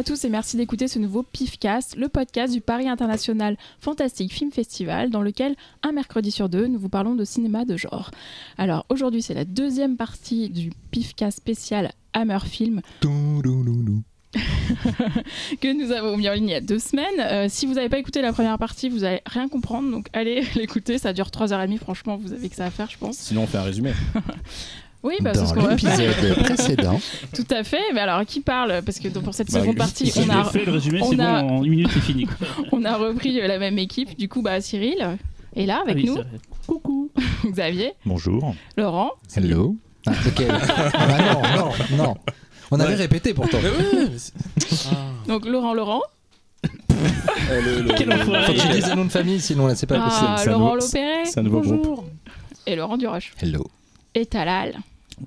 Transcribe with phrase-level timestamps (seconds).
[0.00, 4.32] Bonjour à tous et merci d'écouter ce nouveau PIFcast, le podcast du Paris International Fantastic
[4.32, 8.10] Film Festival, dans lequel, un mercredi sur deux, nous vous parlons de cinéma de genre.
[8.56, 12.80] Alors aujourd'hui, c'est la deuxième partie du PIFcast spécial Hammer Film.
[15.60, 17.20] que nous avons mis en ligne il y a deux semaines.
[17.20, 19.90] Euh, si vous n'avez pas écouté la première partie, vous n'allez rien comprendre.
[19.90, 21.76] Donc allez l'écouter, ça dure 3h30.
[21.76, 23.18] Franchement, vous avez que ça à faire, je pense.
[23.18, 23.92] Sinon, on fait un résumé.
[25.02, 25.96] Oui, bah, c'est ce Dans qu'on va faire.
[25.98, 27.00] l'épisode précédent,
[27.34, 27.80] Tout à fait.
[27.94, 28.82] Mais alors, qui parle?
[28.84, 31.18] Parce que donc, pour cette Bah, seconde partie, Si on a, fait le résumé, on
[31.18, 32.26] a- bon, en une minute c'est fini.
[32.72, 34.16] on a repris euh, la même équipe.
[34.18, 35.18] Du coup, bah, Cyril
[35.56, 36.18] est là avec Ah oui, nous.
[36.66, 37.10] Coucou.
[37.46, 38.54] Xavier, Bonjour.
[38.76, 39.12] Laurent.
[39.34, 39.76] hello.
[40.06, 40.42] Ah, ok.
[40.94, 42.16] Ah, non, non, non.
[42.70, 43.58] On avait répété pourtant.
[45.26, 46.02] Donc, Laurent, Laurent.
[47.96, 48.44] Quel enfoiré.
[48.46, 50.26] Faut que je dise un nom de famille, sinon là c'est pas possible.
[50.28, 50.76] Ah, un Laurent
[51.36, 51.76] un nouveau groupe.
[51.82, 52.04] Bonjour.
[52.66, 53.32] Et Laurent Duroche.
[53.40, 53.66] Hello.
[54.14, 54.76] Et Talal.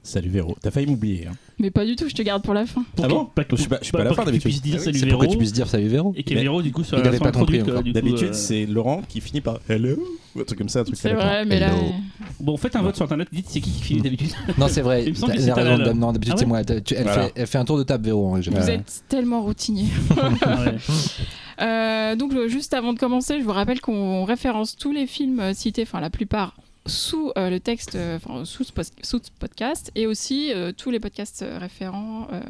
[0.02, 0.56] Salut Véro.
[0.62, 1.28] T'as failli m'oublier.
[1.28, 1.34] hein.
[1.60, 2.84] Mais pas du tout, je te garde pour la fin.
[2.96, 4.50] Pour Ah bon pas que- Je suis pas- je suis pas à la fin d'habitude.
[4.50, 5.32] puisses dire Ah C'est pour que Véro.
[5.34, 6.14] tu puisses dire salut Véro.
[6.16, 8.34] Et que Véro, du coup, soit Il la avait fin pas compris coup, D'habitude, euh,
[8.34, 9.96] c'est Laurent qui finit par Hello
[10.36, 11.68] ou un truc comme ça, un truc C'est vrai, mais là.
[11.74, 11.94] Hello.
[12.40, 14.32] Bon, faites un vote sur internet, dites c'est qui qui finit d'habitude.
[14.58, 15.06] Non, c'est vrai.
[15.96, 16.62] Non, d'habitude Ah c'est moi.
[17.36, 18.32] Elle, fait, un tour de table Véro.
[18.34, 19.86] règle Vous êtes tellement routinier.
[21.62, 25.54] Euh, donc, juste avant de commencer, je vous rappelle qu'on référence tous les films euh,
[25.54, 26.56] cités, enfin la plupart,
[26.86, 28.74] sous euh, le texte, euh, enfin sous, sous
[29.24, 32.42] ce podcast, et aussi euh, tous les podcasts référents, euh,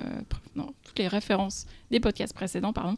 [0.56, 2.95] non, toutes les références des podcasts précédents, pardon,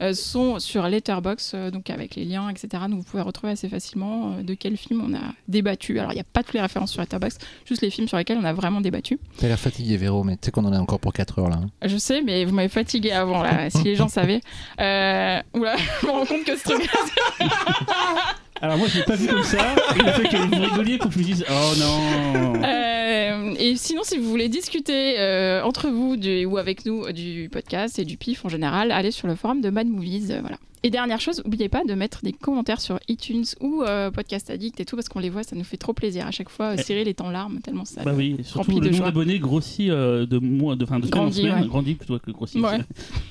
[0.00, 2.84] euh, sont sur Letterboxd, euh, donc avec les liens, etc.
[2.88, 5.98] Donc, vous pouvez retrouver assez facilement euh, de quel film on a débattu.
[5.98, 8.38] Alors, il n'y a pas toutes les références sur Letterboxd, juste les films sur lesquels
[8.38, 9.18] on a vraiment débattu.
[9.36, 11.56] T'as l'air fatigué Véro, mais tu sais qu'on en a encore pour 4 heures là.
[11.62, 11.70] hein.
[11.86, 14.40] Je sais, mais vous m'avez fatigué avant, là, si les gens savaient.
[14.80, 16.88] Euh, oula, je me rends compte que ce truc
[18.60, 19.58] Alors moi, je l'ai pas vu comme ça.
[19.94, 22.62] Et le fait que vous rigoliez pour que je me dise Oh non.
[22.64, 27.12] Euh, et sinon, si vous voulez discuter euh, entre vous du- ou avec nous euh,
[27.12, 30.36] du podcast et du PIF en général, allez sur le forum de Mad Movies.
[30.40, 30.58] voilà.
[30.84, 34.78] Et dernière chose, n'oubliez pas de mettre des commentaires sur iTunes ou euh, Podcast Addict
[34.80, 36.26] et tout, parce qu'on les voit, ça nous fait trop plaisir.
[36.26, 36.76] À chaque fois.
[36.76, 38.02] Cyril est en larmes, tellement ça.
[38.04, 41.22] Bah oui, surtout le nombre d'abonnés grossit euh, de mois, de fin de semaine en
[41.24, 41.66] Grandit, semaine, ouais.
[41.68, 42.60] grandit plutôt que grossit.
[42.62, 42.78] Ouais.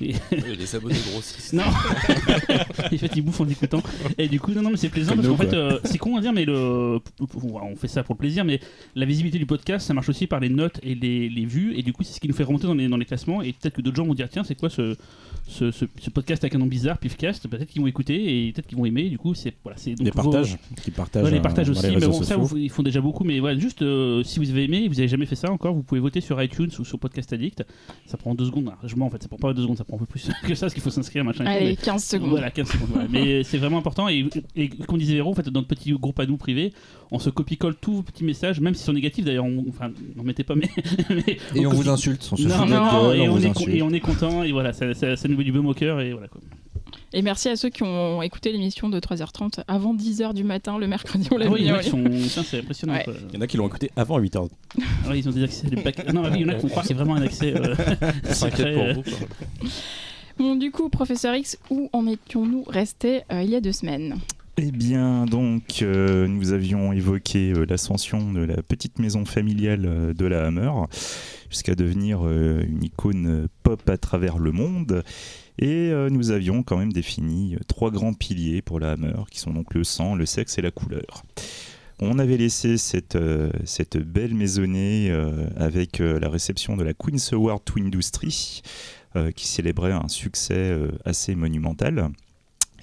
[0.02, 0.14] Et-
[0.58, 1.52] les abonnés grossissent.
[1.52, 1.62] Non.
[1.68, 3.82] en fait, ils bouffent en écoutant.
[4.18, 6.16] Et du coup, non, non, mais c'est plaisant Comme parce qu'en fait, euh, c'est con
[6.16, 6.98] à dire, mais le,
[7.44, 8.60] on fait ça pour le plaisir, mais
[8.94, 11.82] la visibilité du podcast, ça marche aussi par les notes et les, les vues, et
[11.82, 13.42] du coup, c'est ce qui nous fait remonter dans les, dans les classements.
[13.42, 14.96] Et peut-être que d'autres gens vont dire, tiens, c'est quoi ce,
[15.46, 18.66] ce, ce- ce podcast avec un nom bizarre, Pifcast Peut-être qu'ils vont écouter et peut-être
[18.66, 19.08] qu'ils vont aimer.
[19.08, 20.56] Du coup, c'est voilà, c'est donc Les vos- partages.
[20.82, 21.24] Qui partagent.
[21.24, 23.24] Ouais, les euh, partages aussi, les mais bon, ça, vous- ils font déjà beaucoup.
[23.24, 25.74] Mais voilà, juste euh, si vous avez aimé, et vous avez jamais fait ça encore,
[25.74, 27.64] vous pouvez voter sur iTunes ou sur Podcast Addict.
[28.06, 28.72] Ça prend deux secondes.
[28.84, 30.54] Je mens en fait, ça prend pas deux secondes, ça prend un peu plus que
[30.54, 31.44] ça, parce qu'il faut s'inscrire, machin.
[31.44, 32.30] et tout, Allez, mais- 15 secondes.
[32.30, 32.88] voilà, 15 secondes.
[32.92, 33.08] voilà.
[33.10, 34.08] Mais c'est vraiment important.
[34.08, 34.26] Et,
[34.56, 36.72] et comme disait Véro, en fait, dans notre petit groupe à nous privé,
[37.10, 39.44] on se copie-colle tous vos petits messages, même s'ils sont négatifs d'ailleurs.
[39.44, 40.68] on- Enfin, n'en mettez pas, mais.
[41.10, 42.28] mais Et on vous insulte.
[42.32, 43.74] On se Non, non, et, on est con- insulte.
[43.76, 44.42] et on est content.
[44.42, 46.00] Et voilà, ça, ça, ça nous met du baume au cœur.
[46.00, 46.40] Et voilà quoi.
[47.14, 50.86] Et merci à ceux qui ont écouté l'émission de 3h30 avant 10h du matin le
[50.86, 51.26] mercredi.
[51.32, 52.04] On l'a Ah oui, il y en a qui sont.
[52.44, 52.94] C'est impressionnant.
[52.94, 53.04] Ouais.
[53.30, 54.46] Il y en a qui l'ont écouté avant 8h.
[55.04, 55.68] Ah ouais, ils ont des accès.
[55.68, 57.54] des bacs- Non, oui, il y en a qui qu'il y a vraiment un accès.
[57.56, 57.74] euh,
[58.32, 59.02] secret, pour euh, vous.
[59.02, 59.68] quoi.
[60.38, 64.16] Bon, du coup, professeur X, où en étions-nous restés euh, il y a deux semaines?
[64.60, 70.12] Eh bien, donc, euh, nous avions évoqué euh, l'ascension de la petite maison familiale euh,
[70.12, 70.72] de la Hammer,
[71.48, 75.04] jusqu'à devenir une icône pop à travers le monde.
[75.60, 79.74] Et nous avions quand même défini trois grands piliers pour la Hammer, qui sont donc
[79.74, 81.24] le sang, le sexe et la couleur.
[82.00, 83.16] On avait laissé cette,
[83.96, 85.10] belle maisonnée
[85.56, 88.62] avec la réception de la Queen's Award to Industry,
[89.34, 92.10] qui célébrait un succès assez monumental.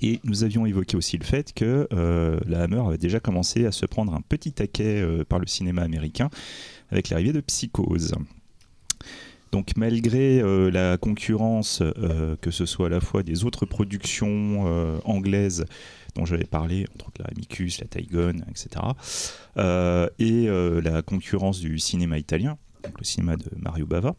[0.02, 3.72] Et nous avions évoqué aussi le fait que euh, la Hammer avait déjà commencé à
[3.72, 6.30] se prendre un petit taquet euh, par le cinéma américain
[6.92, 8.14] avec l'arrivée de Psychose.
[9.52, 11.82] Donc malgré euh, la concurrence,
[12.42, 15.66] que ce soit à la fois des autres productions anglaises
[16.16, 18.86] dont j'avais parlé, entre la Amicus, la Tygon, etc.,
[20.20, 20.48] et
[20.82, 24.16] la concurrence du cinéma italien, le cinéma de Mario Bava,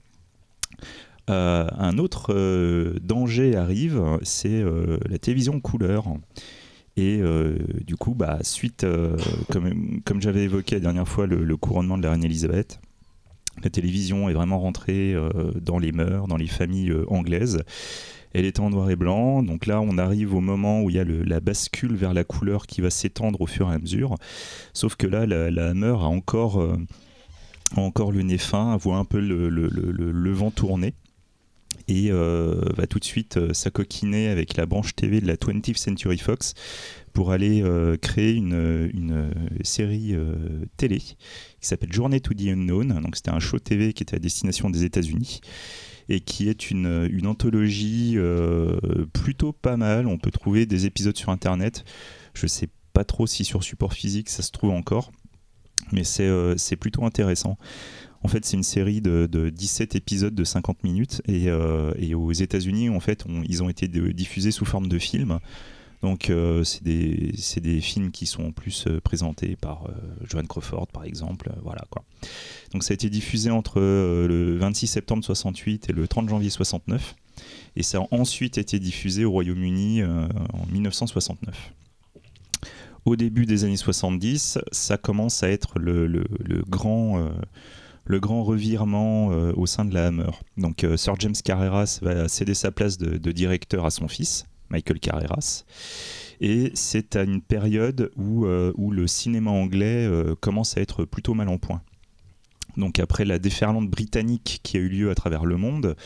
[1.29, 6.07] euh, un autre euh, danger arrive, c'est euh, la télévision couleur.
[6.99, 7.21] Et
[7.85, 8.87] du coup, bah, suite,
[9.53, 12.81] comme, j'avais évoqué la dernière fois, le, couronnement de la reine Elisabeth,
[13.63, 15.15] la télévision est vraiment rentrée
[15.61, 17.63] dans les mœurs, dans les familles anglaises.
[18.33, 20.99] Elle est en noir et blanc, donc là on arrive au moment où il y
[20.99, 24.15] a la bascule vers la couleur qui va s'étendre au fur et à mesure.
[24.73, 26.67] Sauf que là, la, la Hammer a encore,
[27.77, 30.95] encore le nez fin, voit un peu le vent tourner
[31.89, 35.77] et euh, va tout de suite euh, s'acoquiner avec la branche TV de la 20th
[35.77, 36.55] Century Fox
[37.13, 39.31] pour aller euh, créer une,
[39.63, 40.15] série
[40.77, 41.17] télé qui
[41.61, 43.01] s'appelle Journée to the Unknown.
[43.01, 45.41] Donc c'était un show TV qui était à destination des États-Unis
[46.09, 48.17] et qui est une, une anthologie
[49.13, 50.07] plutôt pas mal.
[50.07, 51.85] On peut trouver des épisodes sur internet.
[52.35, 55.11] Je sais pas trop si sur support physique ça se trouve encore,
[55.93, 57.59] mais c'est plutôt intéressant.
[58.27, 62.17] En fait, c'est une série de, de 17 épisodes de 50 minutes et, euh, et
[62.17, 65.39] aux États-Unis, en fait, ils ont été diffusés sous forme de films.
[66.03, 67.33] Donc, euh, c'est des,
[67.63, 69.89] des films qui sont en plus euh, présentés par
[70.29, 71.53] Joan Crawford, par exemple.
[71.63, 72.03] voilà quoi.
[72.73, 77.15] Donc, ça a été diffusé entre le 26 septembre 68 et le 30 janvier 69.
[77.77, 81.75] Et ça a ensuite été diffusé au Royaume-Uni en 1969
[83.05, 86.25] au début des années 70, ça commence à être le, le-
[86.69, 87.25] grand,
[88.07, 90.31] le grand revirement euh, au sein de la Hammer.
[90.57, 95.01] Donc euh, Sir James Carreras va céder sa place de, directeur à son fils, Michael
[95.01, 95.65] Carreras.
[96.41, 100.09] Et c'est à une période où, euh, le cinéma anglais
[100.41, 101.83] commence à être plutôt mal en point.
[102.77, 105.97] Donc après la déferlante britannique qui a eu lieu à travers le monde,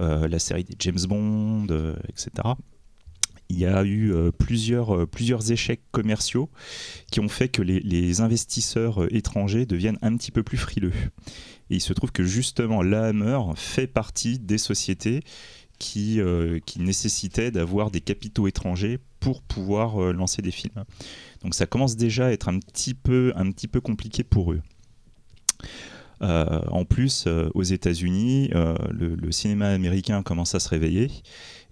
[0.00, 1.66] la série des James Bond,
[2.08, 2.54] etc
[3.48, 6.50] il y a eu euh, plusieurs, euh, plusieurs échecs commerciaux
[7.10, 10.92] qui ont fait que les, investisseurs euh, étrangers deviennent un petit peu plus frileux.
[11.70, 15.22] Et il se trouve que justement, la Hammer fait partie des sociétés
[15.78, 16.20] qui,
[16.66, 20.84] qui nécessitaient d'avoir des capitaux étrangers pour pouvoir lancer des films.
[21.42, 24.62] Donc ça commence déjà à être un petit peu, un petit peu compliqué pour eux.
[26.20, 31.10] En plus, aux États-Unis, le cinéma américain commence à se réveiller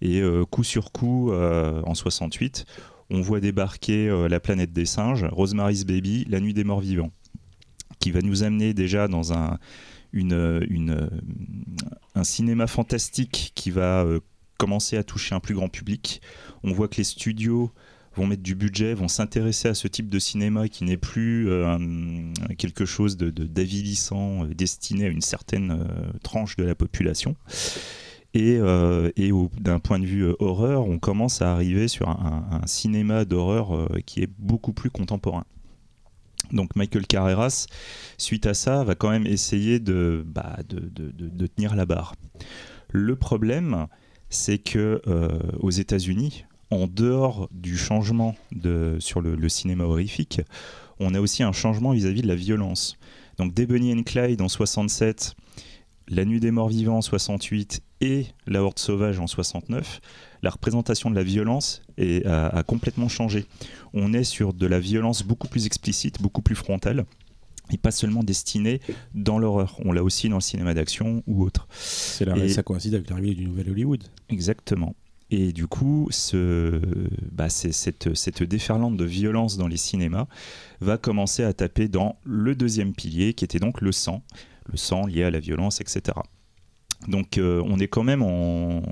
[0.03, 2.67] et euh, coup sur coup, euh, en 68,
[3.11, 7.13] on voit débarquer euh, La planète des singes, Rosemary's Baby, La nuit des morts vivants,
[8.01, 9.59] qui va nous amener déjà dans un,
[10.13, 11.09] une, une,
[12.17, 14.05] un cinéma fantastique qui va
[14.59, 16.21] commencer à toucher un plus grand public.
[16.65, 17.71] On voit que les studios
[18.17, 21.49] vont mettre du budget, vont s'intéresser à ce type de cinéma qui n'est plus
[22.59, 25.87] quelque chose d'avilissant, destiné à une certaine
[26.23, 27.37] tranche de la population.
[28.35, 29.11] Et, euh,
[29.61, 33.99] d'un point de vue euh, horreur, on commence à arriver sur un, cinéma d'horreur euh,
[34.07, 35.45] qui est beaucoup plus contemporain.
[36.51, 37.67] Donc Michael Carreras,
[38.19, 40.59] suite à ça, va quand même essayer de, bah,
[41.57, 42.15] tenir la barre.
[42.91, 43.87] Le problème,
[44.29, 45.01] c'est que
[45.61, 48.35] aux États-Unis, en dehors du changement
[48.99, 50.43] sur le, cinéma horrifique,
[50.99, 52.99] on a aussi un changement vis-à-vis de la violence.
[53.39, 55.35] Donc Bonnie and Clyde en 67,
[56.15, 60.01] La Nuit des Morts Vivants en 68 et La Horde Sauvage en 69,
[60.43, 63.47] la représentation de la violence est- a, a complètement changé.
[63.95, 67.07] On est sur de la violence beaucoup plus explicite, beaucoup plus frontale,
[67.73, 68.81] et pas seulement destinée
[69.15, 69.79] dans l'horreur.
[69.85, 71.67] On l'a aussi dans le cinéma d'action ou autre.
[72.45, 74.05] Et- ça coïncide avec l'arrivée du nouvel Hollywood.
[74.29, 74.95] Exactement.
[75.31, 76.79] Et du coup, ce,
[77.31, 80.27] bah, cette déferlante de violence dans les cinémas
[80.83, 84.23] va commencer à taper dans le deuxième pilier, qui était donc le sang,
[84.71, 86.15] le sang lié à la violence, etc.
[87.09, 88.83] Donc euh, on est quand même en,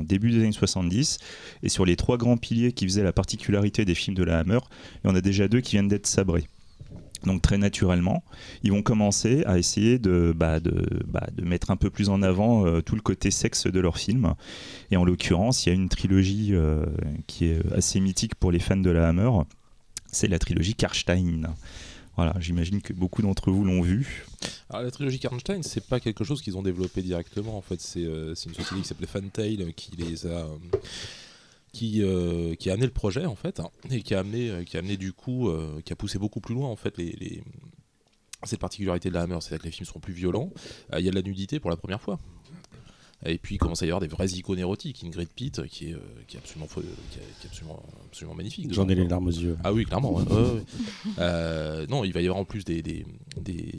[0.00, 1.18] début des années 70,
[1.62, 4.60] et sur les trois grands piliers qui faisaient la particularité des films de la Hammer,
[5.02, 6.46] il y en a déjà deux qui viennent d'être sabrés.
[7.24, 8.22] Donc très naturellement,
[8.62, 12.66] ils vont commencer à essayer de, bah, de, bah, mettre un peu plus en avant
[12.66, 14.34] euh, tout le côté sexe de leurs films.
[14.92, 16.84] Et en l'occurrence, il y a une trilogie euh,
[17.26, 19.30] qui est assez mythique pour les fans de la Hammer.
[20.12, 21.54] C'est la trilogie Karstein.
[22.16, 24.24] Voilà, j'imagine que beaucoup d'entre vous l'ont vu.
[24.70, 27.56] Alors la trilogie Karnstein, c'est pas quelque chose qu'ils ont développé directement.
[27.56, 30.56] En fait, c'est euh, c'est une société qui s'appelait Fantail qui les a, euh,
[31.72, 34.64] qui euh, qui a amené le projet en fait, hein, et qui a amené, euh,
[34.64, 37.42] qui a amené du coup, euh, qui a poussé beaucoup plus loin en fait les,
[38.44, 40.50] cette particularité de la Hammer, c'est-à-dire que les films sont plus violents.
[40.92, 42.18] Euh, Il y a de la nudité pour la première fois.
[43.24, 45.02] Et puis il commence à y avoir des vraies icônes érotiques.
[45.04, 48.34] Ingrid Pitt, qui est, euh, qui est absolument, fo- qui est, qui est absolument, absolument
[48.34, 48.72] magnifique.
[48.72, 49.56] J'en ai les larmes aux yeux.
[49.64, 50.14] Ah oui, clairement.
[50.14, 50.62] ouais, ouais, ouais.
[51.18, 53.06] Euh, non, il va y avoir en plus des, des,
[53.40, 53.72] des,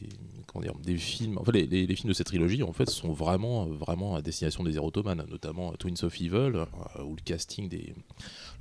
[0.48, 1.38] comment dire, des films.
[1.38, 4.64] Enfin, les, les- les films de cette trilogie, en fait, sont vraiment, vraiment à destination
[4.64, 6.66] des érotomanes, notamment Twins of Evil, euh,
[7.04, 7.94] où le casting des,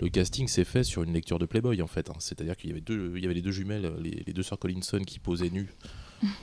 [0.01, 2.11] le casting s'est fait sur une lecture de Playboy, en fait.
[2.11, 2.17] hein.
[2.19, 4.59] C'est-à-dire qu'il y avait deux, il y avait les deux jumelles, les, les deux sœurs
[4.59, 5.73] Collinson qui posaient nues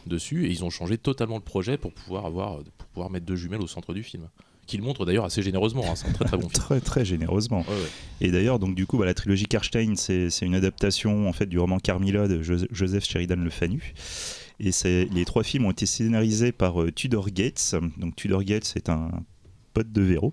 [0.08, 3.36] dessus, et ils ont changé totalement le projet pour pouvoir avoir, pour pouvoir mettre deux
[3.36, 4.28] jumelles au centre du film.
[4.66, 5.84] Qu'ils montrent d'ailleurs assez généreusement.
[5.90, 5.96] hein.
[5.96, 6.54] C'est un très très bon film.
[6.54, 7.62] Très très généreusement.
[7.68, 7.90] Ouais, ouais.
[8.22, 11.48] Et d'ailleurs, donc du coup, bah, la trilogie Karstein, c'est c'est une adaptation en fait
[11.48, 13.94] du roman Carmilla de Jo- Joseph Sheridan Le Fanu.
[14.62, 17.76] Et c'est- les trois films ont été scénarisés par euh, Tudor Gates.
[17.98, 19.10] Donc Tudor Gates est un
[19.74, 20.32] pote de Véro,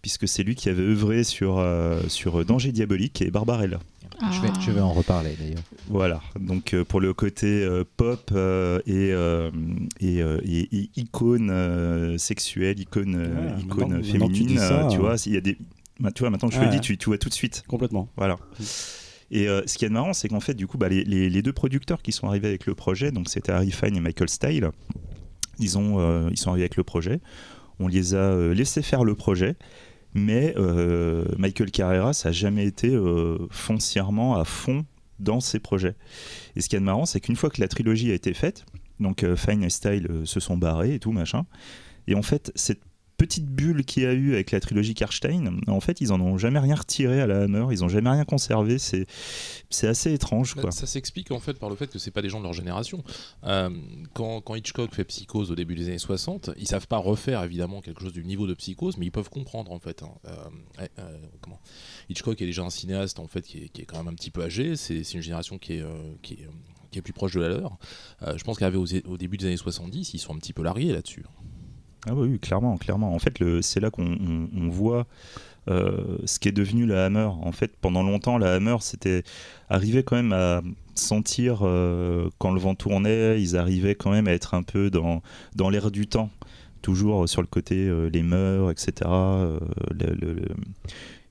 [0.00, 3.80] puisque c'est lui qui avait œuvré sur, euh, sur Danger Diabolique et Barbarella.
[4.32, 5.62] Je, vais, je vais en reparler d'ailleurs.
[5.88, 9.10] Voilà, donc euh, pour le côté euh, pop euh, et,
[10.00, 14.56] et, et- et icône euh, sexuelle, icône, Ouais, icône maintenant- maintenant que tu féminine, dis
[14.58, 15.56] ça, euh, tu euh, vois, il y a des...
[16.00, 17.34] bah, tu vois, maintenant que je te Ouais, le dis, tu, tu vois tout de
[17.34, 17.62] suite.
[17.68, 18.08] Complètement.
[18.16, 18.38] Voilà.
[19.30, 21.42] Et euh, ce qui est marrant, c'est qu'en fait, du coup, bah, les, les- les
[21.42, 24.70] deux producteurs qui sont arrivés avec le projet, donc c'était Harry Fine et Michael Style,
[25.58, 27.20] ils, ont, euh, ils sont arrivés avec le projet.
[27.80, 29.56] On les a euh, laissés faire le projet.
[30.16, 34.86] Mais euh, Michael Carreras a jamais été euh, foncièrement à fond
[35.18, 35.94] dans ses projets.
[36.56, 38.64] Et ce qui est marrant, c'est qu'une fois que la trilogie a été faite,
[38.98, 41.44] donc euh, Fine et Style se sont barrés et tout machin,
[42.06, 42.80] et en fait cette
[43.16, 46.36] petite bulle qu'il y a eu avec la trilogie Karstein, en fait ils en ont
[46.38, 49.06] jamais rien retiré à la Hammer, ils ont jamais rien conservé, c'est
[49.70, 50.70] c'est assez étrange Bah, quoi.
[50.70, 53.02] Ça s'explique en fait par le fait que c'est pas des gens de leur génération.
[53.44, 53.70] Euh,
[54.14, 57.80] quand, quand Hitchcock fait Psychose au début des années 60, ils savent pas refaire évidemment
[57.80, 60.02] quelque chose du niveau de Psychose, mais ils peuvent comprendre en fait.
[60.02, 60.10] hein.
[60.26, 61.60] Euh, euh, comment?
[62.08, 64.30] Hitchcock est déjà un cinéaste en fait qui est, qui est quand même un petit
[64.30, 64.76] peu âgé.
[64.76, 65.84] C'est une génération qui est,
[66.22, 66.48] qui est,
[66.90, 67.78] qui est plus proche de la leur.
[68.36, 70.92] Je pense qu'arrivé au, au début des années 70, ils sont un petit peu largués
[70.92, 71.24] là-dessus.
[72.08, 73.12] Ah oui, oui, clairement, clairement.
[73.14, 75.06] En fait, c'est là qu'on on- on voit
[75.68, 77.28] euh, ce qui est devenu la Hammer.
[77.42, 79.24] En fait, pendant longtemps, la Hammer, c'était
[79.68, 80.62] arrivait quand même à
[80.94, 85.22] sentir euh, quand le vent tournait, ils arrivaient quand même à être un peu dans,
[85.70, 86.30] l'air du temps,
[86.82, 89.10] toujours sur le côté euh, les mœurs, etc.
[90.14, 90.48] le-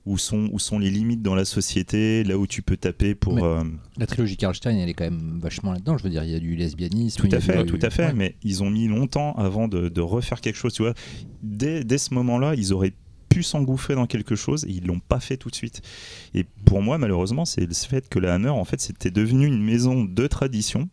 [0.06, 3.44] où sont, où sont les limites dans la société, là où tu peux taper pour...
[3.44, 3.64] Euh,
[3.98, 5.98] La trilogie Karlstein, elle est quand même vachement là-dedans.
[5.98, 7.28] Je veux dire, il y a du lesbianisme.
[7.28, 8.06] Tout à fait, du- tout à fait.
[8.06, 8.12] Ouais.
[8.14, 10.72] Mais ils ont mis longtemps avant de, de refaire quelque chose.
[10.72, 10.94] Tu vois,
[11.42, 12.94] dès, dès ce moment-là, ils auraient
[13.28, 15.82] pu s'engouffrer dans quelque chose et ils l'ont pas fait tout de suite.
[16.34, 19.62] Et pour moi, malheureusement, c'est le fait que la Hammer, en fait, c'était devenu une
[19.62, 20.88] maison de tradition.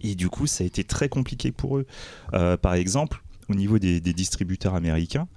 [0.00, 1.86] Et du coup, ça a été très compliqué pour eux.
[2.32, 5.28] Euh, par exemple, au niveau des, des distributeurs américains,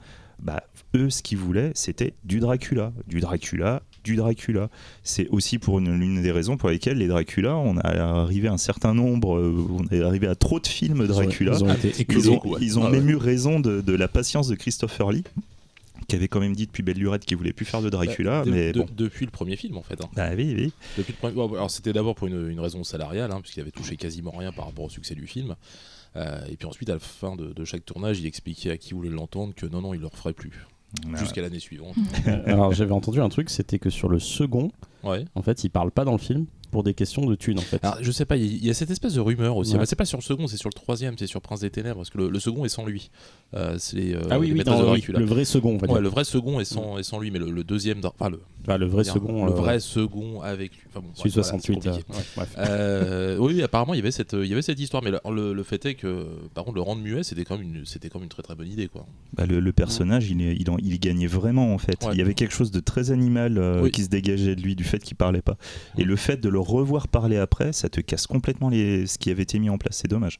[0.41, 0.63] bah,
[0.95, 4.69] eux, ce qu'ils voulaient, c'était du Dracula, du Dracula, du Dracula.
[5.03, 8.53] C'est aussi pour une, l'une des raisons pour lesquelles les Dracula, on a arrivé à
[8.53, 11.53] un certain nombre, euh, on est arrivé à trop de films Dracula.
[11.57, 12.29] Ils ont été Ils
[12.79, 13.11] ont, ont Ah même ouais.
[13.13, 15.23] eu raison de, de la patience de Christopher Lee,
[16.07, 18.45] qui avait quand même dit depuis Belle Lurette qu'il voulait plus faire de Dracula, Bah,
[18.45, 18.87] de- mais de- bon.
[18.95, 19.99] Depuis le premier film en fait.
[20.03, 20.09] hein.
[20.15, 20.71] Bah oui, oui.
[20.97, 23.71] Depuis le premier- bon, alors c'était d'abord pour une, une raison salariale, hein, puisqu'il avait
[23.71, 25.55] touché quasiment rien par rapport au succès du film.
[26.17, 28.93] Euh, et puis ensuite, à la fin de, de chaque tournage, il expliquait à qui
[28.93, 30.51] voulait l'entendre que non, non, il le referait plus.
[31.17, 31.95] Jusqu'à l'année suivante.
[32.45, 34.71] Alors j'avais entendu un truc, c'était que sur le second,
[35.03, 35.25] Ouais.
[35.35, 37.83] en fait, il parle pas dans le film pour des questions de thunes en fait.
[37.85, 39.77] Alors, je sais pas, il y, a cette espèce de rumeur aussi.
[39.77, 39.85] Ouais.
[39.85, 42.09] C'est pas sur le second, c'est sur le troisième, c'est sur Prince des Ténèbres, parce
[42.09, 43.11] que le, le second est sans lui.
[43.53, 45.19] Euh, c'est les, euh, ah oui, les oui, maîtresses non, de oui, Dracula.
[45.19, 45.77] le vrai second.
[45.77, 48.41] Ouais, le vrai second est sans, est sans lui, mais le, le deuxième, enfin le,
[48.67, 49.45] Enfin, le vrai dire, second.
[49.45, 50.81] le euh, vrai second avec lui.
[50.89, 51.71] Enfin bon, bref, voilà, c'est 68.
[51.87, 52.11] euh, compliqué.
[52.11, 52.55] ouais, bref.
[52.57, 55.53] Euh, oui, apparemment il y avait cette, il y avait cette histoire, mais le, le-
[55.53, 58.17] le fait est que, par contre, le rendre muet, c'était quand même une, c'était quand
[58.19, 59.05] même une très très bonne idée, quoi.
[59.33, 62.03] Bah, le, le personnage, il, est- il, en- il gagnait vraiment en fait.
[62.03, 62.09] Ouais.
[62.13, 63.91] Il y avait quelque chose de très animal euh, Oui.
[63.91, 65.55] qui se dégageait de lui du fait qu'il parlait pas.
[65.97, 69.05] Et le fait de le revoir parler après, ça te casse complètement les...
[69.07, 69.97] ce qui avait été mis en place.
[70.01, 70.39] C'est dommage.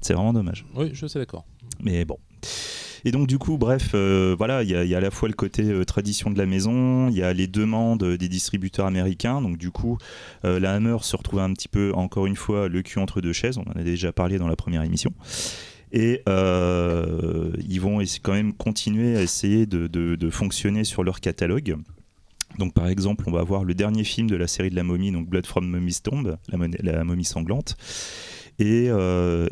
[0.00, 0.64] C'est vraiment dommage.
[0.76, 1.44] Oui, je suis d'accord.
[1.82, 2.18] Mais bon.
[3.04, 5.62] Et donc du coup, bref, euh, voilà, il y, a- à la fois le côté
[5.62, 9.42] euh, tradition de la maison, il y a les demandes euh, des distributeurs américains.
[9.42, 9.98] Donc du coup,
[10.42, 13.58] la Hammer se retrouve un petit peu, encore une fois, le cul entre deux chaises.
[13.58, 15.12] On en a déjà parlé dans la première émission.
[15.92, 21.76] Et ils vont quand même continuer à essayer de, fonctionner sur leur catalogue.
[22.58, 25.10] Donc par exemple, on va voir le dernier film de la série de la momie,
[25.10, 27.76] donc Blood from Mummy's Tomb, la momie sanglante.
[28.58, 29.48] Et, euh,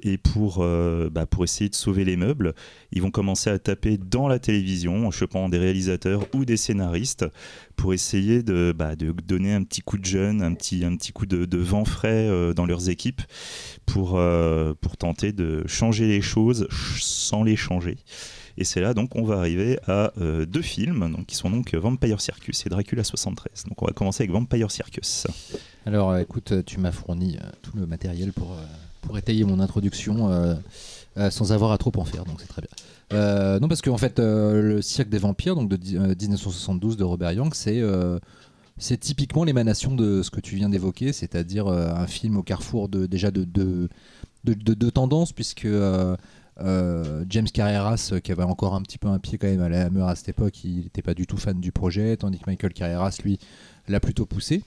[0.59, 2.55] euh, bah, pour essayer de sauver les meubles,
[2.93, 7.27] ils vont commencer à taper dans la télévision en chopant des réalisateurs ou des scénaristes
[7.77, 11.27] pour essayer de, bah, donner un petit coup de jeune, un petit, un petit coup
[11.27, 13.23] de, vent frais euh, dans leurs équipes
[13.87, 14.21] pour,
[14.81, 17.99] pour tenter de changer les choses ch- sans les changer.
[18.57, 20.13] Et c'est là donc qu'on va arriver à
[20.47, 23.65] deux films donc, qui sont donc Vampire Circus et Dracula 73.
[23.69, 25.27] Donc on va commencer avec Vampire Circus.
[25.85, 28.57] Alors, écoute, tu m'as fourni tout le matériel pour,
[29.03, 30.55] pour étayer mon introduction euh,
[31.19, 32.71] euh, sans avoir à trop en faire, donc c'est très bien.
[33.13, 36.97] Euh, non, parce qu'en fait, euh, le Cirque des Vampires, donc de di- euh, 1972
[36.97, 37.53] de Robert Young,
[38.79, 43.05] c'est typiquement l'émanation de ce que tu viens d'évoquer, c'est-à-dire un film au carrefour de,
[43.07, 43.89] déjà de, de,
[44.45, 45.67] de, de- tendances, puisque
[46.59, 50.03] James Carreras, qui avait encore un petit peu un pied quand même à la Hammer
[50.09, 53.19] à cette époque, il n'était pas du tout fan du projet, tandis que Michael Carreras,
[53.25, 53.39] lui,
[53.89, 54.63] l'a plutôt poussé.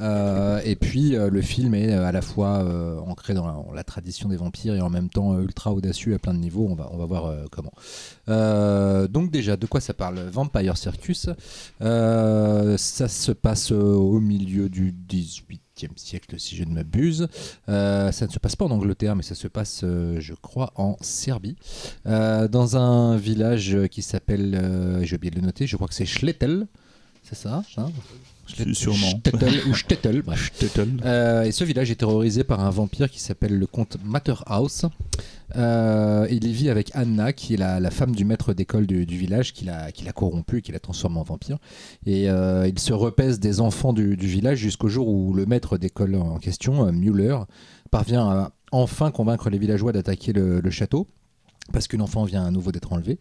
[0.00, 2.64] Euh, et puis euh, le film est euh, à la fois
[3.06, 6.38] ancré dans la, tradition des vampires et en même temps ultra audacieux à plein de
[6.38, 6.66] niveaux.
[6.68, 7.72] On va, on va voir comment.
[9.08, 10.18] Donc déjà, de quoi ça parle?
[10.30, 11.28] Vampire Circus.
[11.80, 17.28] Ça se passe au milieu du 18e siècle, si je ne m'abuse.
[17.68, 20.96] Euh, ça ne se passe pas en Angleterre, mais ça se passe, je crois, en
[21.00, 21.56] Serbie,
[22.04, 26.66] dans un village qui s'appelle, j'ai oublié de le noter, je crois que c'est Schlettel.
[27.22, 27.90] C'est ça hein?
[28.72, 29.10] Sûrement.
[29.10, 30.52] Stettel ou Stettel, bref.
[31.04, 34.86] Euh, et ce village est terrorisé par un vampire qui s'appelle le comte Matterhouse.
[35.56, 39.06] Euh, il y vit avec Anna, qui est la, la femme du maître d'école du,
[39.06, 41.58] du village, qui l'a qui l'a corrompu, qui l'a transformé en vampire.
[42.06, 45.78] Et euh, il se repèse des enfants du, du village jusqu'au jour où le maître
[45.78, 47.38] d'école en question, euh, Müller,
[47.90, 51.06] parvient à enfin convaincre les villageois d'attaquer le, le château.
[51.72, 53.16] parce qu'une enfant vient à nouveau d'être enlevée.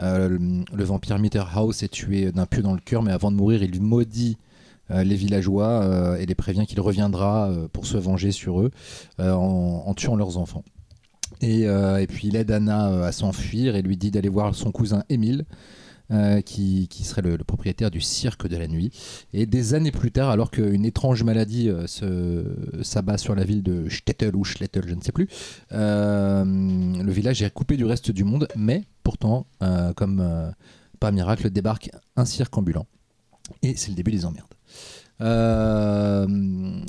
[0.00, 0.38] Euh, le,
[0.74, 1.18] le vampire
[1.54, 4.38] House est tué d'un pieu dans le cœur, mais avant de mourir, il maudit
[4.90, 8.70] les villageois euh, et les prévient qu'il reviendra euh, pour se venger sur eux
[9.20, 10.64] euh, en, tuant leurs enfants.
[11.40, 14.70] Et, euh, puis il aide Anna euh, à s'enfuir et lui dit d'aller voir son
[14.70, 15.44] cousin Émile,
[16.12, 18.92] euh, qui, qui serait le, le propriétaire du cirque de la nuit.
[19.32, 22.44] Et des années plus tard, alors qu'une étrange maladie euh,
[22.82, 25.28] s'abat sur la ville de Stettel ou Schlettel, je ne sais plus,
[25.72, 30.50] euh, le village est coupé du reste du monde, mais pourtant, euh, comme euh,
[31.00, 32.86] par miracle, débarque un cirque ambulant.
[33.62, 34.55] Et c'est le début des emmerdes.
[35.20, 36.26] Euh,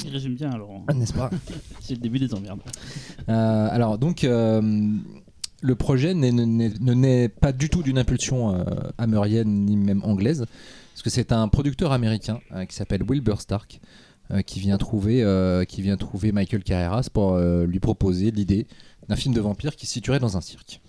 [0.05, 0.84] Il résume bien alors.
[0.93, 1.29] N'est-ce pas
[1.81, 2.60] C'est le début des emmerdes.
[3.29, 4.62] Euh, alors donc euh,
[5.62, 8.65] le projet ne naît pas du tout d'une impulsion
[8.98, 10.46] hamerienne ni même anglaise,
[10.93, 13.79] parce que c'est un producteur américain qui s'appelle Wilbur Stark
[14.46, 15.24] qui vient trouver
[15.67, 18.67] qui vient trouver Michael Carreras pour lui proposer l'idée
[19.07, 20.81] d'un film de vampire qui se situerait dans un cirque.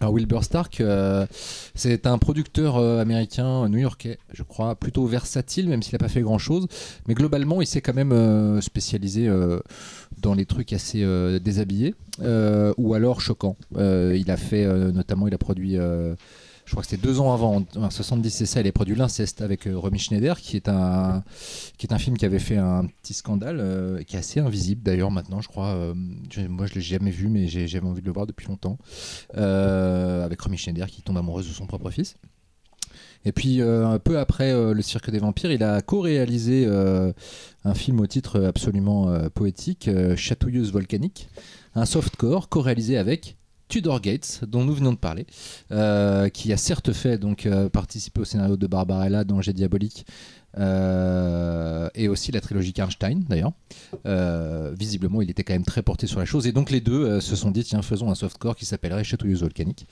[0.00, 1.26] Alors Wilbur Stark, euh,
[1.74, 6.22] c'est un producteur euh, américain new-yorkais, je crois, plutôt versatile, même s'il n'a pas fait
[6.22, 6.68] grand-chose.
[7.06, 9.60] Mais globalement, il s'est quand même euh, spécialisé euh,
[10.16, 13.56] dans les trucs assez euh, déshabillés euh, ou alors choquants.
[13.76, 16.14] Euh, il a fait euh, notamment, il a produit, euh,
[16.70, 18.94] je crois que c'était deux ans avant, en, en 70 c'est ça, il a produit
[18.94, 21.24] l'inceste avec euh, Romy Schneider, qui est un
[21.78, 24.80] qui est un film qui avait fait un petit scandale, euh, qui est assez invisible
[24.84, 25.74] d'ailleurs maintenant, je crois.
[25.74, 25.94] Euh,
[26.30, 28.78] je- moi, je l'ai jamais vu, mais j'ai envie de le voir depuis longtemps.
[29.36, 32.14] Euh, avec Romy Schneider qui tombe amoureuse de son propre fils.
[33.24, 37.12] Et puis euh, un peu après euh, Le Cirque des Vampires, il a co-réalisé euh,
[37.64, 41.28] un film au titre absolument euh, poétique, euh, Chatouilleuse volcanique,
[41.74, 43.36] un softcore co-réalisé avec
[43.70, 45.26] Tudor Gates, dont nous venons de parler,
[45.70, 50.04] euh, qui a certes fait donc euh, participer au scénario de Barbarella Jet Diabolique,
[50.58, 53.52] euh, et aussi la trilogie Karnstein d'ailleurs.
[54.76, 57.36] Visiblement, il était quand même très porté sur la chose, et donc les deux se
[57.36, 59.86] sont dit tiens, faisons un softcore qui s'appellerait Chatouilleuse volcanique.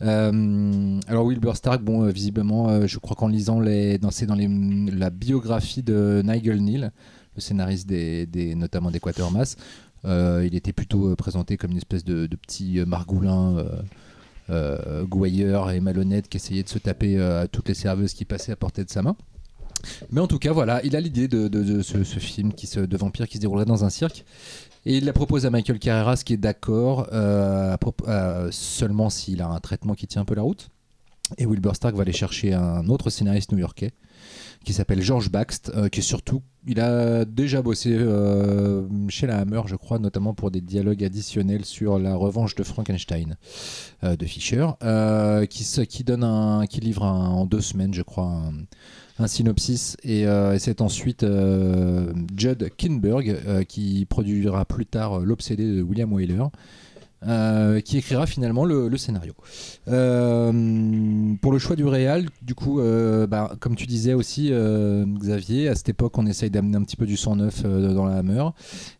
[0.00, 6.22] Alors Wilbur Stark, bon, visiblement, je crois qu'en lisant les, dans, dans la biographie de
[6.24, 6.92] Nigel Neal,
[7.38, 9.60] le scénariste des, notamment des Quatermass, euh,
[10.04, 13.58] il était plutôt euh, présenté comme une espèce de, petit euh, margoulin.
[13.58, 13.82] euh,
[14.50, 18.24] euh, gouailleur et malhonnête qui essayait de se taper euh, à toutes les serveuses qui
[18.24, 19.14] passaient à portée de sa main.
[20.10, 23.28] Mais en tout cas, voilà, il a l'idée de, ce, film qui se, de vampire
[23.28, 24.24] qui se déroulerait dans un cirque.
[24.86, 29.48] Et il la propose à Michael Carreras qui est d'accord, euh, euh, seulement s'il a
[29.48, 30.70] un traitement qui tient un peu la route.
[31.36, 33.90] Et Wilbur Stark va aller chercher un autre scénariste new-yorkais
[34.68, 39.62] qui s'appelle George Baxt, euh, qui surtout, il a déjà bossé euh, chez la Hammer,
[39.64, 43.38] je crois, notamment pour des dialogues additionnels sur la revanche de Frankenstein
[44.04, 48.42] euh, de Fisher, euh, qui, qui donne un, qui livre en deux semaines, je crois,
[49.18, 50.26] un, synopsis et,
[50.58, 51.26] c'est ensuite
[52.36, 56.44] Judd Kinberg qui produira plus tard L'Obsédé de William Wyler.
[57.26, 59.34] Euh, qui écrira finalement le, scénario.
[59.88, 65.68] Euh, pour le choix du réal, du coup, euh, bah, comme tu disais aussi, Xavier,
[65.68, 68.44] à cette époque, on essaye d'amener un petit peu du sang neuf dans la Hammer.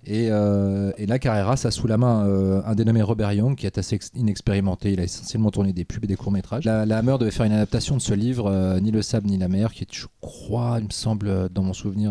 [0.05, 2.25] Et, et là, Carreras a sous la main
[2.65, 4.93] un dénommé Robert Young, qui est assez ex- inexpérimenté.
[4.93, 6.65] Il a essentiellement tourné des pubs et des courts-métrages.
[6.65, 9.49] La, la Hammer devait faire une adaptation de ce livre, Ni le sable ni la
[9.49, 12.11] mer, qui est, je crois, il me semble, dans mon souvenir,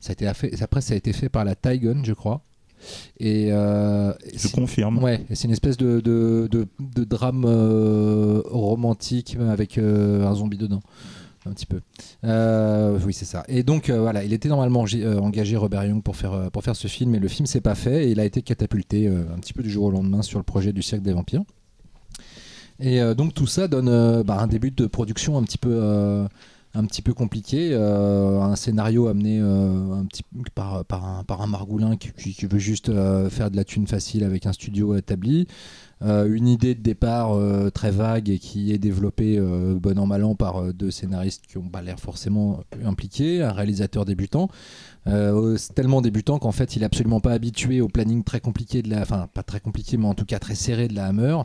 [0.00, 0.62] ça a été fait...
[0.62, 2.42] après, ça a été fait par la Tygon, je crois.
[3.18, 5.02] Et euh, Je confirme.
[5.02, 10.58] Ouais, c'est une espèce de, de, de- de drame euh, romantique avec euh, un zombie
[10.58, 10.80] dedans.
[11.46, 11.80] Un petit peu.
[12.24, 13.44] Euh, oui, c'est ça.
[13.48, 16.76] Et donc, euh, voilà, il était normalement euh, engagé, Robert Young, pour faire, pour faire
[16.76, 19.54] ce film, mais le film s'est pas fait et il a été catapulté un petit
[19.54, 21.42] peu du jour au lendemain sur le projet du Cirque des Vampires.
[22.78, 26.26] Et donc, tout ça donne bah, un début de production un petit peu.
[26.74, 30.02] Un petit peu compliqué, euh, un scénario amené euh,
[30.54, 30.84] par,
[31.40, 35.46] un, margoulin qui, veut juste euh, faire de la thune facile avec un studio établi,
[36.02, 37.36] une idée de départ
[37.74, 41.68] très vague et qui est développée bon an mal an par deux scénaristes qui ont
[41.68, 44.48] pas l'air forcément impliqués, un réalisateur débutant,
[45.06, 48.82] euh, c'est tellement débutant qu'en fait il est absolument pas habitué au planning très compliqué
[48.82, 51.38] de la, enfin pas très compliqué mais en tout cas très serré de la Hammer.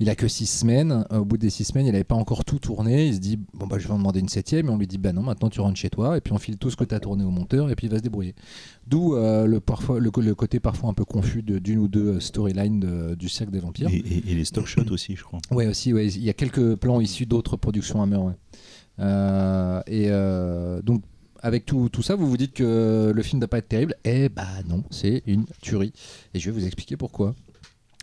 [0.00, 1.04] Il a que six semaines.
[1.10, 3.08] Au bout des six semaines, il n'avait pas encore tout tourné.
[3.08, 4.96] Il se dit bon bah je vais en demander une septième et on lui dit
[4.98, 6.94] bah non maintenant tu rentres chez toi et puis on file tout ce que tu
[6.94, 8.34] as tourné au monteur et puis il va se débrouiller.
[8.86, 12.80] D'où euh, le parfois le, le côté parfois un peu confus d'une ou deux storylines
[12.80, 13.88] de- du cercle des vampires.
[13.90, 15.38] Et, et- et les stock shots aussi, je crois.
[15.50, 18.16] Ouais, aussi, ouais, il y a quelques plans issus d'autres productions Hammer.
[18.16, 18.32] ouais.
[18.98, 21.02] Euh, et euh, donc,
[21.42, 23.94] avec tout, tout ça, vous vous dites que le film ne doit pas être terrible.
[24.04, 25.92] Eh bah non, c'est une tuerie.
[26.34, 27.34] Et je vais vous expliquer pourquoi.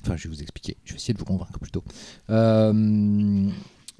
[0.03, 0.77] Enfin, je vais vous expliquer.
[0.85, 1.83] Je vais essayer de vous convaincre plutôt.
[2.29, 3.49] Euh,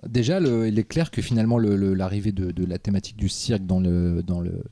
[0.08, 3.66] déjà, il est clair que finalement, le- le- l'arrivée de, de la thématique du cirque
[3.66, 4.64] dans le, dans le,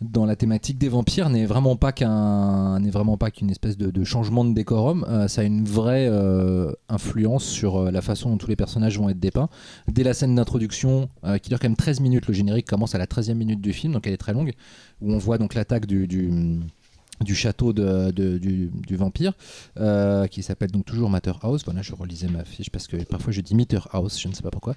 [0.00, 2.90] dans la thématique des vampires n'est vraiment pas qu'un n'est
[3.32, 5.04] qu'une espèce de, changement de décorum.
[5.08, 8.98] Euh, ça a une vraie euh, influence sur euh, la façon dont tous les personnages
[8.98, 9.48] vont être dépeints.
[9.88, 11.08] Dès la scène d'introduction,
[11.42, 13.92] qui dure quand même 13 minutes, le générique commence à la 13e minute du film,
[13.92, 14.52] donc elle est très longue,
[15.00, 16.06] où on voit donc l'attaque du,
[17.34, 19.32] château du, vampire
[20.30, 21.62] qui s'appelle donc toujours Matter House.
[21.64, 24.42] Voilà je relisais ma fiche parce que parfois je dis Meter House je ne sais
[24.42, 24.76] pas pourquoi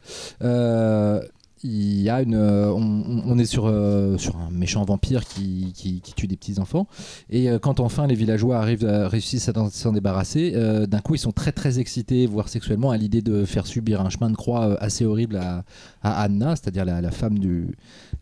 [1.63, 6.01] il y a une euh, on, est sur, euh, sur un méchant vampire qui, qui,
[6.15, 6.87] tue des petits enfants.
[7.29, 10.51] Et euh, quand enfin les villageois arrivent à, réussissent à s'en- débarrasser
[10.87, 14.09] d'un coup ils sont très très excités voire sexuellement à l'idée de faire subir un
[14.09, 15.63] chemin de croix assez horrible à,
[16.01, 17.67] Anna c'est-à-dire la femme du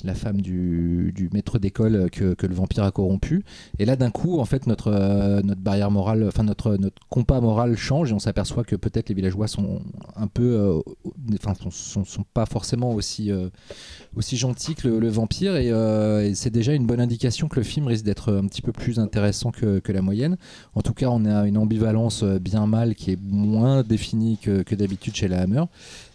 [0.03, 3.43] la femme du, maître d'école que, le vampire a corrompu.
[3.79, 7.41] Et là, d'un coup, en fait, notre, euh, notre barrière morale, enfin notre, notre compas
[7.41, 9.81] moral change et on s'aperçoit que peut-être les villageois sont
[10.15, 10.79] un peu, euh,
[11.35, 13.49] enfin, sont, pas forcément aussi, euh,
[14.33, 15.55] gentils que le, vampire.
[15.55, 18.99] Et, c'est déjà une bonne indication que le film risque d'être un petit peu plus
[18.99, 20.37] intéressant que, la moyenne.
[20.73, 24.75] En tout cas, on a une ambivalence bien mal qui est moins définie que, que
[24.75, 25.63] d'habitude chez la Hammer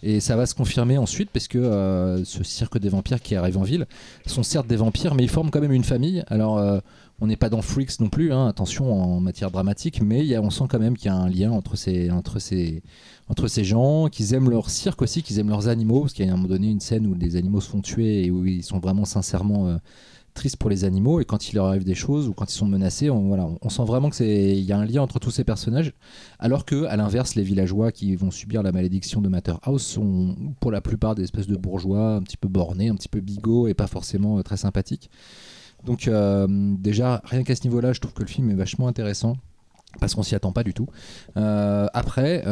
[0.03, 3.59] et ça va se confirmer ensuite parce que euh, ce cirque des vampires qui arrive
[3.59, 3.87] en ville
[4.27, 6.25] sont certes des vampires, mais ils forment quand même une famille.
[6.29, 6.81] Alors, euh,
[7.21, 10.65] on n'est pas dans Freaks non plus, hein, attention en matière dramatique, mais on sent
[10.71, 12.09] quand même qu'il y a un lien entre ces
[13.65, 16.35] gens, qu'ils aiment leur cirque aussi, qu'ils aiment leurs animaux, parce qu'il y a à
[16.35, 18.79] un moment donné une scène où les animaux se font tuer et où ils sont
[18.79, 19.77] vraiment sincèrement euh,
[20.35, 22.67] tristes pour les animaux, et quand il leur arrive des choses ou quand ils sont
[22.67, 25.93] menacés, on, voilà, on sent vraiment qu'il y a un lien entre tous ces personnages,
[26.39, 30.71] alors que à l'inverse, les villageois qui vont subir la malédiction de Matterhouse sont pour
[30.71, 33.75] la plupart des espèces de bourgeois un petit peu bornés, un petit peu bigots et
[33.75, 35.11] pas forcément euh, très sympathiques.
[35.85, 36.47] Donc euh,
[36.79, 39.37] déjà, rien qu'à ce niveau-là, je trouve que le film est vachement intéressant.
[39.99, 40.87] Parce qu'on s'y attend pas du tout.
[41.37, 42.45] Euh, après,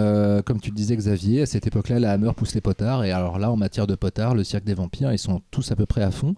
[0.44, 3.04] comme tu le disais Xavier, à cette époque-là, la Hammer pousse les potards.
[3.04, 5.76] Et alors là, en matière de potards, le cirque des vampires, ils sont tous à
[5.76, 6.34] peu près à fond.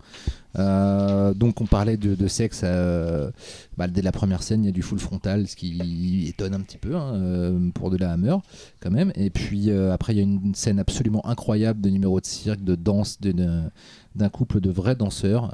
[0.59, 2.63] Euh, donc on parlait de, sexe.
[2.65, 3.31] euh,
[3.77, 6.61] bah, dès la première scène, il y a du full frontal, ce qui étonne un
[6.61, 8.37] petit peu hein, euh, pour de la Hammer
[8.81, 9.13] quand même.
[9.15, 12.75] Et puis après, il y a une scène absolument incroyable de numéro de cirque, de
[12.75, 15.51] danse, d'un couple de vrais danseurs.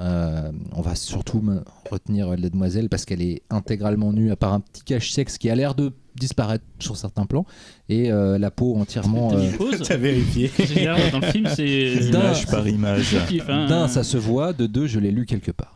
[0.73, 1.43] On va surtout
[1.91, 5.55] retenir la demoiselle parce qu'elle est intégralement nue, à part un petit cache-sexe qui a
[5.55, 7.45] l'air de disparaître sur certains plans,
[7.89, 9.29] et euh, la peau entièrement...
[9.29, 10.51] T'as euh, T'as vérifié.
[10.59, 12.09] J'ai regardé dans le film, c'est.
[12.11, 13.15] D'un- Image par image.
[13.49, 13.67] hein.
[13.67, 15.73] D'un, ça se voit, de deux, je l'ai lu quelque part.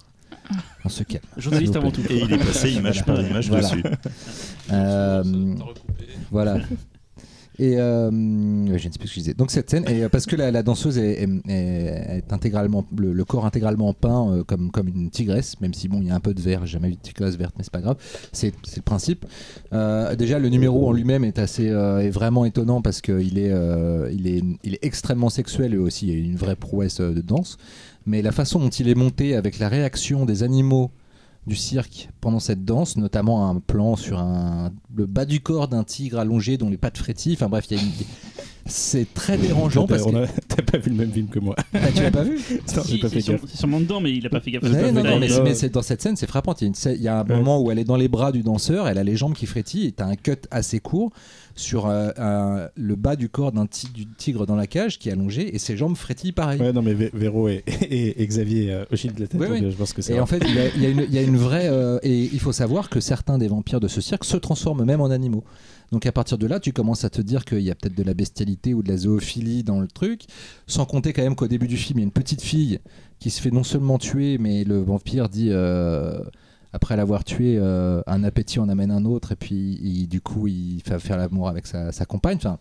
[0.84, 1.23] On se calme.
[1.38, 2.01] Journaliste avant tout.
[2.10, 3.69] Et il est passé image par image Voilà.
[3.69, 3.84] dessus.
[4.71, 5.23] Euh.
[6.32, 6.58] Voilà.
[7.62, 9.34] Et euh, je ne sais plus ce que je disais.
[9.36, 11.28] Donc cette scène, parce que la, danseuse est,
[12.32, 16.08] intégralement, le, le corps intégralement peint euh, comme, comme une tigresse, même si bon, il
[16.08, 16.65] y a un peu de vert.
[16.65, 17.97] J'ai jamais vu de tigresse verte, mais c'est pas grave.
[18.32, 19.28] C'est le principe.
[19.74, 23.54] Euh, déjà, le numéro en lui-même est assez, est vraiment étonnant parce qu'il est,
[24.12, 27.21] il est, il est extrêmement sexuel et aussi il y a une vraie prouesse de
[27.21, 27.60] danse.
[28.08, 30.89] Mais la façon dont il est monté avec la réaction des animaux
[31.47, 35.84] du cirque pendant cette danse, notamment un plan sur un, le bas du corps d'un
[35.84, 37.34] tigre allongé dont les pattes frétillent.
[37.34, 37.89] Enfin bref, il y a une-
[38.67, 41.56] c'est très dérangeant parce que On a- T'as pas vu le même film que moi.
[41.73, 42.38] Ah, tu l'as pas vu.
[42.75, 43.41] Non, j'ai pas c'est fait gaffe.
[43.47, 44.62] C'est sûrement dedans, mais il a pas fait gaffe.
[44.63, 46.54] Ouais, pas non, non, mais, c'est- dans cette scène, c'est frappant.
[46.60, 47.36] Il y a, une scène- il y a un Ouais.
[47.36, 49.88] moment où elle est dans les bras du danseur, elle a les jambes qui frétillent,
[49.88, 51.10] et t'as un cut assez court
[51.62, 55.10] sur euh, un- le bas du corps d'un ti- du tigre dans la cage qui
[55.10, 56.60] est allongé, et ses jambes frétillent pareil.
[56.60, 59.56] Ouais, non, mais Vé- Véro et, et, et Xavier euh, de la tête, Ouais, donc,
[59.58, 59.63] ouais.
[59.65, 60.21] euh, je pense que c'est Et vrai.
[60.24, 61.67] en fait, il y a, il y a une, il y a une vraie.
[61.69, 65.00] euh, et il faut savoir que certains des vampires de ce cirque se transforment même
[65.02, 65.43] en animaux.
[65.91, 68.04] Donc à partir de là, tu commences à te dire qu'il y a peut-être de
[68.04, 70.21] la bestialité ou de la zoophilie dans le truc.
[70.65, 72.80] Sans compter quand même qu'au début du film, il y a une petite fille
[73.19, 75.50] qui se fait non seulement tuer, mais le vampire dit.
[76.74, 80.82] Après l'avoir tué, euh, un appétit en amène un autre, et puis du coup, il
[80.84, 82.38] fait faire l'amour avec sa, compagne.
[82.38, 82.60] Enfin,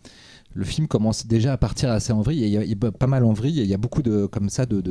[0.53, 3.23] le film commence déjà à partir assez en vrille, et il y a, pas mal
[3.23, 4.81] en vrille, il y a beaucoup de, comme ça de,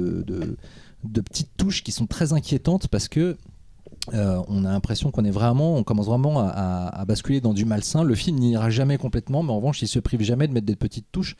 [1.04, 3.36] petites touches qui sont très inquiétantes parce que
[4.14, 7.52] euh, on a l'impression qu'on est vraiment, on commence vraiment à, à- à basculer dans
[7.52, 8.02] du malsain.
[8.02, 10.76] Le film n'ira jamais complètement, mais en revanche, il se prive jamais de mettre des
[10.76, 11.36] petites touches.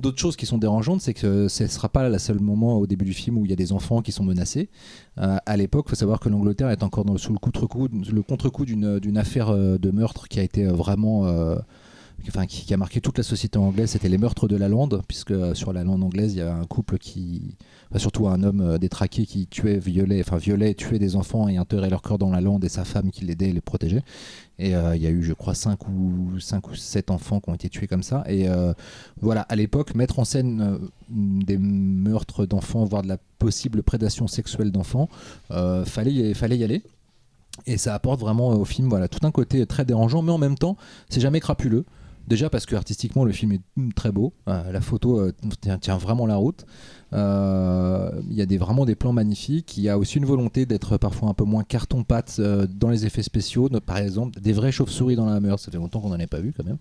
[0.00, 2.86] D'autres choses qui sont dérangeantes, c'est que ce ne sera pas le seul moment au
[2.86, 4.70] début du film où il y a des enfants qui sont menacés.
[5.18, 8.22] Euh, à l'époque, il faut savoir que l'Angleterre est encore dans, sous le contre-coup le
[8.22, 11.26] contre-coup d'une affaire euh, de meurtre qui a été euh, vraiment
[12.28, 15.30] enfin, qui, a marqué toute la société anglaise, c'était les meurtres de la lande, puisque
[15.30, 17.56] euh, sur la lande anglaise, il y a un couple qui,
[17.96, 21.90] surtout un homme euh, détraqué qui tuait, violait, enfin violait, tuait des enfants et enterrait
[21.90, 24.02] leur corps dans la lande, et sa femme qui l'aidait et les protégeait.
[24.58, 27.50] Et euh, il y a eu, je crois, 5 ou, cinq ou 7 enfants qui
[27.50, 28.24] ont été tués comme ça.
[28.28, 28.46] Et
[29.20, 30.78] voilà, à l'époque, mettre en scène
[31.08, 35.08] des meurtres d'enfants, voire de la possible prédation sexuelle d'enfants,
[35.86, 36.82] fallait, fallait y aller.
[37.66, 40.56] Et ça apporte vraiment au film voilà, tout un côté très dérangeant, mais en même
[40.56, 40.76] temps,
[41.08, 41.84] c'est jamais crapuleux.
[42.30, 43.60] Déjà parce que artistiquement le film est
[43.96, 45.32] très beau, Euh, la photo euh,
[45.80, 46.64] tient, vraiment la route.
[47.12, 49.76] Euh, Il y a des, vraiment des plans magnifiques.
[49.76, 53.24] Il y a aussi une volonté d'être parfois un peu moins carton-pâte dans les effets
[53.24, 53.68] spéciaux.
[53.84, 56.38] Par exemple, des vraies chauves-souris dans la hammer, ça fait longtemps qu'on n'en avait pas
[56.38, 56.78] vu quand même.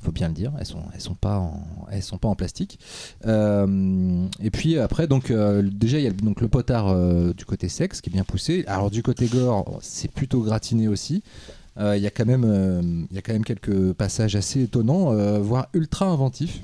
[0.00, 0.52] faut bien le dire.
[0.58, 2.80] Elles sont, sont pas en, plastique.
[3.24, 6.86] Et puis après, donc déjà il y a le potard
[7.32, 8.64] du côté sexe qui est bien poussé.
[8.66, 11.22] Alors du côté gore, c'est plutôt gratiné aussi.
[11.78, 16.06] Euh, Il y euh, y a quand même quelques passages assez étonnants, euh, voire ultra
[16.06, 16.62] inventifs.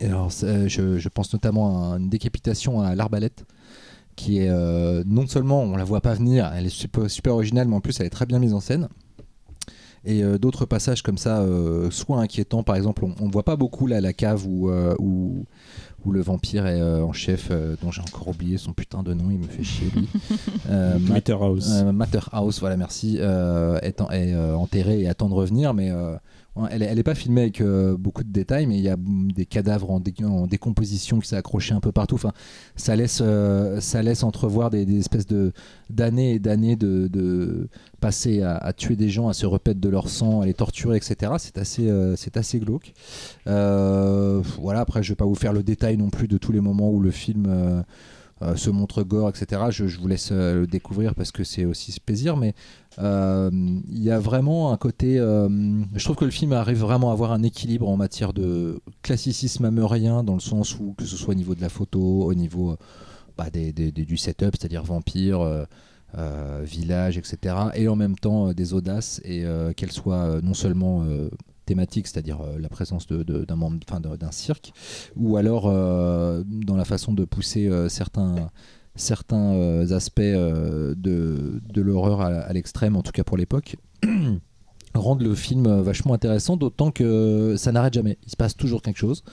[0.00, 3.44] Alors, je, je pense notamment à une décapitation à l'arbalète,
[4.16, 4.50] qui est
[5.06, 8.06] non seulement on la voit pas venir, elle est super, originale, mais en plus elle
[8.06, 8.88] est très bien mise en scène.
[10.04, 11.46] Et d'autres passages comme ça,
[11.90, 15.46] soit inquiétants, par exemple, on, on voit pas beaucoup là la cave où,
[16.04, 19.14] où le vampire est euh, en chef, euh, dont j'ai encore oublié son putain de
[19.14, 20.08] nom, il me fait chier lui.
[20.70, 21.70] Euh, Matt- Matterhouse.
[21.72, 25.90] euh, Matterhouse, voilà, merci, euh, est, en- est, euh, enterré et attend de revenir, mais
[25.90, 26.14] euh,
[26.70, 28.96] elle, est- elle est pas filmée avec euh, beaucoup de détails, mais il y a
[28.98, 32.14] des cadavres en, dé- en décomposition qui s'est accroché un peu partout.
[32.14, 32.32] Enfin,
[32.76, 35.52] ça laisse, euh, ça laisse entrevoir des, espèces de
[35.90, 37.68] d'années et d'années de, de
[38.00, 41.32] passer à, tuer des gens, à se repaître de leur sang, à les torturer, etc.
[41.38, 42.92] C'est assez, euh, assez glauque.
[43.46, 44.80] Voilà.
[44.80, 47.00] Après, je vais pas vous faire le détail non plus de tous les moments où
[47.00, 47.84] le film.
[48.44, 49.62] Euh, se montre gore, etc.
[49.70, 52.54] Je, vous laisse euh, le découvrir parce que c'est aussi ce plaisir, mais
[52.98, 55.18] euh, il y a vraiment un côté.
[55.18, 55.48] euh,
[55.94, 59.64] je trouve que le film arrive vraiment à avoir un équilibre en matière de classicisme
[59.64, 62.76] ameurien, dans le sens où, que ce soit au niveau de la photo, au niveau
[63.36, 65.66] bah, des- du setup, c'est-à-dire vampire.
[66.62, 67.56] village, etc.
[67.74, 69.44] Et en même temps des audaces et
[69.76, 71.04] qu'elles soient non seulement
[71.64, 73.78] thématiques, c'est-à-dire euh, la présence d'un membre,
[74.16, 74.72] d'un cirque,
[75.16, 78.50] ou alors euh, dans la façon de pousser euh, certains,
[78.94, 83.76] certains aspects de, de l'horreur à, l'extrême, en tout cas pour l'époque,
[84.94, 88.18] rendent le film vachement intéressant, d'autant que ça n'arrête jamais.
[88.24, 89.24] Il se passe toujours quelque chose.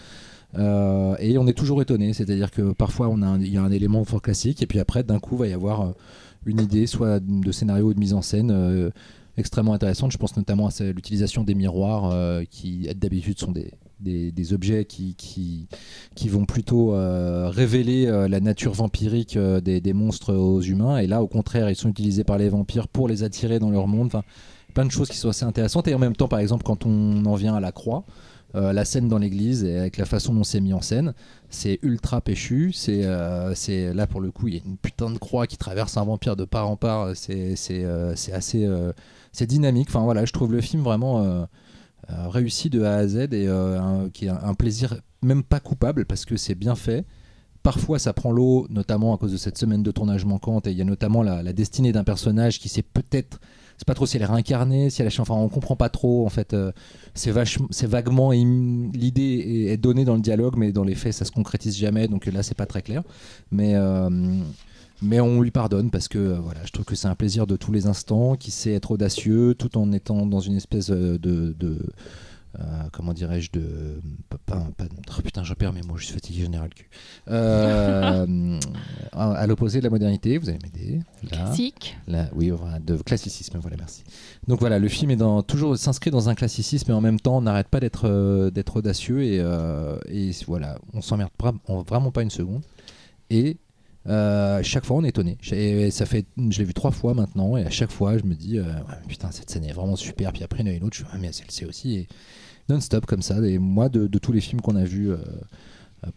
[0.55, 4.03] Et on est toujours étonné, c'est-à-dire que parfois on a il y a un élément
[4.03, 5.93] fort classique, et puis après d'un coup va y avoir
[6.45, 8.91] une idée, soit de scénario ou de mise en scène,
[9.37, 10.11] extrêmement intéressante.
[10.11, 15.15] Je pense notamment à l'utilisation des miroirs, euh, qui d'habitude sont des, des, objets qui,
[15.15, 15.67] qui,
[16.15, 20.97] qui vont plutôt euh, révéler euh, la nature vampirique des, des monstres aux humains.
[20.97, 23.87] Et là, au contraire, ils sont utilisés par les vampires pour les attirer dans leur
[23.87, 24.07] monde.
[24.07, 24.23] Enfin,
[24.73, 25.87] plein de choses qui sont assez intéressantes.
[25.87, 28.03] Et en même temps, par exemple, quand on en vient à la croix,
[28.53, 31.13] la scène dans l'église et avec la façon dont c'est mis en scène,
[31.49, 32.73] c'est ultra péchu.
[32.73, 36.03] C'est là pour le coup, il y a une putain de croix qui traverse un
[36.03, 37.15] vampire de part en part.
[37.15, 38.67] C'est euh, assez
[39.31, 39.87] c'est dynamique.
[39.89, 41.45] Enfin voilà, je trouve le film vraiment euh,
[42.09, 46.05] euh, réussi de A à Z et euh, qui est un, plaisir même pas coupable
[46.05, 47.05] parce que c'est bien fait.
[47.63, 50.65] Parfois, ça prend l'eau, notamment à cause de cette semaine de tournage manquante.
[50.65, 53.39] Et il y a notamment la, la destinée d'un personnage qui sait peut-être,
[53.77, 56.25] c'est pas trop si elle est réincarnée, si elle est, enfin, on comprend pas trop.
[56.25, 56.55] En fait,
[57.13, 57.31] c'est
[57.69, 61.77] c'est vaguement l'idée est, donnée dans le dialogue, mais dans les faits, ça se concrétise
[61.77, 62.07] jamais.
[62.07, 63.03] Donc là, c'est pas très clair.
[63.51, 63.75] Mais
[65.01, 67.55] mais on lui pardonne parce que euh, voilà, je trouve que c'est un plaisir de
[67.55, 71.55] tous les instants, qui sait être audacieux, tout en étant dans une espèce euh, de,
[71.59, 71.77] de
[72.59, 74.37] euh, comment dirais-je de pas,
[74.75, 74.85] pas-
[75.17, 76.89] oh putain je perds mes mots je suis fatigué général cul.
[77.29, 78.59] Euh,
[79.13, 80.99] à, à l'opposé de la modernité vous allez m'aider.
[81.29, 81.97] Classique.
[82.07, 82.51] là oui
[82.85, 84.03] de classicisme voilà merci.
[84.49, 87.37] Donc voilà le film est dans, toujours s'inscrit dans un classicisme et en même temps
[87.37, 89.37] on n'arrête pas d'être euh, d'être audacieux et,
[90.09, 91.31] et voilà on s'emmerde
[91.87, 92.63] vraiment pas une seconde.
[93.29, 93.59] Et
[94.07, 95.37] euh, chaque fois on est étonné.
[95.51, 98.33] Et ça fait je l'ai vu trois fois maintenant et à chaque fois je me
[98.33, 100.33] dis euh, Ouais, putain cette scène est vraiment super.
[100.33, 101.95] Puis après il y en a une autre je me dis ah, mais celle-ci aussi
[101.95, 102.07] et
[102.69, 103.37] non-stop comme ça.
[103.45, 105.17] Et moi de, de tous les films qu'on a vus euh,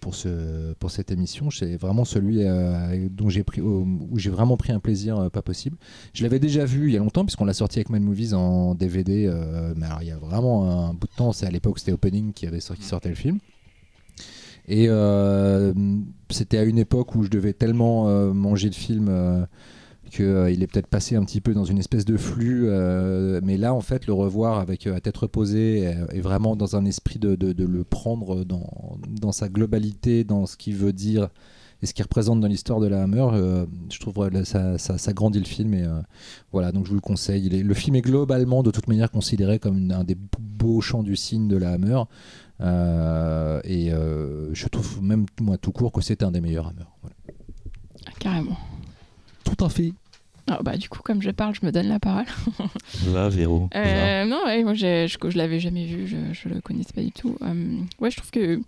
[0.01, 2.43] pour, ce, pour cette émission c'est vraiment celui
[3.11, 5.77] dont j'ai pris où j'ai vraiment pris un plaisir pas possible.
[6.15, 8.75] Je l'avais déjà vu il y a longtemps puisqu'on l'a sorti avec Mad Movies en
[8.75, 9.31] DVD
[9.77, 12.33] mais alors il y a vraiment un bout de temps c'est à l'époque c'était Opening
[12.33, 13.41] qui avait qui sortait le film
[14.67, 15.73] et euh,
[16.31, 19.45] c'était à une époque où je devais tellement euh, manger le film euh,
[20.11, 22.65] qu'il est peut-être passé un petit peu dans une espèce de flux.
[22.69, 26.77] euh, mais là, en fait, le revoir avec euh, à tête reposée et, vraiment dans
[26.77, 31.29] un esprit de, le prendre dans, dans sa globalité, dans ce qu'il veut dire
[31.85, 34.97] et ce qu'il représente dans l'histoire de la Hammer, euh, je trouve euh, ça, ça,
[34.97, 35.75] ça grandit le film.
[35.75, 36.01] Et euh,
[36.51, 37.49] voilà, donc je vous le conseille.
[37.51, 41.47] Le film est globalement, de toute manière, considéré comme un des beaux chants du signe
[41.47, 42.01] de la Hammer.
[42.65, 46.87] Euh, et euh, je trouve même moi tout court que c'est un des meilleurs Hammer.
[47.03, 47.17] Voilà.
[48.07, 48.59] Ah, Carrément.
[49.45, 49.93] Tout à fait.
[50.47, 52.27] Ah, bah, du coup, comme je parle, je me donne la parole.
[53.07, 53.69] Va, Véro.
[53.75, 57.13] Euh, non, ouais, moi je, je l'avais jamais vu, je, je le connaissais pas du
[57.13, 57.37] tout.
[57.43, 58.61] Euh, ouais, je trouve que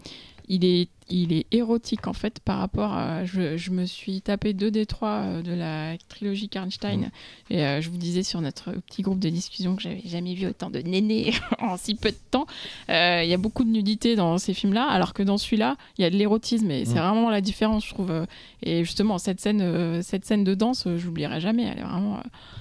[0.49, 3.25] il est, il est érotique en fait par rapport à.
[3.25, 7.11] Je, je me suis tapé deux des trois euh, de la trilogie Karnstein
[7.51, 10.47] et euh, je vous disais sur notre petit groupe de discussion que j'avais jamais vu
[10.47, 12.47] autant de nénés en si peu de temps.
[12.91, 16.03] Euh, Il y a beaucoup de nudité dans ces films-là, alors que dans celui-là, il
[16.03, 16.99] y a de l'érotisme et c'est Mm.
[16.99, 18.27] vraiment la différence, je trouve.
[18.63, 21.65] Et justement, cette scène, cette scène de danse, je l'oublierai jamais.
[21.65, 22.21] Elle est vraiment.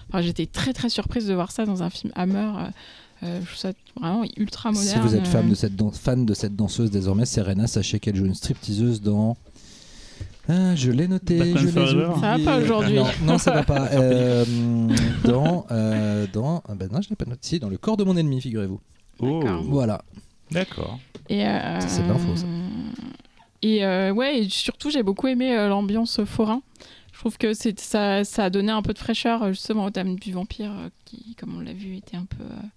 [0.10, 2.52] enfin, J'étais très très surprise de voir ça dans un film Hammer.
[3.24, 4.88] Euh, je trouve ça vraiment ultra moderne.
[4.88, 5.50] Si vous êtes fan euh.
[5.50, 9.38] de, cette dan- fan de cette danseuse désormais, Serena, sachez qu'elle joue une stripteaseuse dans.
[10.48, 11.40] Ah, je l'ai noté.
[11.40, 12.06] Batman je l'ai oublié.
[12.22, 12.96] Ça va pas aujourd'hui.
[12.96, 13.88] Non, non, ça va pas.
[13.94, 14.46] Euh,
[15.24, 15.66] dans.
[15.72, 17.40] euh, dans ah ben non, je l'ai pas noté.
[17.42, 18.80] Si, dans le corps de mon ennemi, figurez-vous.
[19.20, 19.64] Oh, D'accord.
[19.64, 20.04] Voilà.
[20.52, 21.00] d'accord.
[21.30, 22.46] Et, euh, C'est de l'info, ça.
[23.62, 26.62] Et euh, ouais, et surtout, j'ai beaucoup aimé euh, l'ambiance forain.
[27.14, 30.20] Je trouve que c'est ça, ça a donné un peu de fraîcheur justement au thème
[30.20, 32.68] du vampire euh, qui, comme on l'a vu, était un peu, euh,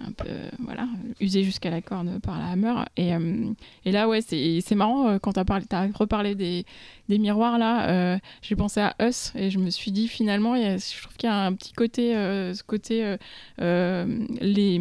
[0.00, 0.28] un peu
[0.60, 0.86] voilà,
[1.20, 2.74] usé jusqu'à la corne par la hammer.
[2.96, 3.46] Et, euh,
[3.84, 6.64] et là, ouais, c'est c'est marrant euh, quand t'as parlé, as reparlé des,
[7.08, 7.88] des miroirs là.
[7.88, 11.02] euh, j'ai pensé à Us et je me suis dit finalement, il y a- je
[11.02, 13.16] trouve qu'il y a un petit côté, euh, ce côté euh,
[13.60, 14.06] euh,
[14.40, 14.80] les,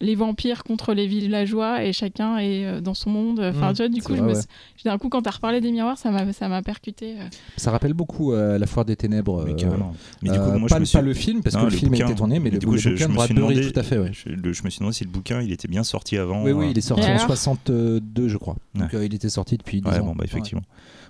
[0.00, 3.40] les vampires contre les villageois et chacun est euh, dans son monde.
[3.40, 4.40] Enfin, Mmh, tu vois, du coup, je vrai, me
[4.84, 7.16] d'un coup, quand t'as reparlé des miroirs, ça m'a, ça m'a percuté.
[7.18, 7.24] euh.
[7.56, 9.44] Ça rappelle beaucoup euh, la foire des ténèbres.
[9.44, 10.96] Mais euh, du coup, euh, moi, pas, je me suis...
[10.98, 12.06] pas le film, parce Non, que le, le film a bouquin.
[12.06, 13.82] été tourné, mais le, du coup, le je- bouquin je me suis demandé- tout à
[13.82, 14.10] fait, ouais.
[14.12, 16.42] Je, le- je me suis demandé si le bouquin, il était bien sorti avant.
[16.42, 18.56] Oui, oui, euh, il est sorti Et en alors 62, je crois.
[18.74, 20.06] Donc euh, il était sorti depuis 10 Ouais, ans.
[20.06, 20.62] bon, bah, effectivement.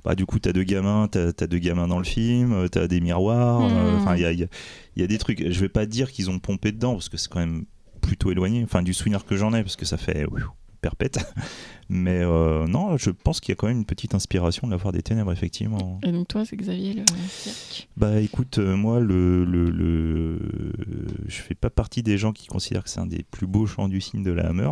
[0.04, 2.86] Bah, du coup, t'as deux gamins, t'as as deux gamins dans le film, euh, t'as
[2.86, 3.62] des miroirs.
[3.62, 3.96] euh, Mhm.
[4.02, 4.48] Enfin, il y a, il y a-
[4.96, 5.50] il y a des trucs.
[5.50, 7.64] Je vais pas dire qu'ils ont pompé dedans parce que c'est quand même
[8.00, 8.62] plutôt éloigné.
[8.64, 10.38] Enfin, du souvenir que j'en ai parce que ça fait ouh,
[10.80, 11.18] perpète.
[11.88, 14.78] Mais euh, non, je pense qu'il y a quand même une petite inspiration de la
[14.78, 16.00] Foire des Ténèbres, effectivement.
[16.02, 17.02] Et donc, toi, c'est Xavier le.
[17.96, 20.38] Bah écoute, euh, moi, le, le, le-
[21.28, 23.88] je fais pas partie des gens qui considèrent que c'est un des plus beaux chants
[23.88, 24.68] du signe de la Hammer,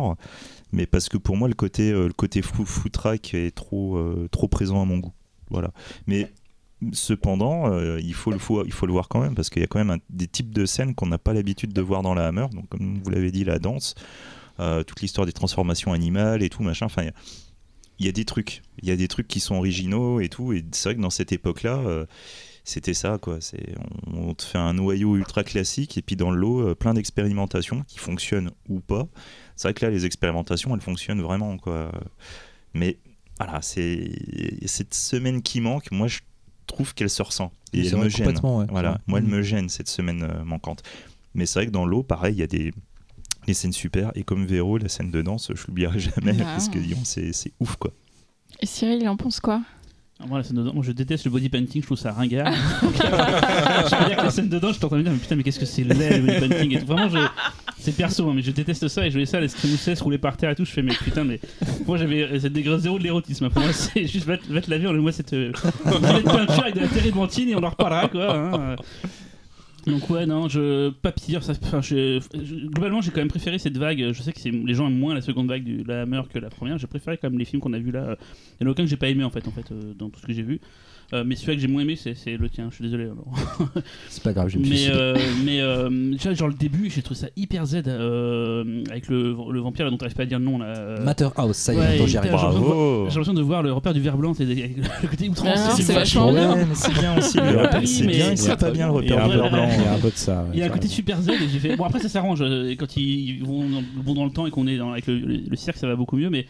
[0.73, 4.27] mais parce que pour moi, le côté, euh, le côté fou, foutraque est trop, euh,
[4.31, 5.13] trop présent à mon goût.
[5.49, 5.71] Voilà.
[6.07, 6.31] Mais
[6.91, 9.63] cependant, euh, il, faut le, faut, il faut le voir quand même, parce qu'il y
[9.65, 12.13] a quand même un- des types de scènes qu'on n'a pas l'habitude de voir dans
[12.13, 12.47] la Hammer.
[12.53, 13.95] Donc, comme vous l'avez dit, la danse,
[14.57, 16.85] toute l'histoire des transformations animales et tout, machin.
[16.85, 17.13] Enfin, il y a-
[17.99, 20.51] il y a des trucs, il y a des trucs qui sont originaux et tout.
[20.51, 22.05] Et c'est vrai que dans cette époque-là, euh,
[22.65, 23.37] c'était ça, quoi.
[23.39, 23.73] C'est,
[24.07, 26.93] on, on te fait un noyau ultra classique et puis dans le lot, euh, plein
[26.93, 29.07] d'expérimentations qui fonctionnent ou pas.
[29.55, 31.89] C'est vrai que là, les expérimentations, elles fonctionnent vraiment, quoi.
[32.73, 32.97] Mais
[33.37, 34.11] voilà, c'est
[34.65, 35.89] cette semaine qui manque.
[35.91, 36.19] Moi, je
[36.67, 38.37] trouve qu'elle se ressent et Oui, elle me gêne.
[38.43, 38.65] ouais.
[38.69, 39.31] Voilà, moi, elle Mhm.
[39.31, 40.83] me gêne cette semaine euh, manquante.
[41.33, 42.73] Mais c'est vrai que dans l'eau, pareil, il y a des
[43.47, 46.43] les scènes super et comme Véro, la scène de danse, je l'oublierai jamais Ah.
[46.45, 47.91] parce que disons, c'est c'est ouf, quoi.
[48.61, 49.61] Et Cyril, il en pense quoi?
[50.17, 52.53] Alors, Moi, la scène dedans, moi, je déteste le body painting, je trouve ça ringard.
[52.81, 55.65] je dire que la scène dedans, je t'entends me dire, mais putain, mais qu'est-ce que
[55.65, 56.85] c'est laid le body painting et tout.
[56.85, 57.17] Vraiment, je...
[57.79, 60.37] c'est perso, hein, mais je déteste ça et je voyais ça, les se rouler par
[60.37, 60.63] terre et tout.
[60.63, 61.41] Je fais, mais putain, mais
[61.85, 63.49] moi j'avais cette degré zéro de l'érotisme.
[63.49, 65.51] Pour moi, c'est juste va te, va te laver, enlève-moi cette euh,
[65.85, 68.35] de peinture avec de la térébenthine et on en reparlera, quoi.
[68.37, 68.75] hein.
[69.87, 74.11] Donc ouais non je pas pire ça enfin, globalement j'ai quand même préféré cette vague.
[74.13, 76.39] Je sais que c'est les gens aiment moins la seconde vague du la Hammer que
[76.39, 76.77] la première.
[76.77, 78.17] J'ai préféré quand même les films qu'on a vu là
[78.59, 80.09] il y en a aucun que j'ai pas aimé en fait en fait euh, dans
[80.09, 80.59] tout ce que j'ai vu
[81.15, 83.07] Euh, mais celui que j'ai moins aimé c'est le tien je suis désolé.
[84.09, 87.27] C'est pas grave, suis mais euh, mais euh, déjà, genre le début j'ai trouvé ça
[87.37, 90.57] hyper Z euh, avec le, le vampire là, dont t'arrives pas à dire le nom
[90.57, 92.31] là euh, Matter House, ça y est, ouais, j'y arrive.
[92.31, 95.07] J'ai l'impression de Bravo j'ai l'impression de voir le repère du ver blanc c'est le
[95.07, 97.37] côté outrance Ah, c'est c'est vachement bien c'est bien aussi.
[97.37, 99.69] le repère, c'est bien, c'est pas bien le Il y a repère vert peu- blanc.
[99.77, 100.45] il y a un peu de ça.
[100.53, 102.43] Il y a un côté super Z et j'ai fait bon après ça s'arrange
[102.77, 106.17] quand ils vont dans, le temps et qu'on est avec le cirque ça va beaucoup
[106.17, 106.45] mieux mais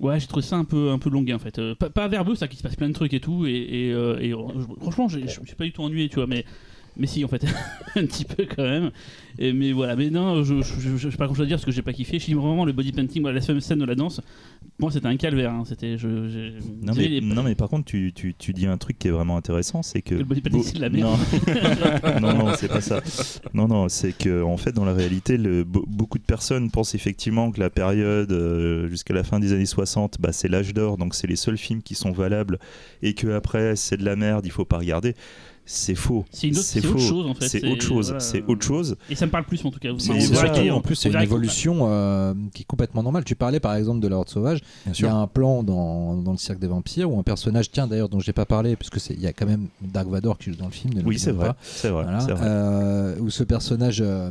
[0.00, 1.58] ouais j'ai trouvé ça un peu un peu longué en fait.
[1.58, 4.32] Euh, pas, verbeux ça qu'il se passe plein de trucs et tout et, euh, et,
[4.32, 4.38] euh,
[4.80, 6.44] franchement je suis pas du tout ennuyé tu vois mais
[6.96, 7.44] mais si en fait
[7.96, 8.90] un petit peu quand même.
[9.38, 11.82] Et, mais voilà mais non je je, sais pas grand à dire parce que j'ai
[11.82, 12.18] pas kiffé.
[12.18, 14.20] Je dis vraiment le body painting voilà, la fameuse scène de la danse
[14.80, 15.62] moi c'était un calvaire hein.
[15.66, 16.08] c'était je,
[16.82, 19.12] Non mais, les- non mais par contre tu, tu, tu dis un truc qui est
[19.12, 21.16] vraiment intéressant c'est que le de la merde.
[22.20, 23.00] non non, non, c'est pas ça
[23.54, 27.52] non non c'est que en fait dans la réalité le, beaucoup de personnes pensent effectivement
[27.52, 31.14] que la période euh, jusqu'à la fin des années 60 bah, c'est l'âge d'or donc
[31.14, 32.58] c'est les seuls films qui sont valables
[33.02, 35.14] et que après c'est de la merde il faut pas regarder
[35.66, 36.24] c'est faux.
[36.30, 38.06] C'est une autre- c'est autre chose, en fait, c'est autre chose.
[38.06, 38.20] voilà.
[38.20, 38.96] c'est autre chose.
[39.08, 39.88] Et ça me parle plus en tout cas.
[39.98, 43.24] C'est que- en plus, c'est une évolution euh, qui est complètement normale.
[43.24, 44.60] Tu parlais par exemple de la Horde Sauvage.
[44.84, 47.70] bien Il y a un plan dans, dans le cirque des vampires où un personnage,
[47.70, 50.08] tiens d'ailleurs, dont je n'ai pas parlé, puisque c'est- il y a quand même Dark
[50.08, 50.92] Vador qui joue dans le film.
[51.06, 51.50] oui c'est vrai.
[51.62, 54.30] c'est vrai, Voilà, euh, où ce personnage euh,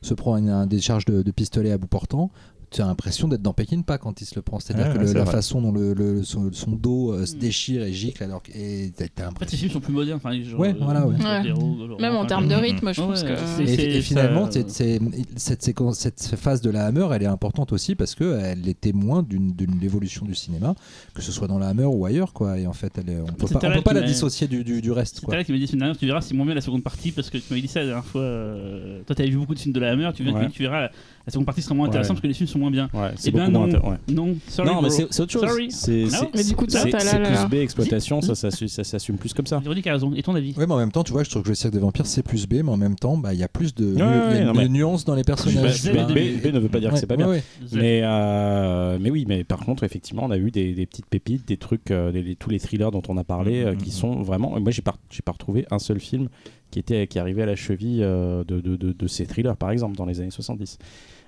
[0.00, 2.30] se prend une, un décharge de, de pistolet à bout portant.
[2.72, 4.58] Tu as l'impression d'être dans Pekin pas quand il se le prend.
[4.60, 5.32] C'est-à-dire Ouais, que ouais, le- c'est la vrai.
[5.32, 7.38] façon dont le, le- son, son dos euh, se Mm.
[7.38, 9.50] déchire et gicle, alors que et t'as- t'as En fait, l'impression.
[9.50, 10.16] ces films sont plus modernes.
[10.24, 11.14] Enfin, genre, Ouais, euh, voilà, ouais.
[11.16, 11.48] Ouais.
[11.48, 13.34] Genre, Même en termes de rythme, je pense que.
[13.36, 15.00] c'est- Et, et finalement, ça- c'est- c'est-
[15.36, 19.22] cette, séquence, cette phase de la Hammer, elle est importante aussi parce qu'elle est témoin
[19.22, 20.74] d'une d'une évolution du cinéma,
[21.14, 22.32] que ce soit dans la Hammer ou ailleurs.
[22.32, 22.58] Quoi.
[22.58, 24.80] Et en fait, elle est- on peut pas, on peut pas la dissocier du, du,
[24.80, 25.20] du reste.
[25.28, 25.66] C'est qui m'a dit
[25.98, 27.86] tu verras, c'est moins bien la seconde partie parce que tu m'avais dit ça la
[27.86, 28.22] dernière fois.
[28.22, 30.90] euh, toi, t'avais vu beaucoup de films de la Hammer, tu, verras, la,
[31.26, 32.88] la seconde partie sera moins intéressante parce que les films sont moins bien.
[32.94, 33.90] Ouais, c'est Eh ben beaucoup moins non.
[33.90, 33.96] ouais.
[34.08, 34.68] Non, sorry.
[34.68, 35.42] Non, mais c'est autre chose.
[35.42, 35.70] Sorry.
[35.70, 36.08] C'est Non.
[36.10, 39.58] c'est- Mais du coup, plus B exploitation, ça, ça, s'assume- ça s'assume plus comme ça.
[39.58, 40.12] Véronique a raison.
[40.14, 40.54] Et ton avis?
[40.56, 42.22] Ouais, mais en même temps, tu vois, je trouve que le cirque des vampires c'est
[42.22, 44.02] plus B, mais en même temps, bah, il y a plus de, Ouais, il y
[44.02, 45.82] a ouais, une- non, mais- une nuance dans les personnages.
[45.82, 46.04] B, tu vois.
[46.04, 47.28] B- B ne veut pas dire que c'est pas ouais, bien.
[47.28, 47.42] ouais.
[47.72, 51.46] Mais, euh, mais oui, mais par contre, effectivement, on a eu des, des petites pépites,
[51.46, 53.92] des trucs, euh, tous les thrillers dont on a parlé, euh, qui Mhm.
[53.92, 54.58] sont vraiment.
[54.60, 56.28] Moi, j'ai pas, j'ai pas retrouvé un seul film
[56.70, 59.70] qui était qui arrivait à la cheville euh, de, de, de- de ces thrillers, par
[59.70, 60.78] exemple, dans les années 70.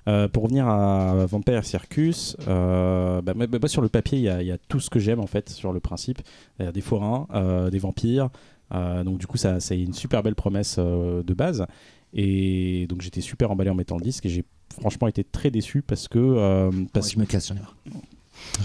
[0.07, 4.59] Euh, pour revenir à Vampire Circus, euh, bah, moi, sur le papier, il y, a-
[4.69, 6.21] tout ce que j'aime en fait sur le principe.
[6.61, 8.29] Il y a des forains, euh, des vampires.
[8.71, 11.67] donc du coup, ça, c'est une super belle promesse de base.
[12.13, 14.45] Et donc j'étais super emballé en mettant le disque et j'ai
[14.79, 17.91] franchement été très déçu parce que parce Ouais, je me casse, j'en ai.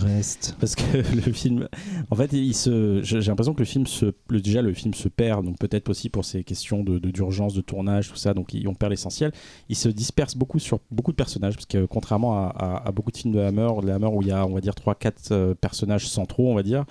[0.04, 0.56] Reste.
[0.60, 0.84] parce que
[1.16, 1.68] le film
[2.12, 5.10] en fait il se j'ai l'impression que le film se le, déjà le film se
[5.10, 8.74] perd donc peut-être aussi pour ces questions de d'urgence de, tournage tout ça donc on
[8.76, 9.32] perd l'essentiel
[9.68, 13.12] il se disperse beaucoup sur beaucoup de personnages parce que contrairement à, à- à beaucoup
[13.12, 15.54] de films de Hammer de Hammer où il y a on va dire 3 4
[15.60, 16.86] personnages centraux on va dire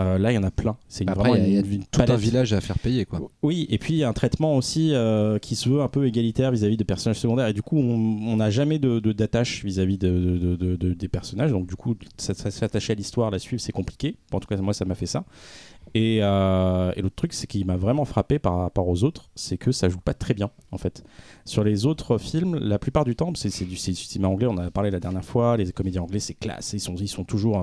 [0.00, 1.72] euh, là il y en a plein c'est une- Après, vraiment il y a, une-
[1.72, 3.20] une tout un village à faire payer, quoi.
[3.42, 6.06] Oui, et puis il y a un traitement aussi euh, qui se veut un peu
[6.06, 7.48] égalitaire vis-à-vis des personnages secondaires.
[7.48, 11.50] Et du coup, on n'a jamais de, d'attache vis-à-vis de, de- de- de- des personnages.
[11.50, 14.16] Donc, du coup, s'attacher à l'histoire, la suivre, c'est compliqué.
[14.32, 15.24] En tout cas, moi, ça m'a fait ça.
[15.94, 19.56] Et, euh, et l'autre truc, c'est qui m'a vraiment frappé par rapport aux autres, c'est
[19.56, 21.04] que ça joue pas très bien, en fait.
[21.44, 24.70] Sur les autres films, la plupart du temps, c'est du, cinéma anglais, on en a
[24.70, 27.56] parlé la dernière fois, les comédiens anglais, c'est classe, ils sont, toujours.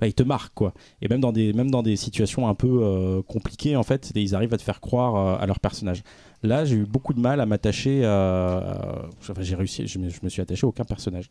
[0.00, 0.72] Ouais, ils te marquent, quoi.
[1.02, 4.62] Et même dans des, situations un peu euh, compliquées, en fait, ils arrivent à te
[4.62, 6.02] faire croire euh, à leur personnage.
[6.42, 8.00] Là, j'ai eu beaucoup de mal à m'attacher.
[8.00, 11.30] enfin, j'ai réussi, je me suis attaché à aucun personnage.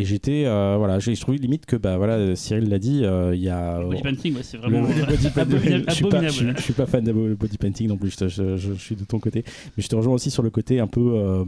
[0.00, 3.42] Et j'étais, euh, voilà, j'ai trouvé limite que, bah voilà, Cyril l'a dit, euh, il
[3.42, 3.80] y a.
[3.80, 5.84] Le body painting, ouais, c'est vraiment le body painting, abominable.
[5.88, 6.32] je, suis pas, abominable.
[6.32, 9.18] je- je suis pas fan de bo- body painting non plus, je, suis de ton
[9.18, 9.44] côté.
[9.76, 11.44] Mais je te rejoins aussi sur le côté un peu, euh,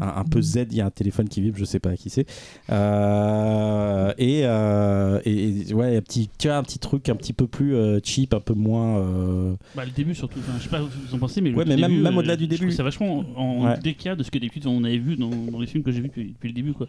[0.00, 2.10] un, un peu Z, il y a un téléphone qui vibre, je sais pas qui
[2.10, 2.26] c'est.
[2.70, 7.46] Euh, et, euh, et, ouais, un petit, tu vois, un petit truc un petit peu
[7.46, 8.98] plus euh, cheap, un peu moins.
[8.98, 11.50] euh, Bah, le début surtout, enfin, je sais pas ce que vous en pensez, mais
[11.50, 12.70] le Ouais, mais même- début, même euh, au-delà du début.
[12.70, 13.78] C'est vachement en Ouais.
[13.82, 16.08] décalé de ce que d'habitude on avait vu dans, dans les films que j'ai vus
[16.08, 16.72] depuis, depuis le début.
[16.72, 16.86] Quoi.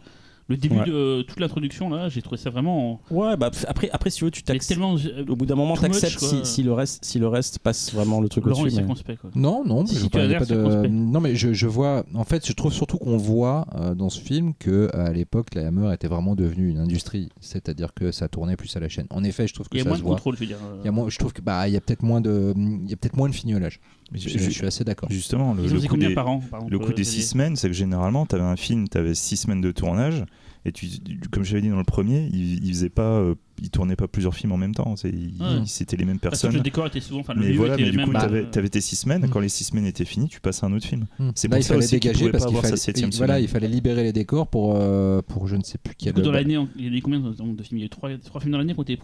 [0.49, 0.85] Le début Ouais.
[0.85, 2.99] de euh, toute l'introduction, là, j'ai trouvé ça vraiment.
[3.11, 4.67] Ouais, bah après, après, si tu veux, tu t'acceptes.
[4.79, 4.95] tellement.
[4.97, 8.19] euh, Au bout d'un moment, t'acceptes si, si le reste, si le reste passe vraiment
[8.19, 8.81] le truc Laurent au-dessus.
[8.81, 9.17] mais-.
[9.35, 12.03] Non, non, Si, je si, pas- tu de- non, mais je, je vois.
[12.15, 15.67] En fait, je trouve surtout qu'on voit euh, dans ce film que à l'époque, la
[15.67, 19.05] Hammer était vraiment devenue une industrie, c'est-à-dire que ça tournait plus à la chaîne.
[19.11, 20.15] En effet, je trouve que Il y a ça moins se de voit.
[20.15, 20.57] contrôle, je veux dire.
[20.63, 20.77] euh.
[20.81, 22.89] Il y a moins, je trouve que bah il y a peut-être moins de, il
[22.89, 23.79] y a peut-être moins de fignolage.
[24.13, 25.09] Je, suis assez d'accord.
[25.11, 27.67] Justement, le, combien des, par an par le exemple, coup des euh, six semaines, c'est
[27.67, 30.25] que généralement, tu avais un film, tu avais six semaines de tournage,
[30.65, 30.87] et tu,
[31.31, 33.23] comme j'avais dit dans le premier, il, il faisait pas,
[33.59, 34.95] euh, il tournait pas plusieurs films en même temps.
[35.65, 36.57] C'était les mêmes Parce que personnes.
[36.57, 37.19] le décor était souvent.
[37.21, 39.25] Enfin, le Mais voilà, était mais du coup, euh, t'avais avais tes six semaines.
[39.25, 39.29] Mm.
[39.29, 41.05] Quand les six semaines étaient finies, tu passes à un autre film.
[41.19, 41.29] Hmm.
[41.35, 43.67] C'est Là, pour il ça fallait aussi dégager parce pas qu'il fallait, voilà, il fallait
[43.67, 46.13] libérer les décors pour, euh, pour je ne sais plus quel.
[46.13, 47.55] dans l'année, il y a eu combien de, films?
[47.71, 48.99] Il y a eu trois, trois films dans l'année qui ont été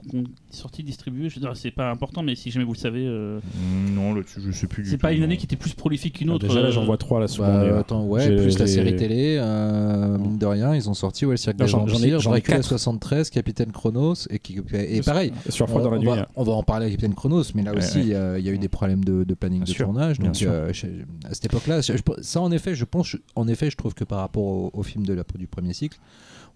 [0.50, 1.30] sortis, distribués.
[1.30, 4.14] Je veux dire, c'est pas important, mais si jamais vous le savez, euh, Mm, Non,
[4.14, 4.86] là, tu- je sais plus.
[4.86, 6.48] c'est pas une année qui était plus prolifique qu'une Ah, autre.
[6.48, 7.48] Déjà là, euh, j'en vois trois la seconde.
[7.48, 11.26] Bah, euh, attends, ouais, plus la série télé, euh, mine de rien, ils ont sorti
[11.26, 12.68] ouais, le cirque des j'en- ai- vampires, j'en ai Dracula quatre.
[12.68, 16.08] 73, Capitaine Chronos, et, qui, et pareil, Sur on, Froid dans la on nuit.
[16.08, 18.14] va, on va en parler avec Capitaine Chronos, mais là aussi, ouais.
[18.16, 20.20] euh, il y a eu des problèmes de, de planning Bien de sûr, tournage.
[20.20, 20.88] Donc, euh, je-
[21.30, 24.44] à cette époque-là, ça en effet, je pense, en effet, je trouve que par rapport
[24.44, 25.98] au, au film de la, du premier cycle,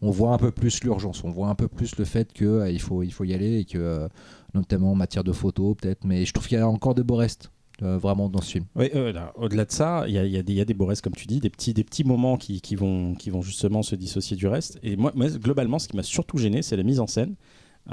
[0.01, 2.79] on voit un peu plus l'urgence, on voit un peu plus le fait qu'il il
[2.79, 4.07] faut, il faut y aller, et que, euh,
[4.53, 7.15] notamment en matière de photos, peut-être, mais je trouve qu'il y a encore de beaux
[7.17, 7.51] restes.
[7.81, 8.65] euh, vraiment dans ce film.
[8.75, 11.13] Oui, euh, là, au-delà de ça, il y y y a des beaux restes, comme
[11.15, 14.35] tu dis, des petits, des petits moments qui, qui vont, qui vont justement se dissocier
[14.35, 14.79] du reste.
[14.83, 17.35] Et moi, moi, globalement, ce qui m'a surtout gêné, c'est la mise en scène,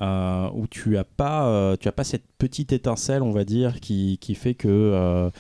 [0.00, 3.80] euh, où tu as pas, euh, tu as pas cette petite étincelle, on va dire,
[3.80, 5.30] qui, qui fait que euh,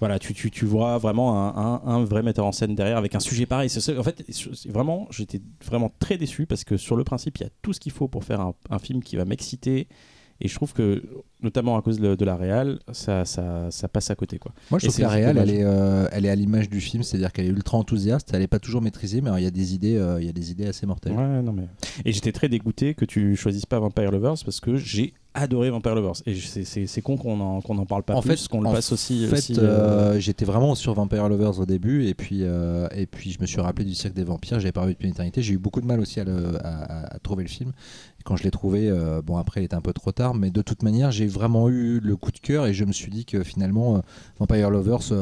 [0.00, 3.20] voilà, tu, tu, tu vois vraiment un, un- vrai metteur en scène derrière avec un
[3.20, 3.68] sujet pareil.
[3.98, 4.24] En fait,
[4.68, 7.80] vraiment, j'étais vraiment très déçu parce que sur le principe, il y a tout ce
[7.80, 9.88] qu'il faut pour faire un, un film qui va m'exciter.
[10.40, 11.02] Et je trouve que,
[11.42, 14.38] notamment à cause de, la réal, ça, ça, ça passe à côté.
[14.38, 14.52] Quoi.
[14.70, 16.80] Moi, je Et trouve que la réal, elle est, euh, elle est à l'image du
[16.80, 19.50] film, c'est-à-dire qu'elle est ultra enthousiaste, elle n'est pas toujours maîtrisée, mais il y a
[19.50, 21.12] des idées, euh, il y a des idées assez mortelles.
[21.12, 21.68] Ouais, non mais.
[22.04, 25.94] Et j'étais très dégoûté que tu choisisses pas Vampire Lovers parce que j'ai adoré Vampire
[25.94, 26.14] Lovers.
[26.26, 29.24] Et c'est- con qu'on en, en parle pas En plus, qu'on le passe aussi.
[29.26, 33.30] En fait, aussi, euh, j'étais vraiment sur Vampire Lovers au début, et puis, et puis
[33.30, 34.58] je me suis rappelé du cirque des vampires.
[34.58, 35.40] J'avais pas vu depuis une éternité.
[35.42, 37.70] J'ai eu beaucoup de mal aussi à, le- à- à- à trouver le film.
[38.18, 38.90] Et quand je l'ai trouvé,
[39.24, 42.00] bon après, il était un peu trop tard, mais de toute manière, j'ai vraiment eu
[42.00, 44.00] le coup de cœur, et je me suis dit que finalement, euh,
[44.38, 45.12] Vampire Lovers.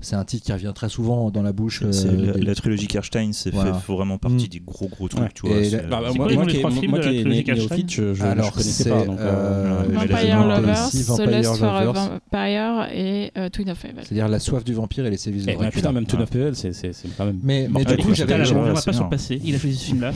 [0.00, 1.82] Euh, c'est un titre qui revient très souvent dans la bouche.
[1.82, 1.90] euh,
[2.26, 3.74] la, des- la trilogie Karstein, c'est Voilà.
[3.74, 4.48] fait vraiment partie Mm.
[4.48, 5.28] des gros gros trucs, Ouais.
[5.34, 5.56] tu vois.
[5.60, 8.22] La- Bah, bah, moi, moi qui, moi de qui est né- néophyte, je, je, je
[8.24, 9.04] Alors, connaissais c'est, pas.
[9.04, 11.82] Donc, euh, euh, Vampire Lovers, for.
[12.30, 13.94] Vampire et euh, Twin of Evil.
[14.02, 15.70] C'est-à-dire la soif du vampire et les sévices de eh, mais Dracula.
[15.80, 17.38] putain, même Tune of Evil, c'est quand même.
[17.42, 18.34] Mais, du coup, j'avais.
[18.52, 19.40] On va pas sur le passé.
[19.44, 20.12] Il a choisi ce film-là.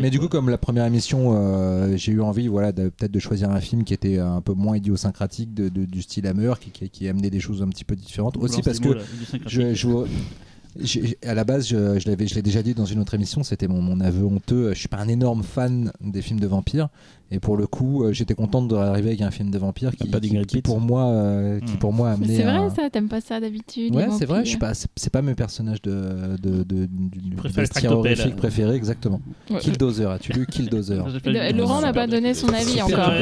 [0.00, 3.18] Mais, du coup, comme la première émission, euh, j'ai eu envie, voilà, de- peut-être de
[3.18, 6.52] choisir un film qui était un peu moins idiosyncratique de, de- du style Hammer,
[6.90, 8.36] qui, amenait des choses un petit peu différentes.
[8.36, 8.88] Aussi parce que
[9.24, 9.48] du syncratique.
[9.58, 10.06] je, je-
[10.80, 13.80] j'ai- à la base, je, je l'ai déjà dit dans une autre émission, c'était mon,
[13.82, 14.72] mon aveu honteux.
[14.74, 16.88] Je suis pas un énorme fan des films de vampires,
[17.34, 20.20] et pour le coup, euh, j'étais contente d'arriver avec un film de vampires qui, Pas
[20.20, 21.78] qui, qui pour moi, euh, qui Hmm.
[21.78, 22.36] pour moi amenait.
[22.36, 24.40] c'est vrai un- ça, t'aimes pas ça d'habitude Ouais, c'est vrai.
[24.44, 26.86] Je suis vampires pas, c'est, pas mes personnages de, de, de,
[27.42, 27.96] bestiaire tractopelles.
[28.18, 29.20] horrifique préféré, exactement.
[29.50, 31.02] Ouais, Killdozer, as-tu lu Killdozer
[31.54, 33.12] Laurent n'a pas donné son avis encore.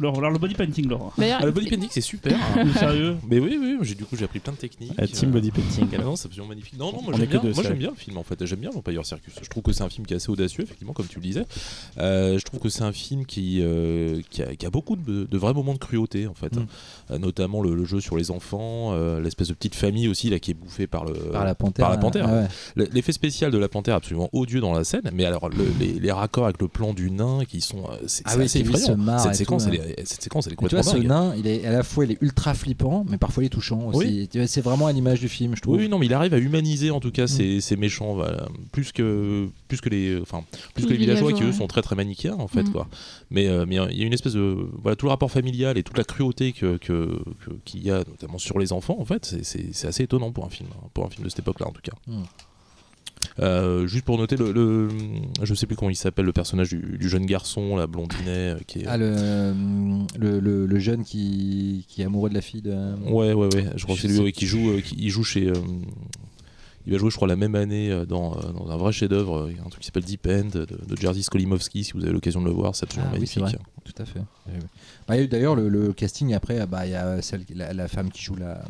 [0.00, 1.12] Laurent, alors le body painting, Laurent.
[1.18, 2.36] Ah, le body painting, c'est super.
[2.56, 4.92] Mais Sérieux Mais oui, oui, j'ai- du coup j'ai appris plein de techniques.
[5.12, 5.86] Team euh, Body Painting.
[5.98, 6.78] Ah non, c'est absolument magnifique.
[6.78, 7.78] Non, non, moi On j'aime est que bien, deux, moi, c'est j'aime vrai.
[7.78, 8.46] bien le film en fait.
[8.46, 9.34] J'aime bien Vampire Circus.
[9.42, 11.44] Je trouve que c'est un film qui est assez audacieux, effectivement, comme tu le disais.
[11.98, 15.24] Euh, je trouve que c'est un film qui, euh, qui, a, qui a beaucoup de,
[15.24, 16.54] de vrais moments de cruauté en fait.
[16.56, 16.66] Mm.
[17.10, 20.38] Euh, notamment le, le jeu sur les enfants, euh, l'espèce de petite famille aussi là
[20.38, 21.84] qui est bouffée par le Par la panthère.
[21.86, 22.26] par la panthère.
[22.28, 22.46] Ah ouais.
[22.76, 25.92] Le- L'effet spécial de la panthère absolument odieux dans la scène, mais alors le- les,
[25.98, 28.96] les raccords avec le plan du nain qui sont euh, c'est Ah oui, assez effrayant.
[28.96, 31.02] marre Cette et séquence, tout, elle est, cette séquence, elle est Mais tu vois, complètement
[31.02, 31.34] ce dingue.
[31.34, 33.80] nain, il est à la fois il est ultra flippant, mais parfois il est touchant
[33.92, 34.28] aussi.
[34.46, 35.76] C'est vraiment à l'image du film, je trouve.
[35.76, 38.46] Oui, non, mais il arrive à humaniser en tout cas ces, ces méchants, voilà.
[38.72, 40.42] plus que plus que les, enfin,
[40.74, 41.52] plus que les villageois qui eux ouais.
[41.52, 42.72] sont très très manichéens en fait Mhm.
[42.72, 42.88] quoi.
[43.30, 45.82] Mais euh, mais il y a une espèce de voilà tout le rapport familial et
[45.82, 46.76] toute la cruauté que
[47.64, 50.68] qu'il y a notamment sur les enfants en fait, c'est- assez étonnant pour un film,
[50.72, 51.92] hein, pour un film de cette époque-là en tout cas.
[52.06, 52.24] Mhm.
[53.40, 54.88] Euh, juste pour noter le, le-
[55.42, 58.58] je sais plus comment il s'appelle le personnage du, du jeune garçon la blondinet euh,
[58.66, 59.54] qui est Ah, le,
[60.66, 62.72] le, jeune qui, qui est amoureux de la fille de.
[63.10, 63.64] Ouais, ouais, ouais.
[63.76, 65.48] Je crois que c'est lui ouais, qui joue, euh, qui il joue chez.
[65.48, 65.52] euh,
[66.88, 69.40] il va jouer, je crois, la même année euh, dans, euh, dans un vrai chef-d'œuvre,
[69.46, 71.84] euh, un truc qui s'appelle Deep End de, de Jerzy Skolimowski.
[71.84, 73.42] Si vous avez l'occasion de le voir, c'est absolument Ah oui, magnifique.
[73.42, 73.58] vrai.
[73.84, 74.20] Tout à fait.
[74.46, 74.66] Oui, oui.
[75.06, 77.44] Bah, il y a eu D'ailleurs, le, le casting après, bah, il y a celle,
[77.54, 78.62] la, la femme qui joue la,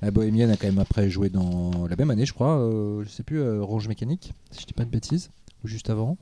[0.00, 2.58] la bohémienne a quand même après joué dans la même année, je crois.
[2.58, 5.30] euh, je sais plus, euh, Rouge Mécanique, si je dis pas de bêtises,
[5.64, 6.18] ou juste avant.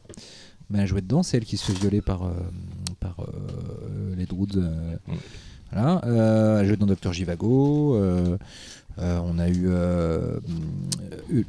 [0.69, 2.33] Mais elle a joué dedans, c'est elle qui se fait violer par, euh,
[3.01, 3.17] par
[4.17, 4.57] les Droods.
[4.59, 5.13] euh, Mm.
[5.73, 6.01] Voilà.
[6.05, 7.97] Elle a joué dans Docteur Jivago.
[9.01, 10.39] Euh, euh, on a eu euh,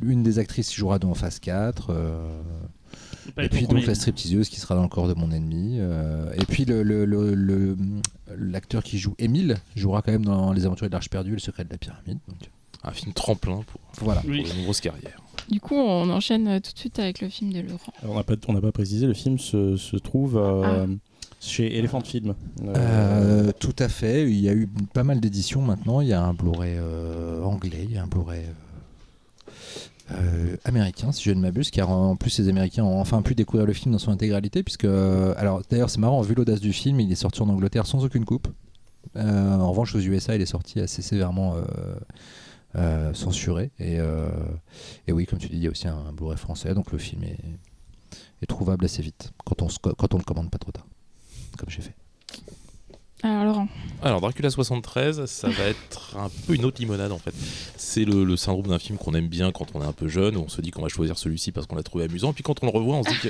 [0.02, 1.88] une des actrices qui jouera dans Phase 4.
[1.90, 2.30] euh,
[3.26, 5.78] C'est pas et puis donc la stripteaseuse qui sera dans le corps de mon ennemi.
[5.80, 7.78] euh, et puis le, le- le- le-
[8.38, 11.40] l'acteur qui joue Émile jouera quand même dans Les Aventures de l'Arche perdue et Le
[11.40, 12.20] secret de la pyramide.
[12.28, 12.38] Donc,
[12.84, 14.22] Un film tremplin pour, voilà.
[14.22, 14.46] pour Oui.
[14.58, 15.22] une grosse carrière.
[15.50, 17.94] du coup, on enchaîne euh, tout de suite avec le film de Laurent.
[18.02, 20.88] Alors, on n'a pas, on n'a pas précisé, le film se, se trouve euh,
[21.42, 22.36] chez Elephant Film.
[22.64, 24.30] Euh, tout à fait.
[24.30, 26.00] Il y a eu pas mal d'éditions maintenant.
[26.00, 28.46] Il y a un Blu-ray euh, anglais, il y a un Blu-ray
[30.12, 33.66] euh, américain, si je ne m'abuse, car en plus les Américains ont enfin pu découvrir
[33.66, 37.12] le film dans son intégralité, puisque alors d'ailleurs c'est marrant, vu l'audace du film, il
[37.12, 38.48] est sorti en Angleterre sans aucune coupe.
[39.16, 41.56] En revanche, aux USA, il est sorti assez sévèrement
[43.14, 43.72] censuré.
[43.80, 44.00] Et,
[45.10, 47.40] oui, comme tu dis, il y a aussi un, Blu-ray français, donc le film est,
[48.42, 50.86] est trouvable assez vite quand on quand on le commande pas trop tard,
[51.58, 51.96] comme j'ai fait.
[53.24, 53.68] Alors Laurent,
[54.02, 57.36] Alors, Dracula 73, ça va être un peu une autre limonade en fait.
[57.78, 60.38] C'est le, le syndrome d'un film qu'on aime bien quand on est un peu jeune,
[60.38, 62.64] où on se dit qu'on va choisir celui-ci parce qu'on l'a trouvé amusant, puis quand
[62.64, 63.30] on le revoit, on se dit que.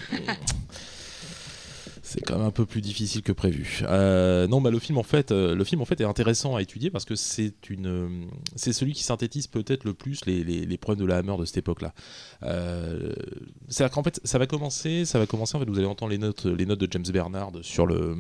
[2.12, 3.84] C'est quand même un peu plus difficile que prévu.
[3.84, 6.62] Euh, non, bah, le film en fait, euh, le film en fait est intéressant à
[6.62, 8.26] étudier parce que c'est une, euh,
[8.58, 11.94] c'est celui qui synthétise peut-être le plus les, problèmes de la Hammer de cette époque-là.
[12.42, 15.56] C'est-à-dire qu'en fait, ça va commencer, ça va commencer.
[15.56, 18.18] En fait, vous allez entendre les notes, les notes de James Bernard sur le,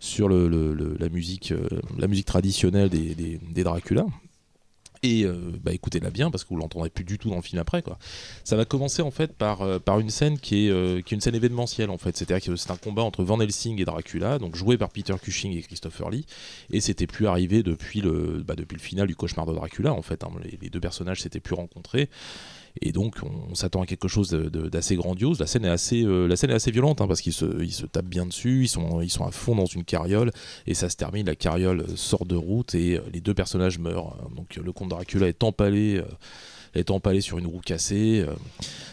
[0.00, 1.54] sur le, la musique,
[1.96, 4.06] la musique traditionnelle des, des, des Dracula.
[5.06, 7.60] Et euh, bah, écoutez-la bien parce que vous l'entendrez plus du tout dans le film
[7.60, 7.98] après quoi.
[8.42, 11.16] Ça va commencer en fait par, euh, par une scène qui est, euh, qui est
[11.16, 12.16] une scène événementielle en fait.
[12.16, 15.52] C'est-à-dire que c'est un combat entre Van Helsing et Dracula, donc joué par Peter Cushing
[15.52, 16.24] et Christopher Lee.
[16.70, 20.00] Et c'était plus arrivé depuis le, bah, depuis le final du cauchemar de Dracula en
[20.00, 20.24] fait.
[20.24, 20.30] hein.
[20.42, 22.08] Les, les deux personnages s'étaient plus rencontrés.
[22.80, 25.38] Et donc on, s'attend à quelque chose d'assez grandiose.
[25.38, 27.72] La scène est assez, euh, la scène est assez violente hein, parce qu'ils se, ils
[27.72, 30.32] se tapent bien dessus, ils sont, ils sont à fond dans une carriole
[30.66, 31.26] et ça se termine.
[31.26, 34.16] La carriole sort de route et euh, les deux personnages meurent.
[34.34, 36.04] Donc euh, le comte Dracula est empalé, euh,
[36.74, 38.26] est sur une roue cassée.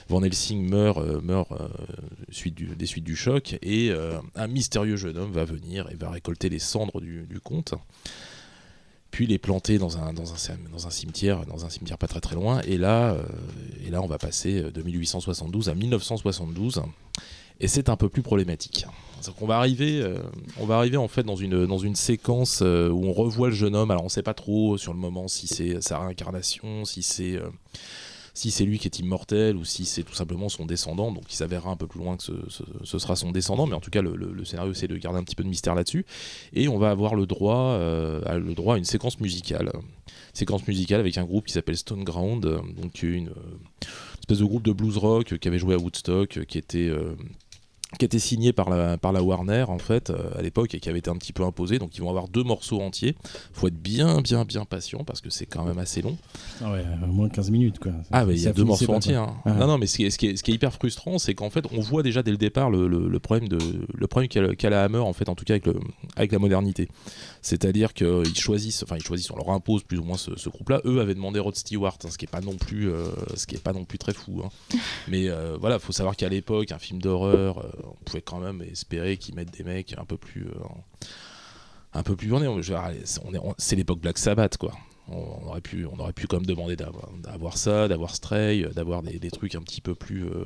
[0.09, 1.49] Van Helsing meurt, meurt
[2.29, 3.91] suite des suites du choc et
[4.35, 7.73] un mystérieux jeune homme va venir et va récolter les cendres du comte
[9.11, 10.35] puis les planter dans un, dans, un,
[10.71, 12.61] dans un cimetière, dans un cimetière pas très très loin.
[12.61, 13.23] Et là, euh,
[13.85, 16.81] et là on va passer de 1872 à 1972.
[17.59, 18.87] Et c'est un peu plus problématique.
[19.37, 20.17] Qu'on va arriver, euh,
[20.59, 23.55] on va arriver en fait dans une dans une séquence euh, où on revoit le
[23.55, 23.91] jeune homme.
[23.91, 27.39] Alors on sait pas trop sur le moment si c'est sa réincarnation, si c'est
[28.33, 31.11] si c'est lui qui est immortel ou si c'est tout simplement son descendant.
[31.11, 33.89] Donc il s'avérera un peu plus loin que ce, sera son descendant, mais en tout
[33.89, 36.05] cas le, scénario essaie de garder un petit peu de mystère là-dessus.
[36.53, 39.71] Et on va avoir le droit, euh, à, le droit à une séquence musicale,
[40.33, 43.85] séquence musicale avec un groupe qui s'appelle Stone Ground, euh, donc une euh,
[44.19, 46.91] espèce de groupe de blues rock qui avait joué à Woodstock, qui était
[47.99, 50.87] qui était signé par la, par la Warner en fait euh, à l'époque et qui
[50.89, 53.15] avait été un petit peu imposé donc ils vont avoir deux morceaux entiers
[53.53, 56.17] faut être bien bien bien patient parce que c'est quand même assez long
[56.63, 57.91] Ah ouais, au moins 15 minutes quoi.
[58.11, 59.15] ah, mais il y a deux morceaux entiers.
[59.15, 59.33] hein.
[59.45, 59.53] Ah.
[59.53, 61.33] Non, non, mais ce qui, est, ce, qui est, ce qui est hyper frustrant, c'est
[61.35, 63.57] qu'en fait, on voit déjà dès le départ le, le- le problème de
[63.93, 65.75] le problème qu'a qu'a la Hammer, en fait, en tout cas avec, le,
[66.15, 66.87] avec la modernité.
[67.43, 70.81] C'est-à-dire qu'ils choisissent, enfin, ils choisissent, on leur impose plus ou moins ce, ce groupe-là.
[70.85, 73.55] Eux avaient demandé Rod Stewart, hein, ce qui est pas non plus, euh, ce qui
[73.55, 74.43] est pas non plus très fou.
[74.45, 74.49] hein.
[75.07, 78.61] Mais euh, voilà, faut savoir qu'à l'époque, un film d'horreur, euh, on pouvait quand même
[78.61, 80.53] espérer qu'ils mettent des mecs un peu plus, euh,
[81.93, 82.47] un peu plus bornés.
[83.57, 84.73] C'est- l'époque Black Sabbath, quoi
[85.13, 88.69] on aurait pu on aurait pu quand même demander d'avoir d'avoir ça d'avoir Stray euh,
[88.69, 90.45] d'avoir des, des trucs un petit peu plus euh,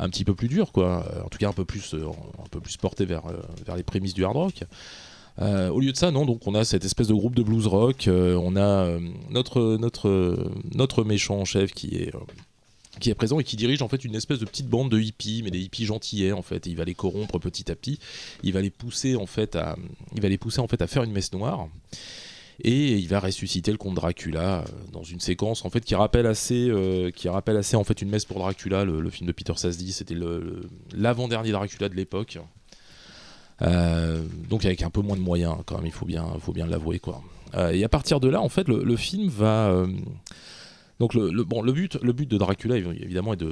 [0.00, 2.06] un petit peu plus durs quoi Euh, en tout cas un peu plus euh,
[2.42, 3.36] un peu plus porté vers euh,
[3.66, 4.64] vers les prémices du hard rock
[5.40, 7.68] Euh, au lieu de ça non donc on a cette espèce de groupe de blues
[7.68, 8.98] rock euh, on a euh,
[9.30, 14.44] notre méchant en chef qui est présent et qui dirige en fait une espèce de
[14.44, 16.66] petite bande de hippies, mais des hippies gentillets en fait.
[16.66, 18.00] Et il va les corrompre petit à petit.
[18.42, 19.76] Il va les pousser en fait à,
[20.16, 21.68] il va les pousser en fait à faire une messe noire.
[22.64, 26.72] Et il va ressusciter le comte Dracula dans une séquence en fait qui rappelle assez,
[27.14, 29.92] qui rappelle assez en fait une messe pour Dracula, le, film de Peter Sasdy.
[29.92, 30.16] C'était
[30.92, 32.40] l'avant-dernier Dracula de l'époque.
[33.62, 36.66] Euh, donc avec un peu moins de moyens quand même, il faut bien, faut bien
[36.66, 37.22] l'avouer quoi.
[37.54, 39.86] Euh, et à partir de là, en fait, le, film va euh,
[41.00, 43.42] donc le, bon, le but, le but de Dracula évidemment est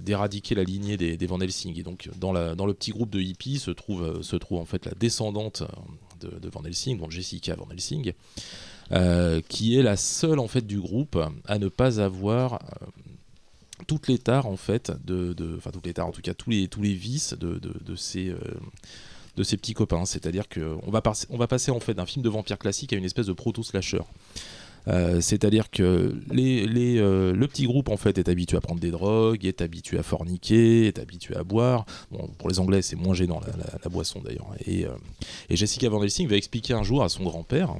[0.00, 1.78] d'éradiquer la lignée des, Van Helsing.
[1.78, 4.92] Et donc dans, le petit groupe de hippies se trouve, se trouve en fait la
[4.92, 5.62] descendante
[6.20, 8.12] de, Van Helsing, donc Jessica Van Helsing,
[9.48, 12.86] qui est la seule en fait du groupe à ne pas avoir euh,
[13.86, 16.68] toutes les tares en fait de, enfin toutes les tares en tout cas tous les
[16.68, 18.32] tous les vices de, ces
[19.36, 20.04] de ses petits copains.
[20.04, 23.04] C'est-à-dire qu'on va, on va passer en fait d'un film de vampire classique à une
[23.04, 24.02] espèce de proto-slasher.
[24.88, 29.44] Euh, C'est-à-dire que euh, le petit groupe en fait est habitué à prendre des drogues,
[29.46, 31.86] est habitué à forniquer, est habitué à boire.
[32.10, 33.40] Bon, pour les Anglais, c'est moins gênant
[33.82, 34.48] la, boisson d'ailleurs.
[34.66, 34.90] Et, euh,
[35.48, 37.74] et Jessica Van Helsing va expliquer un jour à son grand-père,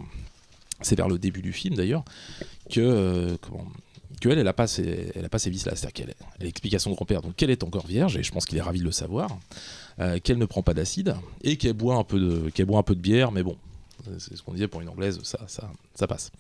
[0.81, 2.05] c'est vers le début du film d'ailleurs,
[2.71, 3.67] que comment,
[4.21, 5.75] que elle, elle a pas ses, elle a pas ces vices-là.
[5.75, 8.45] C'est-à-dire qu'elle elle explique à son grand-père donc qu'elle est encore vierge et je pense
[8.45, 9.39] qu'il est ravi de le savoir,
[10.01, 12.83] euh, qu'elle ne prend pas d'acide et qu'elle boit un peu de, qu'elle boit un
[12.83, 13.57] peu de bière, mais bon.
[14.19, 16.31] C'est ce qu'on disait pour une anglaise, ça, ça, ça passe.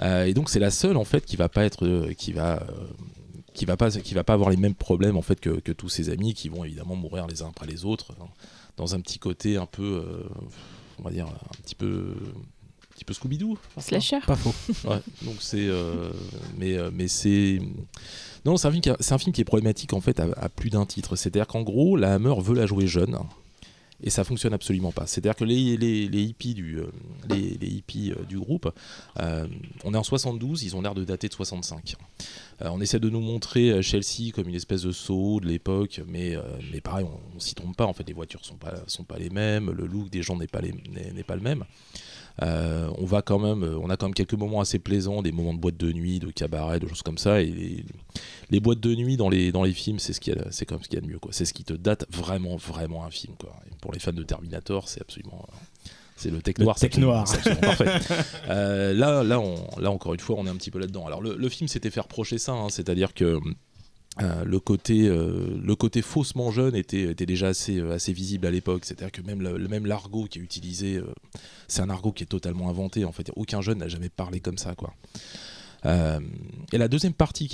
[0.00, 2.66] Euh, et donc c'est la seule en fait qui va pas être, euh, qui va,
[3.54, 5.88] qui va pas, qui va pas avoir les mêmes problèmes en fait que, que tous
[5.88, 8.26] ses amis, qui vont évidemment mourir les uns après les autres, hein,
[8.76, 10.02] dans un petit côté un peu,
[10.98, 12.16] on va dire un petit peu,
[12.98, 13.56] petit peu Scooby-Doo.
[13.78, 14.18] Slasher.
[14.26, 14.54] Pas faux.
[14.88, 15.66] Ouais, donc c'est.
[15.68, 16.10] euh,
[16.56, 17.60] mais euh, mais c'est.
[18.44, 20.28] Non, c'est un, film qui a- c'est un film qui est problématique en fait à,
[20.36, 21.16] à plus d'un titre.
[21.16, 23.16] C'est-à-dire qu'en gros, la Hammer veut la jouer jeune.
[24.00, 25.08] Et ça fonctionne absolument pas.
[25.08, 26.86] C'est-à-dire que les, les, les hippies, du, euh,
[27.30, 28.72] les, les hippies du groupe,
[29.18, 29.44] euh,
[29.82, 31.96] on est en 72, ils ont l'air de dater de 65.
[32.62, 36.36] Euh, on essaie de nous montrer Chelsea comme une espèce de saut de l'époque, mais,
[36.36, 36.42] euh,
[36.72, 37.86] mais pareil, on, on s'y trompe pas.
[37.86, 40.46] En fait, les voitures sont pas, sont pas les mêmes, le look des gens n'est
[40.46, 41.64] pas, les- n'est n'est pas le même.
[42.42, 45.54] Euh, on va quand même, on a quand même quelques moments assez plaisants, des moments
[45.54, 47.40] de boîte de nuit, de cabaret, de choses comme ça.
[47.42, 47.84] Et les,
[48.50, 50.66] les boîtes de nuit dans les, dans les films, c'est ce qu'il y a, c'est
[50.66, 51.32] comme ce qu'il y a de mieux, quoi.
[51.32, 53.54] C'est ce qui te date vraiment, vraiment un film, quoi.
[53.70, 55.44] Et pour les fans de Terminator, c'est absolument,
[56.16, 56.78] c'est le tech Le noir.
[56.78, 57.24] c'est tech noir.
[57.60, 57.86] parfait.
[58.50, 61.06] Euh, là, là, on, là, encore une fois, on est un petit peu là-dedans.
[61.06, 63.38] Alors, le, le film s'était fait reprocher ça, hein, c'est-à-dire que
[64.20, 68.50] euh, le côté, euh, le côté faussement jeune était, déjà assez, euh, assez visible à
[68.50, 68.84] l'époque.
[68.84, 71.00] C'est-à-dire que même le, même l'argot qui est utilisé,
[71.68, 73.04] c'est un argot qui est totalement inventé.
[73.04, 74.74] En fait, aucun jeune n'a jamais parlé comme ça,
[75.84, 77.46] et la deuxième partie,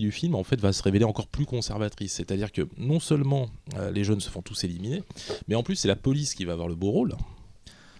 [0.00, 2.14] du film, en fait, va se révéler encore plus conservatrice.
[2.14, 3.48] C'est-à-dire que non seulement
[3.92, 5.02] les jeunes se font tous éliminer,
[5.46, 7.14] mais en plus c'est la police qui va avoir le beau rôle.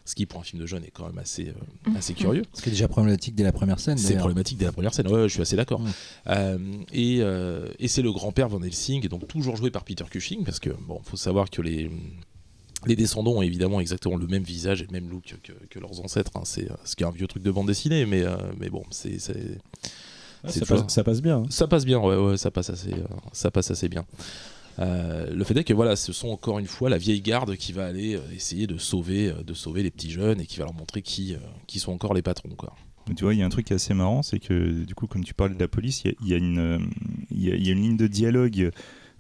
[0.08, 2.42] Ce qui, pour un film de jeunes, est quand même assez, euh, assez curieux.
[2.54, 3.98] Ce qui est déjà problématique dès la première scène.
[3.98, 5.80] C'est problématique dès la première scène, ouais, ouais, je suis assez d'accord.
[5.80, 5.88] Mm.
[6.28, 6.58] Euh,
[6.94, 10.60] et euh, et c'est le grand-père Van Helsing, donc toujours joué par Peter Cushing, parce
[10.60, 11.90] que bon, faut savoir que les
[12.86, 16.00] les descendants ont évidemment exactement le même visage et le même look que, que leurs
[16.00, 16.30] ancêtres.
[16.36, 16.42] hein.
[16.44, 19.18] C'est ce qui est un vieux truc de bande dessinée, mais euh, mais bon, c'est
[20.42, 21.38] Ah, ça, toujours- passe, ça passe bien.
[21.40, 21.46] hein.
[21.50, 24.06] ça passe bien, ouais, ouais, ça passe assez, euh, ça passe assez bien.
[24.78, 27.72] Euh, le fait est que voilà, ce sont encore une fois la vieille garde qui
[27.72, 30.64] va aller euh, essayer de sauver, euh, de sauver les petits jeunes et qui va
[30.64, 32.50] leur montrer qui, qui sont encore les patrons.
[33.16, 35.34] Tu vois, il y a un truc assez marrant, c'est que du coup, comme tu
[35.34, 38.70] parles de la police, il y a, y a une, ligne de dialogue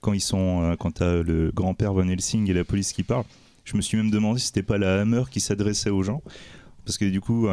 [0.00, 3.24] quand ils sont, quand t'as le grand-père Van Helsing et la police qui parlent.
[3.64, 6.22] Je me suis même demandé si c'était pas la Hammer qui s'adressait aux gens,
[6.84, 7.48] parce que du coup.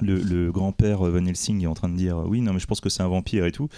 [0.00, 2.80] le, le grand-père Van Helsing est en train de dire oui non mais je pense
[2.80, 3.68] que c'est un vampire et tout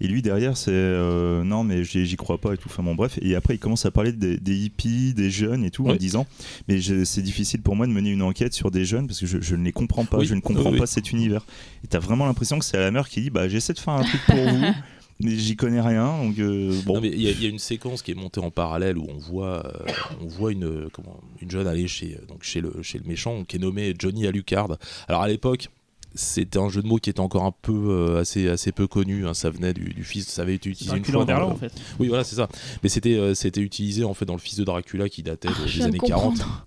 [0.00, 2.68] et lui derrière c'est euh, non mais j'y crois pas et tout.
[2.70, 3.18] Enfin bon bref.
[3.22, 6.26] Et après il commence à parler des, des hippies des jeunes et tout en disant
[6.68, 9.40] mais c'est difficile pour moi de mener une enquête sur des jeunes parce que je,
[9.40, 10.18] je ne les comprends pas.
[10.18, 10.26] Oui.
[10.26, 11.44] je ne comprends Oui, pas cet univers.
[11.84, 14.02] Et t'as vraiment l'impression que c'est la mère qui dit bah j'essaie de faire un
[14.04, 14.64] truc pour vous
[15.20, 16.98] mais j'y connais rien donc euh, bon.
[17.02, 19.18] Il y, a- il y a une séquence qui est montée en parallèle où on
[19.18, 23.04] voit, euh, on voit une, comment, une jeune aller chez, donc chez, le, chez le
[23.06, 24.78] méchant qui est nommé Johnny Alucard.
[25.06, 25.68] Alors à l'époque,
[26.14, 29.26] c'était un jeu de mots qui était encore un peu euh, assez, assez peu connu.
[29.26, 29.34] hein.
[29.34, 31.22] Ça venait du, du fils, ça avait été utilisé une Dracula fois.
[31.22, 31.72] en dans verlan le- en fait.
[31.98, 32.48] Oui, voilà, c'est ça.
[32.82, 35.64] Mais c'était euh, c'était utilisé en fait dans le fils de Dracula qui datait Ah,
[35.66, 36.24] des années 40.
[36.38, 36.66] comprendre.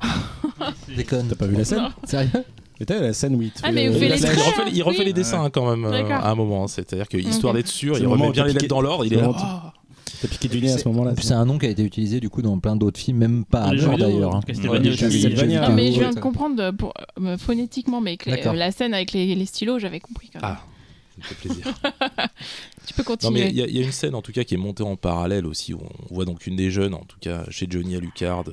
[0.96, 1.26] Déconne.
[1.28, 2.30] T'as pas vu la scène Sérieux
[2.80, 5.04] Mais t'as la scène où il Ah, mais Il, les scène- refait, il refait Oui.
[5.06, 6.66] les dessins quand même euh, à un moment.
[6.66, 9.04] C'est-à-dire que histoire d'être sûr, C'est il remet bien les lettres dans l'ordre.
[9.04, 9.72] Il c'est est le là.
[10.24, 11.12] T'as piqué du nez à ce moment-là.
[11.20, 13.70] C'est un nom qui a été utilisé du coup dans plein d'autres films, même pas
[13.72, 14.36] vidéo, d'ailleurs.
[14.36, 14.40] hein.
[15.68, 18.94] Non, mais je viens de comprendre euh, pour, euh, phonétiquement, mais les- euh, la scène
[18.94, 20.56] avec les, les stylos, j'avais compris quand même.
[20.56, 20.64] Ah,
[21.10, 21.66] ça me fait plaisir.
[22.86, 23.44] Tu peux Non continuer.
[23.44, 24.82] mais il y, a- il y a une scène en tout cas qui est montée
[24.82, 27.96] en parallèle aussi où on voit donc une des jeunes en tout cas chez Johnny
[27.96, 28.52] Alucard euh,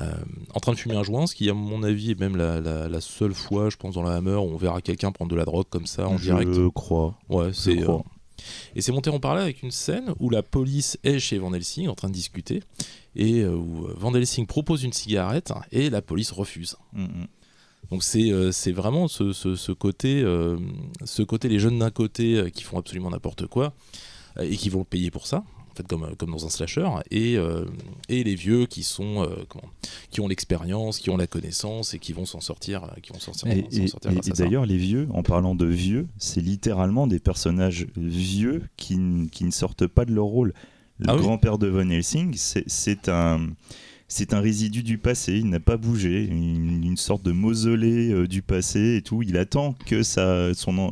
[0.00, 0.12] euh,
[0.54, 2.88] en train de fumer un joint, ce qui à mon avis est même la, la-
[2.88, 5.44] la seule fois je pense dans la Hammer où on verra quelqu'un prendre de la
[5.46, 6.50] drogue comme ça en je direct.
[6.74, 7.96] crois Ouais, c'est crois.
[8.00, 8.02] euh,
[8.74, 11.88] et c'est monté en parallèle avec une scène où la police est chez Van Helsing
[11.88, 12.62] en train de discuter
[13.16, 16.76] et euh, où Van Helsing propose une cigarette et la police refuse.
[16.92, 17.26] Mm, mm.
[17.90, 20.56] Donc c'est euh, vraiment ce, ce- ce côté, euh,
[21.04, 23.74] ce côté les jeunes d'un côté euh, qui font absolument n'importe quoi
[24.38, 26.50] euh, et qui vont le payer pour ça, en fait comme, euh, comme dans un
[26.50, 27.64] slasher, et, euh,
[28.08, 29.68] et les vieux qui sont euh, comment,
[30.10, 33.48] qui ont l'expérience, qui ont la connaissance et qui vont s'en sortir, qui vont sortir,
[33.50, 38.98] Et, sortir d'ailleurs, les vieux, en parlant de vieux, c'est littéralement des personnages vieux qui,
[38.98, 40.52] ne sortent pas de leur rôle.
[40.98, 41.22] Le Ah oui.
[41.22, 43.48] grand-père de Von Helsing, c'est- un,
[44.08, 48.28] c'est un résidu du passé, il n'a pas bougé, une, une sorte de mausolée euh,
[48.28, 49.22] du passé et tout.
[49.22, 50.02] Il attend que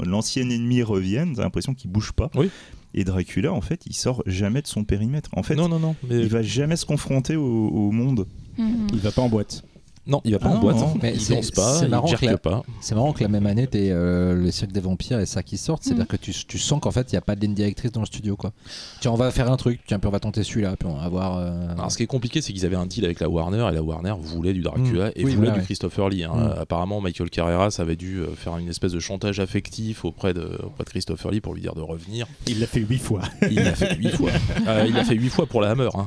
[0.09, 2.31] l'ancien ennemi revienne, t'as l'impression qu'il bouge pas.
[2.35, 2.51] Oui.
[2.95, 5.31] Et Dracula, en fait, il sort jamais de son périmètre.
[5.33, 8.27] En fait, non non non, mais il va jamais se confronter au, au monde.
[8.59, 8.89] Mhm.
[8.93, 9.65] Il va pas en boîte.
[10.11, 11.85] Non, il va pas Ah en non, boîte, non, mais il c'est- danse pas, c'est
[11.87, 12.63] il marrant jerque que la- pas.
[12.81, 15.57] C'est marrant que la même année, t'es euh, le cirque des vampires et ça qui
[15.57, 15.85] sortent.
[15.85, 18.01] C'est-à-dire que tu, tu sens qu'en fait, il n'y a pas de ligne directrice dans
[18.01, 18.37] le studio.
[18.37, 18.53] Quoi.
[19.01, 21.09] Tiens, on va faire un truc, tiens, puis on va tenter celui-là, puis on va
[21.09, 21.39] voir.
[21.39, 23.75] euh, Alors, ce qui est compliqué, c'est qu'ils avaient un deal avec la Warner et
[23.75, 25.13] la Warner voulait du Dracula Mm.
[25.17, 25.65] et Oui, voulait voilà, du ouais.
[25.65, 26.25] Christopher Lee.
[26.25, 26.33] hein.
[26.35, 26.41] Mm.
[26.41, 30.85] Euh, apparemment, Michael Carreras avait dû faire une espèce de chantage affectif auprès de, auprès
[30.85, 32.27] de Christopher Lee pour lui dire de revenir.
[32.49, 33.23] Il l'a fait huit fois.
[33.51, 34.31] Il l'a fait huit fois.
[34.67, 35.89] Euh, il l'a fait huit fois pour la Hammer.
[35.95, 36.07] hein.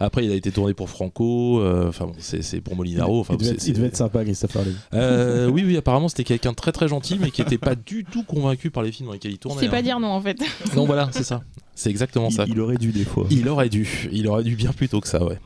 [0.00, 1.60] Après, il a été tourné pour Franco.
[1.60, 3.09] euh, Enfin, bon, c'est c'est pour Molinaro.
[3.18, 4.76] Enfin, il, devait être, il devait être sympa, Christopher Lee.
[4.94, 8.04] Euh, oui, oui, apparemment, c'était quelqu'un de très très gentil, mais qui n'était pas du
[8.04, 9.60] tout convaincu par les films dans lesquels il tournait.
[9.60, 9.82] C'est pas hein.
[9.82, 10.38] dire non en fait.
[10.76, 11.42] Non, voilà, c'est ça.
[11.74, 12.44] C'est exactement Il, ça.
[12.46, 13.26] il aurait dû des fois.
[13.30, 15.38] Il aurait dû, il aurait dû bien plus tôt que ça, ouais.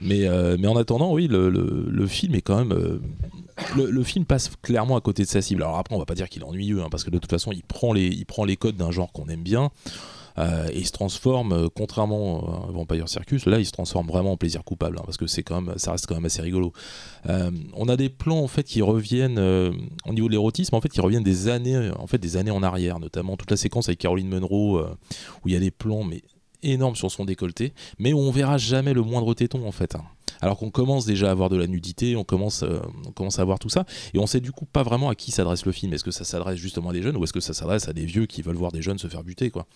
[0.00, 2.72] Mais, euh, mais en attendant, oui, le, le- le film est quand même.
[2.72, 3.00] euh,
[3.76, 5.62] le, le film passe clairement à côté de sa cible.
[5.62, 7.50] Alors après, on va pas dire qu'il est ennuyeux, hein, parce que de toute façon,
[7.52, 9.70] il prend les, il prend les codes d'un genre qu'on aime bien.
[10.38, 14.32] Euh, et il se transforme, euh, contrairement à Vampire Circus, là il se transforme vraiment
[14.32, 16.72] en plaisir coupable, hein, parce que c'est quand même, ça reste quand même assez rigolo.
[17.28, 19.72] Euh, on a des plans en fait qui reviennent euh,
[20.06, 22.62] au niveau de l'érotisme, en fait, qui reviennent des années, en fait, des années en
[22.62, 24.96] arrière, notamment toute la séquence avec Caroline Munro, euh,
[25.44, 26.22] où il y a des plans mais
[26.62, 29.94] énormes sur son décolleté, mais où on verra jamais le moindre téton en fait.
[29.94, 30.04] hein.
[30.40, 33.44] Alors qu'on commence déjà à avoir de la nudité, on commence, euh, on commence à
[33.44, 33.84] voir tout ça,
[34.14, 35.92] et on sait du coup pas vraiment à qui s'adresse le film.
[35.92, 38.04] Est-ce que ça s'adresse justement à des jeunes ou est-ce que ça s'adresse à des
[38.04, 39.66] vieux qui veulent voir des jeunes se faire buter quoi?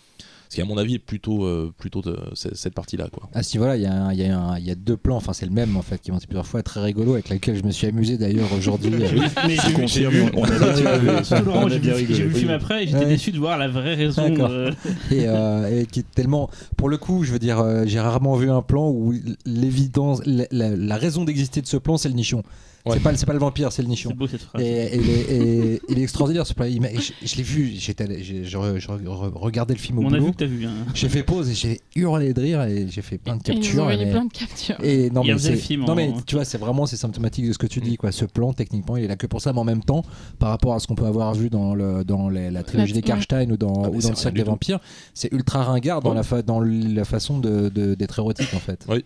[0.53, 3.27] Ce qui à mon avis est plutôt, euh, plutôt de, cette, cette partie-là quoi.
[3.33, 4.99] À ce niveau-là, il y, a un- il y, a un- il y a deux
[4.99, 7.31] plans, enfin c'est le même en fait, qui m'ont été plusieurs fois très rigolo, avec
[7.31, 8.91] lequel je me suis amusé d'ailleurs aujourd'hui.
[9.47, 13.07] Mais Je j'ai vu- confirme, on a j'ai le film après et j'étais Ouais.
[13.07, 14.23] déçu de voir la vraie raison.
[14.29, 14.71] Euh,
[15.11, 18.37] et, euh, et qui est tellement pour le coup je veux dire euh, j'ai rarement
[18.37, 19.15] vu un plan où
[19.47, 22.43] l'évidence la, la- la raison d'exister de ce plan c'est le nichon
[22.85, 22.95] Ouais.
[22.95, 24.61] c'est pas pas le vampire c'est le nichon C'est beau cette phrase.
[24.61, 25.31] et, et il est-
[25.77, 28.57] et- il est extraordinaire ce plan Il je, je l'ai vu j'étais allé- j'ai je
[28.59, 30.67] re- je re- re- regardais le film au On a vu que t'as vu.
[30.67, 30.73] hein.
[30.93, 33.59] j'ai fait pause et j'ai hurlé de rire et j'ai fait plein de Ils nous
[33.59, 34.77] ont captures mais- plein de captures.
[34.83, 36.97] et non Il mais, le c'est- film non en- mais tu vois c'est vraiment c'est
[36.97, 39.41] symptomatique de ce que tu dis quoi ce plan techniquement il est là que pour
[39.41, 40.03] ça mais en même temps
[40.41, 43.03] par rapport à ce qu'on peut avoir vu dans le dans les- la trilogie des.
[43.03, 44.51] Karstein ou dans Ah, ou dans le cercle des tout.
[44.51, 44.81] vampires
[45.15, 48.85] c'est ultra ringard dans la fa- dans la façon de de- d'être érotique en fait
[48.89, 49.05] Oui,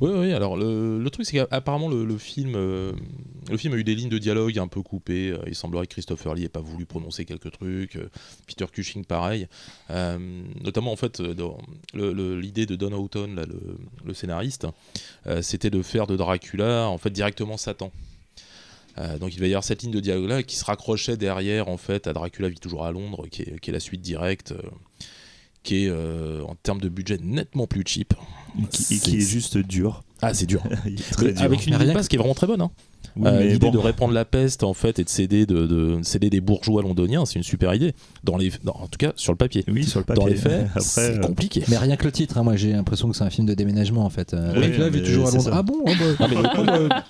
[0.00, 2.89] oui, alors le, le truc c'est qu'apparemment le, le film, euh,
[3.48, 5.30] le film a eu des lignes de dialogue un peu coupées.
[5.30, 7.96] Euh, Il semblerait que Christopher Lee ait pas voulu prononcer quelques trucs.
[7.96, 8.08] Euh,
[8.46, 9.48] Peter Cushing pareil.
[9.90, 10.18] Euh,
[10.62, 11.20] notamment en fait,
[11.94, 13.60] l'idée de Don Houghton, là, le,
[14.04, 14.66] le scénariste,
[15.26, 17.92] euh, c'était de faire de Dracula en fait directement Satan.
[18.98, 21.68] Euh, donc il va y avoir cette ligne de dialogue là qui se raccrochait derrière
[21.68, 24.52] en fait à Dracula vit toujours à Londres, qui est, qui est la suite directe.
[25.62, 28.14] qui est en termes de budget nettement plus cheap.
[28.58, 30.02] Et qui, et qui est juste dur.
[30.22, 30.62] Ah, c'est dur.
[30.86, 31.42] Il est très dur.
[31.42, 32.60] Avec une rien base qui est vraiment très bonne.
[32.62, 32.70] hein.
[33.16, 33.70] Oui, Euh, L'idée bon.
[33.70, 37.24] de répandre la peste en fait et de céder, de, de céder des bourgeois londoniens,
[37.26, 37.92] c'est une super idée.
[38.24, 39.64] Dans les, dans- en tout cas sur le papier.
[39.68, 40.22] Oui, sur le papier.
[40.22, 41.62] Dans les faits, c'est euh, compliqué.
[41.68, 44.04] Mais rien que le titre, hein, moi j'ai l'impression que c'est un film de déménagement
[44.04, 44.34] en fait.
[44.34, 44.64] Euh, Oui,
[44.98, 45.42] est toujours à Londres.
[45.44, 45.50] ça.
[45.54, 47.04] Ah bon Ah bah, Ah, mais ah bah,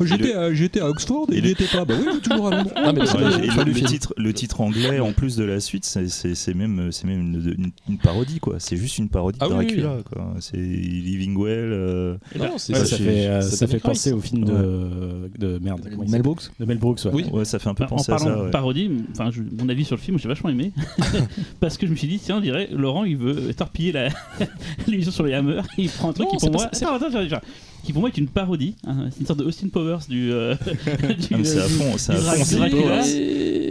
[0.00, 1.84] J'étais à, j'étais à Oxford et Et il le- n'y était pas.
[1.84, 2.70] Bah oui, il est toujours à Londres.
[2.74, 6.54] Ah, mais Ouais, et le, titre, le titre anglais, en plus de la suite, c'est-
[6.54, 8.56] même, c'est même une, une- une parodie, quoi.
[8.58, 10.34] C'est juste une parodie Ah de Dracula, quoi.
[10.40, 12.18] C'est Living Well.
[12.36, 12.74] Non, non, ça,
[13.66, 15.80] fait, penser au film de, de merde.
[16.08, 17.10] Mel Brooks De Mel Brooks, ouais.
[17.12, 17.24] Oui.
[17.32, 18.38] Ouais, ça fait un peu en penser à parlant ça.
[18.40, 18.50] de ouais.
[18.50, 20.72] parodie, enfin, je- mon avis sur le film, j'ai vachement aimé.
[21.60, 23.92] parce que je me suis dit, tiens, on dirait, Laurent, il veut torpiller
[24.86, 25.64] l'émission sur les Hammers.
[25.78, 27.36] Il prend un truc Non, qui, c'est pour pas moi, ça, c'est Attends, attends, attends,
[27.36, 27.46] attends.
[27.84, 28.74] Qui pour moi est une parodie.
[28.86, 29.08] hein.
[29.12, 30.32] C'est une sorte de Austin Powers du.
[30.32, 30.68] euh, du-
[31.32, 32.44] Ah, mais C'est à du- fond, c'est à du fond.
[32.44, 33.02] C'est Dracula.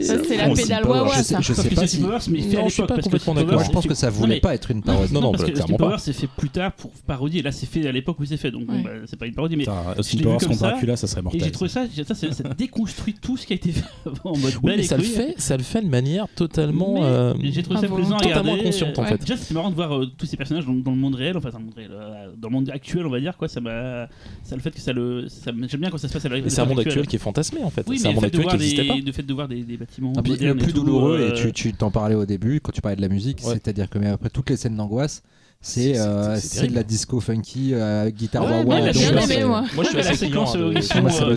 [0.04, 1.40] Ça, c'est la pédale wawa, ça.
[1.42, 1.98] je sais que pas c'est si.
[1.98, 3.84] Austin Powers, mais fait Non, à je suis l'époque, pas parce que Moi je pense
[3.84, 5.14] c'est- que ça voulait pas être une parodie.
[5.14, 5.86] Non, non, parce que clairement Austin pas.
[5.92, 7.42] Powers c'est fait plus tard pour parodier.
[7.42, 8.52] Là, c'est fait à l'époque où c'est fait.
[8.52, 9.56] Donc, bah, c'est pas une parodie.
[9.56, 9.66] Mais
[9.98, 11.44] Austin Powers comme contre ça, Dracula, ça serait Et mortel.
[11.46, 14.84] j'ai trouvé ça, ça, déconstruit tout ce qui a été fait avant en mode et
[14.84, 16.96] ça le fait, ça le fait de manière totalement.
[17.04, 19.18] Euh, j'ai trouvé ça Ah, plaisant à totalement inconsciente, en fait.
[19.22, 21.60] Déjà, c'est marrant de voir euh, tous ces personnages dans, le monde réel, enfin dans
[21.60, 23.48] le monde réel, euh, dans le monde actuel, on va dire quoi.
[23.48, 24.03] Ça m'a,
[24.44, 26.42] ça le fait que ça le, ça j'aime bien quand ça se passe à la
[26.42, 27.86] Mais c'est un monde actuel qui est fantasmé en fait.
[27.88, 28.96] Oui, c'est mais un monde actuel voir qui n'existait pas.
[28.96, 31.30] le fait de voir des, des bâtiments Ah, puis le et plus tout, douloureux, euh,
[31.30, 33.54] et tu, tu t'en parlais au début, quand tu parlais de la musique, Ouais.
[33.54, 35.24] c'est-à-dire que mais après toutes les scènes d'angoisse,
[35.66, 36.36] C'est- euh,
[36.68, 38.78] de la disco funky euh, guitare Ouais, wah mais wah.
[38.80, 39.62] elle a donc, bien euh, moi.
[39.74, 41.36] Moi je suis Ouais, la assez séquence client où de- ils sont, moi, ça euh,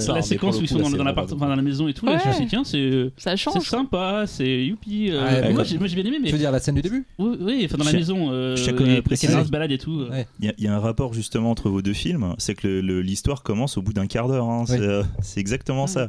[0.00, 1.88] ça, la séquence où ils sont dans, dans c'est l'appart- vraiment- enfin, dans la maison
[1.88, 3.54] et tout, là, je me suis dit, tiens, c'est, Ça change.
[3.54, 5.08] c'est sympa, c'est youpi.
[5.10, 6.82] euh, Ouais, moi, j'ai, moi, j'ai bien aimé, mais Tu veux dire la scène du
[6.82, 10.02] début oui, oui, enfin, dans la maison, euh, caméra se balade et tout.
[10.02, 10.22] euh.
[10.40, 13.82] Il y, a- un rapport justement entre vos deux films, c'est que l'histoire commence au
[13.82, 14.48] bout d'un quart d'heure.
[14.48, 14.64] hein.
[14.68, 16.08] C'est euh, c'est exactement ça.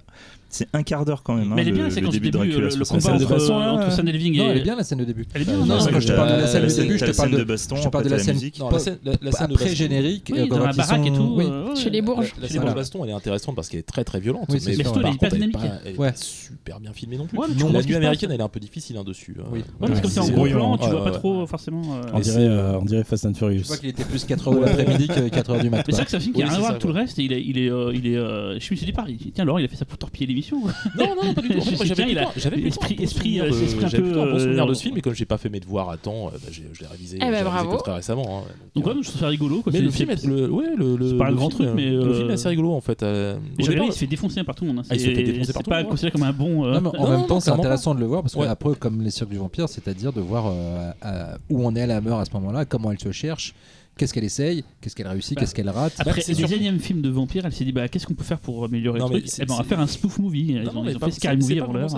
[0.56, 1.52] C'est un quart d'heure quand même.
[1.52, 3.02] hein, Mais elle est le, bien la le séquence du début de euh, le 60.
[3.02, 4.38] combat de entre, baston, là, entre Sam Elving et.
[4.38, 5.26] Non, elle est bien la scène du début.
[5.34, 7.06] Elle est bien, Non, quand je te euh, parle de la scène scène- début, je
[7.06, 8.36] te parle de, de baston, je te parle de après la scène
[8.72, 11.38] la scène, la scène de après générique, euh, dans la baraque et tout.
[11.42, 11.76] euh.
[11.76, 12.34] Chez les Bourges.
[12.42, 14.46] La, scène les de baston elle est intéressante parce qu'elle est très très violente.
[14.50, 15.58] Mais par elle est hyper est dynamique.
[15.86, 17.38] elle est super bien filmée non plus.
[17.74, 19.36] La nuit américaine elle est un peu difficile hein, dessus.
[19.52, 19.62] Oui.
[19.80, 21.82] Parce que c'est en gros plan, tu vois pas trop forcément.
[21.96, 23.64] euh, On Mais dirait, c'est- euh, on dirait Fast and Furious.
[23.64, 25.84] Je vois qu'il était plus 4h de l'après-midi que 4h du matin.
[25.88, 27.20] Mais c'est vrai que c'est un film qui a rien à voir tout le reste.
[27.20, 28.16] Et il est, il est, euh, il est.
[28.18, 29.18] euh, je me suis dit pareil.
[29.34, 30.62] Tiens, Laurent, il a fait ça pour torpiller l'émission.
[30.98, 31.62] Non, non, pas du tout.
[31.84, 34.26] J'avais il a- plutôt- j'avais plutôt un esprit- bon esprit, souvenir euh, un peu, un
[34.32, 36.28] bon souvenir de euh, ce film, et comme j'ai pas fait mes devoirs à temps,
[36.28, 37.44] euh, bah, je l'ai révisé, Eh ben,
[37.84, 38.40] très récemment.
[38.40, 39.62] hein, Donc donc, ouais, je trouve ça rigolo.
[39.62, 39.72] Quoi.
[39.74, 41.76] mais le film, est- le, ouais, le, le, c'est pas un le grand film, truc,
[41.76, 43.04] mais, le euh, film est assez rigolo en fait.
[43.04, 44.80] euh, il se fait défoncer par tout le monde.
[44.86, 44.88] hein.
[44.94, 46.66] Il se fait défoncer par C'est tout pas le monde, considéré comme un bon.
[46.66, 48.48] euh, en même temps, c'est intéressant de le voir parce que Ouais.
[48.48, 52.02] après, comme les cirques du vampire, c'est-à-dire de voir euh, à- où en est la
[52.02, 53.54] meurt à ce moment-là, comment elle se cherche,
[53.98, 55.94] qu'est-ce qu'elle essaye, qu'est-ce qu'elle réussit, Bah, qu'est-ce qu'elle rate.
[56.00, 58.40] Après c'est le énième film de vampire, elle s'est dit bah qu'est-ce qu'on peut faire
[58.40, 60.46] pour améliorer Non, le truc c'est- Eh ben on va faire un spoof movie.
[60.50, 61.90] Ils Non, ont, non, ils mais ont pas- fait c'est- Movie avant l'heure.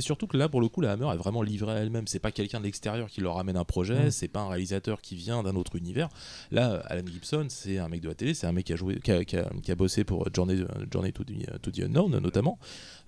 [0.00, 2.06] surtout que là, pour le coup, la Hammer est vraiment livrée à elle-même.
[2.06, 4.10] C'est pas quelqu'un de l'extérieur qui leur ramène un projet, Mm.
[4.10, 6.08] c'est pas un réalisateur qui vient d'un autre univers.
[6.50, 9.00] Là, Alan Gibson, c'est un mec de la télé, c'est un mec qui a, joué,
[9.02, 12.18] qui a, qui a- qui a bossé pour Journey, Journey to, the, to the Unknown,
[12.18, 12.58] notamment,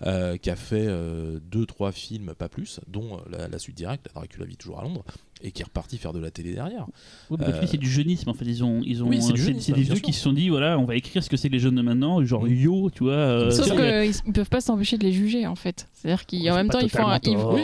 [0.07, 3.77] euh, qui a fait euh, deux, trois films, pas plus, dont euh, la, la suite
[3.77, 5.05] directe, la Dracula vit toujours à Londres,
[5.43, 6.87] et qui est reparti faire de la télé derrière.
[7.31, 8.45] Dis, c'est du jeunisme en fait.
[8.45, 10.33] Ils ont, ils ont, Oui, c'est du c'est jeunisme, c'est des vieux qui se sont
[10.33, 12.55] dit voilà, on va écrire ce que c'est que les jeunes de maintenant, genre Mm.
[12.55, 13.13] yo, tu vois.
[13.13, 15.87] euh, Sauf c'est- qu'ils ils peuvent pas s'empêcher de les juger en fait.
[15.95, 17.19] C'est-à-dire qu'en même temps ils font un.
[17.23, 17.55] ils- tort.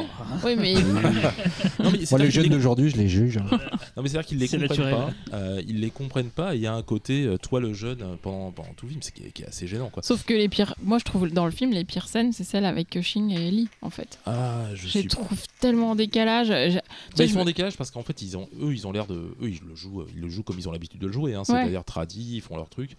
[0.44, 0.74] Oui, mais
[1.82, 3.38] Non, mais Moi, les jeunes les- d'aujourd'hui, je les juge.
[3.38, 3.46] hein.
[3.96, 5.12] Non mais c'est-à-dire qu'ils les C'est comprennent naturel.
[5.30, 5.36] pas.
[5.36, 6.54] euh, ils les comprennent pas.
[6.54, 9.02] Il y a un côté euh, toi le jeune euh, pendant, pendant tout le film,
[9.02, 10.02] c'est qui, est- qui est assez gênant quoi.
[10.02, 10.74] sauf que les pires.
[10.82, 13.68] Moi je trouve dans le film les pires scènes c'est celles avec Cushing et Ellie
[13.82, 14.18] en fait.
[14.26, 16.52] Ah, je les trouve tellement en décalage.
[17.18, 19.48] Ils sont en décalage parce qu'en fait ils ont eux ils ont l'air de eux
[19.48, 21.84] ils le jouent ils le jouent comme ils ont l'habitude de le jouer hein, c'est-à-dire
[21.84, 22.96] tradis ils font leur truc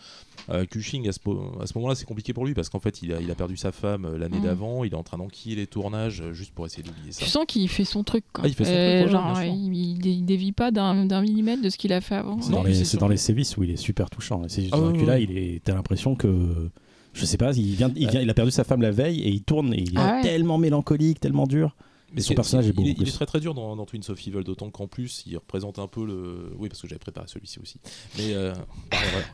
[0.49, 3.01] euh, Cushing à ce, po- à ce moment-là c'est compliqué pour lui parce qu'en fait
[3.01, 4.43] il a, il a perdu sa femme euh, l'année Mhm.
[4.43, 7.30] d'avant il est en train d'enquiller les tournages euh, juste pour essayer d'oublier ça Tu
[7.30, 8.24] sens qu'il fait son truc.
[8.34, 8.43] Quoi.
[8.45, 11.05] Ah, il fait son Euh, truc, ouais, genre, il, il dé- il dévie pas d'un
[11.05, 12.41] d'un millimètre de ce qu'il a fait avant.
[12.41, 14.41] C'est dans, les- dans sévices où il est super touchant.
[14.47, 15.24] C'est Ah, ouais, Dracula, ouais.
[15.24, 15.61] il est.
[15.63, 16.70] T'as l'impression que.
[17.13, 19.30] Je sais pas, il, vient, il, vient- il a perdu sa femme la veille et
[19.30, 20.22] il tourne et il est Ah ouais.
[20.22, 21.76] tellement mélancolique, tellement dur.
[22.14, 23.12] Mais son personnage est beau, il, en est, il est plus.
[23.14, 26.05] très très dur dans, dans Twins of Evil d'autant qu'en plus il représente un peu
[26.05, 27.80] le oui parce que j'avais préparé celui-ci aussi
[28.18, 28.53] mais, euh.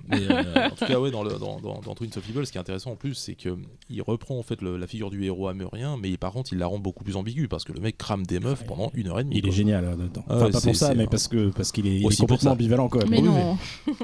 [0.07, 2.51] Mais, euh, en tout cas ouais dans, le, dans, dans, dans Twins of Evil ce
[2.51, 3.55] qui est intéressant en plus c'est que
[3.89, 6.67] il reprend en fait le- la figure du héros amérien mais par contre il la
[6.67, 9.23] rend beaucoup plus ambiguë parce que le mec crame des meufs pendant une heure et
[9.23, 10.23] demie Il est génial hein, dedans.
[10.27, 13.03] Ah Enfin, pas pour ça, mais parce que parce qu'il est, est complètement ambivalent quoi.
[13.07, 13.57] Mais Oui, non.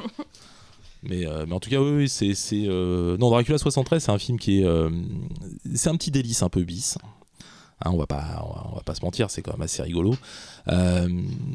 [1.02, 2.34] Mais, euh, mais en tout cas, oui, oui, c'est.
[2.36, 4.66] c'est, euh, Non, Dracula 73, c'est un film qui est.
[4.66, 4.90] euh,
[5.74, 6.98] C'est un petit délice un peu bis.
[7.86, 9.82] Hein, on va pas, on va, on va pas se mentir, c'est quand même assez
[9.82, 10.14] rigolo.
[10.68, 11.08] Euh,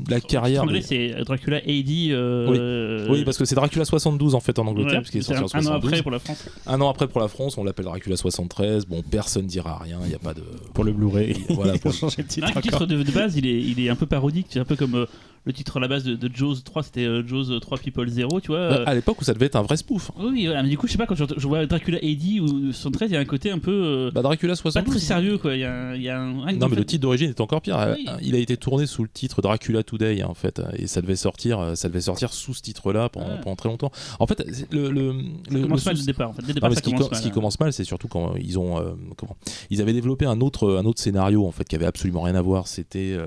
[0.09, 0.65] la carrière.
[0.65, 2.11] De- c'est Dracula AD.
[2.13, 5.31] euh, Oui, parce que c'est Dracula 72 en fait en Angleterre, ouais, parce qu'il est
[5.31, 5.85] en un, un an 72.
[5.93, 6.49] après pour la France.
[6.67, 8.87] Un an après pour la France, on l'appelle Dracula 73.
[8.87, 10.43] Bon, personne dira rien, il n'y a pas de.
[10.73, 11.37] Pour le Blu-ray.
[11.51, 13.97] Voilà, pour le- titre Ah, le titre de, de base, il est, il est un
[13.97, 14.47] peu parodique.
[14.49, 15.07] C'est un peu comme euh,
[15.47, 18.41] le titre à la base de, de Jaws 3, c'était euh, Jaws 3 People 0,
[18.41, 18.57] tu vois.
[18.59, 20.11] euh, À l'époque où ça devait être un vrai spoof.
[20.19, 22.73] Oui, voilà, mais du coup, je sais pas, quand je, je vois Dracula AD ou
[22.73, 23.71] 73, il y a un côté un peu.
[23.73, 24.95] euh, Bah, Dracula pas 72.
[24.95, 25.55] très sérieux, quoi.
[25.55, 26.53] Il y a, il y a un.
[26.55, 27.79] Non, mais le titre d'origine est encore pire.
[27.97, 28.07] Oui.
[28.23, 31.73] Il a été tourné sous le titre Dracula Today, en fait, et ça devait sortir,
[31.77, 33.41] ça devait sortir sous ce titre-là pendant, Ah.
[33.43, 33.91] pendant très longtemps.
[34.21, 36.31] En fait, le, le, Ça le- commence le mal sous- le départ.
[36.31, 37.17] En fait, dès Non, départ, ça ce, qui, commence mal.
[37.19, 37.33] ce qui hein.
[37.33, 39.37] commence mal, c'est surtout quand ils ont euh, comment
[39.71, 42.41] Ils avaient développé un autre un autre scénario en fait qui avait absolument rien à
[42.43, 42.67] voir.
[42.69, 43.27] C'était euh,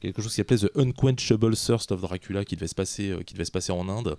[0.00, 3.34] quelque chose qui s'appelait The Unquenchable Thirst of Dracula qui devait se passer euh, qui
[3.34, 4.16] devait se passer en Inde.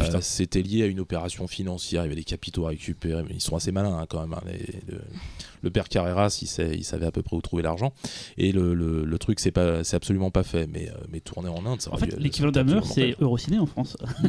[0.00, 2.02] Euh, C'était lié à une opération financière.
[2.02, 4.32] Il y avait des capitaux à récupérer, mais ils sont assez malins hein, quand même.
[4.34, 4.80] hein, les-
[5.62, 7.92] le père Carreras, il, sait- il savait à peu près où trouver l'argent.
[8.38, 10.66] Et le, le, le truc, c'est pas c'est absolument pas fait.
[10.72, 13.16] Mais euh, mais tourné en Inde, ça En fait, dû- l'équivalent d'Hammer, c'est.
[13.20, 13.96] Eurociné en France.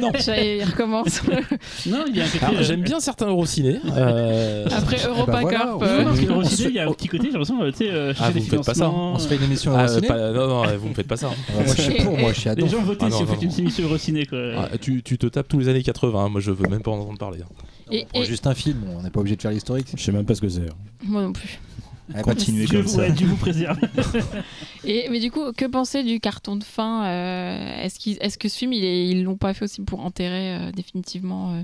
[0.00, 0.12] non.
[0.18, 1.22] Ça y est, il recommence.
[1.86, 2.24] non, il y a.
[2.42, 3.78] Alors, euh, J'aime bien certains Eurociné.
[3.96, 5.82] euh, Après Europa voilà, Corp.
[5.82, 7.76] on euh, Non, parce que Eurociné, il y a un petit côté, j'ai l'impression, tu
[7.76, 8.92] sais, euh, Ah, vous me faites pas ça, hein.
[9.14, 11.16] On se fait une émission ah, à ciné pas- non, non, vous me faites pas
[11.16, 11.30] ça.
[11.54, 13.42] Moi je suis pour, moi je suis à Les gens votez Ah, si vous faites
[13.42, 14.38] une émission Eurociné, quoi.
[14.72, 16.90] Ah, tu, tu te tapes tous les années 80, hein, moi je veux même pas
[16.90, 17.38] en entendre parler.
[17.88, 17.92] Hein.
[17.92, 19.88] et, On prend et- juste un film, on n'est pas obligé de faire l'historique.
[19.96, 20.68] Je sais même pas ce que c'est.
[21.04, 21.58] Moi non plus.
[22.22, 22.98] Continuez Dieu comme vous, ça.
[23.02, 23.78] ouais, Dieu vous préserve.
[24.84, 28.48] Et, mais du coup, que penser du carton de fin euh, Est-ce qu'ils- est-ce que
[28.48, 31.60] ce film, il est- ils l'ont pas fait aussi pour enterrer euh, définitivement euh,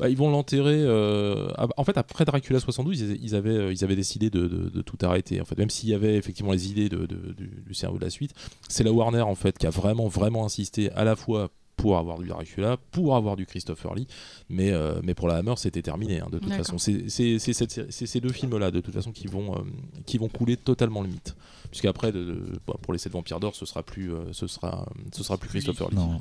[0.00, 0.80] Bah, ils vont l'enterrer.
[0.80, 4.98] euh, En fait, après Dracula 72, ils, avaient, ils avaient décidé de, de- de tout
[5.02, 5.40] arrêter.
[5.40, 8.04] En fait, même s'il y avait effectivement les idées de, de- du, du scénario de
[8.04, 8.32] la suite,
[8.68, 12.18] c'est la Warner en fait qui a vraiment, vraiment insisté à la fois pour avoir
[12.18, 14.06] du Dracula, pour avoir du Christopher Lee,
[14.50, 16.20] mais, euh, mais pour la Hammer, c'était terminé.
[16.20, 19.60] hein, de toute façon, c'est ces deux films-là, de toute façon, qui vont, euh,
[20.04, 21.34] qui vont couler totalement le mythe.
[21.70, 24.86] Puisqu'après, de- de- bah, pour les 7 vampires d'or, ce sera plus, euh, ce sera,
[25.12, 25.96] ce sera plus Christopher Lee.
[25.96, 26.20] Non.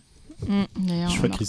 [0.79, 1.45] D'ailleurs, Je vois qui,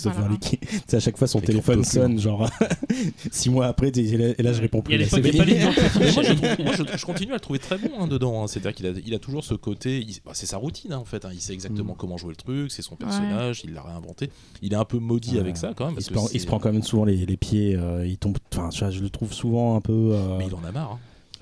[0.61, 2.49] tu sais, à chaque fois son téléphone sonne, genre
[3.30, 5.14] six mois après, et là, et là, je réponds Il y plus.
[5.14, 6.36] a il pas les moi, je, affichent.
[6.36, 8.43] trouve- moi, je- je continue à le trouver très bon hein, dedans.
[8.43, 8.47] hein.
[8.47, 10.07] C'est-à-dire qu'il a, il a toujours ce côté.
[10.24, 11.24] bah, c'est sa routine hein, en fait.
[11.24, 11.30] hein.
[11.32, 12.70] Il sait exactement comment jouer le truc.
[12.70, 13.62] C'est son personnage.
[13.64, 14.30] Il l'a réinventé.
[14.62, 15.41] Il est un peu maudit Ouais.
[15.41, 15.95] avec ça quand même.
[15.99, 18.07] Il se, que prend, il c'est- se prend quand même souvent les, les pieds, euh,
[18.07, 18.39] il tombe.
[18.57, 19.93] Enfin, je le trouve souvent un peu.
[20.14, 20.99] euh, Mais il en a marre.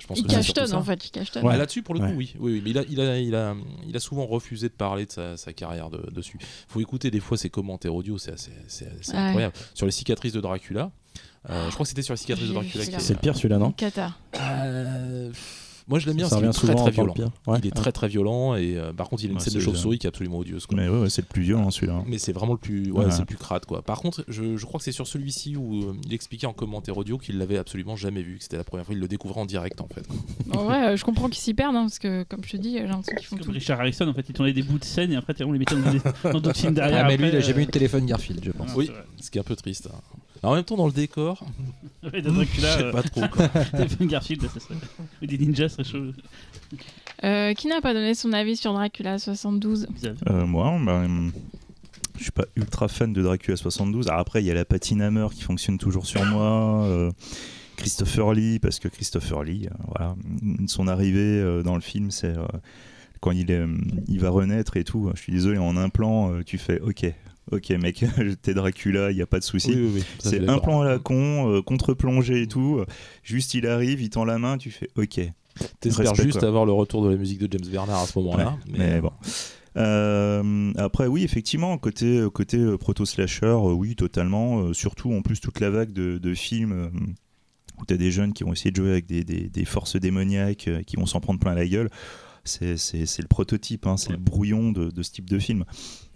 [0.07, 0.77] Je pense Il cachetonne ça.
[0.77, 1.11] en fait.
[1.13, 1.43] Il.
[1.43, 1.57] Ouais.
[1.57, 2.33] Là-dessus, pour le coup, oui.
[2.39, 2.61] oui, oui.
[2.63, 3.55] Mais il a, il, a, il, a,
[3.87, 6.39] il a souvent refusé de parler de sa, sa carrière de- dessus.
[6.67, 9.19] faut écouter des fois ses commentaires audio, c'est assez- c'est c'est Ouais.
[9.19, 9.53] incroyable.
[9.73, 10.91] Sur les cicatrices de Dracula,
[11.49, 12.83] euh, je crois que c'était sur les cicatrices de Dracula.
[12.99, 13.73] C'est le pire celui-là, non.
[14.39, 15.31] Euh,
[15.87, 17.13] Moi, je l'aime bien Ça revient très souvent très le violent.
[17.47, 17.59] Ouais.
[17.63, 19.59] Il est très très violent et euh, par contre, il a une Ouais, scène de
[19.59, 20.65] chauve-souris qui est absolument odieuse.
[20.65, 20.77] Quoi.
[20.77, 22.03] Mais ouais, ouais, c'est le plus violent celui-là.
[22.05, 23.11] Mais c'est vraiment le plus, ouais, Ouais.
[23.11, 23.81] c'est le plus crade quoi.
[23.81, 26.97] Par contre, je, je crois que c'est sur celui-ci où euh, il expliquait en commentaire
[26.97, 29.45] audio qu'il l'avait absolument jamais vu, que c'était la première fois, il le découvrait en
[29.45, 30.05] direct en fait.
[30.57, 32.73] En vrai, euh, je comprends qu'ils s'y perdent hein, parce que, comme je te dis,
[32.73, 33.51] j'ai l'impression qu'ils font Comme tout.
[33.51, 35.75] Richard Harrison, en fait, il tournait des bouts de scène et après, on les mettait
[35.75, 37.05] dans des- dans d'autres films derrière.
[37.05, 38.73] Ah, mais lui, il a jamais eu de téléphone Garfield, je pense.
[38.75, 38.89] Oui.
[39.19, 39.89] Ce qui est un peu triste.
[39.93, 39.99] hein.
[40.43, 41.43] En même temps, dans le décor,
[42.13, 43.49] Ouais, dans Dracula, je sais euh, pas trop quoi.
[44.05, 44.75] Garfield, ça serait.
[45.21, 46.11] Ou des ninjas, serait chaud.
[47.23, 49.87] Euh, qui n'a pas donné son avis sur Dracula 72
[50.29, 51.03] Euh, moi, bah,
[52.17, 54.07] je suis pas ultra fan de Dracula 72.
[54.07, 56.85] Alors après, il y a la patine Hammer qui fonctionne toujours sur moi.
[56.85, 57.11] euh,
[57.77, 60.15] Christopher Lee, parce que Christopher Lee, euh, voilà,
[60.67, 62.45] son arrivée euh, dans le film, c'est euh,
[63.21, 63.65] quand il, est,
[64.07, 65.11] il va renaître et tout.
[65.15, 67.05] Je suis désolé, en un plan, euh, tu fais OK.
[67.51, 68.03] Ok mec,
[68.41, 69.69] t'es Dracula, il n'y a pas de souci.
[69.69, 70.03] Oui, oui, oui.
[70.19, 72.83] Ça, je C'est un plan à la con, euh, contre-plongée et tout.
[73.23, 75.19] Juste il arrive, il tend la main, tu fais OK.
[75.79, 76.47] T'espères juste quoi.
[76.47, 78.57] avoir le retour de la musique de James Bernard à ce moment-là.
[78.67, 79.11] Ouais, mais bon.
[79.75, 84.73] Euh, après, oui, effectivement, côté, côté euh, proto-slasher, euh, oui, totalement.
[84.73, 86.89] surtout, en plus, toute la vague de, de films
[87.79, 89.95] où tu as des jeunes qui vont essayer de jouer avec des, des- des forces
[89.97, 91.89] démoniaques, qui vont s'en prendre plein la gueule.
[92.43, 95.63] C'est le prototype, hein, c'est le brouillon de, de ce type de film.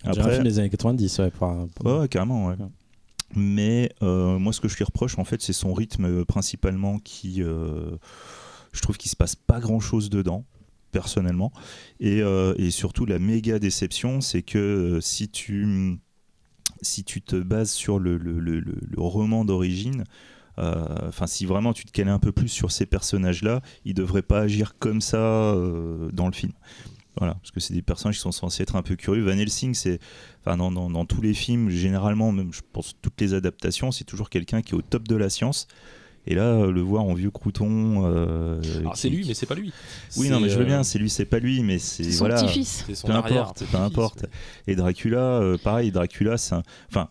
[0.04, 1.32] J'ai un film des années 90, ouais.
[2.02, 2.56] Ouais, carrément, ouais.
[3.36, 7.00] Mais euh, moi, ce que je lui reproche, en fait, c'est son rythme euh, principalement
[7.00, 7.42] qui.
[7.42, 7.92] euh,
[8.74, 10.46] je trouve qu'il se passe pas grand chose dedans,
[10.92, 11.52] personnellement.
[12.00, 15.98] Et, euh, et surtout, la méga déception, c'est que si tu.
[16.82, 20.04] Si tu te bases sur le, le- le- le- le roman d'origine,
[20.58, 24.40] enfin si vraiment tu te calais un peu plus sur ces personnages-là, ils devraient pas
[24.42, 25.56] agir comme ça
[26.12, 26.54] dans le film.
[27.18, 29.24] Voilà, parce que c'est des personnages qui sont censés être un peu curieux.
[29.24, 30.00] Van Helsing, c'est,
[30.40, 34.06] enfin dans, dans- dans tous les films, généralement, même je pense toutes les adaptations, c'est
[34.06, 35.68] toujours quelqu'un qui est au top de la science.
[36.28, 38.04] Et là, euh, le voir en vieux crouton.
[38.06, 39.74] euh, Alors, qui- c'est lui, mais c'est pas lui.
[40.18, 42.12] Oui, non, mais je veux euh, bien, c'est lui, c'est pas lui, mais c'est C'est
[42.12, 42.42] son voilà.
[42.44, 42.84] petit-fils.
[43.04, 44.22] Peu arrière, importe, peu importe.
[44.22, 44.30] ouais.
[44.68, 46.64] Et Dracula, euh, pareil, Dracula, c'est un...
[46.90, 47.10] Enfin,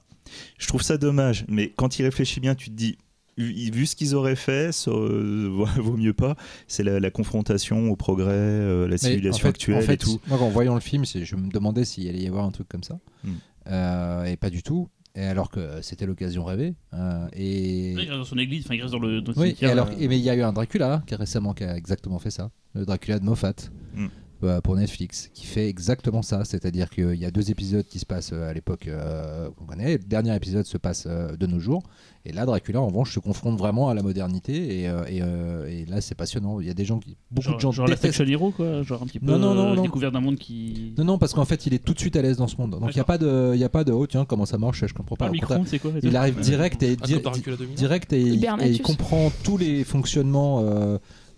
[0.58, 2.96] je trouve ça dommage, mais quand il réfléchit bien, tu te dis,
[3.44, 6.36] vu, ce qu'ils auraient fait, ça, euh, vaut mieux pas.
[6.68, 9.94] C'est la, la confrontation au progrès, euh, la Mais civilisation en fait- actuelle en fait,
[9.94, 10.20] et tout.
[10.28, 12.82] Moi, en voyant le film, je me demandais s'il allait y avoir un truc comme
[12.82, 12.98] ça.
[13.24, 13.30] Hmm.
[13.68, 14.88] Euh, et pas du tout.
[15.16, 16.74] Et alors que c'était l'occasion rêvée.
[16.94, 17.90] Euh, et...
[17.92, 19.88] Il reste dans son église, enfin il reste dans le, dans Oui, et cimetière, alors,
[19.88, 22.20] euh, et mais il y a eu un Dracula qui a récemment qui a exactement
[22.20, 23.54] fait ça, le Dracula de Moffat
[23.94, 24.06] Mm.
[24.44, 28.06] Euh, pour Netflix, qui fait exactement ça, c'est-à-dire qu'il y a deux épisodes qui se
[28.06, 31.58] passent euh, à l'époque euh, qu'on connaît, le dernier épisode se passe euh, de nos
[31.58, 31.82] jours,
[32.24, 35.66] et là Dracula en revanche se confronte vraiment à la modernité, et, euh, et, euh,
[35.68, 36.60] et là c'est passionnant.
[36.60, 38.16] Il y a des gens qui, beaucoup genre, de gens genre la détestent.
[38.18, 39.82] Fiction Hero, quoi, genre un petit peu Non, non, non, euh, non.
[39.82, 40.92] découvert d'un monde qui.
[40.98, 42.72] Non, non, parce qu'en fait il est tout de suite à l'aise dans ce monde,
[42.72, 44.58] donc il n'y a pas de, il y a pas de, oh tiens comment ça
[44.58, 45.30] marche, je comprends pas.
[45.32, 45.60] Ah, quoi
[46.02, 47.74] il arrive direct et Ah, di- comme Dracula 2000.
[47.76, 48.76] direct et, il- et Hibernatus.
[48.76, 50.60] il comprend tous les fonctionnements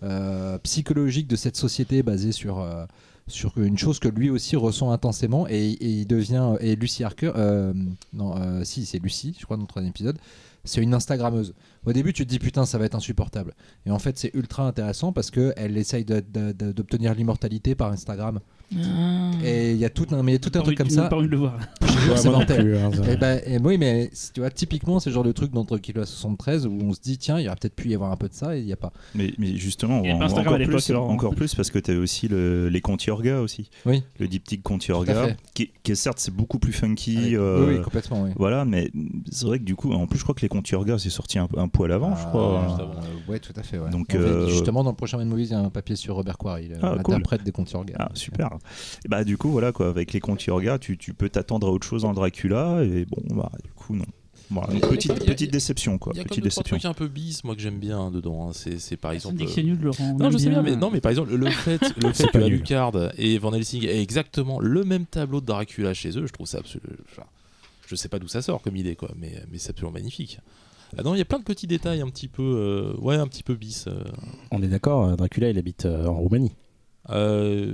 [0.03, 2.85] euh, psychologiques de cette société basée sur, euh,
[3.27, 7.73] sur une chose que lui aussi ressent intensément et, il devient et Lucy Harker euh,
[8.11, 8.35] non
[8.65, 10.17] si c'est Lucy je crois dans le troisième épisode
[10.65, 11.53] c'est une Instagrammeuse
[11.85, 13.53] au début tu te dis putain ça va être insupportable
[13.85, 18.39] et en fait c'est ultra intéressant parce que elle essaye d'obtenir l'immortalité par Instagram
[18.75, 19.31] Ah.
[19.43, 20.89] et il y a tout un mais il y a tout Pas un truc comme
[20.89, 21.59] ça Pas envie de le voir.
[22.15, 22.61] c'est mortel.
[22.63, 25.51] plus, hein, Eh ben, eh, oui, mais tu vois, typiquement, c'est le genre de truc
[25.51, 28.11] dans Dracula 73 où on se dit, tiens, il y aurait peut-être pu y avoir
[28.11, 28.91] un peu de ça et il n'y a pas.
[29.13, 31.09] Mais, mais justement, Instagram encore, plus, alors.
[31.09, 33.69] encore plus parce que tu as aussi le- les Contiorga aussi.
[33.85, 34.01] Oui.
[34.19, 35.37] Le diptyque Contiorga, fait.
[35.53, 37.17] qui, qui est certes c'est beaucoup plus funky.
[37.17, 38.31] Avec- euh, oui, oui, complètement, oui.
[38.37, 38.89] Voilà, mais
[39.31, 41.47] c'est vrai que du coup, en plus, je crois que les Contiorga c'est sorti un,
[41.57, 42.63] un poil avant, je crois.
[42.69, 42.93] juste avant.
[42.93, 43.77] Euh, ouais, tout à fait.
[43.79, 43.89] Ouais.
[43.89, 45.95] Donc, En fait, euh, justement, dans le prochain Man Movies, il y a un papier
[45.97, 47.15] sur Robert Quarry, le- Ah, cool.
[47.15, 47.95] l'interprète des contes Yorga.
[47.99, 48.49] Ah, super.
[49.03, 51.85] Et bah, du coup, voilà, quoi, avec les Contiorga, tu, tu peux t'attendre à autre
[51.85, 54.05] chose dans Dracula, et bon, bah, du coup, non.
[54.51, 56.11] Voilà, petite, y a- petite déception, quoi.
[56.13, 56.77] Il y a Petite déception.
[56.77, 58.49] trucs un peu bis, moi que j'aime bien dedans.
[58.49, 58.51] hein.
[58.53, 59.43] C'est, c'est par On exemple.
[59.47, 60.11] c'est nul, Laurent.
[60.13, 60.73] on Non, je sais bien, bien.
[60.73, 62.37] mais non, mais par exemple, le fait, le fait que.
[62.37, 66.45] Alucard et Van Helsing aient exactement le même tableau de Dracula chez eux, je trouve
[66.45, 66.93] ça absolument.
[67.09, 67.23] enfin,
[67.87, 70.37] je sais pas d'où ça sort comme idée, quoi, mais, mais c'est absolument magnifique.
[70.97, 73.27] Ah non, il y a plein de petits détails un petit peu, euh, ouais, un
[73.27, 73.85] petit peu bis.
[73.87, 74.03] euh.
[74.51, 76.51] On est d'accord, euh, Dracula il habite euh, en Roumanie.
[77.09, 77.73] Euh,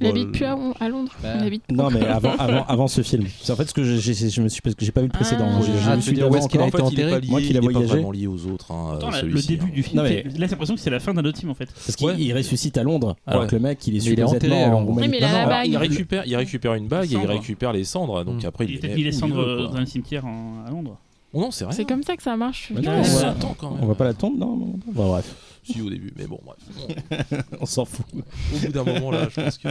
[0.00, 1.12] Il bon, habite plus à, à Londres.
[1.22, 1.34] Bah.
[1.40, 3.24] Il habite Non, mais avant, avant, avant ce film.
[3.42, 5.08] C'est en fait ce que j'ai- j'ai- je me suis parce que j'ai pas vu
[5.08, 5.46] le précédent.
[5.48, 5.60] Ah.
[5.60, 7.28] J'ai- j'ai Ah, celui veux dire où est-ce qu'il a été est enterré pas lié,
[7.30, 7.86] Moi qui l'ai est pas voyagé.
[7.86, 8.72] vraiment lié aux autres.
[8.72, 9.70] hein, Attends, là, le début hein.
[9.74, 11.54] du film, Non, mais- là, c'est l'impression que c'est la fin d'un autre film en
[11.54, 11.66] fait.
[11.72, 12.32] Parce qu'il Ouais.
[12.32, 13.48] ressuscite à Londres, alors Ouais.
[13.48, 14.84] que le mec il est est supposément en.
[14.86, 15.18] Roumanie.
[15.66, 18.46] Il récupère, il récupère une bague et il récupère les cendres, donc Mm.
[18.46, 19.66] après il, veut, quoi.
[19.68, 20.96] dans un cimetière à Londres.
[21.32, 22.70] Oh non, c'est comme ça que ça marche.
[22.72, 23.82] Non, on va- quand même.
[23.84, 24.78] On va pas la tombe, non, non, non.
[24.88, 26.58] Bah, bref, Si au début, mais bon, bref.
[26.76, 28.04] Bon, on s'en fout.
[28.14, 29.68] au bout d'un moment là, je pense que.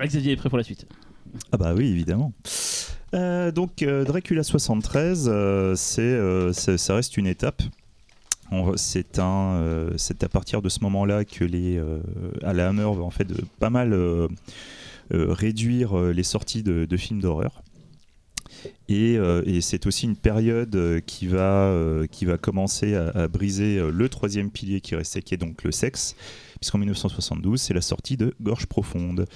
[0.00, 0.86] Xavier est prêt pour la suite.
[1.52, 2.32] Ah bah oui, évidemment.
[3.14, 7.62] Euh, donc euh, Dracula 73, euh, c'est, euh, ça reste une étape.
[8.76, 12.00] C'est un, euh, c'est à partir de ce moment-là que les euh,
[12.42, 14.26] à la Hammer va en fait de pas mal euh,
[15.12, 17.62] euh, réduire euh, les sorties de, de films d'horreur.
[18.88, 23.28] Et, euh, et c'est aussi une période euh, qui va, euh, qui va commencer à,
[23.28, 26.16] briser le troisième pilier qui restait, qui est donc le sexe,
[26.60, 29.26] puisqu'en 1972, c'est la sortie de Gorge Profonde.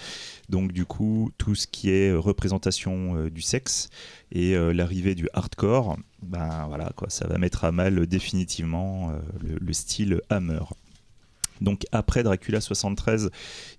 [0.48, 3.90] Donc du coup, tout ce qui est représentation du sexe
[4.32, 9.72] et l'arrivée du hardcore, ben voilà quoi, ça va mettre à mal définitivement le, le
[9.72, 10.60] style Hammer.
[11.60, 13.30] Donc après Dracula 73,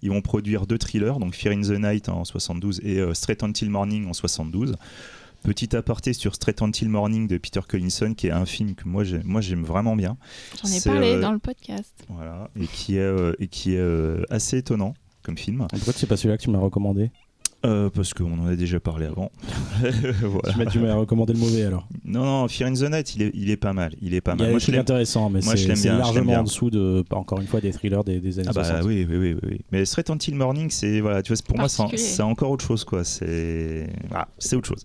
[0.02, 3.70] ils vont produire deux thrillers, donc Fear in the Night en 72 et Straight Until
[3.70, 4.76] Morning en 72.
[5.44, 9.04] Petit aparté sur Straight Until Morning de Peter Collinson, qui est un film que moi
[9.04, 10.16] j'aime, moi j'aime vraiment bien.
[10.64, 11.94] J'en ai parlé euh, dans le podcast.
[12.08, 15.68] Voilà, et qui est, euh, et qui est euh, assez étonnant comme film.
[15.70, 17.12] Pourquoi c'est pas celui-là que tu m'as recommandé
[17.66, 19.32] Euh, parce qu'on en a déjà parlé avant.
[20.22, 20.66] voilà.
[20.70, 21.88] Tu m'as- recommandé le mauvais alors.
[22.04, 23.94] Non, non, Fear in the Night, il est, il est pas mal.
[24.02, 24.50] Il est pas mal.
[24.50, 26.40] Moi, je intéressants, mais c'est largement bien.
[26.42, 28.86] en dessous de, pas encore une fois, des thrillers des, des années Ah bah 60.
[28.86, 29.62] oui, oui, oui, oui.
[29.72, 33.06] Mais Straight Until Morning, c'est voilà, tu vois, pour moi, c'est encore autre chose, quoi.
[33.06, 33.88] C'est
[34.40, 34.84] c'est autre chose.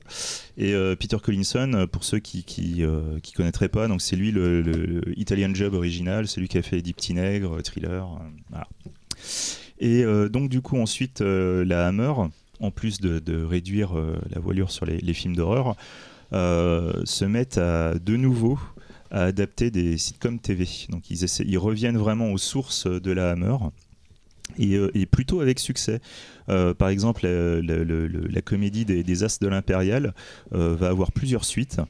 [0.57, 4.15] Et euh, Peter Collinson, euh, pour ceux qui qui, euh, qui connaîtraient pas, donc c'est
[4.17, 6.81] lui le, le- le Italian Job original, c'est lui qui a fait
[7.13, 8.69] Nègres, euh, Thriller, euh, voilà.
[9.81, 12.13] Et euh, donc du coup ensuite euh, la Hammer,
[12.61, 15.77] en plus de, réduire euh, la voilure sur les, films d'horreur,
[16.33, 18.59] euh, se mettent à de nouveau
[19.11, 20.69] à adapter des sitcoms TV.
[20.91, 23.57] Donc ils, ils reviennent vraiment aux sources de la Hammer.
[24.59, 26.01] Et, euh, plutôt avec succès.
[26.47, 30.15] Par exemple, la, comédie des, des As de l'Impérial
[30.51, 31.81] va avoir plusieurs suites.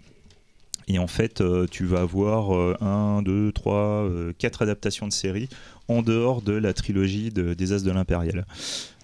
[0.89, 5.49] Et en fait, tu vas avoir euh, un, deux, trois, euh, quatre adaptations de séries
[5.89, 8.47] en dehors de la trilogie de- des As de l'Impérial.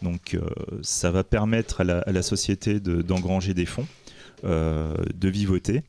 [0.02, 0.42] Donc, euh,
[0.82, 3.86] ça va permettre à la, société de- d'engranger des fonds,
[4.44, 5.82] euh, de vivoter.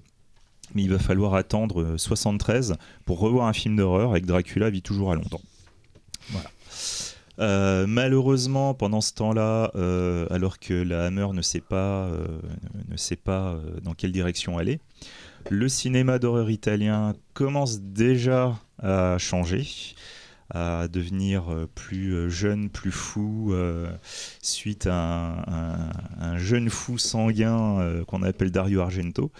[0.73, 4.81] Mais il va falloir attendre euh, 73 pour revoir un film d'horreur que Dracula vit
[4.81, 5.39] toujours à Londres.
[6.30, 6.49] Voilà.
[7.39, 12.26] Euh, malheureusement, pendant ce temps-là, euh, alors que la Hammer ne sait pas, euh,
[12.88, 14.80] ne sait pas euh, dans quelle direction aller,
[15.49, 19.67] le cinéma d'horreur italien commence déjà à changer
[20.51, 23.91] à devenir euh, plus euh, jeune, plus fou, euh,
[24.41, 29.31] suite à un, un- un jeune fou sanguin qu'on appelle Dario Argento,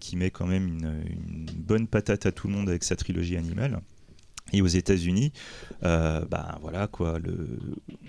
[0.00, 3.80] qui met quand même une, bonne patate à tout le monde avec sa trilogie animale.
[4.52, 5.32] Et aux États-Unis,
[5.82, 7.18] bah voilà quoi.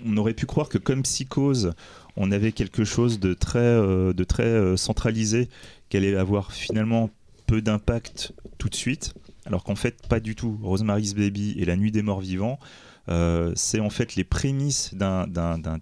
[0.04, 1.72] On aurait pu croire que comme Psychose,
[2.16, 5.48] on avait quelque chose de très, de très centralisé,
[5.88, 7.10] qu'elle allait avoir finalement
[7.46, 9.14] peu d'impact tout de suite,
[9.46, 10.58] alors qu'en fait pas du tout.
[10.62, 12.58] Rosemary's Baby et La Nuit des Morts Vivants,
[13.08, 15.26] euh, c'est en fait les prémices d'un-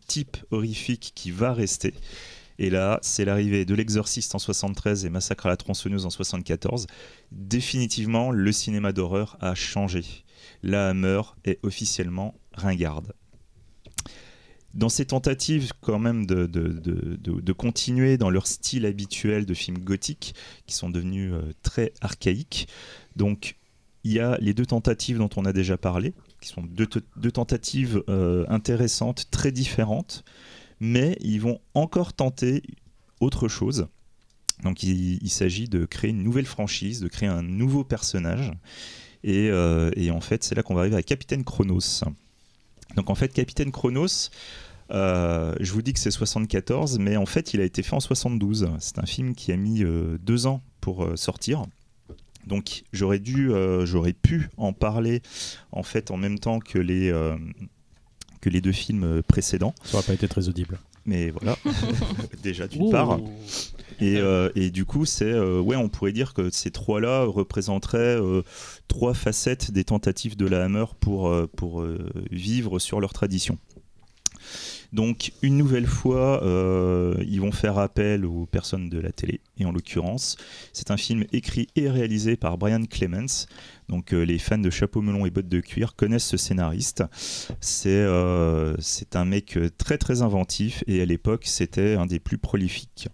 [0.06, 1.94] type horrifique qui va rester.
[2.58, 6.86] Et là, c'est l'arrivée de l'Exorciste en 73 et Massacre à la tronçonneuse en 74.
[7.32, 10.04] Définitivement, le cinéma d'horreur a changé.
[10.62, 13.12] La Hammer est officiellement ringarde.
[14.74, 19.54] Dans ces tentatives quand même de, de- de- de- continuer dans leur style habituel de
[19.54, 20.34] films gothiques,
[20.66, 22.68] qui sont devenus euh, très archaïques,
[23.14, 23.56] donc
[24.02, 26.98] il y a les deux tentatives dont on a déjà parlé, qui sont deux, te-
[27.16, 30.24] deux tentatives euh, intéressantes, très différentes,
[30.80, 32.62] mais ils vont encore tenter
[33.20, 33.86] autre chose.
[34.62, 38.52] Donc il, il s'agit de créer une nouvelle franchise, de créer un nouveau personnage.
[39.22, 42.02] Et, euh, et en fait, c'est là qu'on va arriver à Capitaine Chronos.
[42.94, 44.30] Donc en fait, Capitaine Chronos,
[44.90, 48.00] euh, je vous dis que c'est 74, mais en fait, il a été fait en
[48.00, 48.68] 72.
[48.78, 51.64] C'est un film qui a mis euh, deux ans pour euh, sortir.
[52.46, 55.22] Donc j'aurais dû, euh, j'aurais pu en parler
[55.72, 57.36] en fait en même temps que les euh,
[58.42, 59.74] que les deux films précédents.
[59.82, 60.78] Ça aurait pas été très audible.
[61.06, 61.56] Mais voilà,
[62.42, 63.18] déjà d'une part.
[64.00, 68.20] Et, euh, et du coup, c'est euh, ouais, on pourrait dire que ces trois-là représenteraient
[68.20, 68.42] euh,
[68.88, 73.58] trois facettes des tentatives de la Hammer pour, pour euh, vivre sur leur tradition.
[74.94, 79.40] Donc, une nouvelle fois, euh, ils vont faire appel aux personnes de la télé.
[79.58, 80.36] Et en l'occurrence,
[80.72, 83.48] c'est un film écrit et réalisé par Brian Clemens.
[83.88, 87.02] Donc, euh, les fans de Chapeau melon et bottes de cuir connaissent ce scénariste.
[87.60, 88.76] C'est euh,
[89.14, 93.08] un mec très très inventif et à l'époque, c'était un des plus prolifiques.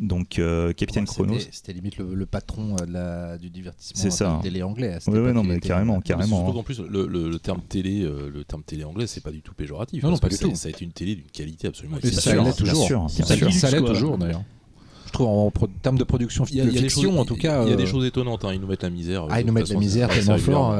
[0.00, 1.40] Donc, euh, Capitaine Ouais, c'était- Chronos.
[1.50, 4.40] C'était limite le, le patron euh, de la- du divertissement C'est ça, de hein.
[4.42, 4.94] télé anglais.
[4.94, 6.36] à cette Ouais, non, il mais était- carrément, Non, mais carrément.
[6.36, 6.54] Surtout hein.
[6.54, 9.42] qu'en plus, le, le- le terme télé, euh, le terme télé anglais, c'est pas du
[9.42, 10.02] tout péjoratif.
[10.02, 10.54] Non, non, pas du ça- tout.
[10.54, 12.44] Ça a été une télé d'une qualité absolument Et ça exceptionnelle.
[12.44, 12.74] l'est toujours.
[13.10, 13.52] Ça, sûr.
[13.52, 14.42] ça l'est toujours d'ailleurs.
[15.06, 15.50] Je trouve en
[15.82, 17.64] termes de production Il y a, il y a des fiction, choses, en tout cas.
[17.64, 18.44] il y a des euh, choses étonnantes.
[18.44, 18.52] hein.
[18.52, 19.26] Ils nous mettent la misère.
[19.30, 20.74] Ah, ils nous de mettent la misère tellement fort.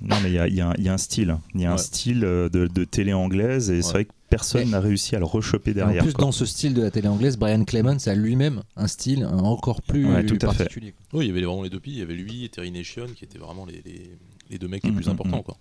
[0.00, 1.36] Non, mais il y a, y un- il y a un style.
[1.54, 4.70] Il y a un style euh, de, de télé anglaise et c'est vrai que personne
[4.70, 6.02] n'a réussi à le rechoper Et derrière.
[6.02, 6.24] en plus, quoi.
[6.26, 10.06] dans ce style de la télé anglaise, Brian Clemens a lui-même un style encore plus
[10.06, 10.58] Ouais, tout à fait.
[10.64, 10.94] particulier.
[11.12, 11.94] Oui, il y avait vraiment les deux pays.
[11.94, 14.10] Il y avait lui et Terry Nation qui étaient vraiment les, les,
[14.50, 15.38] les deux mecs les Mm, plus mm, importants.
[15.38, 15.42] mm.
[15.42, 15.56] Quoi.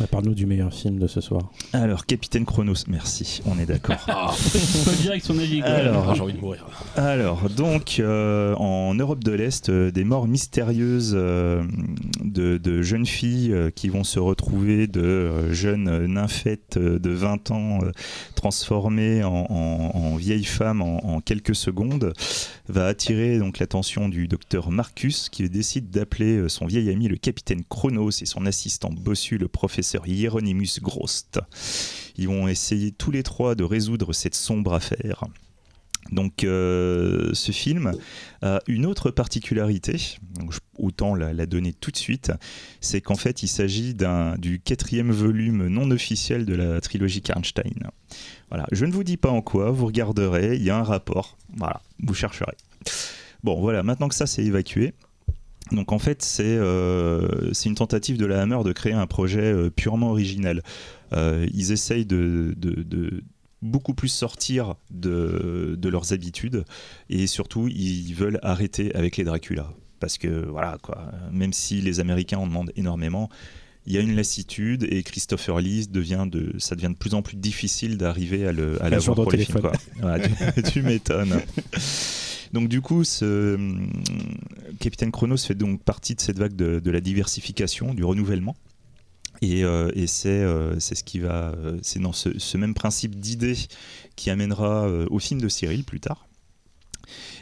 [0.00, 1.50] Ouais, Parle-nous du meilleur film de ce soir.
[1.72, 3.96] Alors, Capitaine Chronos, merci, on est d'accord.
[4.08, 4.34] Ah,
[5.02, 5.62] direct son avis.
[5.62, 6.66] Alors, Ah, J'ai envie de mourir.
[6.96, 11.62] Alors, donc, euh, en Europe de l'Est, euh, des morts mystérieuses euh,
[12.22, 17.10] de, de jeunes filles euh, qui vont se retrouver de euh, jeunes nymphètes euh, de
[17.10, 17.90] 20 ans euh,
[18.34, 22.12] transformées en, en- en vieilles femmes en, en quelques secondes,
[22.68, 27.62] va attirer donc l'attention du docteur Marcus qui décide d'appeler son vieil ami le capitaine
[27.68, 31.40] Chronos et son assistant bossu le professeur Hieronymus Grost.
[32.16, 35.24] Ils vont essayer tous les trois de résoudre cette sombre affaire.
[36.12, 37.92] Donc euh, ce film
[38.42, 39.96] a une autre particularité,
[40.78, 42.32] autant la, donner tout de suite,
[42.80, 43.94] c'est qu'en fait il s'agit
[44.38, 47.90] du quatrième volume non officiel de la trilogie Karnstein.
[48.50, 51.36] Voilà, je ne vous dis pas en quoi, vous regarderez, il y a un rapport,
[51.56, 52.56] voilà, vous chercherez.
[53.42, 54.94] Bon voilà, maintenant que ça c'est évacué,
[55.72, 59.40] donc en fait c'est euh, c'est une tentative de la Hammer de créer un projet
[59.52, 60.62] euh, purement original.
[61.12, 63.22] Euh, ils essayent de- de- de
[63.62, 66.64] beaucoup plus sortir de, de leurs habitudes
[67.10, 71.98] et surtout ils veulent arrêter avec les Dracula parce que voilà quoi même si les
[72.00, 73.28] Américains en demandent énormément
[73.86, 77.22] il y a une lassitude et Christopher Lee devient de ça devient de plus en
[77.22, 79.70] plus difficile d'arriver à le à l'avoir pour de les films quoi.
[79.72, 80.00] téléphone.
[80.02, 81.40] Voilà, tu, tu m'étonnes
[82.52, 83.90] donc du coup hum,
[84.80, 88.56] Capitaine Chronos fait donc partie de cette vague de, la diversification du renouvellement.
[89.42, 93.54] Et, euh, euh, c'est ce qui va euh, c'est dans ce, même principe d'idée
[94.16, 96.26] qui amènera euh, au film de Cyril plus tard.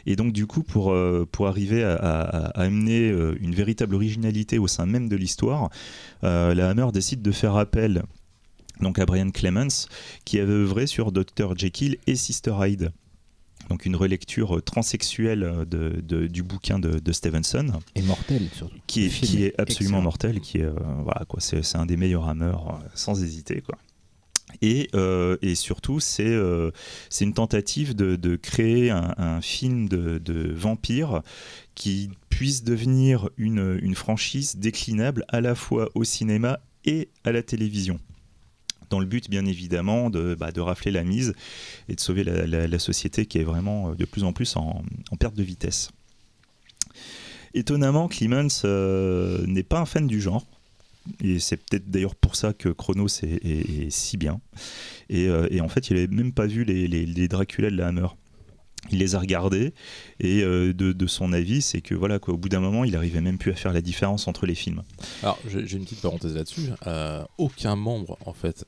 [0.05, 2.21] Et donc du coup pour, euh, arriver à,
[2.55, 5.69] amener euh, une véritable originalité au sein même de l'histoire
[6.23, 8.03] euh, la Hammer décide de faire appel
[8.81, 9.87] donc à Brian Clemens
[10.23, 12.91] qui avait œuvré sur Dr Jekyll et Sister Hyde
[13.69, 18.47] donc une relecture euh, transsexuelle euh, de, de- du bouquin de, de Stevenson Et mortel,
[18.53, 18.75] surtout.
[18.87, 20.01] qui est, qui absolument excellent.
[20.01, 20.73] mortel, qui est euh,
[21.03, 22.27] voilà quoi, c'est c'est un des meilleurs
[22.73, 23.77] euh, sans hésiter quoi.
[24.61, 26.69] Et, euh, et surtout, c'est euh,
[27.09, 31.21] c'est une tentative de, de créer un, un film de, de vampire
[31.73, 37.41] qui puisse devenir une, une franchise déclinable à la fois au cinéma et à la
[37.41, 37.99] télévision.
[38.95, 41.33] Dans le but, bien évidemment, de, bah, rafler la mise
[41.89, 44.83] et de sauver la, société qui est vraiment euh, de plus en plus en,
[45.19, 45.89] perte de vitesse.
[47.53, 50.47] Étonnamment, Clemens euh, n'est pas un fan du genre.
[51.21, 54.39] Et c'est peut-être d'ailleurs pour ça que Chronos est, si bien.
[55.09, 57.87] Et, euh, et en fait, il n'avait même pas vu les, les- Dracula de la
[57.87, 58.07] Hammer.
[58.91, 59.73] Il les a regardés
[60.21, 63.37] et de, son avis, c'est que voilà, quoi, au bout d'un moment, il arrivait même
[63.37, 64.83] plus à faire la différence entre les films.
[65.21, 66.69] Alors, j'ai une petite parenthèse là-dessus.
[67.37, 68.65] Aucun membre, en fait,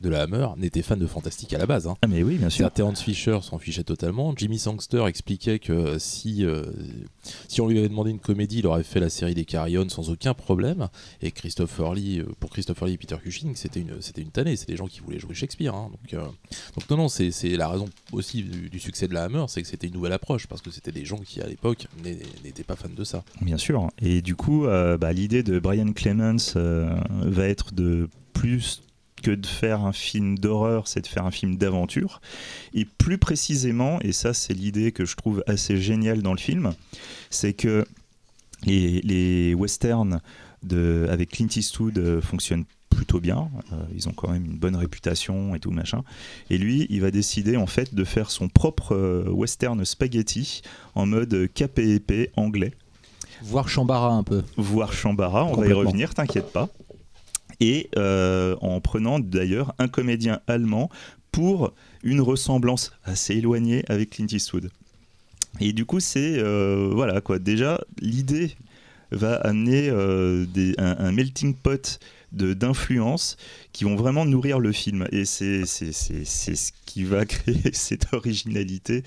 [0.00, 1.86] de la Hammer n'était fan de Fantastique à la base.
[1.86, 1.96] hein.
[2.02, 2.70] Ah mais oui, bien sûr.
[2.70, 4.32] Terence Fisher s'en fichait totalement.
[4.36, 6.64] Jimmy Sangster expliquait que si, euh,
[7.48, 10.10] si on lui avait demandé une comédie, il aurait fait la série des Carrion sans
[10.10, 10.88] aucun problème.
[11.22, 14.56] Et Christopher Lee, euh, pour Christopher Lee et Peter Cushing, c'était une, c'était une tannée.
[14.56, 15.74] C'est des gens qui voulaient jouer Shakespeare.
[15.74, 15.90] hein.
[15.90, 19.24] Donc, euh, donc non, non, c'est c'est la raison aussi du, du succès de la
[19.24, 21.86] Hammer, c'est que c'était une nouvelle approche parce que c'était des gens qui à l'époque
[22.44, 23.22] n'étaient pas fans de ça.
[23.42, 23.88] Bien sûr.
[24.00, 28.82] Et du coup, euh, bah, l'idée de Brian Clemens euh, va être de plus
[29.20, 32.20] que de faire un film d'horreur, c'est de faire un film d'aventure.
[32.74, 36.72] Et plus précisément, et ça c'est l'idée que je trouve assez géniale dans le film,
[37.30, 37.84] c'est que
[38.64, 40.20] les, les westerns
[40.62, 43.48] de, avec Clint Eastwood euh, fonctionnent plutôt bien.
[43.72, 46.02] Euh, ils ont quand même une bonne réputation et tout machin.
[46.50, 50.62] Et lui, il va décider en fait de faire son propre euh, western spaghetti
[50.94, 52.72] en mode KPEP anglais
[53.42, 54.42] Voir Chambara un peu.
[54.58, 56.68] voire Chambara, on va y revenir, t'inquiète pas.
[57.60, 60.90] Et euh, en prenant d'ailleurs un comédien allemand
[61.30, 61.72] pour
[62.02, 64.70] une ressemblance assez éloignée avec Clint Eastwood.
[65.60, 67.38] Et du coup, c'est euh, voilà quoi.
[67.38, 68.56] Déjà, l'idée
[69.10, 70.46] va amener euh,
[70.78, 71.98] un, melting pot
[72.32, 73.36] d'influences
[73.72, 75.06] qui vont vraiment nourrir le film.
[75.12, 79.02] Et c'est ce qui va créer cette originalité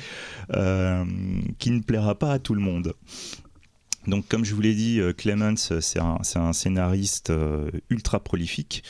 [0.49, 2.93] qui ne plaira pas à tout le monde.
[4.07, 8.83] Donc, comme je vous l'ai dit, euh, Clements, euh, c'est un, scénariste euh, ultra prolifique.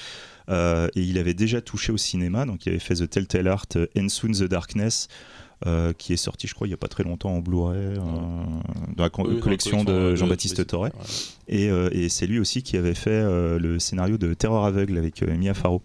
[0.50, 3.68] euh, et il avait déjà touché au cinéma, donc il avait fait The Telltale Art
[3.98, 5.08] and Soon the Darkness,
[5.66, 7.98] euh, qui est sorti, je crois, il n'y a pas très longtemps en Blu-ray, euh,
[7.98, 10.82] dans la co- Oui, dans la collection de Jean-Baptiste Torre.
[10.84, 10.92] ouais.
[11.48, 13.24] Et, euh, et c'est lui aussi qui avait fait
[13.60, 15.82] le scénario de Terreur aveugle avec Mia Farrow.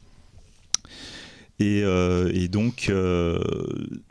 [1.61, 2.91] Et, et donc,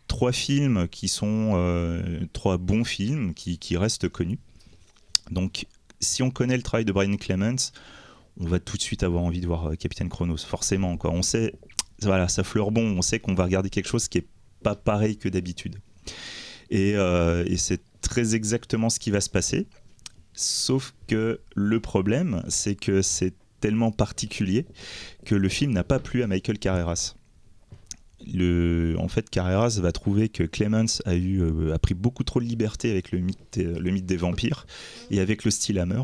[0.07, 4.39] trois films qui sont trois bons films qui, qui restent connus.
[5.31, 5.65] Donc,
[5.99, 7.71] si on connaît le travail de Brian Clements,
[8.39, 10.97] on va tout de suite avoir envie de voir euh, Capitaine Chronos, forcément.
[10.97, 11.11] Quoi.
[11.11, 11.53] On sait,
[12.01, 14.27] voilà, ça fleure bon, on sait qu'on va regarder quelque chose qui est
[14.63, 15.77] pas pareil que d'habitude.
[16.73, 19.67] Euh, et c'est très exactement ce qui va se passer.
[20.33, 24.65] Sauf que le problème, c'est que c'est tellement particulier
[25.25, 27.15] que le film n'a pas plu à Michael Carreras.
[28.19, 32.45] En fait, Carreras va trouver que Clemens a, eu, euh, a pris beaucoup trop de
[32.45, 34.65] liberté avec le mythe, le mythe des vampires
[35.11, 36.01] et avec le style Hammer.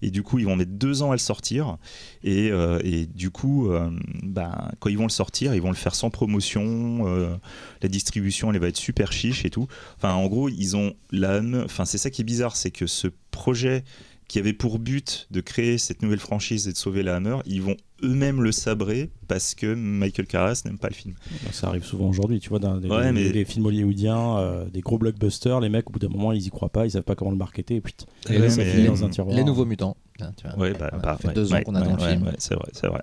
[0.00, 1.76] Et du coup, ils vont mettre deux ans à le sortir.
[2.22, 2.78] Et, euh,
[3.14, 3.90] du coup, euh,
[4.22, 7.38] bah, quand ils vont le sortir, ils vont le faire sans promotion.
[7.82, 9.66] la distribution, elle va être super chiche et tout.
[9.96, 13.08] Enfin, en gros, ils ont la Enfin, c'est ça qui est bizarre, c'est que ce
[13.30, 13.84] projet
[14.28, 17.62] qui avait pour but de créer cette nouvelle franchise et de sauver la Hammer, ils
[17.62, 21.14] vont eux-mêmes le sabrer parce que Michael Carras n'aime pas le film.
[21.50, 24.64] Ça arrive souvent aujourd'hui, tu vois, dans des, Ouais, des- mais- des films hollywoodiens, euh,
[24.68, 27.02] des gros blockbusters, les mecs, au bout d'un moment, ils y croient pas, ils savent
[27.02, 27.94] pas comment le marketer, et puis
[28.28, 29.34] Et ça mais- finit dans un tiroir.
[29.34, 29.96] les nouveaux mutants.
[30.18, 30.58] Tu vois.
[30.58, 32.22] Ouais, bah, bah, ça fait ouais, deux ans ouais, qu'on attend ouais, le film.
[32.26, 33.00] ouais, c'est vrai, c'est vrai.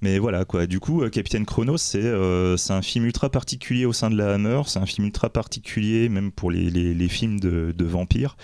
[0.00, 0.66] Mais voilà quoi.
[0.66, 4.16] Du coup, euh, Capitaine Chronos, c'est euh, c'est un film ultra particulier au sein de
[4.16, 4.62] la Hammer.
[4.66, 8.36] C'est un film ultra particulier même pour les, les- les films de, de vampires.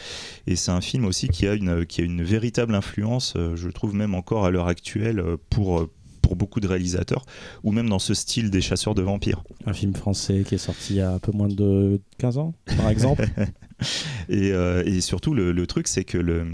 [0.47, 3.69] Et c'est un film aussi qui a une qui a une véritable influence, euh, je
[3.69, 5.89] trouve même encore à l'heure actuelle pour
[6.23, 7.25] pour beaucoup de réalisateurs,
[7.65, 9.43] ou même dans ce style des chasseurs de vampires.
[9.67, 12.55] un film français qui est sorti il y a un peu moins de 15 ans,
[12.77, 13.27] par exemple.
[14.29, 16.47] Et, euh, et surtout, le, le truc, c'est que le,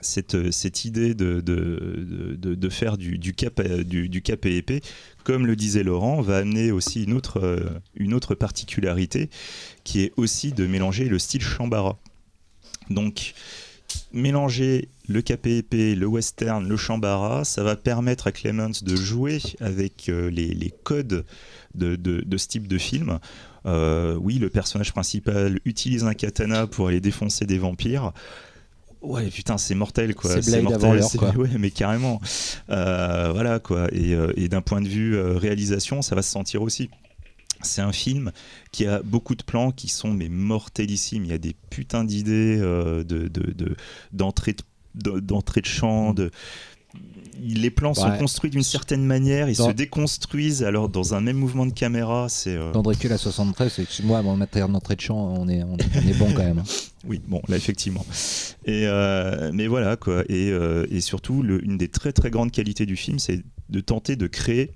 [0.00, 4.80] cette, cette idée de, faire du, du, cap, du, du cap épée,
[5.24, 9.30] comme le disait Laurent, va amener aussi une autre, euh, particularité
[9.84, 11.98] qui est aussi de mélanger le style Shambara.
[12.88, 13.34] Donc,
[14.12, 20.08] mélanger le épée, le western, le Shambara, ça va permettre à Clements de jouer avec
[20.08, 21.24] euh, les, codes
[21.74, 23.18] de, ce type de film.
[23.66, 28.12] Euh, oui, le personnage principal utilise un katana pour aller défoncer des vampires.
[29.02, 30.30] Ouais, putain, c'est mortel quoi.
[30.42, 31.30] C'est mortel, quoi.
[31.36, 32.20] Ouais, mais carrément.
[32.68, 33.88] Euh, voilà quoi.
[33.92, 36.90] Et, euh, et d'un point de vue euh, réalisation, ça va se sentir aussi.
[37.62, 38.32] C'est un film
[38.72, 41.24] qui a beaucoup de plans qui sont mais mortelissimes.
[41.24, 43.76] Il y a des putains d'idées euh, de, de, de-
[44.12, 46.12] d'entrée de, de- d'entrée de champ.
[46.14, 46.30] De...
[47.40, 51.66] les plans sont construits d'une certaine manière, ils se déconstruisent alors dans un même mouvement
[51.66, 55.34] de caméra, c'est euh, Dans Dracula 73, c'est que moi, en matière d'entrée de champ,
[55.38, 56.58] on est, on, est bon quand même.
[56.58, 56.64] hein.
[57.06, 58.04] Oui, bon, là effectivement.
[58.66, 60.22] Et euh, mais voilà quoi.
[60.28, 64.16] Et, euh, et surtout, une des très très grandes qualités du film, c'est de tenter
[64.16, 64.72] de créer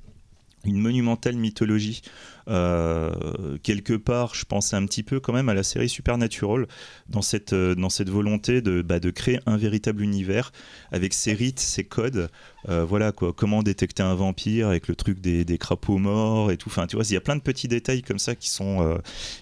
[0.65, 2.01] une monumentale mythologie.
[2.49, 6.67] Euh, quelque part, je pense un petit peu quand même à la série Supernatural
[7.09, 10.53] dans cette euh, dans cette volonté de bah, de créer un véritable univers
[10.93, 12.29] avec ses rites, ses codes.
[12.69, 13.33] Euh, voilà quoi.
[13.33, 16.69] Comment détecter un vampire avec le truc des, des crapauds morts et tout.
[16.69, 19.01] Enfin, tu vois, il y a plein de petits détails comme ça qui sont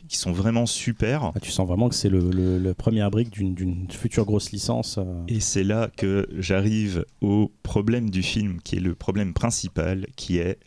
[0.08, 1.24] qui sont vraiment super.
[1.34, 4.52] Ah, tu sens vraiment que c'est le, le, le première brique d'une- d'une future grosse
[4.52, 4.98] licence.
[5.28, 10.38] Et c'est là que j'arrive au problème du film, qui est le problème principal, qui
[10.38, 10.58] est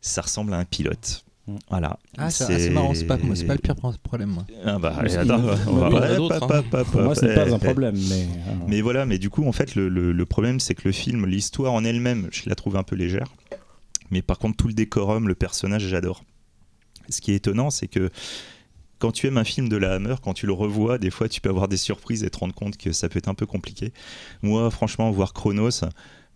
[0.00, 1.24] ça ressemble à un pilote.
[1.48, 1.56] Mm.
[1.70, 1.98] Voilà.
[2.18, 4.30] Ah, c'est c'est marrant, c'est pas, c'est pas le pire problème.
[4.30, 4.44] Moi.
[4.64, 5.02] Ah bah, hein.
[5.02, 5.08] moi,
[7.14, 7.58] ce n'est eh, pas un eh.
[7.58, 8.22] problème, mais.
[8.22, 10.92] euh, Mais voilà, mais du coup, en fait, le, le- le problème, c'est que le
[10.92, 13.32] film, l'histoire en elle-même, je la trouve un peu légère.
[14.10, 16.22] Mais par contre, tout le décorum, le personnage, j'adore.
[17.08, 18.10] Ce qui est étonnant, c'est que
[18.98, 21.40] quand tu aimes un film de la Hammer, quand tu le revois, des fois, tu
[21.40, 23.92] peux avoir des surprises et te rendre compte que ça peut être un peu compliqué.
[24.42, 25.84] Moi, franchement, voir Chronos,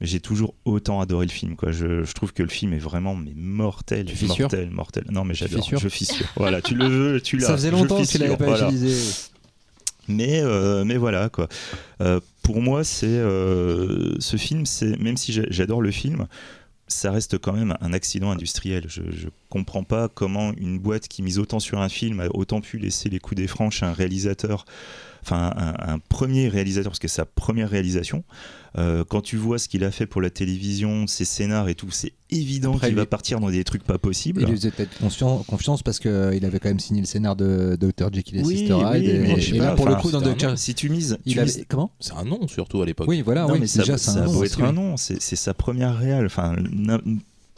[0.02, 1.56] j'ai toujours autant adoré le film.
[1.56, 1.72] Quoi.
[1.72, 5.04] Je, je trouve que le film est vraiment mais mortel, Tu mortel, mortel.
[5.10, 5.66] Non, mais j'adore.
[5.78, 6.26] Je fissure.
[6.36, 7.46] voilà, tu le veux, tu l'as.
[7.46, 8.66] Ça faisait longtemps que tu l'avais pas voilà.
[8.68, 9.12] utilisé.
[10.08, 11.48] Mais, euh, mais voilà quoi.
[12.00, 16.26] Euh, pour moi, c'est euh, ce film, c'est même si j'a- j'adore le film,
[16.88, 18.84] ça reste quand même un accident industriel.
[18.88, 22.60] Je, je comprends pas comment une boîte qui mise autant sur un film a autant
[22.60, 24.64] pu laisser les coups des franches à un réalisateur,
[25.22, 28.24] enfin un, un premier réalisateur parce que c'est sa première réalisation.
[28.78, 31.90] Euh, quand tu vois ce qu'il a fait pour la télévision, ses scénars et tout,
[31.90, 34.40] c'est évident qu'il va partir dans des trucs pas possibles.
[34.42, 34.98] Il lui faisait peut-être
[35.46, 36.10] confiance parce qu'il
[36.44, 38.08] avait quand même signé le scénar de Dr.
[38.12, 39.02] Jekyll et Oui, Sister Hyde.
[39.04, 40.56] oui, et, mais je là, pour le coup, dans Dr.
[40.56, 41.46] Si tu mises, Il tu avait...
[41.52, 41.92] mises- Comment?
[42.00, 43.08] C'est un nom surtout à l'époque.
[43.08, 44.96] Oui, voilà, non, oui, mais ça, déjà, ça c'est un doit nom, être un nom.
[44.96, 46.24] C'est sa première réelle.
[46.26, 46.56] Enfin,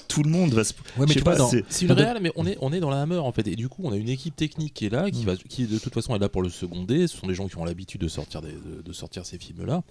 [0.09, 0.73] tout le monde va se.
[0.73, 1.37] Ouais, je mais sais tu pas,
[1.69, 3.47] c'est- une réelle, mais on est, on est dans la Hammer en fait.
[3.49, 5.79] Et du coup, on a une équipe technique qui est là, qui, va, qui de
[5.79, 7.07] toute façon est là pour le seconder.
[7.07, 9.83] Ce sont des gens qui ont l'habitude de sortir, des- de, de sortir ces films-là.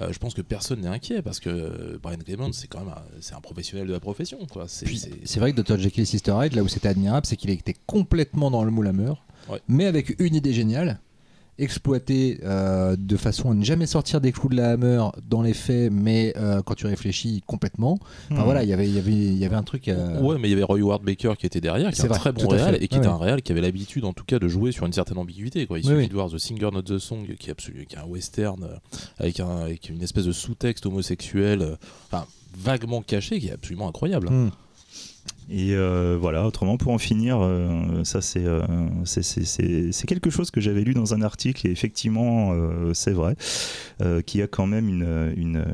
[0.00, 2.88] Euh, je pense que personne n'est inquiet parce que euh, Brian Clemens, c'est quand même
[2.90, 4.38] un, c'est un professionnel de la profession.
[4.50, 4.66] Quoi.
[4.68, 5.78] C'est, vrai que Dr.
[5.78, 8.86] Jekyll et Sister Hyde, là où c'était admirable, c'est qu'il était complètement dans le moule
[8.88, 9.60] à meur, Ouais.
[9.68, 11.00] mais avec une idée géniale,
[11.58, 15.54] exploité euh, de façon à ne jamais sortir des clous de la hammer dans les
[15.54, 17.98] faits, mais euh, quand tu réfléchis complètement.
[18.30, 18.44] Enfin Hmm.
[18.44, 19.88] voilà, il y avait- il y avait- il y avait un truc.
[19.88, 22.08] euh, Ouais, mais il y avait Roy Ward Baker qui était derrière, qui est un
[22.08, 24.24] vrai, très bon réal et qui Ouais, était un réal qui avait l'habitude en tout
[24.24, 25.66] cas de jouer sur une certaine ambiguïté.
[25.66, 25.78] Quoi.
[25.78, 26.08] Il Oui, suffit oui.
[26.08, 28.76] de voir The Singer Not the Song qui est, absolu- qui est un western euh,
[29.18, 31.76] avec, un, avec une espèce de sous-texte homosexuel,
[32.10, 32.26] enfin
[32.58, 34.28] vaguement caché, qui est absolument incroyable.
[34.30, 34.50] hmm.
[35.50, 38.62] Et euh, voilà, autrement, pour en finir, euh, ça c'est euh,
[39.04, 43.34] c'est- quelque chose que j'avais lu dans un article et effectivement, euh, c'est vrai,
[44.02, 45.64] euh, qu'il y a quand même une, une,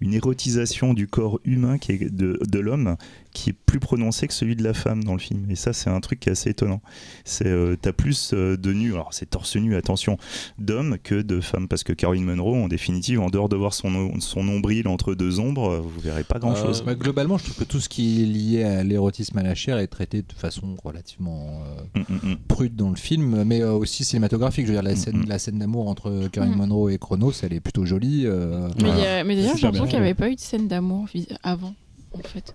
[0.00, 2.96] une érotisation du corps humain qui est de, de l'homme
[3.32, 5.46] qui est plus prononcée que celui de la femme dans le film.
[5.50, 6.80] Et ça, c'est un truc qui est assez étonnant.
[7.24, 10.16] C'est euh, T'as plus euh, de nu, alors c'est torse nu, attention,
[10.58, 11.68] d'hommes que de femmes.
[11.68, 15.38] Parce que Caroline Munro, en définitive, en dehors de voir son, son nombril entre deux
[15.38, 16.80] ombres, vous verrez pas grand chose.
[16.80, 19.54] Euh, Bah, globalement, je trouve que tout ce qui est lié à l'érotisme à la
[19.54, 21.62] chair est traité de façon relativement
[21.94, 22.36] euh, Mm, mm, mm.
[22.48, 24.66] prude dans le film, mais euh, aussi cinématographique.
[24.66, 26.56] Je veux dire, la scène, la scène d'amour entre Caroline.
[26.56, 28.22] Monroe et Chronos, elle est plutôt jolie.
[28.26, 29.18] euh, Mais, il y voilà.
[29.20, 31.06] a- mais d'ailleurs, j'ai l'impression qu'il n'y avait pas eu de scène d'amour
[31.42, 31.74] avant,
[32.14, 32.54] en fait.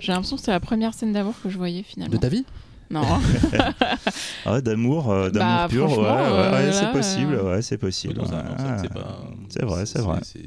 [0.00, 2.12] J'ai l'impression que c'est la première scène d'amour que je voyais finalement.
[2.14, 2.44] De ta vie?
[2.90, 3.02] Non.
[4.46, 7.62] Ah ouais, d'amour, euh, d'amour Bah, pur, ouais, ouais, franchement, ouais, c'est possible, euh, ouais,
[7.62, 8.20] c'est possible.
[8.32, 10.18] Ah, c'est pas- vrai, c'est vrai.
[10.22, 10.40] C'est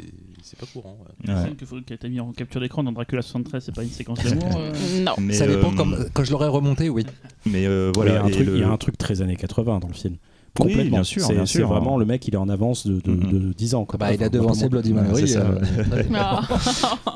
[0.45, 0.97] c'est pas courant.
[1.01, 1.13] ouais.
[1.27, 1.43] La Ouais.
[1.45, 3.83] scène que faut- qui a été mise en capture d'écran dans Dracula 73, c'est pas
[3.83, 4.51] une séquence d'amour.
[4.57, 4.71] euh.
[5.05, 5.13] non.
[5.19, 7.05] Mais, Ça dépend, euh, comme, quand je l'aurais remonté, oui.
[7.45, 9.93] Mais euh, Voilà, y le- il y a un truc très années 80 dans le
[9.93, 10.17] film.
[10.59, 10.97] Oui, Complètement.
[10.97, 11.67] bien sûr, C'est- bien C'est sûr.
[11.67, 13.31] vraiment le mec, il est en avance de, de, Mhm.
[13.49, 13.85] de 10 ans.
[13.85, 13.97] quoi.
[13.97, 14.93] Bah, il a devancé Bloody.
[14.93, 15.27] Mary.
[15.27, 15.37] c'est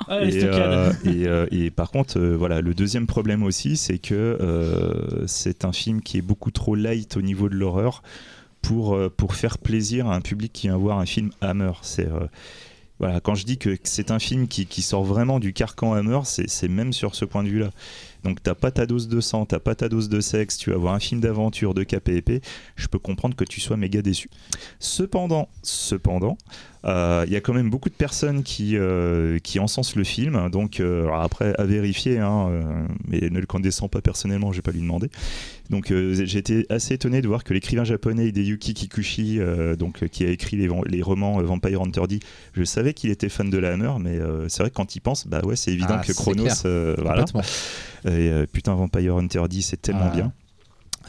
[0.10, 0.96] euh, Et, stockades.
[1.06, 5.66] euh, et, et par contre, euh, voilà, le deuxième problème aussi, c'est que euh, c'est
[5.66, 8.02] un film qui est beaucoup trop light au niveau de l'horreur
[8.62, 11.72] pour, euh, pour faire plaisir à un public qui vient voir un film Hammer.
[11.84, 12.26] C'est euh,
[13.00, 16.22] voilà, quand je dis que c'est un film qui, qui sort vraiment du carcan Hammer,
[16.24, 17.70] c'est c'est même sur ce point de vue-là.
[18.28, 20.76] Donc t'as pas ta dose de sang, t'as pas ta dose de sexe, tu vas
[20.78, 22.42] voir un film d'aventure de épée,
[22.76, 24.30] je peux comprendre que tu sois méga déçu.
[24.80, 26.38] Cependant, cependant,
[26.84, 30.50] euh, il y a quand même beaucoup de personnes qui, euh, qui encensent le film,
[30.50, 34.62] donc euh, après à vérifier, hein, euh, mais ne le condescend pas personnellement, je vais
[34.62, 35.10] pas lui demander.
[35.70, 40.04] Donc euh, j'ai été assez étonné de voir que l'écrivain japonais Hideyuki Kikuchi, euh, donc,
[40.04, 42.20] euh, qui a écrit les, les romans euh, Vampire Hunter D,
[42.54, 45.02] je savais qu'il était fan de la Hammer, mais euh, c'est vrai que quand il
[45.02, 47.26] pense, bah ouais, c'est évident Ah, que Chronos, euh, voilà.
[48.08, 50.16] Et, euh, putain, Vampire Hunter D, c'est tellement Ah.
[50.16, 50.34] bien.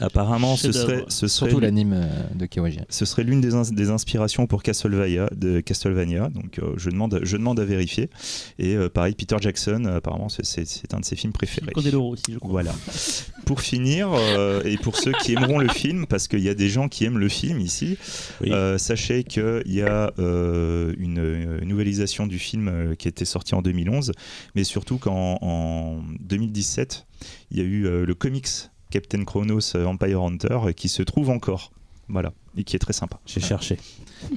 [0.01, 2.47] Apparemment, ce serait, ce serait, Surtout l'anime euh, de
[2.89, 6.29] ce serait l'une des, ins- des inspirations pour Castlevania, de Castlevania.
[6.29, 8.09] Donc, euh, je, demande, je demande à vérifier.
[8.57, 11.71] Et euh, pareil, Peter Jackson, apparemment, c'est- un de ses films préférés.
[11.75, 12.49] Aussi, je crois.
[12.51, 12.73] Voilà.
[13.45, 16.69] Pour finir, euh, et pour ceux qui aimeront le film, parce qu'il y a des
[16.69, 17.97] gens qui aiment le film ici,
[18.41, 18.51] Oui.
[18.51, 24.11] euh, sachez qu'il y a euh, une, novélisation du film qui était sorti en 2011,
[24.53, 27.07] mais surtout qu'en en 2017,
[27.51, 28.47] il y a eu euh, le comics
[28.91, 31.71] Captain Chronos euh, Empire Hunter euh, qui se trouve encore.
[32.11, 33.19] Voilà, et qui est très sympa.
[33.27, 33.77] J'ai cherché.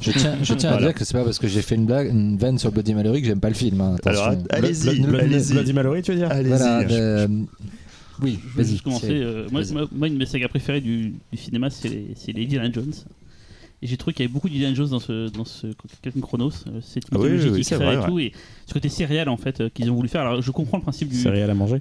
[0.01, 2.11] Je tiens, je tiens à dire que c'est pas parce que j'ai fait une blague,
[2.11, 3.81] une vanne sur Bloody Mallory que j'aime pas le film.
[3.81, 5.53] hein, Alors, allez-y, Le- le- le- allez-y.
[5.55, 6.49] Bloody Mallory, tu veux dire Allez-y.
[6.51, 7.29] Voilà, euh,
[8.21, 8.77] oui, Je vas-y.
[9.01, 9.73] c'est- euh, moi, vas-y.
[9.73, 12.93] moi, moi, une de mes sagas préférées du, du cinéma, c'est les, Indiana Jones.
[13.81, 15.69] Et j'ai trouvé qu'il y avait beaucoup d'Indiana Jones dans ce, dans ce
[16.03, 16.51] Captain Chronos,
[16.83, 18.33] cette Ah oui, mythologie oui, oui, qui vrai, et tout, et
[18.67, 20.21] ce côté serial en fait qu'ils ont voulu faire.
[20.21, 21.17] Alors je comprends le principe du.
[21.17, 21.79] Céréales à manger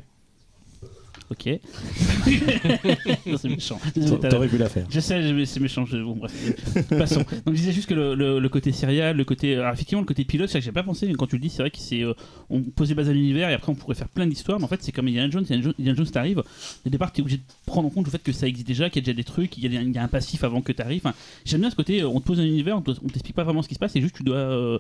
[1.32, 1.48] Ok.
[3.38, 3.80] C'est méchant.
[4.30, 4.86] T'aurais pu la faire.
[4.90, 5.86] Je sais, c'est méchant.
[5.86, 5.98] Je...
[5.98, 6.34] Bon, bref.
[6.90, 7.22] Passons.
[7.46, 9.56] Donc, je disais juste que le, le- le côté serial, le côté.
[9.56, 11.08] alors, effectivement, le côté pilote, c'est que j'ai pas pensé.
[11.08, 12.04] mais Quand tu le dis, c'est vrai que c'est.
[12.04, 12.14] euh,
[12.50, 14.60] on posait base à l'univers et après, on pourrait faire plein d'histoires.
[14.60, 15.44] Mais en fait, c'est comme Indiana Jones.
[15.44, 16.40] Indiana Jones, Indiana Jones t'arrive.
[16.86, 19.02] Au départ, t'es obligé de prendre en compte le fait que ça existe déjà, qu'il
[19.02, 20.74] y a déjà des trucs, qu'il y, a- il y a un passif avant que
[20.74, 21.02] t'arrives.
[21.06, 22.02] Enfin, J'aime bien ce côté.
[22.02, 24.02] euh, On te pose un univers, on t'explique pas vraiment ce qui se passe, et
[24.02, 24.80] juste tu dois euh,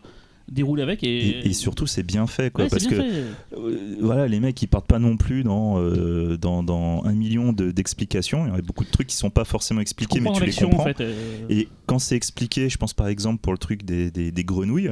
[0.52, 1.03] dérouler avec.
[1.03, 2.95] Et, Et, et surtout, c'est bien fait, quoi, Ouais, parce que.
[2.95, 7.53] Euh, voilà, les mecs ils partent pas non plus dans, euh, dans, dans un million
[7.53, 8.45] de- d'explications.
[8.48, 10.82] Il y a beaucoup de trucs qui sont pas forcément expliqués, mais tu les comprends.
[10.84, 11.02] en fait.
[11.02, 11.14] euh,
[11.49, 14.91] Et quand c'est expliqué, je pense par exemple pour le truc des, des, des grenouilles,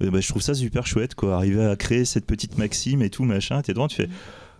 [0.00, 1.36] bah, je trouve ça super chouette, quoi.
[1.36, 4.08] Arriver à créer cette petite maxime et tout, machin, t'es devant, tu fais.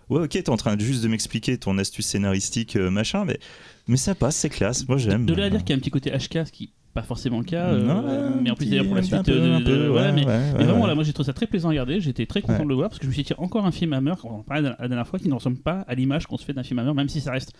[0.09, 3.39] Ouais, ok, t'es en train juste de m'expliquer ton astuce scénaristique, machin, mais,
[3.87, 5.25] mais ça passe, c'est classe, moi j'aime.
[5.25, 7.39] De là à dire qu'il y a un petit côté HK, ce qui pas forcément
[7.39, 7.65] le cas.
[7.67, 9.23] euh, mais en plus, d'ailleurs, pour la suite.
[9.23, 11.33] peu, euh, de- peu, ouais, mais ouais, Mais ouais, vraiment, là, moi j'ai trouvé ça
[11.33, 11.99] très plaisant à regarder.
[11.99, 13.93] J'étais très content de le voir parce que je me suis dit, encore un film
[13.93, 16.45] Hammer, on en parlait la dernière fois, qui ne ressemble pas à l'image qu'on se
[16.45, 17.53] fait d'un film Hammer, même si ça reste.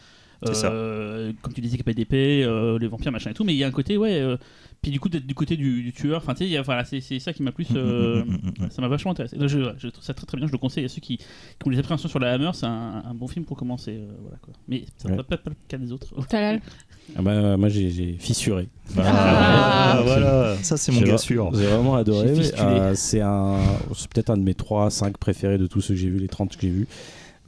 [0.51, 0.67] Ça.
[0.71, 3.67] euh, comme tu disais, d'épée, euh, les vampires, machin et tout, mais il y a
[3.67, 4.21] un côté, ouais.
[4.83, 6.99] Euh, puis du coup, d'être du côté du, du tueur, enfin, tu sais, voilà, c'est
[7.01, 7.67] c'est ça qui m'a plus.
[7.75, 8.69] euh, Mm, mm, mm, mm.
[8.69, 9.37] ça m'a vachement intéressé.
[9.37, 11.25] Donc, Je, je trouve ça très très bien, je le conseille à ceux qui, qui
[11.65, 13.91] ont des appréhensions sur la Hammer, c'est un, un bon film pour commencer.
[13.97, 14.53] euh, voilà, quoi.
[14.67, 15.17] Mais ça ne Ouais.
[15.17, 16.07] va pas être le cas des autres.
[16.29, 16.61] Talal.
[17.17, 18.69] Ah bah, Moi, j'ai- fissuré.
[18.97, 19.01] Ah.
[19.95, 21.51] Ah, voilà, ça c'est mon gars sûr.
[21.53, 22.29] J'ai vraiment adoré.
[22.59, 23.57] Euh, c'est un,
[23.95, 26.27] c'est peut-être un de mes 3 5 préférés de tous ceux que j'ai vus, les
[26.27, 26.87] 30 que j'ai vus.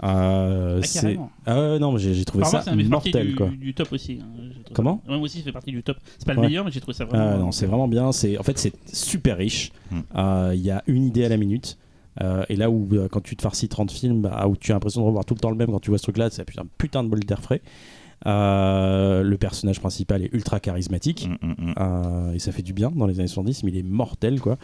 [0.03, 1.31] Euh, Ah, c'est carrément.
[1.45, 3.47] ah ouais, non, mais j'ai j'ai trouvé Par ça moi, partie mortel du, quoi.
[3.49, 4.19] du top aussi.
[4.21, 4.49] hein.
[4.73, 5.01] Comment?
[5.05, 5.97] Ça- Ouais, Moi aussi, ça fait partie du top.
[6.17, 6.47] C'est pas le Ouais.
[6.47, 7.31] meilleur, mais j'ai trouvé ça vraiment.
[7.33, 8.11] Ah non, c'est vraiment bien.
[8.11, 9.71] C'est en fait c'est super riche.
[9.91, 9.99] Mm.
[10.17, 11.77] Euh, Il y a une idée à la minute.
[12.21, 14.75] Euh, et là où euh, quand tu te farcis 30 films, bah, où tu as
[14.75, 16.63] l'impression de revoir tout le temps le même quand tu vois ce truc-là, c'est putain,
[16.77, 17.61] putain de bol d'air frais.
[18.25, 21.27] Euh, le personnage principal est ultra charismatique.
[21.41, 21.73] Mm, mm, mm.
[21.77, 24.57] Euh, et ça fait du bien dans les années 70, mais il est mortel quoi.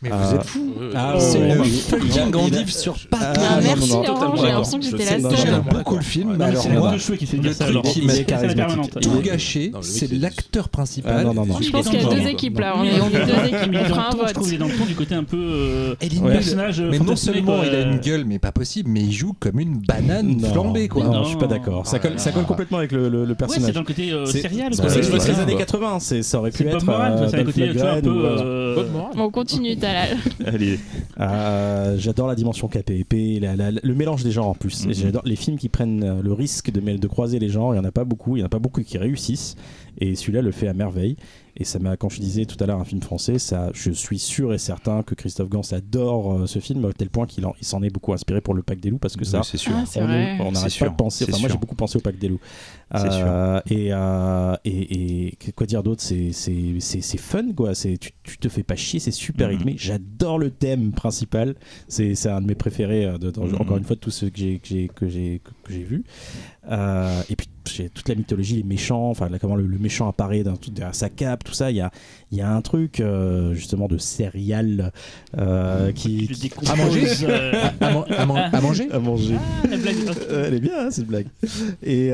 [0.00, 0.16] Mais Ah.
[0.16, 1.14] vous êtes fous Ouais, ouais, Ah.
[1.18, 3.20] C'est ouais, le fucking Gandhi sur pattes.
[3.20, 5.36] Ah, Ah, non, merci j'ai l'impression que j'étais la seule.
[5.36, 7.82] j'aime beaucoup le film, alors c'est moi, le truc alors.
[7.82, 11.26] qui m'a C'est tout gâché, c'est c'est- l'acteur Ah, principal.
[11.26, 11.56] non, non, non.
[11.60, 12.74] Je pense qu'il y a deux équipes là.
[12.76, 13.72] On est on deux équipes.
[13.72, 14.32] Dans fera le un je vote.
[14.34, 15.36] trouve qu'il est dans le ton du côté un peu.
[15.36, 16.80] euh, personnage.
[16.80, 19.58] Mais non seulement il a euh, une gueule, mais pas possible, mais il joue comme
[19.58, 21.04] une banane flambée quoi.
[21.04, 21.86] Non, je suis pas d'accord.
[21.86, 23.72] Ça colle, ça colle complètement avec le, Ouais, c'est personnage.
[23.74, 24.74] dans le côté euh, C'est- serial.
[24.74, 25.98] c'est c'est les années 80.
[25.98, 28.10] c'est- Ça aurait pu C'est être euh, c'est un côté un peu.
[28.10, 28.84] euh, euh,
[29.16, 30.18] On continue Talal.
[30.46, 30.78] Allez,
[31.20, 34.84] Euh, j'adore la dimension KPP, la- la- le mélange des genres en plus.
[34.84, 34.90] Mhm.
[34.90, 37.74] Et J'adore les films qui prennent euh, le risque de, de croiser les genres.
[37.74, 39.56] Il y en a pas beaucoup, il y en a pas beaucoup qui réussissent.
[40.00, 41.16] Et celui-là le fait à merveille.
[41.60, 44.18] Et ça m'a, quand je disais tout à l'heure un film français, ça, je suis
[44.20, 47.54] sûr et certain que Christophe Gans adore euh, ce film à tel point qu'il en-
[47.60, 49.56] il s'en est beaucoup inspiré pour le Pack des loups parce que ça, Oui, c'est
[49.58, 49.72] sûr.
[49.74, 51.24] Ah, c'est on C'est n'arrête pas sûr, de penser.
[51.28, 52.40] Enfin, moi, j'ai beaucoup pensé au Pack des loups.
[52.94, 57.74] C'est Euh, Et, euh, et, et quoi dire d'autre C'est fun, quoi.
[57.74, 59.56] Tu, tu te fais pas chier, c'est super Mhm.
[59.56, 59.74] rythmé.
[59.76, 61.56] J'adore le thème principal.
[61.88, 63.04] C'est un de mes préférés.
[63.04, 63.56] euh, de- Mhm.
[63.60, 66.04] Encore une fois, de tous ceux que j'ai que j'ai que j'ai que j'ai vu.
[66.70, 67.48] Euh, et puis
[67.94, 69.10] toute la mythologie, les méchants.
[69.10, 71.70] Enfin, là, comment le, le méchant apparaît dans tout derrière sa cape, tout ça.
[71.70, 71.90] Il y a
[72.32, 74.92] y a un truc euh, justement de serial
[75.38, 79.36] euh, qui, je qui- À manger euh, À, man- à man- à manger à manger.
[79.64, 79.96] Ah, la blague.
[80.30, 81.26] Elle est bien hein, cette blague
[81.82, 82.10] et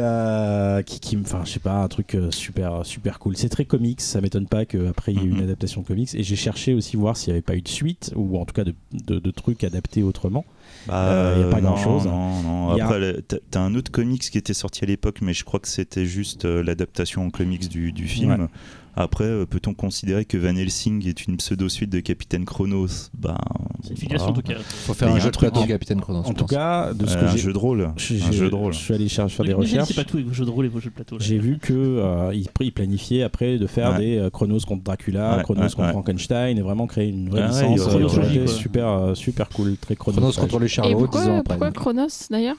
[0.87, 4.01] qui, qui me enfin je sais pas un truc super super cool c'est très comics
[4.01, 5.43] ça m'étonne pas qu'après il y ait une Mhm.
[5.45, 8.39] adaptation comics et j'ai cherché aussi voir s'il n'y avait pas eu de suite ou
[8.39, 10.45] en tout cas de, de- de trucs adaptés autrement
[10.87, 12.05] Bah, Euh, a pas non, grand-chose.
[12.07, 15.61] Non, a- Après, t'as- un autre comics qui était sorti à l'époque, mais je crois
[15.61, 18.31] que c'était juste euh, l'adaptation en comics du, du film.
[18.33, 18.47] Ouais.
[18.97, 22.87] Après, euh, peut-on considérer que Van Helsing est une pseudo-suite de Capitaine Chronos?
[23.19, 23.37] Ben,
[23.83, 24.55] C'est une filiation en tout cas.
[24.63, 26.21] Faut faire un a jeu un de truc plateau en- Capitaine Chronos.
[26.21, 27.91] en je tout cas de ce euh, que un j'ai jeu de rôle.
[27.97, 28.73] je, un je- jeu de rôle.
[28.73, 30.69] je suis allé cher- faire des recherches C'est pas tout, les jeux de rôle et
[30.69, 31.17] vos jeux de plateau.
[31.19, 32.33] j'ai vu que euh,
[32.75, 33.99] planifiait après de faire Ouais.
[33.99, 35.91] des euh, Chronos contre Dracula, Ouais, Chronos ouais, contre ouais.
[35.93, 40.41] Frankenstein et vraiment créer une vraie Ah ouais, licence super super cool très Chronos chronophage.
[40.41, 41.43] contre les Et Charlots, 10 ans pourquoi, après.
[41.43, 42.57] pourquoi Chronos d'ailleurs?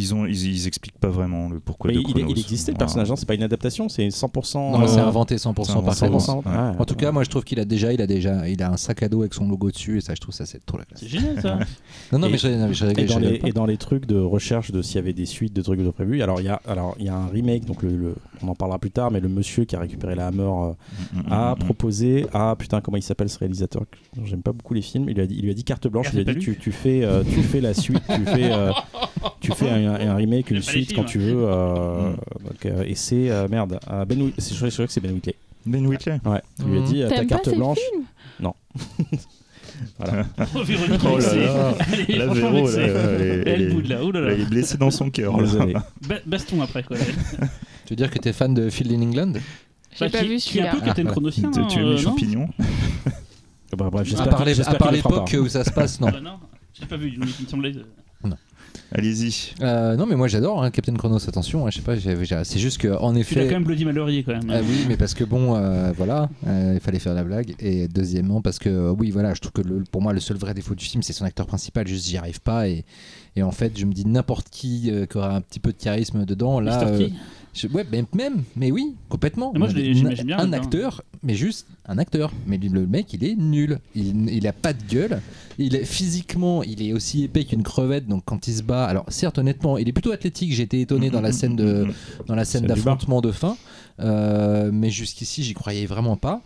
[0.00, 2.28] Ils, ont, ils, ils expliquent pas vraiment le pourquoi Mais de il, Chronos.
[2.30, 2.86] il existait le Voilà.
[2.86, 4.56] personnage, hein, c'est pas une adaptation, c'est 100%.
[4.72, 5.94] Non, c'est euh, inventé 100% c'est par.
[5.94, 6.36] 100%.
[6.38, 6.42] Ouais.
[6.50, 6.76] Ouais.
[6.78, 8.76] En tout cas, moi, je trouve qu'il a déjà, il a déjà, il a un
[8.76, 10.84] sac à dos avec son logo dessus, et ça, je trouve ça c'est trop la
[10.84, 11.00] classe.
[11.00, 11.58] C'est génial ça.
[12.12, 13.76] Non, non, Et- mais je, non, mais je, Et je- dans, les, et dans les
[13.76, 16.44] trucs de recherche de s'il y avait des suites de trucs de prévus, alors il
[16.46, 18.90] y a alors il y a un remake donc le, le- on en parlera plus
[18.90, 20.72] tard mais le monsieur qui a récupéré la Hammer euh,
[21.12, 21.64] Mm, a mm, mm.
[21.64, 23.82] proposé à putain comment il s'appelle ce réalisateur
[24.16, 25.88] dont j'aime pas beaucoup les films il lui a dit, il lui a dit carte
[25.88, 28.24] blanche Ah, il lui a dit tu, tu fais euh, tu fais la suite tu
[28.26, 28.50] fais
[29.40, 32.16] tu fais un, un remake Il une suite quand tu veux euh, Mm.
[32.46, 35.34] donc, euh, et c'est euh, merde Ben c'est- je crois que c'est Ben Whitley
[35.66, 36.20] Ben Whitley.
[36.24, 37.78] ouais il lui a dit ta carte blanche
[38.38, 38.52] films
[39.98, 41.74] voilà Oh, Véronique, Oh là là.
[41.92, 43.98] Elle est La Véro, là, elle est- Elle elle est- boude là.
[44.02, 44.34] Oh là Là, là.
[44.34, 45.36] il est blessé dans son cœur.
[46.06, 46.96] Ba- Baston après quoi.
[47.86, 49.32] Tu veux dire que t'es fan de Field in England?
[49.98, 50.70] J'ai Bah, pas qui- vu Qui est un celui-là.
[50.72, 51.50] peu Captain Ah, Chronosien.
[51.50, 52.48] Tu tu aimes euh, les non champignons
[53.72, 56.08] bref, bref À j'espère part l'époque où ça se passe, non.
[56.14, 56.38] Ah, Non,
[56.78, 57.12] j'ai pas vu.
[57.14, 57.72] Il me semblait.
[57.76, 58.28] euh,
[58.92, 59.52] Allez-y.
[59.62, 61.18] Euh, non, mais moi j'adore hein, Captain Chronos.
[61.28, 63.44] Attention, hein, je sais pas, j'ai- j'ai- c'est juste que en Tu l'as effet.
[63.46, 64.50] quand même Bloody Mallory quand même.
[64.50, 67.54] Ah oui, mais parce que bon, euh, voilà, euh, il fallait faire la blague.
[67.60, 70.54] Et deuxièmement, parce que oui, voilà, je trouve que le- pour moi, le seul vrai
[70.54, 71.86] défaut du film, c'est son acteur principal.
[71.86, 72.68] Juste, j'y arrive pas.
[72.68, 72.84] Et,
[73.36, 75.78] et en fait, je me dis n'importe qui euh, qui aura un petit peu de
[75.78, 76.58] charisme dedans.
[76.58, 76.90] Là, Mr.
[76.90, 77.12] euh, T.
[77.54, 79.52] je- ouais, même, mais oui, complètement.
[79.58, 82.32] Moi, j'imagine bien Un acteur, mais juste un acteur.
[82.46, 83.78] Mais le mec, il est nul.
[83.94, 85.20] Il, il a pas de gueule.
[85.58, 88.06] Il est physiquement, il est aussi épais qu'une crevette.
[88.06, 90.52] Donc quand il se bat, alors certes, honnêtement, il est plutôt athlétique.
[90.52, 91.86] J'ai été étonné dans la scène de
[92.26, 93.56] dans la scène d'affrontement de fin.
[94.00, 96.40] Euh, mais jusqu'ici, j'y croyais vraiment pas.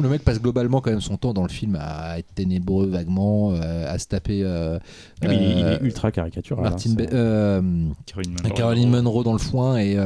[0.00, 3.52] Le mec passe globalement quand même son temps dans le film à être ténébreux vaguement,
[3.52, 4.78] euh, à se taper euh,
[5.22, 8.54] Ah, il, est- euh, ultra caricatural Martin hein, Caroline Munro.
[8.54, 9.96] Caroline Munro dans le foin et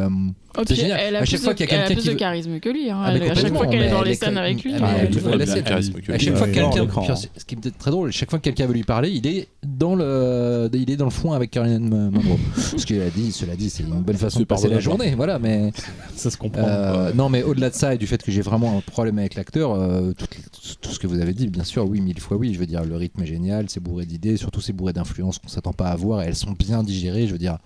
[0.65, 1.01] puis génial.
[1.03, 2.19] Elle a À plus chaque fois de- qu'il y a elle quelqu'un plus qui de
[2.19, 2.91] charisme que lui.
[2.91, 2.99] hein.
[3.05, 4.73] Ah, Elle- à chaque fois qu'elle est dans elle les scènes avec lui.
[4.81, 5.63] Ah, elle elle bien scène.
[5.65, 6.25] charisme que À lui.
[6.25, 8.85] chaque Ouais, fois quelqu'un, ce qui est très drôle, chaque fois que quelqu'un veut lui
[8.85, 12.39] parler, il est dans le, il est dans le foin avec Caroline Munro.
[12.57, 15.39] Ce qu'il a dit, cela dit, c'est une bonne façon de passer la journée, voilà.
[15.39, 15.73] Mais
[16.17, 18.79] ça se comprend euh, non, mais au-delà de ça et du fait que j'ai vraiment
[18.79, 20.27] un problème avec l'acteur, euh, tout,
[20.81, 22.55] tout ce que vous avez dit, bien sûr, oui, mille fois oui.
[22.55, 25.49] Je veux dire, le rythme est génial, c'est bourré d'idées, surtout c'est bourré d'influences qu'on
[25.49, 27.27] s'attend pas à voir et elles sont bien digérées.
[27.27, 27.59] Je veux dire.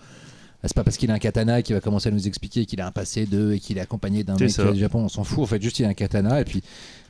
[0.63, 2.87] C'est pas parce qu'il a un katana qu'il va commencer à nous expliquer qu'il a
[2.87, 5.01] un passé de et qu'il est accompagné d'un mec du Japon.
[5.05, 5.39] On s'en fout.
[5.43, 6.63] En fait, juste il a un katana et puis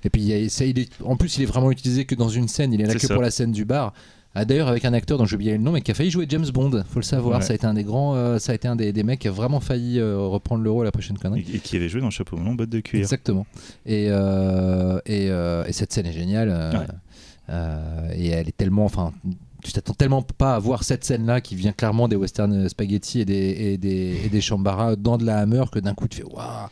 [0.05, 2.15] et puis il y a- ça, il est, en plus il est vraiment utilisé que
[2.15, 2.73] dans une scène.
[2.73, 3.13] Il est là que ça.
[3.15, 3.93] pour la scène du bar.
[4.37, 6.27] Ah, D'ailleurs avec un acteur dont j'ai oublié le nom mais qui a failli jouer
[6.29, 6.85] James Bond.
[6.89, 7.41] Faut le savoir.
[7.41, 7.45] Ouais.
[7.45, 8.15] Ça a été un des grands.
[8.15, 10.71] euh, ça a été un des, des mecs qui a vraiment failli euh, reprendre le
[10.71, 11.45] rôle à la prochaine connerie.
[11.53, 13.01] Et, et qui avait joué dans Chapeau melon, botte de cuir.
[13.01, 13.45] Exactement.
[13.85, 15.25] Et, euh, et,
[15.69, 16.49] et cette scène est géniale.
[16.73, 18.15] Ouais.
[18.17, 18.85] et elle est tellement.
[18.85, 19.13] Enfin,
[19.63, 23.25] tu t'attends tellement pas à voir cette scène-là qui vient clairement des western spaghetti et
[23.25, 26.25] des, et des, et des chambara dans de la hammer que d'un coup tu fais
[26.25, 26.69] waouh.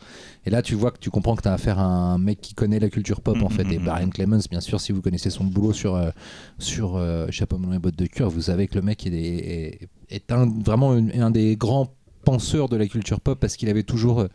[0.46, 2.54] Et là, tu vois que tu comprends que tu as affaire à un mec qui
[2.54, 3.70] connaît la culture pop en Mhm, fait.
[3.72, 6.10] Et mhm, Brian Clemens, bien sûr, si vous connaissez son boulot sur, euh,
[6.58, 9.88] sur euh, Chapeau melon et bottes de cuir, vous savez que le mec est, est,
[10.10, 11.88] est un, vraiment un, un des grands
[12.24, 14.26] penseurs de la culture pop parce qu'il avait toujours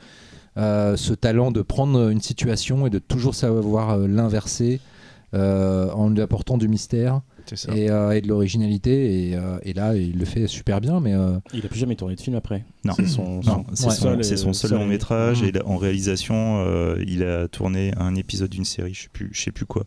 [0.57, 4.81] euh, ce talent de prendre une situation et de toujours savoir l'inverser
[5.33, 7.21] en lui apportant du mystère
[7.55, 7.75] ça.
[7.75, 9.29] et, euh, et de l'originalité.
[9.29, 10.99] Et, euh, et là, il le fait super bien.
[10.99, 12.65] Mais euh, Il a plus jamais tourné de film après.
[12.85, 12.93] Non.
[12.95, 13.43] C'est son, Ouais.
[13.73, 15.47] son, seul, son euh, seul seul- long métrage Mhm.
[15.47, 19.29] et là, en réalisation, euh, il a tourné un épisode d'une série, je sais plus,
[19.33, 19.83] je sais plus quoi,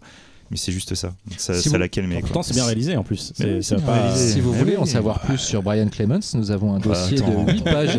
[0.50, 1.14] mais c'est juste ça.
[1.36, 2.20] Ça, Si ça vous- l'a calmé.
[2.20, 3.32] Pourtant, c'est bien réalisé en plus.
[3.40, 4.32] Oui, ça pas- réalisé.
[4.34, 4.78] si vous mais voulez oui.
[4.78, 7.44] en savoir plus sur Brian Clemens, nous avons un dossier attends.
[7.44, 7.98] de 8 pages.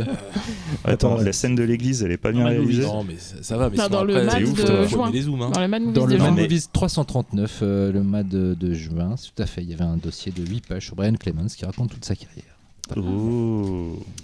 [0.83, 2.81] Attends, Attends, la scène de l'église, elle est pas bien Non, réalisée.
[2.83, 3.69] Non, mais ça, ça va.
[3.69, 5.07] Mais Non, dans le après, Mad c'est ouf, de juin.
[5.07, 5.41] aimer les zooms.
[5.41, 5.51] hein.
[5.53, 6.41] Dans les Mad Movies Dans le de Mad juin.
[6.43, 9.97] Movies 339, euh, le Mad de, de juin, tout à fait, il y avait un
[9.97, 12.56] dossier de 8 pages sur Brian Clemens qui raconte toute sa carrière.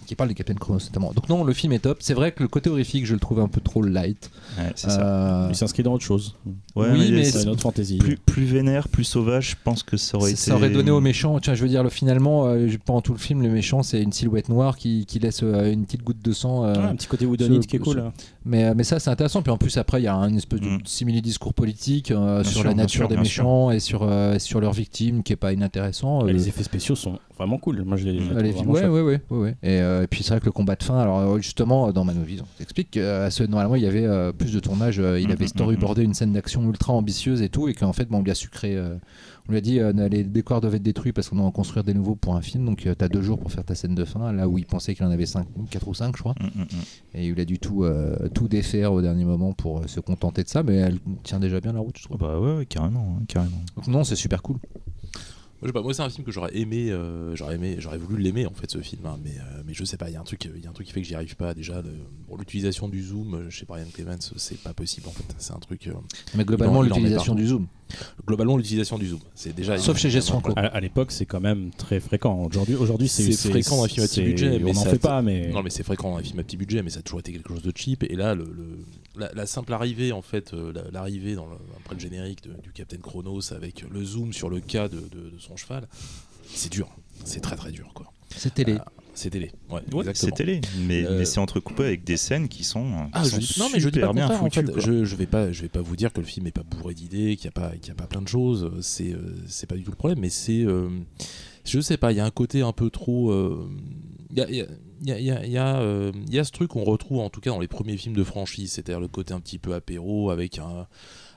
[0.06, 1.14] Qui parle de Captain Chronos notamment.
[1.14, 1.98] Donc non, le film est top.
[2.02, 4.30] C'est vrai que le côté horrifique, je le trouve un peu trop light.
[4.58, 5.02] Ouais, c'est ça.
[5.02, 6.36] Euh, Il s'inscrit dans autre chose.
[6.76, 7.98] Ouais, oui, mais C'est c'est- une autre fantaisie.
[7.98, 10.40] plus, plus vénère, plus sauvage, je pense que ça aurait été.
[10.40, 11.40] ça aurait donné aux méchants.
[11.40, 14.12] Tiens, je veux dire, le, finalement, euh, pendant tout le film, le méchant, c'est une
[14.12, 16.66] silhouette noire qui, qui laisse euh, une petite goutte de sang.
[16.66, 17.96] euh, Ouais, un petit côté whodunit ce- qui est cool.
[17.96, 18.14] ce- hein.
[18.46, 19.42] mais, mais ça, c'est intéressant.
[19.42, 20.80] Puis en plus, après, il y a une espèce de Mm.
[20.86, 24.60] simili-discours politique euh, sur sûr, la nature sûr, des bien méchants et sur, euh, sur
[24.60, 26.24] leurs victimes, qui est pas inintéressant.
[26.28, 27.84] Euh, les effets spéciaux sont vraiment cool.
[27.84, 28.20] Moi, je les,
[28.62, 29.56] Euh, ouais, ouais, ouais, ouais, ouais.
[29.64, 32.04] Et, euh, et puis c'est vrai que le combat de fin, alors euh, justement, dans
[32.04, 35.28] Man Movies, on t'explique que normalement il y avait euh, plus de tournage, euh, il
[35.28, 38.20] Mhm, avait mhm, storyboardé une scène d'action ultra ambitieuse et tout, et qu'en fait, bon,
[38.20, 38.76] on lui a sucré.
[38.76, 38.96] euh,
[39.50, 41.84] on lui a dit euh, les décors doivent être détruits parce qu'on doit en construire
[41.84, 44.32] des nouveaux pour un film, donc t'as deux jours pour faire ta scène de fin,
[44.32, 46.34] là où il pensait qu'il en avait 5, 4 ou 5, je crois.
[46.40, 46.66] Mm, mm, mm.
[47.16, 50.44] Et il a dû tout, euh, tout défaire au dernier moment pour euh, se contenter
[50.44, 52.18] de ça, mais elle tient déjà bien la route, je trouve.
[52.18, 53.62] Bah ouais, ouais, carrément, hein, carrément.
[53.76, 54.60] Donc non, c'est super cool.
[55.64, 57.98] Moi, je sais pas, moi, c'est un film que j'aurais aimé, euh, j'aurais aimé, j'aurais
[57.98, 60.18] voulu l'aimer en fait ce film, hein, mais, euh, mais je sais pas, il y
[60.18, 61.82] a un truc, il y a un truc qui fait que j'y arrive pas déjà.
[61.82, 61.90] de-
[62.28, 65.60] bon, l'utilisation du zoom euh, chez Brian Clemens, c'est pas possible en fait, c'est un
[65.60, 65.88] truc.
[65.88, 65.94] euh,
[66.36, 67.68] Mais globalement, l'utilisation du zoom.
[68.28, 69.20] globalement l'utilisation du zoom.
[69.36, 70.52] C'est déjà Sauf chez Jess Franco.
[70.58, 72.44] À, à l'époque, c'est quand même très fréquent.
[72.44, 75.22] Aujourd'hui, aujourd'hui, c'est fréquent dans les films à petit budget, mais on n'en fait pas,
[75.22, 77.22] mais Non mais c'est fréquent dans les films à petit budget, mais ça a toujours
[77.22, 78.04] été quelque chose de cheap.
[78.04, 78.80] Et là, le, le-
[79.16, 82.60] la, la simple arrivée en fait, euh, la- l'arrivée dans le, après le générique de-
[82.62, 85.88] du Captain Chronos avec le zoom sur le cas de, de- de son cheval,
[86.54, 86.90] c'est dur.
[87.26, 88.12] C'est très très dur quoi.
[88.36, 88.78] C'est télé.
[89.16, 89.52] C'est télé.
[89.70, 89.82] Ouais,
[90.16, 93.30] c'est télé, mais, Euh, mais c'est entrecoupé avec des scènes qui sont, qui Ah, je
[93.30, 94.66] sont dis- non mais je dis pas bien en foutues.
[94.66, 94.80] fait.
[94.82, 96.96] Je, je vais pas je vais pas vous dire que le film est pas bourré
[96.96, 98.72] d'idées, qu'il y a pas qu'il y a pas plein de choses.
[98.82, 100.90] C'est euh, c'est pas du tout le problème, mais c'est euh,
[101.64, 102.12] je sais pas.
[102.12, 103.30] Il y a un côté un peu trop.
[103.32, 103.70] euh,
[104.32, 104.66] Il y a y
[105.04, 107.42] y a, y a- y a, euh, y a ce truc qu'on retrouve en tout
[107.42, 110.60] cas dans les premiers films de franchise, c'est-à-dire le côté un petit peu apéro avec
[110.60, 110.88] un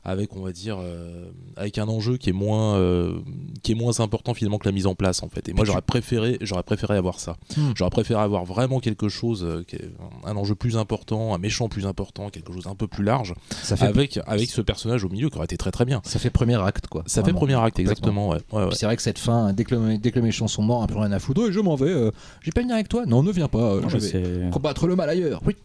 [0.06, 1.26] avec on va dire euh,
[1.56, 3.18] avec un enjeu qui est moins euh,
[3.62, 5.82] qui est moins important finalement que la mise en place en fait et moi j'aurais
[5.82, 7.72] préféré j'aurais préféré avoir ça Hmm.
[7.74, 9.90] j'aurais préféré avoir vraiment quelque chose euh, qui est
[10.24, 13.76] un enjeu plus important un méchant plus important quelque chose un peu plus large Ça
[13.76, 16.30] fait, avec avec ce personnage au milieu qui aurait été très très bien ça fait
[16.30, 17.02] premier acte, quoi.
[17.06, 18.68] ça fait premier acte exactement ouais, ouais, ouais.
[18.68, 20.82] Puis c'est vrai que cette fin, dès que, le, dès que les méchants sont morts,
[20.82, 22.10] un peu rien à foutre, Ouais, je m'en vais, euh,
[22.42, 23.04] j'ai pas venir avec toi.
[23.06, 25.42] Non, ne viens pas, euh, Non, je vais combattre le mal ailleurs.
[25.46, 25.56] Oui.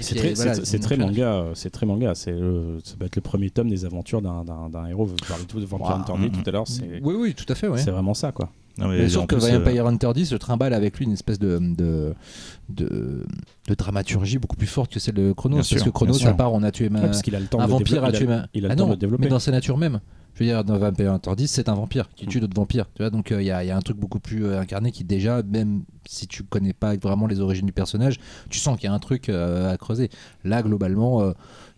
[0.00, 1.06] C'est très, voilà, c'est- c'est une très affaire.
[1.06, 1.44] manga.
[1.54, 2.14] C'est très manga.
[2.14, 2.32] C'est
[2.84, 5.06] ça va être le premier tome des aventures d'un- d'un d'un héros.
[5.06, 6.68] Vous parlez tout de Vampire Hunter D mm, tout à l'heure.
[6.68, 7.78] C'est Oui, oui, tout à fait, ouais.
[7.78, 8.50] c'est vraiment ça, quoi.
[8.78, 11.04] Non, mais Mais sauf en que plus, euh, Vampire Hunter 10 se trimballe avec lui
[11.06, 12.14] une espèce de, de,
[12.68, 13.24] de,
[13.68, 15.56] de dramaturgie beaucoup plus forte que celle de Chronos.
[15.56, 16.28] Bien parce sûr, que Chronos, sûr.
[16.28, 17.00] à part, on a tué ma...
[17.00, 18.46] Ouais, parce qu'il a le temps un de vampire a tué il a- ma...
[18.54, 19.24] il a le Ah temps non, de développer.
[19.24, 20.00] mais dans sa nature même.
[20.38, 22.28] Je veux dire, dans Vampire Hunter 10, c'est un vampire qui Mm.
[22.28, 22.86] tue d'autres vampires.
[22.94, 25.02] Tu vois, donc il y, a, y a un truc beaucoup plus euh, incarné qui
[25.02, 28.92] déjà, même si tu connais pas vraiment les origines du personnage, tu sens qu'il y
[28.92, 30.10] a un truc euh, à creuser.
[30.44, 31.32] Là, globalement, euh,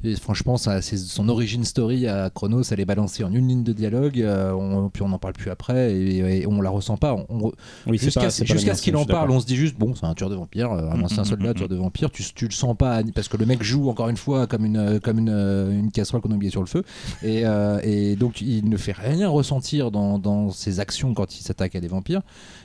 [0.05, 3.63] et franchement, ça, c'est son origin story à Chronos, elle est balancée en une ligne
[3.65, 6.97] de dialogue, euh, on- puis on n'en parle plus après, et, et on la ressent
[6.97, 7.15] pas.
[7.29, 7.53] On-
[7.87, 10.35] Oui, Jusqu'à ce qu'il en parle, on se dit juste, bon, c'est un tueur de
[10.37, 12.77] vampire, euh, un Mm, ancien mm, soldat, mm, tueur de vampire, tu, tu le sens
[12.77, 15.71] pas, parce que le mec joue encore une fois comme une, euh, comme une, euh,
[15.71, 16.83] une casserole qu'on a oubliée sur le feu,
[17.23, 21.43] et, euh, et donc il ne fait rien ressentir dans, dans ses actions quand il
[21.43, 22.23] s'attaque à des vampires,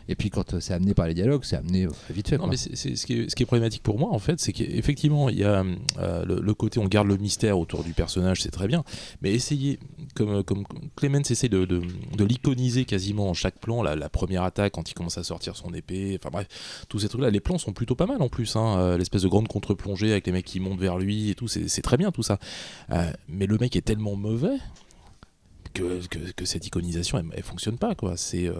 [0.07, 2.37] et puis quand euh, c'est amené par les dialogues, c'est amené euh, vite fait.
[2.37, 2.51] Non, quoi.
[2.51, 5.29] mais c'est- ce, qui est, ce qui est problématique pour moi, en fait, c'est qu'effectivement,
[5.29, 5.63] il y a
[5.99, 8.83] euh, le, le côté on garde le mystère autour du personnage, c'est très bien,
[9.21, 9.79] mais essayer,
[10.15, 10.63] comme, comme
[10.95, 11.81] Clemens essaie de, de,
[12.17, 15.55] de l'iconiser quasiment en chaque plan, la, la première attaque quand il commence à sortir
[15.55, 16.47] son épée, enfin bref,
[16.89, 19.47] tous ces trucs-là, les plans sont plutôt pas mal en plus, hein, l'espèce de grande
[19.47, 22.23] contre-plongée avec les mecs qui montent vers lui et tout, c'est c'est très bien tout
[22.23, 22.39] ça.
[22.91, 24.57] Euh, mais le mec est tellement mauvais.
[25.75, 28.55] Que, cette iconisation elle, elle fonctionne pas quoi c'est euh,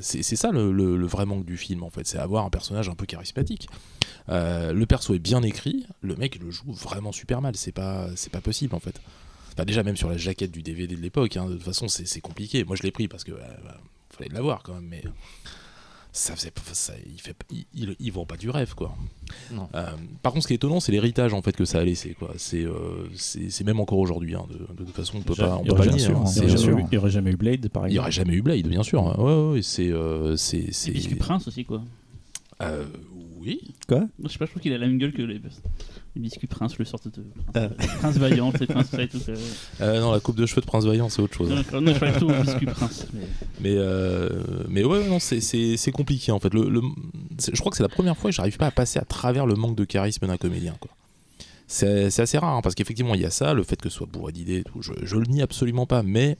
[0.00, 2.94] c'est ça le, le- vrai manque du film en fait c'est avoir un personnage un
[2.94, 3.68] peu charismatique
[4.28, 8.08] euh, le perso est bien écrit, le mec le joue vraiment super mal, c'est pas,
[8.14, 9.00] c'est pas possible en fait.
[9.66, 12.62] Déjà même sur la jaquette du DVD de l'époque, hein, de toute façon c'est compliqué.
[12.64, 13.76] Moi je l'ai pris parce que euh, bah,
[14.10, 15.00] fallait l'avoir quand même,
[16.12, 18.96] ça faisait, ça, il, fait, il, il- il vend pas du rêve quoi.
[19.52, 19.68] Non.
[19.74, 19.86] Euh,
[20.22, 22.32] par contre ce qui est étonnant c'est l'héritage en fait que ça a laissé quoi.
[22.36, 24.34] C'est euh, c'est c'est même encore aujourd'hui.
[24.34, 26.22] hein, de, de toute façon on peut pas, on il peut pas nier, hein.
[26.24, 27.92] il y C'est, aurait jamais eu- il y aurait jamais eu Blade, par il y
[27.92, 28.00] exemple.
[28.02, 29.06] aurait jamais eu Blade bien sûr.
[29.06, 29.14] hein.
[29.18, 30.70] Ouais, ouais, c'est euh, c'est
[31.18, 31.82] Prince aussi, quoi.
[32.62, 32.84] euh,
[33.38, 33.60] oui.
[33.88, 35.40] Je sais pas, je trouve qu'il a la même gueule que les,
[36.16, 37.24] les Biscuits Prince, le sorte de
[37.56, 37.68] Euh.
[38.00, 39.18] Prince Vaillant, c'est Prince ça et tout.
[39.20, 39.32] ça.
[39.80, 41.50] Euh, non la coupe de cheveux de Prince Vaillant c'est autre chose.
[41.50, 43.06] Non, non, je parlais plutôt Biscuit Prince.
[43.12, 43.20] mais-
[43.60, 46.52] Mais, euh, mais ouais, non, c'est- compliqué en fait.
[46.52, 46.82] Le, le-
[47.38, 49.46] c'est- je crois que c'est la première fois que j'arrive pas à passer à travers
[49.46, 50.74] le manque de charisme d'un comédien.
[50.80, 50.90] quoi.
[51.68, 54.08] C'est assez rare hein, parce qu'effectivement il y a ça, le fait que ce soit
[54.08, 56.36] bourré d'idées, et tout, je, je le nie absolument pas, mais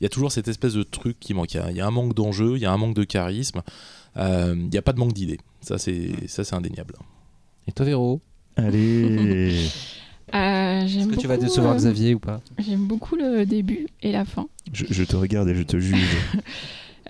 [0.00, 1.54] il y a toujours cette espèce de truc qui manque.
[1.54, 3.02] Il y a, il y a un manque d'enjeu, il y a un manque de
[3.02, 3.62] charisme,
[4.18, 5.40] euh, il n'y a pas de manque d'idées.
[5.62, 6.94] Ça c'est ça c'est indéniable.
[7.66, 8.20] Et toi, Véro?
[8.56, 9.68] Allez
[10.34, 12.40] Euh, Est-ce que tu vas décevoir euh, Xavier ou pas?
[12.58, 14.46] J'aime beaucoup le début et la fin.
[14.72, 15.94] je, je te regarde et je te juge.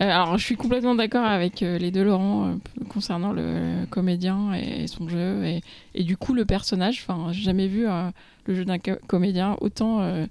[0.01, 2.55] Euh, alors, je suis complètement d'accord avec euh, les deux Laurent euh,
[2.89, 5.61] concernant le comédien et, son jeu et,
[5.95, 7.05] et du coup le personnage.
[7.07, 8.11] Enfin, j'ai jamais vu euh,
[8.47, 10.25] le jeu d'un co- comédien autant euh,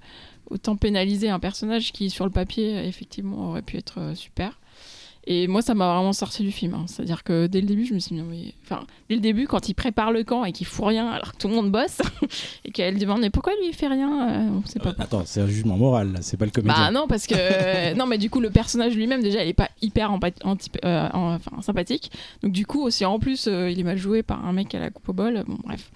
[0.50, 4.58] autant pénaliser un personnage qui sur le papier effectivement aurait pu être euh, super.
[5.24, 6.74] Et moi, ça m'a vraiment sorti du film.
[6.74, 6.84] hein.
[6.88, 8.54] C'est-à-dire que dès le début, je me suis dit, non, mais...
[8.64, 11.36] enfin, dès le début, quand il prépare le camp et qu'il fout rien alors que
[11.38, 11.98] tout le monde bosse,
[12.64, 15.22] et qu'elle demande, mais pourquoi lui il fait rien Euh, On sait pas Euh, Attends,
[15.24, 16.74] c'est un jugement moral, là, c'est pas le comédien.
[16.76, 19.70] bah non, parce que non, mais du coup le personnage lui-même déjà il est pas
[19.80, 22.10] hyper euh, en- enfin, sympathique.
[22.42, 24.80] Donc du coup aussi en plus euh, il est mal joué par un mec à
[24.80, 25.44] la coupe au bol.
[25.46, 25.88] Bon bref.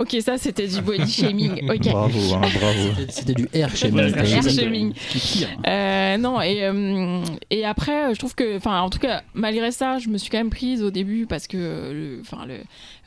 [0.00, 1.50] Ok ça c'était du body shaming.
[1.70, 1.90] Ok.
[1.90, 2.88] Bravo, hein, bravo.
[3.10, 4.92] C'était du Air shaming.
[4.92, 5.48] Est pire.
[5.66, 9.98] Euh, non et euh, et après je trouve que enfin en tout cas malgré ça
[9.98, 11.56] je me suis quand même prise au début parce que
[11.92, 12.60] le enfin le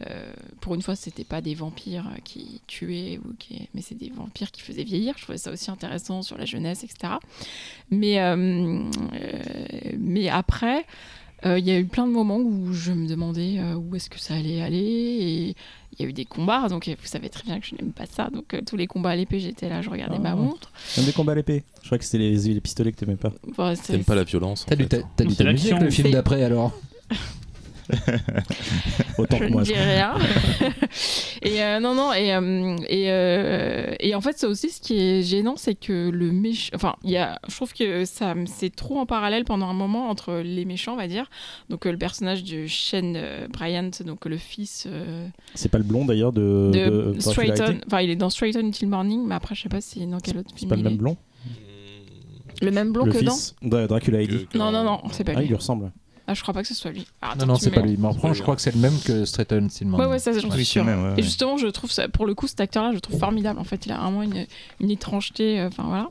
[0.08, 4.12] euh, pour une fois c'était pas des vampires qui tuaient ou qui mais c'est des
[4.16, 7.14] vampires qui faisaient vieillir je trouvais ça aussi intéressant sur la jeunesse etc
[7.90, 10.86] mais euh, euh, mais après
[11.46, 14.20] il y a eu plein de moments où je me demandais euh, où est-ce que
[14.20, 15.56] ça allait aller et,
[16.00, 17.92] il y a eu des combats, donc euh, vous savez très bien que je n'aime
[17.92, 18.30] pas ça.
[18.34, 20.36] Donc euh, tous les combats à l'épée, j'étais là, je regardais ma Ah.
[20.36, 20.72] montre.
[20.98, 21.64] Même des combats à l'épée.
[21.82, 23.32] Je crois que c'était les, les pistolets que t'aimais pas.
[23.56, 25.80] Bon, T'aimes pas la violence en T'as dû t'amuser l'action.
[25.80, 26.72] le film d'après alors?
[29.18, 29.62] Autant je que moi.
[29.62, 30.14] ne dis rien.
[31.42, 35.00] et euh, non, non, et, euh, et, euh, et en fait, ça aussi, ce qui
[35.00, 36.72] est gênant, c'est que le méchant.
[36.76, 40.10] Enfin, il y a, je trouve que ça, c'est trop en parallèle pendant un moment
[40.10, 41.30] entre les méchants, on va dire.
[41.70, 43.18] Donc, euh, le personnage de Shane
[43.52, 47.80] Bryant, donc le fils euh, C'est pas le blond d'ailleurs de, de de Straighton.
[47.88, 50.38] Enfin, il est dans Straighton Until Morning, mais après, je sais pas si dans quel
[50.40, 50.70] autre C'est film.
[50.70, 51.18] pas le il même blond
[52.62, 54.48] Le même blond Le que fils de Dracula Heidi.
[54.54, 54.66] dans.
[54.66, 55.48] Non, dans- non, non, c'est pas Ah, il lui.
[55.50, 55.92] lui ressemble.
[56.26, 57.06] Ah, je crois pas que ce soit lui.
[57.22, 57.98] Ah, Non, attends, non, c'est me pas lui.
[57.98, 59.98] Mais je crois que c'est le même que Straighten Stillman.
[60.00, 60.86] Ouais, ouais, ça, j'en Oui, suis c'est sûre.
[60.86, 63.02] le même, ouais, Et justement, je trouve ça, pour le coup, cet acteur-là, je le
[63.02, 63.60] trouve formidable.
[63.60, 64.46] En fait, il a vraiment une,
[64.80, 65.60] une étrangeté.
[65.60, 66.10] euh, Enfin, voilà.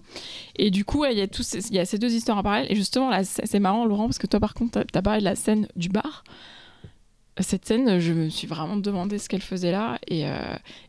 [0.57, 2.43] Et du coup, il y, a tous ces, il y a ces deux histoires en
[2.43, 2.67] parallèle.
[2.71, 5.21] Et justement, là, c'est c'est marrant, Laurent, parce que toi, par contre, t'as as parlé
[5.21, 6.25] de la scène du bar.
[7.41, 9.99] Cette scène, je me suis vraiment demandé ce qu'elle faisait là.
[10.09, 10.37] Et, euh,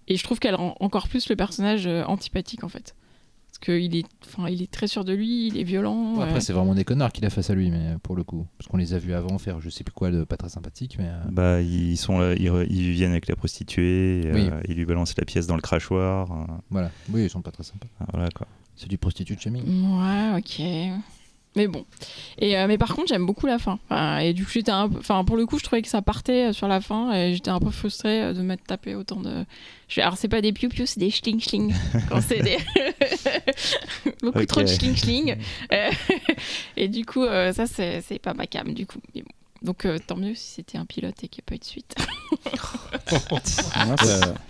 [0.10, 2.94] et je trouve qu'elle rend encore plus le personnage euh, antipathique, en fait.
[3.64, 6.19] Qu'il est, enfin, il est très sûr de lui, il est violent.
[6.19, 8.45] Après, euh, c'est vraiment des connards qu'il a face à lui, mais pour le coup.
[8.57, 10.98] Parce qu'on les a vus avant faire je sais plus quoi de pas très sympathique,
[10.99, 11.07] mais.
[11.07, 14.85] euh, Bah, ils sont là, ils, re- ils viennent avec la prostituée, euh, ils lui
[14.85, 16.30] balancent la pièce dans le crachoir.
[16.31, 16.91] euh, Voilà.
[17.10, 17.88] Oui, ils sont pas très sympas.
[18.11, 18.48] voilà quoi.
[18.76, 19.64] C'est du prostitut de shaming.
[19.64, 20.61] Ouais, ok.
[21.56, 21.86] Mais bon.
[22.40, 23.80] Et, euh, mais par contre, j'aime beaucoup la fin.
[23.90, 24.98] Enfin, et du coup, j'étais un peu.
[24.98, 27.52] Enfin, pour le coup, je trouvais que ça partait euh, sur la fin et j'étais
[27.52, 29.46] un peu frustrée euh, de m'être tapé autant de.
[29.88, 30.02] Je...
[30.02, 31.74] Alors, c'est pas des piou-piou, c'est des schling-schling.
[32.10, 32.58] Quand c'est des.
[34.24, 35.36] beaucoup trop de schling-schling.
[36.78, 39.00] Et du coup, euh, ça, c'est c'est pas ma cam, du coup.
[39.14, 39.30] Mais bon.
[39.64, 41.64] Donc, euh, tant mieux si c'était un pilote et qu'il n'y a pas eu de
[41.64, 41.95] suite.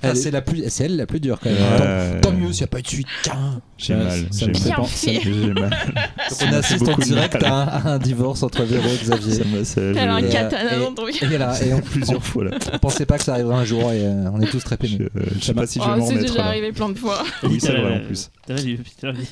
[0.02, 1.57] Ah, c'est la plus, c'est elle la plus dure quand même.
[1.61, 3.07] Euh, Tant, tant mieux s'il n'y a pas eu de suite.
[3.23, 3.61] Tiens.
[3.77, 4.10] J'ai mal.
[4.10, 4.68] ça j'ai me fait mal.
[4.68, 5.22] Bien penser- fait.
[5.34, 5.69] J'ai mal.
[5.69, 7.45] Donc, Ça on assiste en beaucoup de direct mal.
[7.45, 9.34] à un, à un divorce entre Véro et Xavier.
[9.65, 9.84] Ça a
[10.14, 11.23] un je- katana et- dans le truc.
[11.23, 12.52] Et, voilà, et on, plusieurs fois là.
[12.73, 14.81] on pensait pas que ça arriverait un jour et euh, on est tous très Je,
[14.81, 15.10] pénibles.
[15.18, 16.31] euh, je sais pas si je vais Oh, m'en c'est remettre.
[16.31, 16.48] déjà là.
[16.49, 17.23] arrivé plein de fois.
[17.44, 18.30] Oui, c'est vrai en plus.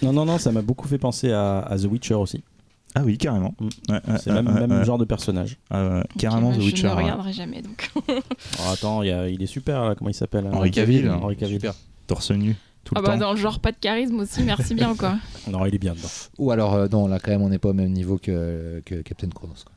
[0.02, 2.44] Non, non, non, ça m'a beaucoup fait penser à, à The Witcher aussi.
[2.96, 3.56] Ah oui, carrément.
[3.60, 3.68] Mm.
[3.94, 5.58] Ouais, C'est ouais, même, même genre de personnage.
[5.70, 6.82] Ah carrément Ok, The bah, Witcher.
[6.82, 7.90] Je ne regarderai jamais, donc.
[8.60, 11.10] Alors, attends, il, y a- il est super là, comment il s'appelle Henri Cavill.
[11.10, 11.56] Henri Cavill.
[11.56, 11.74] Super.
[12.08, 13.20] Torse nu tout Ah le bah, temps.
[13.20, 15.16] dans le genre pas de charisme aussi, merci bien, quoi.
[15.52, 16.08] Non, il est bien dedans.
[16.40, 18.96] Ou alors, euh, non, là quand même, on n'est pas au même niveau que, que
[19.04, 19.54] Captain Chronos.
[19.64, 19.74] quoi.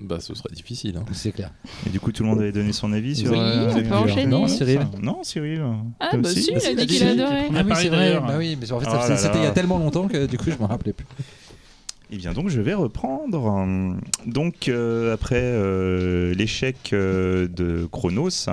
[0.00, 0.96] Bah, ce serait difficile.
[0.96, 1.04] hein.
[1.12, 1.52] C'est clair.
[1.86, 3.30] Et du coup, tout le monde avait donné son avis sur.
[3.30, 4.26] Oui, euh, on peut enchaîner.
[4.26, 4.80] Non, Cyril.
[5.00, 5.62] Non, Cyril.
[6.00, 7.48] Ah, bah si, il a Si, dit qu'il adorait.
[7.54, 8.18] Ah oui, c'est vrai.
[8.18, 10.38] Bah oui, mais en fait, Oh là c'était il y a tellement longtemps que du
[10.38, 11.06] coup, je me rappelais plus.
[12.12, 13.96] Eh bien donc je vais reprendre.
[14.26, 18.48] Donc euh, après euh, l'échec euh, de Chronos,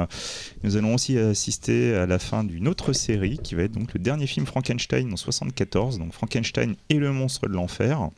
[0.63, 3.99] nous allons aussi assister à la fin d'une autre série qui va être donc le
[3.99, 8.09] dernier film Frankenstein en 74, donc Frankenstein et le monstre de l'enfer.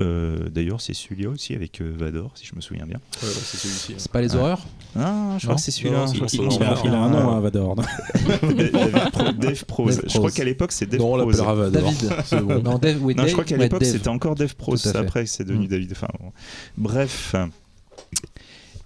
[0.00, 2.98] Euh, D'ailleurs c'est celui-là aussi avec euh, Vador si je me souviens bien.
[3.20, 3.92] Ouais, ouais, c'est celui-ci.
[3.92, 3.96] hein.
[3.98, 4.40] C'est pas les Ouais.
[4.40, 4.64] horreurs
[4.96, 5.56] Ah je crois Non.
[5.56, 6.04] que c'est celui-là.
[6.12, 7.74] Que monstre Il a, il a un nom, hein, Vador.
[9.38, 11.82] Dave Pro- Je crois qu'à l'époque c'est Dave Non, on l'appellera Vador.
[11.82, 12.12] David.
[12.46, 12.62] Bon.
[12.62, 15.26] Non, Dave, oui, Non, Dave, je crois qu'à ouais, l'époque c'était encore Dev Pro, après
[15.26, 15.68] c'est devenu Mm.
[15.68, 15.92] David.
[15.92, 16.32] Enfin, bon.
[16.76, 17.34] Bref.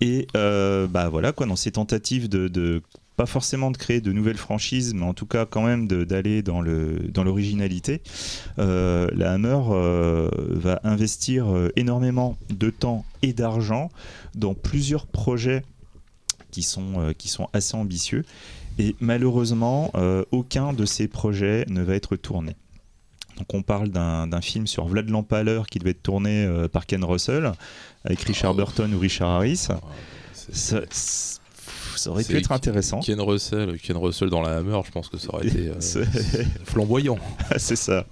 [0.00, 2.82] Et euh, bah voilà quoi, dans ces tentatives de, de-
[3.16, 6.60] pas forcément de créer de nouvelles franchises, mais en tout cas quand même d'aller dans
[6.60, 8.00] le dans l'originalité,
[8.58, 13.90] euh, la Hammer euh, va investir euh, énormément de temps et d'argent
[14.34, 15.62] dans plusieurs projets
[16.50, 18.24] qui sont euh, qui sont assez ambitieux.
[18.78, 19.92] Et malheureusement,
[20.30, 22.56] aucun de ces projets ne va être tourné.
[23.36, 27.52] Donc on parle d'un film sur Vlad l'Empaleur qui devait être tourné par Ken Russell
[28.04, 28.56] avec Richard Oh.
[28.56, 29.66] Burton ou Richard Harris.
[29.68, 29.80] Ah,
[30.32, 30.80] Ça,
[32.04, 33.00] ça- aurait pu être intéressant.
[33.00, 35.80] Ken Russell, Ken Russell dans la Hammer, je pense que ça aurait été euh,
[36.64, 37.18] flamboyant.
[37.58, 38.06] c'est ça.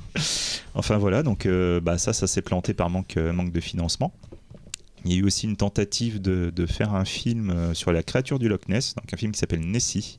[0.74, 4.12] Enfin voilà, donc euh, bah, ça, ça s'est planté par manque, euh, manque de financement.
[5.04, 8.38] Il y a eu aussi une tentative de, de faire un film sur la créature
[8.38, 10.18] du Loch Ness, donc un film qui s'appelle Nessie.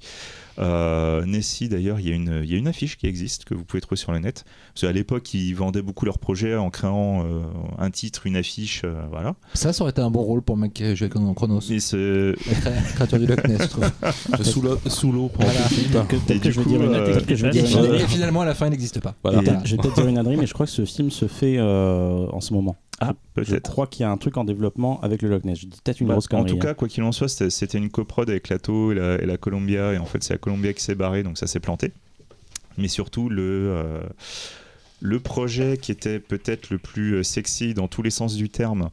[0.59, 3.53] Euh, Nessie, d'ailleurs, il y, a une- il y a une affiche qui existe que
[3.53, 4.43] vous pouvez trouver sur le net.
[4.73, 7.41] Parce qu'à l'époque, ils vendaient beaucoup leurs projets en créant euh,
[7.77, 9.35] un titre, une affiche, euh, voilà.
[9.53, 11.61] Ça, ça aurait été un bon rôle pour le mec qui a joué dans Chronos.
[11.71, 11.77] Et
[12.95, 13.91] créature du Loch Ness, je trouve.
[14.43, 16.05] sous l'eau, sous l'eau pendant Voilà.
[16.07, 17.89] Que- que du je dire une euh, peut-être que je vais Et, dire une finalement-
[17.89, 18.03] ânerie.
[18.03, 19.15] et finalement, à la fin, il n'existe pas.
[19.23, 19.41] Voilà.
[19.41, 21.57] Et Je vais peut-être dire une ânerie, mais je crois que ce film se fait
[21.57, 22.75] euh, en ce moment.
[23.03, 23.69] Ah, Je peut-être.
[23.71, 25.59] crois qu'il y a un truc en développement avec le Loch Ness.
[25.59, 26.51] Je dis peut-être une Bah, grosse en connerie.
[26.51, 26.59] tout hein.
[26.59, 29.37] cas, quoi qu'il en soit, c'était- une coprode avec la TO et la, et la
[29.37, 31.91] Columbia, et en fait, c'est la Columbia qui s'est barrée, donc ça s'est planté.
[32.77, 34.01] Mais surtout, le, euh,
[35.01, 38.89] le projet qui était peut-être le plus euh, sexy dans tous les sens du terme,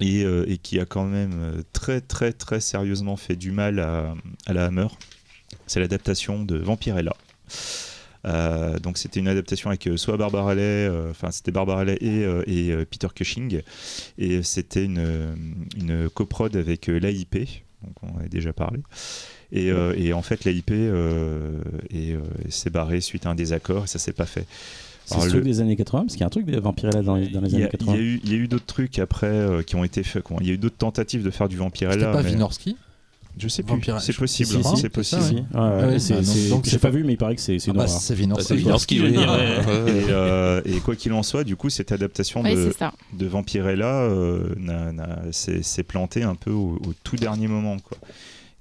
[0.00, 4.14] et, euh, et qui a quand même très, très, très sérieusement fait du mal à,
[4.46, 4.88] à la Hammer,
[5.68, 7.14] c'est l'adaptation de Vampirella.
[8.26, 11.96] Euh, donc c'était une adaptation avec euh, soit Barbara Lay, euh, enfin c'était Barbara Lay
[12.02, 13.62] et, euh, et, euh, Peter Cushing,
[14.18, 15.34] et c'était une,
[15.78, 17.34] une coprode avec euh, l'AIP,
[17.82, 18.80] donc on en a déjà parlé.
[19.52, 21.60] Et, euh, et en fait, la IP euh,
[21.90, 22.20] est, euh,
[22.50, 24.46] s'est barrée suite à un désaccord et ça s'est pas fait.
[25.06, 27.16] C'est le- truc des années 80 Parce qu'il y a un truc des Vampirella dans
[27.16, 27.92] les, dans les Il y, années a, il y 80.
[27.94, 30.22] a eu, il y a eu d'autres trucs après euh, qui ont été faits.
[30.40, 32.12] Il y a eu d'autres tentatives de faire du C'était Vampirella.
[32.12, 32.76] pas mais- Wynorski
[33.38, 33.80] Je sais plus.
[34.00, 34.48] C'est possible.
[34.48, 35.22] Si, si, c'est possible.
[35.22, 35.34] Si, si.
[35.34, 37.40] Ouais, ouais, ouais, c'est- bah, c'est- donc, j'ai j'ai pas vu, mais il paraît que
[37.40, 38.14] c'est c'est Ah une bah, c'est
[39.16, 39.36] Ah,
[39.84, 39.92] ouais.
[39.92, 42.72] Et, euh, et quoi qu'il en soit, du coup, cette adaptation Oui, de,
[43.12, 47.76] de Vampirella euh, n'a- n'a- s'est s'est plantée un peu au, au tout dernier moment.
[47.78, 47.98] Quoi.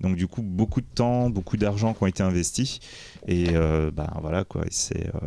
[0.01, 2.79] Donc du coup, beaucoup de temps, beaucoup d'argent qui ont été investis.
[3.27, 4.61] Et euh, bah, voilà quoi.
[4.63, 5.19] et c'est, euh,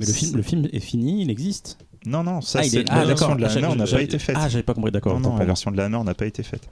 [0.00, 1.76] Mais le film, c'est- le film est fini, il existe.
[2.06, 4.00] Non, non, ça, Ah, c'est est- la ah, version de la Ah, Hammer n'a pas
[4.02, 4.36] été faite.
[4.38, 5.18] Ah, j'avais pas compris, d'accord.
[5.20, 6.66] non, la version de la Hammer n'a pas été faite.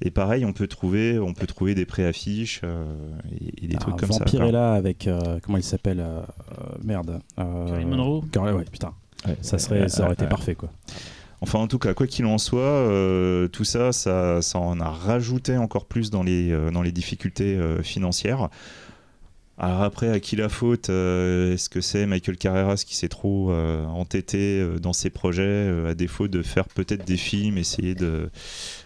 [0.00, 2.84] Et pareil, on peut trouver, on peut trouver des préaffiches euh,
[3.40, 4.18] et, et des Ah, trucs comme ça.
[4.18, 4.26] quoi.
[4.26, 5.06] Vampirella avec.
[5.08, 7.20] euh, comment il s'appelle euh, euh, Merde.
[7.38, 8.24] euh, Marilyn Monroe?
[8.30, 8.92] Car- ouais, putain.
[9.26, 9.36] Ouais.
[9.40, 10.70] Ça, serait, ça aurait été parfait, quoi.
[11.40, 14.88] Enfin, en tout cas, quoi qu'il en soit, euh, tout ça, ça, ça en a
[14.88, 18.48] rajouté encore plus dans les, euh, dans les difficultés euh, financières.
[19.60, 23.50] Alors après, à qui la faute euh, Est-ce que c'est Michael Carreras qui s'est trop
[23.50, 27.96] euh, entêté euh, dans ses projets, euh, à défaut de faire peut-être des films, essayer
[27.96, 28.30] de,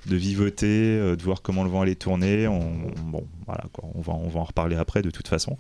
[0.07, 2.73] de vivoter, euh, de voir comment le vent allait tourner on,
[3.05, 5.57] Bon, voilà, on, va, on va en reparler après de toute façon.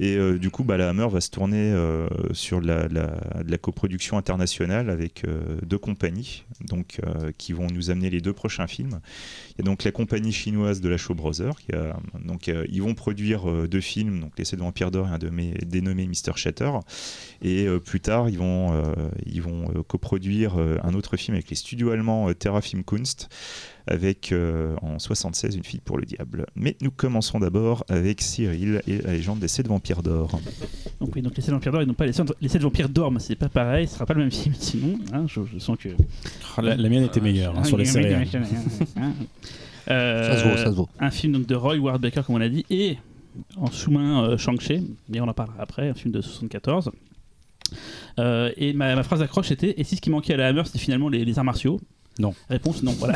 [0.00, 3.50] Et euh, du coup, bah, la Hammer va se tourner euh, sur de la, de
[3.50, 5.24] la coproduction internationale avec
[5.62, 7.00] deux compagnies donc,
[7.38, 9.00] qui vont nous amener les deux prochains films.
[9.50, 11.56] Il y a donc la compagnie chinoise de la Shaw Brothers.
[11.56, 11.72] Qui
[12.24, 16.06] donc, ils vont produire deux films, donc Les Sept Vampires d'Or et un dénommé, dénommé
[16.06, 16.36] Mr.
[16.36, 16.70] Shatter.
[17.42, 18.82] Et plus tard, ils vont,
[19.26, 23.28] ils vont coproduire un autre film avec les studios allemands Terra Film Kunst
[23.86, 26.46] avec euh, en 76 Une fille pour le diable.
[26.56, 30.40] Mais nous commençons d'abord avec Cyril et la légende des sept vampires d'or.
[31.00, 32.88] Donc, oui, donc les 7 vampires d'or et non pas les 7, les sept vampires
[32.88, 34.98] dorment, c'est pas pareil, ce sera pas le même film sinon.
[35.12, 35.90] hein, je, je sens que.
[36.56, 38.14] Ah, La, la mienne était meilleure hein, sur les séries.
[38.96, 39.12] Hein.
[39.90, 40.88] Euh, Ça se vaut, ça se vaut.
[40.98, 42.96] Un film donc, de Roy Ward Baker, comme on l'a dit, et
[43.56, 46.90] en sous-main euh, Shang-Chi, mais on en parlera après, un film de 74.
[48.18, 50.62] Euh, et ma, ma phrase d'accroche était Et si ce qui manquait à la Hammer,
[50.64, 51.80] c'était finalement les, les arts martiaux
[52.18, 52.32] Non.
[52.48, 53.14] Réponse non, voilà.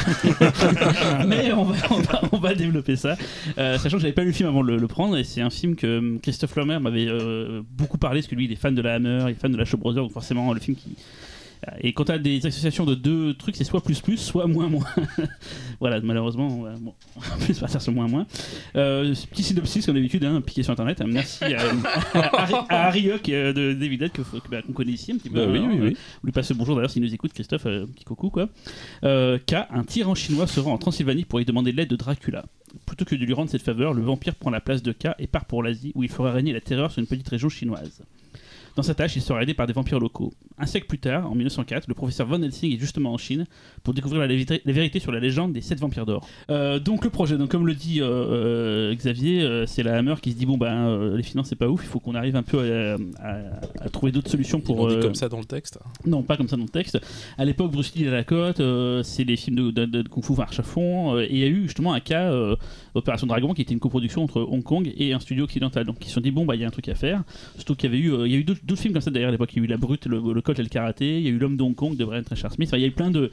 [1.26, 3.16] Mais on va, on va, on va développer ça.
[3.56, 5.50] Euh, sachant que j'avais pas lu le film avant de le, prendre, et c'est un
[5.50, 8.74] film que hum, Christophe Lambert m'avait euh, beaucoup parlé, parce que lui il est fan
[8.74, 10.96] de la Hammer, il est fan de la Shaw Brothers, donc forcément le film qui.
[11.80, 14.68] Et quand tu as des associations de deux trucs, c'est soit plus plus, soit moins
[14.68, 14.86] moins.
[15.80, 18.26] voilà, malheureusement, on va, bon, on va partir sur moins moins.
[18.76, 21.02] Euh, petit synopsis, comme d'habitude, hein, piqué sur internet.
[21.06, 21.60] Merci à,
[22.14, 24.10] à, Harry- à Harry euh, de David
[24.50, 25.46] bah, qu'on connaît ici un petit peu.
[25.46, 25.96] Bah oui, oui, euh, oui.
[26.22, 28.48] on lui passe le bonjour d'ailleurs s'il nous écoute, Christophe, euh, petit coucou quoi.
[29.04, 32.44] Euh, K, un tyran chinois se rend en Transylvanie pour y demander l'aide de Dracula.
[32.86, 35.26] Plutôt que de lui rendre cette faveur, le vampire prend la place de K et
[35.26, 38.02] part pour l'Asie où il fera régner la terreur sur une petite région chinoise.
[38.78, 40.32] Dans sa tâche, il sera aidé par des vampires locaux.
[40.56, 43.44] Un siècle plus tard, en 1904, le professeur Von Helsing est justement en Chine
[43.82, 46.24] pour découvrir la, vérité- la vérité sur la légende des sept vampires d'or.
[46.48, 50.30] Euh, donc le projet, donc comme le dit euh, euh, Xavier, c'est la Hammer qui
[50.30, 52.60] se dit bon ben les finances c'est pas ouf, il faut qu'on arrive un peu
[52.60, 53.40] à, à-
[53.80, 54.86] à trouver d'autres solutions pour.
[54.88, 55.80] dit comme ça dans le texte.
[56.06, 57.00] non, pas comme ça dans le texte.
[57.36, 58.62] À l'époque, Bruce Lee à la côte,
[59.02, 61.42] c'est les films de, de, de- de Kung Fu marche à fond, et il y
[61.42, 62.32] a eu justement un cas,
[62.98, 65.84] Opération Dragon, qui était une coproduction entre Hong Kong et un studio occidental.
[65.84, 67.22] Donc ils se sont dit, bon, bah il y a un truc à faire.
[67.56, 69.28] Surtout qu'il y avait eu, euh, il y a eu d'autres films comme ça d'ailleurs
[69.28, 69.50] à l'époque.
[69.54, 71.30] Il y a eu La Brute, le, le Colt et le Karaté, il y a
[71.30, 72.68] eu L'Homme de Hong Kong de Brian Treshar Smith.
[72.68, 73.30] Enfin, il y a eu plein de.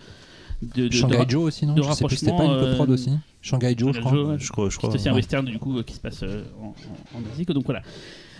[0.62, 2.50] de, de- de Shanghai ra- Joe aussi, non de Je sais plus, c'était pas une
[2.52, 3.12] rapprochement, coprod euh, aussi
[3.42, 4.12] Shanghai Joe, je Shanghai crois.
[4.18, 4.36] Joe, ouais.
[4.40, 4.90] Je crois, je crois.
[4.92, 7.46] c'est aussi un western du coup euh, qui se passe euh, en, en- en Asie.
[7.46, 7.54] quoi.
[7.54, 7.82] Donc voilà.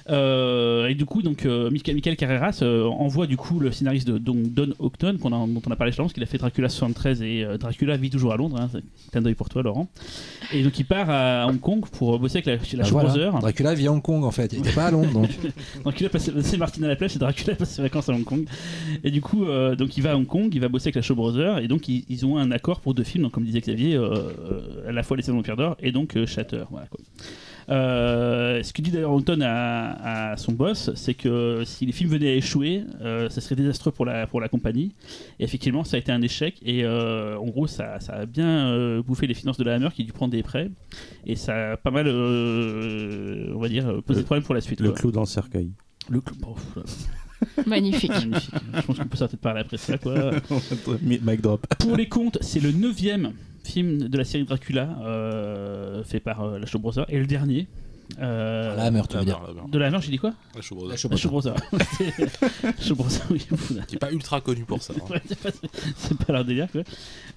[0.10, 4.08] Euh, et du coup, donc euh, Michael, Michael Carreras euh, envoie du coup le scénariste
[4.08, 6.70] de donc, Don Houghton, a- dont on a parlé justement, parce qu'il a fait Dracula
[6.70, 8.58] 73 et Dracula vit toujours à Londres.
[8.62, 8.70] Hein,
[9.12, 9.88] c'est un d'œil pour toi, Laurent.
[10.54, 13.10] Et donc il part à Hong Kong pour bosser avec la, chez la Bah voilà.
[13.10, 13.40] Brothers.
[13.40, 15.30] Dracula vit à Hong Kong en fait, il était pas à Londres donc.
[15.84, 18.46] Dracula passe, c'est Martin à la plage et Dracula passe ses vacances à Hong Kong.
[19.04, 19.44] Et du coup,
[19.78, 21.88] donc il va à Hong Kong, il va bosser avec la Shaw Brothers et donc
[21.90, 23.98] ils, ils ont un accord pour deux films, donc comme disait Xavier,
[24.88, 26.64] à la fois Les Saisons Pierre d'Or et donc Shatter.
[26.70, 27.00] Voilà, quoi.
[27.70, 32.12] Euh, ce que dit d'ailleurs Houghton à, à son boss, c'est que si les films
[32.12, 34.92] venaient à échouer, euh, ça serait désastreux pour la, pour la compagnie.
[35.40, 36.56] Et effectivement, ça a été un échec.
[36.64, 39.90] Et euh, en gros, ça, ça a bien euh, bouffé les finances de la Hammer
[39.96, 40.70] qui a dû prendre des prêts.
[41.26, 44.80] Et ça a pas mal, euh, on va dire, posé Le- problème pour la suite.
[44.80, 45.00] Le quoi.
[45.00, 45.72] clou dans le cercueil.
[46.10, 46.36] Le clou.
[46.48, 46.56] oh,
[47.68, 48.12] Magnifique.
[48.12, 48.54] magnifique.
[48.76, 49.98] Je pense qu'on peut peut-être parler après ça.
[49.98, 50.32] Quoi.
[51.02, 51.66] Mic drop.
[51.80, 53.34] Pour les comptes, c'est le neuvième
[53.66, 57.68] film de la série Dracula euh, fait par euh, la Brothers et le dernier.
[58.20, 59.42] euh, La Hammer, tu veux dire.
[59.72, 61.56] De la Hammer, j'ai dit quoi la Brothers.
[62.90, 63.48] La Brothers, oui.
[63.88, 64.94] Qui est pas ultra connu pour ça.
[64.96, 65.04] hein.
[65.10, 65.22] Ouais,
[65.98, 66.82] c'est pas, leur délire quoi.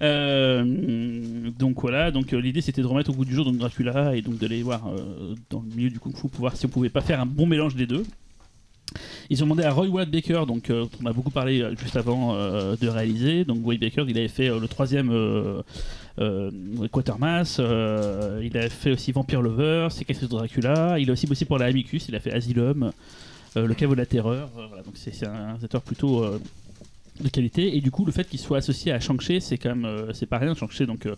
[0.01, 4.15] Euh, donc voilà, donc euh, l'idée c'était de remettre au goût du jour donc Dracula
[4.15, 6.69] et donc d'aller voir euh, dans le milieu du kung fu pour voir si on
[6.69, 8.03] pouvait pas faire un bon mélange des deux.
[9.29, 11.95] Ils ont demandé à Roy Wade Baker, donc euh, on a beaucoup parlé euh, juste
[11.95, 13.45] avant euh, de réaliser.
[13.45, 15.11] Donc Wade Baker, il avait fait euh, le troisième
[16.91, 17.57] Quatermass.
[17.59, 20.99] euh, il a fait aussi Vampire Lover, Cicatrice de Dracula.
[20.99, 22.07] Il a aussi bossé pour la Amicus.
[22.09, 22.91] Il a fait Asylum,
[23.57, 24.49] euh, Le Caveau de la Terreur.
[24.57, 26.39] euh, voilà, donc c'est un réalisateur plutôt euh,
[27.21, 27.75] de qualité.
[27.75, 30.25] Et du coup, le fait qu'il soit associé à Shang-Chi, c'est quand même euh, c'est
[30.25, 30.53] pas rien.
[30.55, 31.15] Shang-Chi, donc euh,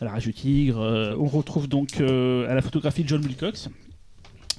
[0.00, 0.80] à la Rage du Tigre.
[0.80, 3.68] euh, on retrouve donc euh, à la photographie John Wilcox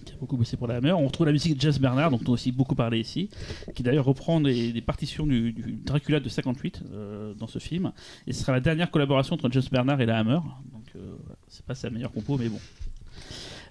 [0.03, 0.91] qui a beaucoup bossé pour la Hammer.
[0.91, 3.29] On retrouve la musique de Jess Bernard, dont on a aussi beaucoup parlé ici,
[3.75, 7.91] qui d'ailleurs reprend des, des partitions du, du Dracula de 58 euh, dans ce film.
[8.27, 10.39] Et ce sera la dernière collaboration entre Jess Bernard et la Hammer.
[10.71, 11.15] Donc euh,
[11.47, 12.59] c'est pas sa meilleure compo, mais bon.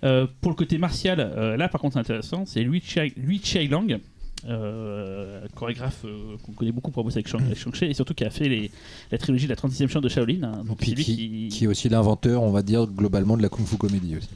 [0.05, 3.41] Euh, pour le côté martial, euh, là par contre c'est intéressant, c'est Lui Chai, Lui
[3.43, 4.01] Chai Lang,
[4.49, 8.25] euh, chorégraphe euh, qu'on connaît beaucoup pour bosser avec Shang- avec Shang-Chi et surtout qui
[8.25, 8.71] a fait les,
[9.13, 10.43] la trilogie de la 36e chambre de Shaolin.
[10.43, 10.65] hein.
[10.67, 13.77] donc Puis qui, qui est aussi l'inventeur, on va dire, globalement de la kung fu
[13.77, 14.29] comédie aussi.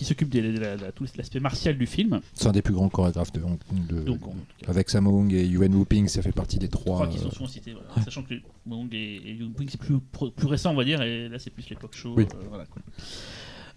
[0.00, 2.20] Qui- qui s'occupe de, la- de la- tout l'aspect martial du film.
[2.34, 3.86] C'est un des plus grands chorégraphes de Hong Kong.
[3.88, 4.34] de- Donc, on-
[4.70, 7.06] Avec Sammo Hung et Yuan Wuping, ça fait partie des trois.
[7.08, 8.04] qu'ils sont souvent cités, voilà.
[8.04, 8.34] sachant que
[8.66, 9.98] Wong et, et Yoon Ping, c'est plus,
[10.34, 12.14] plus récent, on va dire, et là c'est plus l'époque show.
[12.16, 12.24] Oui.
[12.34, 12.64] euh, voilà.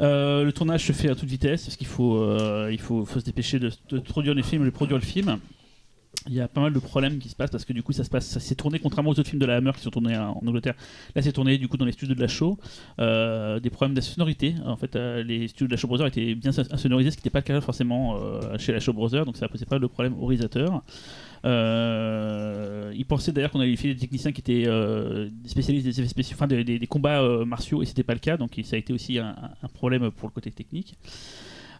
[0.02, 3.20] Euh, le tournage se fait à toute vitesse parce qu'il faut, euh, il faut, faut
[3.20, 5.38] se dépêcher de, de produire les films de produire le film.
[6.28, 8.04] Il y a pas mal de problèmes qui se passent parce que du coup ça
[8.04, 10.18] se passe, ça s'est tourné contrairement aux autres films de la Hammer qui sont tournés
[10.18, 10.76] en Angleterre.
[11.16, 12.58] Là c'est tourné du coup dans les studios de la show.
[13.00, 14.56] Euh, des problèmes de sonorité.
[14.66, 17.30] En fait, euh, les studios de la Show Brothers étaient bien insonorisés, ce qui n'était
[17.30, 20.14] pas le cas forcément euh, chez la Show Brothers, donc ça posé pas de problèmes
[20.18, 20.82] aux réalisateurs.
[21.44, 24.70] Ils pensaient d'ailleurs qu'on filer des techniciens qui étaient
[25.46, 28.76] spécialistes des effets spéciaux, enfin des, combats martiaux, et c'était pas le cas, donc ça
[28.76, 29.36] a été aussi un
[29.74, 30.96] problème pour le côté technique.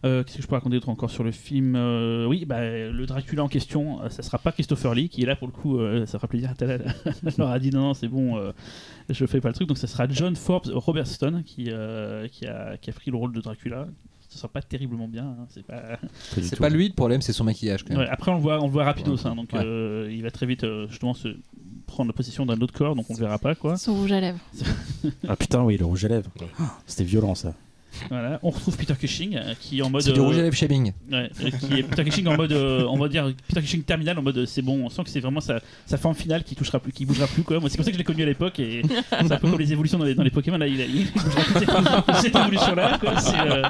[0.04, 3.04] Euh, Qu'est-ce que je peux raconter d'autre encore sur le film Euh, Oui, bah, le
[3.06, 5.78] Dracula en question, euh, ça sera pas Christopher Lee qui est là pour le coup.
[5.78, 6.54] euh, ça fera plaisir.
[6.56, 6.94] Talal
[7.38, 8.52] leur a dit non, non, c'est bon, euh,
[9.08, 9.68] je fais pas le truc.
[9.68, 13.32] Donc ça sera John Forbes Robertson qui, euh, qui, a, qui a pris le rôle
[13.32, 13.86] de Dracula.
[14.28, 15.24] Ça sera pas terriblement bien.
[15.26, 15.98] hein, c'est pas.
[16.32, 18.00] C'est pas lui le problème, c'est son maquillage quand même.
[18.02, 19.60] Ouais, après, on le voit, on le voit rapidos, hein, donc Ouais.
[19.64, 21.28] euh, il va très vite euh, justement se
[21.86, 23.76] prendre possession d'un autre corps, donc on le verra pas quoi.
[23.76, 24.40] Son rouge à lèvres.
[25.28, 26.30] Ah putain, oui, le rouge à lèvres.
[26.40, 26.46] Ouais.
[26.86, 27.54] C'était violent ça.
[28.10, 28.38] Voilà.
[28.42, 30.02] On retrouve Peter Cushing euh, qui est en mode.
[30.02, 30.92] C'est du euh, rouge à lèvres shaming.
[31.10, 34.18] Ouais, euh, qui est Peter Cushing en mode, euh, on va dire Peter Cushing terminal
[34.18, 36.54] en mode euh, c'est bon, on sent que c'est vraiment sa, sa forme finale qui
[36.54, 37.60] touchera plus, qui bougera plus quoi.
[37.60, 39.58] Moi c'est comme ça que je l'ai connu à l'époque et c'est un peu comme
[39.58, 42.36] les évolutions dans les, dans les Pokémon là, il, a- il bougera plus cette, cette
[42.36, 43.18] évolution là quoi.
[43.20, 43.62] C'est, euh,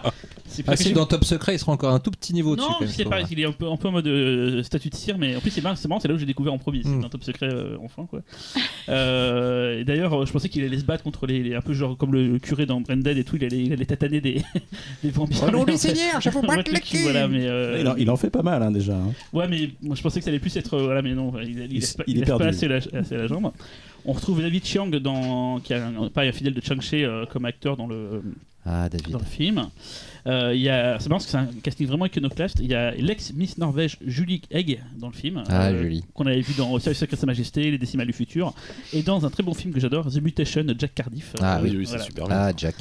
[0.55, 2.69] c'est Ah si, dans Top Secret, il sera encore un tout petit niveau dessus.
[2.81, 5.19] non, c'est pas, il est un peu, un peu en mode euh, statut de cire,
[5.19, 7.03] mais en plus c'est marrant, c'est là où j'ai découvert en premier, c'est Mm.
[7.03, 8.21] dans Top Secret euh, enfin quoi.
[8.89, 11.97] Euh, et d'ailleurs, je pensais qu'il allait se battre contre les, les- un peu genre
[11.97, 14.43] comme le curé dans Branded et tout, il allait, il allait tataner des,
[15.03, 15.47] des vampires.
[15.51, 18.11] Mais en du Seigneur, je vous batte le cul Voilà, mais euh, Il, en, il
[18.11, 18.95] en fait pas mal hein, déjà.
[18.97, 19.13] hein.
[19.33, 20.75] Ouais, mais moi je pensais que ça allait plus être.
[20.75, 22.45] euh, Voilà, mais non, il, il, Il laisse est laisse pas perdu.
[22.57, 23.51] assez la, assez la jambe.
[24.05, 27.47] On retrouve David Chiang, dans, qui est un, pas un fidèle de Chang-Chi euh, comme
[27.47, 28.23] acteur dans le,
[28.67, 29.11] Ah, David.
[29.13, 29.67] dans le film.
[30.27, 32.57] Euh, il y a- c'est marrant parce que c'est un casting vraiment iconoclaste.
[32.61, 35.43] Il y a l'ex-Miss Norvège Julie Egg dans le film.
[35.49, 36.05] Ah, euh, Julie.
[36.15, 38.55] Qu'on avait vu dans Service Secret Sa Majesté, Les Décimales du Futur.
[38.95, 41.35] Et dans un très bon film que j'adore, The Mutation de Jack Cardiff.
[41.41, 42.05] Ah Euh, oui, oui, c'est voilà.
[42.05, 42.37] super bien.
[42.37, 42.75] Ah, Jack.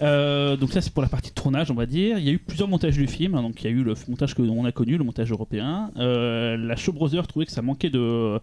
[0.00, 2.18] Euh, donc ça c'est pour la partie de tournage on va dire.
[2.18, 3.42] Il y a eu plusieurs montages du film, hein.
[3.42, 5.90] donc il y a eu le montage que l'on a connu, le montage européen.
[5.96, 8.38] Euh, la Show Brothers trouvait que ça manquait de,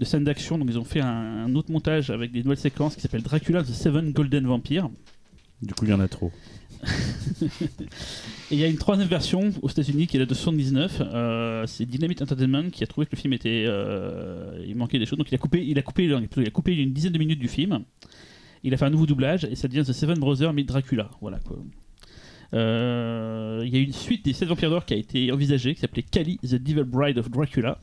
[0.00, 2.94] de scènes d'action, donc ils ont fait un, un autre montage avec des nouvelles séquences
[2.94, 4.88] qui s'appelle Dracula The Seven Golden Vampire.
[5.62, 6.32] Du coup, il y en a trop.
[8.50, 11.02] Et il y a une troisième version aux États-Unis qui est la de 79.
[11.02, 15.06] Euh, c'est Dynamite Entertainment qui a trouvé que le film était, euh, il manquait des
[15.06, 17.84] choses, donc il a coupé, il a coupé, une dizaine de minutes du film.
[18.62, 21.10] Il a fait un nouveau doublage et ça devient The Seven Brothers meet Dracula.
[21.20, 21.58] Voilà quoi.
[22.52, 25.80] Euh, Il y a une suite des 7 vampires d'or qui a été envisagée, qui
[25.80, 27.80] s'appelait Kali, The Devil Bride of Dracula,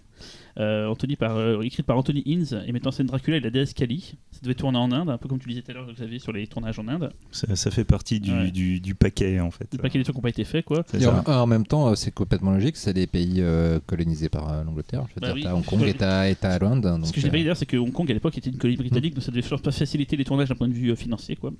[0.57, 4.15] Anthony par, écrite par Anthony Hinz et mettant en scène Dracula et la déesse Kali.
[4.41, 6.31] Ça devait tourner en Inde, un peu comme tu disais tout à l'heure, Xavier, sur
[6.31, 7.11] les tournages en Inde.
[7.31, 8.49] Ça, ça fait partie du, Ouais.
[8.49, 9.67] du, du paquet en fait.
[9.71, 10.83] Le paquet des trucs qui n'ont pas été faits, quoi.
[10.99, 15.05] Et en, même temps, c'est complètement logique, c'est des pays euh, colonisés par euh, l'Angleterre.
[15.09, 15.43] Je veux Bah dire, oui.
[15.43, 16.99] t'as Hong Kong et t'as Londres.
[17.05, 18.77] Ce que j'ai euh, pas d'ailleurs, c'est que Hong Kong à l'époque était une colonie
[18.77, 21.51] britannique, donc ça devait pas faciliter les tournages d'un point de vue euh, financier, quoi.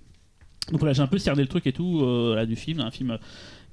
[0.71, 2.91] Donc voilà, j'ai un peu cerné le truc et tout euh, là, du film, un
[2.91, 3.17] film euh,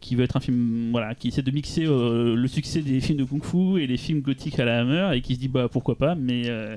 [0.01, 3.19] qui veut être un film voilà, qui essaie de mixer euh, le succès des films
[3.19, 5.97] de kung-fu et les films gothiques à la Hammer et qui se dit bah pourquoi
[5.97, 6.77] pas, mais euh,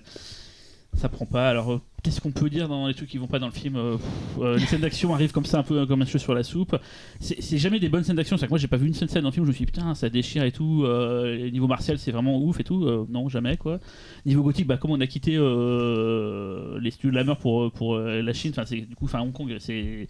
[0.96, 1.50] ça prend pas.
[1.50, 3.76] Alors euh, qu'est-ce qu'on peut dire dans les trucs qui vont pas dans le film
[3.76, 3.98] euh,
[4.40, 6.76] euh, Les scènes d'action arrivent comme ça, un peu comme un cheveu sur la soupe.
[7.20, 8.38] C'est c'est jamais des bonnes scènes d'action.
[8.38, 9.56] C'est-à-dire que moi j'ai pas vu une seule scène dans le film où je me
[9.56, 10.84] suis dit putain ça déchire et tout.
[10.86, 12.86] Euh, niveau martial c'est vraiment ouf et tout.
[12.86, 13.80] Euh, non jamais quoi.
[14.26, 18.34] Niveau gothique, bah, comme on a quitté les studios de la mer pour, pour la
[18.34, 20.08] Chine, enfin, c'est- du coup, enfin, Hong Kong, c'est.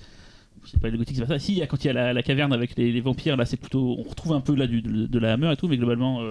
[0.64, 1.40] C'est pas le gothique, c'est pas ça.
[1.40, 3.96] Si, quand il y a la, caverne avec les, vampires, là, c'est plutôt.
[3.98, 6.22] On retrouve un peu là du, de, de la Hammer et tout, mais globalement,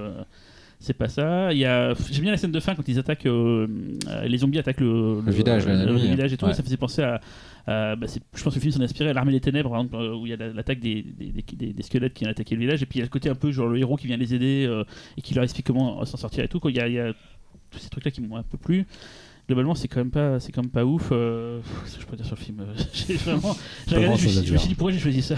[0.81, 1.53] c'est pas ça.
[1.53, 3.67] Il y a, j'aime bien la scène de fin quand ils attaquent, euh,
[4.09, 6.47] euh, les zombies attaquent le, Le village, la le nuit, village et tout.
[6.47, 6.55] ouais.
[6.55, 7.21] Ça faisait penser à,
[7.67, 9.81] à- bah, je pense que le film s'en est inspiré à l'armée des ténèbres, par
[9.81, 12.55] exemple, euh, où il y a la- l'attaque des, des, des- squelettes qui ont attaqué
[12.55, 14.07] le village, et puis il y a le côté un peu genre le héros qui
[14.07, 14.83] vient les aider
[15.17, 16.61] et qui leur explique comment s'en sortir et tout.
[16.61, 16.71] quoi.
[16.71, 17.13] Il y a, il y a
[17.71, 18.87] tous ces trucs là qui m'ont un peu plu.
[19.51, 21.09] Globalement, c'est quand même pas, c'est quand même pas ouf.
[21.11, 21.61] euh,
[21.99, 22.65] je peux dire sur le film
[22.95, 23.57] J'ai vraiment,
[23.89, 24.61] j'ai regardé, je, me suis- à je me dire.
[24.61, 25.35] suis dit pourquoi j'ai choisi ça?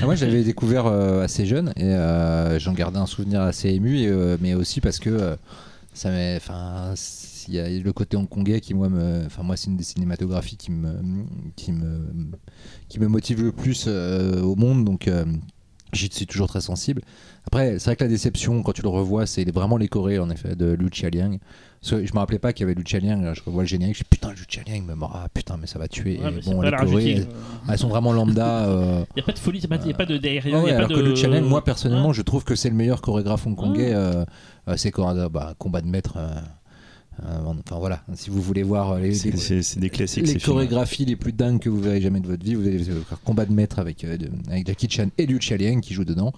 [0.00, 3.70] Ah, moi, je l'avais découvert euh, assez jeune et euh, j'en gardais un souvenir assez
[3.70, 5.36] ému, et, euh, mais aussi parce que euh,
[5.92, 6.94] ça m'est, enfin,
[7.48, 10.56] il y a le côté hongkongais qui moi me, enfin moi c'est une des cinématographies
[10.56, 10.94] qui me,
[11.56, 12.06] qui me,
[12.88, 15.24] qui me motive le plus euh, au monde, donc euh,
[15.92, 17.02] j'y suis toujours très sensible.
[17.46, 20.30] Après, c'est vrai que la déception quand tu le revois, c'est vraiment les Corées en
[20.30, 21.38] effet de Liu Chialiang.
[21.84, 22.74] Parce que je me rappelais pas qu'il y avait
[23.22, 25.66] là, je revois le générique, je dis putain Liu Chialiang me mord, ah, putain mais
[25.66, 26.18] ça va tuer.
[26.18, 27.26] Ouais, Et bon, les Corées, Argentine, elles,
[27.72, 28.64] elles sont vraiment lambda.
[28.68, 30.18] euh, Il n'y a pas de folie, il n'y a pas de
[30.54, 30.94] ah il ouais, y a pas alors de...
[30.94, 32.14] que Liu Chiang, moi personnellement, Ouais.
[32.14, 33.92] je trouve que c'est le meilleur chorégraphe hongkongais.
[33.92, 34.24] euh,
[34.68, 34.90] euh, c'est
[35.28, 36.14] bah, combat de maître.
[36.16, 36.30] euh,
[37.24, 40.26] euh, enfin voilà, si vous voulez voir les, C'est- les- C'est c'est des classiques.
[40.26, 43.20] les chorégraphies les plus dingues que vous verrez jamais de votre vie, vous allez voir
[43.24, 46.32] combat de maître avec, euh, de- avec Jackie Chan et Liu Chiang qui jouent dedans,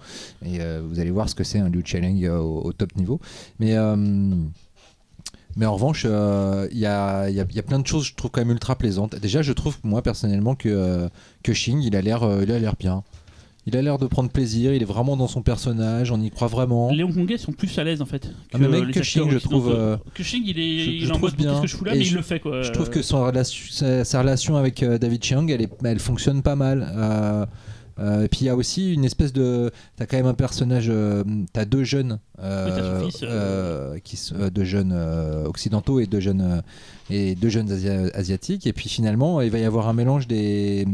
[0.45, 1.83] et euh, vous allez voir ce que c'est un Liu
[2.25, 3.19] euh, au, au top niveau.
[3.59, 3.95] Mais euh,
[5.57, 8.15] mais en revanche, euh, il y, a, y a- y a plein de choses, je
[8.15, 9.15] trouve quand même ultra plaisantes.
[9.19, 11.09] Déjà, je trouve moi personnellement que euh,
[11.43, 13.03] que Xing, il a l'air, euh, l'air bien.
[13.69, 16.47] Il a l'air de prendre plaisir, il est vraiment dans son personnage, on y croit
[16.47, 16.89] vraiment.
[16.89, 18.31] Les Hongkongais sont plus à l'aise en fait.
[18.53, 20.89] Ah, mais mec, les que acteurs Shing, je trouve, euh, Que Shing, il est, je-
[20.91, 21.49] il je est en trouve mode bien.
[21.51, 22.61] qu'est-ce que je fous là, Et mais je- il le fait quoi.
[22.61, 23.29] Je trouve que son
[24.05, 26.87] sa relation avec euh, David Chiang, elle, est, elle fonctionne pas mal.
[26.95, 27.45] Euh,
[27.99, 29.71] euh, et puis il y a aussi une espèce de.
[29.95, 30.87] T'as quand même un personnage.
[30.89, 32.19] euh, T'as deux jeunes.
[32.39, 33.97] euh, Oui, fils, euh.
[34.03, 34.19] qui,
[34.53, 34.93] deux jeunes
[35.45, 36.61] occidentaux et deux jeunes,
[37.09, 38.67] et deux jeunes Asia- asiatiques.
[38.67, 40.85] Et puis finalement, il va y avoir un mélange des,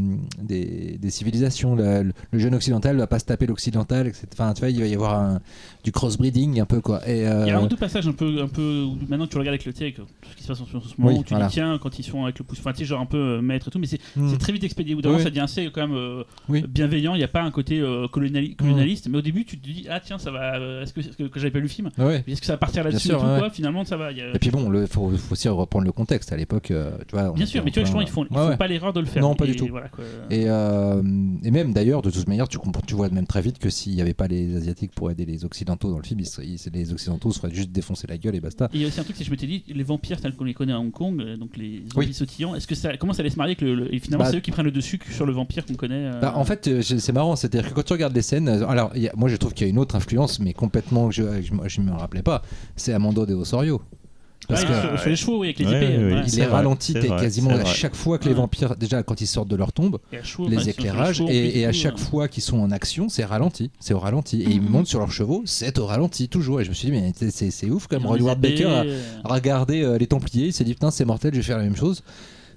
[0.42, 1.74] des, des civilisations.
[1.76, 4.12] Le, le jeune occidental va pas se taper l'occidental.
[4.32, 5.40] Enfin, tu vois, il va y avoir un,
[5.84, 7.00] du crossbreeding un peu quoi.
[7.08, 9.32] Et, Il y a euh, un ou deux passages un peu, un peu maintenant que
[9.32, 10.94] tu regardes avec le sais, avec tout ce qui se passe en ce en ce
[10.98, 11.48] moment, Oui, où tu voilà.
[11.48, 13.68] tiens, quand ils sont avec le pouce, enfin tu sais, genre un peu euh, maître
[13.68, 14.28] et tout, mais c'est hmm.
[14.30, 14.94] c'est très vite expédié.
[14.94, 15.22] Au bout d'un Oui.
[15.22, 16.64] ça devient assez quand même euh, Oui.
[16.68, 19.64] bienveillant, il n'y a pas un côté euh, coloniali- colonialiste, mais au début tu te
[19.64, 21.90] dis ah tiens, ça va, euh, est-ce que, que, que j'avais pas lu le film?
[21.98, 22.24] Ouais.
[22.26, 23.50] Est-ce que ça va partir là-dessus tout, ouais.
[23.52, 24.06] Finalement, ça va.
[24.06, 26.32] a- Et puis bon, il faut, faut aussi reprendre le contexte.
[26.32, 27.32] À l'époque, euh, tu vois.
[27.32, 28.56] Bien sûr, mais tu vois, en justement, ils font, ils Ouais, font ouais.
[28.56, 29.22] pas l'erreur de le faire.
[29.22, 29.68] Non, pas Et du tout.
[29.70, 30.04] Voilà, quoi.
[30.30, 31.02] Et, euh,
[31.42, 33.94] et même d'ailleurs, de toute manière, tu, comprends, tu vois même très vite que s'il
[33.94, 37.30] n'y avait pas les Asiatiques pour aider les Occidentaux dans le film, ils les Occidentaux
[37.32, 38.66] se feraient juste défoncer la gueule et basta.
[38.72, 40.34] Et il y a aussi un truc, c'est que je m'étais dit, les vampires tels
[40.34, 42.14] qu'on les connaît à Hong Kong, euh, donc les zombies Oui.
[42.14, 44.30] sautillants, est-ce que ça, comment ça allait se marier avec le, le- et finalement Bah,
[44.30, 46.06] c'est eux qui prennent le dessus que sur le vampire qu'on connaît.
[46.14, 49.16] euh, Bah, en fait, c'est marrant, c'est-à-dire que quand tu regardes les scènes, alors a-
[49.16, 51.22] moi je trouve qu'il y a une autre influence, mais complètement que je
[51.80, 52.42] ne me rappelais pas,
[52.76, 53.80] c'est Amando de Osorio.
[54.48, 55.96] Parce ouais, que sur, sur les chevaux, oui, avec les Ouais, épées.
[55.98, 56.12] ouais, ouais.
[56.14, 56.22] ouais.
[56.26, 59.26] il est vrai, ralenti vrai, quasiment à chaque fois que les vampires, déjà quand ils
[59.26, 61.96] sortent de leur tombe, chevaux, les éclairages, chevaux, et, et à chaque euh.
[61.98, 64.42] fois qu'ils sont en action, c'est ralenti, c'est au ralenti.
[64.42, 64.68] Et ils Mhm.
[64.68, 66.60] montent sur leurs chevaux, c'est au ralenti toujours.
[66.60, 69.82] Et je me suis dit, mais c'est- ouf quand même, Howard Baker a, euh, regardé
[69.82, 72.02] euh, les Templiers, il s'est dit, putain, c'est mortel, je vais faire la même chose.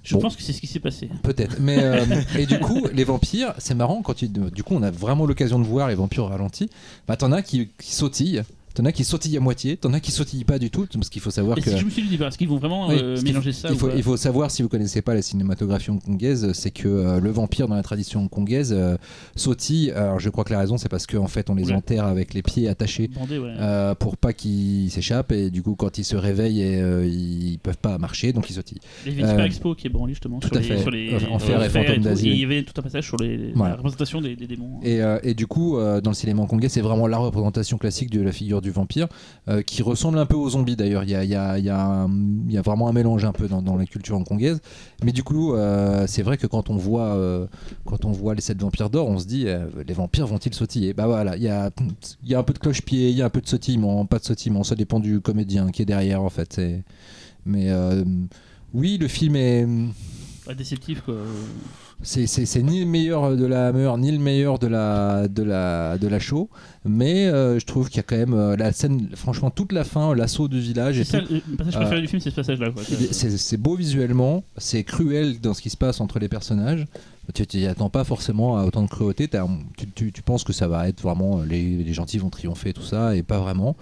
[0.04, 0.20] Je Bon.
[0.20, 1.10] pense que c'est ce qui s'est passé.
[1.22, 1.56] Peut-être.
[1.60, 2.04] Mais euh,
[2.38, 5.58] et du coup, les vampires, c'est marrant quand ils, du coup, on a vraiment l'occasion
[5.58, 6.70] de voir les vampires au ralenti.
[7.06, 8.42] Bah, t'en as qui, qui sautillent,
[8.74, 11.22] t'en as qui sautillent à moitié, t'en as qui sautillent pas du tout, parce qu'il
[11.22, 11.70] faut savoir Et que.
[11.70, 13.76] si je me suis dit, est-ce qu'ils vont vraiment Oui, euh, parce mélanger ça il
[13.78, 17.30] faut, il faut savoir, si vous connaissez pas la cinématographie hongkongaise, c'est que euh, le
[17.30, 18.96] vampire dans la tradition hongkongaise euh,
[19.36, 19.90] sautille.
[19.92, 22.42] Alors je crois que la raison c'est parce qu'en fait on les enterre avec les
[22.42, 23.54] pieds attachés Bandé, ouais.
[23.58, 27.78] euh, pour pas qu'ils s'échappent et du coup quand ils se réveillent et, ils peuvent
[27.78, 28.80] pas marcher donc ils sautillent.
[29.06, 30.78] Il y avait Super Expo qui est branlé justement tout sur à les, fait.
[30.80, 32.28] sur les Enfer et Fantômes d'Asie.
[32.30, 33.70] Il y avait tout un passage sur les, Voilà.
[33.70, 34.80] la représentation des, des démons.
[34.82, 38.32] Et, et du coup, dans le cinéma hongkongais, c'est vraiment la représentation classique de la
[38.32, 39.08] figure du vampire,
[39.48, 41.04] euh, qui ressemble un peu aux zombies d'ailleurs.
[41.04, 44.60] Il y a, vraiment un mélange un peu dans, dans la culture hongkongaise.
[45.04, 47.46] Mais du coup, euh, c'est vrai que quand on voit, euh,
[47.84, 49.46] quand on voit les sept vampires d'or, on se dit,
[49.86, 50.94] les vampires vont-ils sautiller?
[50.94, 51.70] Bah voilà, il y a,
[52.24, 54.24] y a un peu de cloche-pied, il y a un peu de sautillement, pas de
[54.24, 56.60] sautillement, ça dépend du comédien qui est derrière en fait.
[57.46, 57.70] Mais
[58.74, 59.66] oui, le film est.
[60.48, 61.14] Pas déceptif quoi.
[62.02, 66.06] C'est, ni le meilleur de la Hammer, ni le meilleur de la, de la, de
[66.08, 66.48] la show.
[66.86, 69.84] Mais euh, je trouve qu'il y a quand même euh, la scène, franchement, toute la
[69.84, 70.94] fin, l'assaut du village.
[70.96, 72.68] C'est Et ça, tout, le passage Euh, préféré du film, c'est ce passage-là.
[73.12, 76.86] c'est, c'est beau visuellement, c'est cruel dans ce qui se passe entre les personnages.
[77.34, 79.28] Tu t'y attends pas forcément à autant de cruauté.
[79.76, 82.80] Tu, tu, tu penses que ça va être vraiment les, les gentils vont triompher, tout
[82.80, 83.76] ça, et pas vraiment.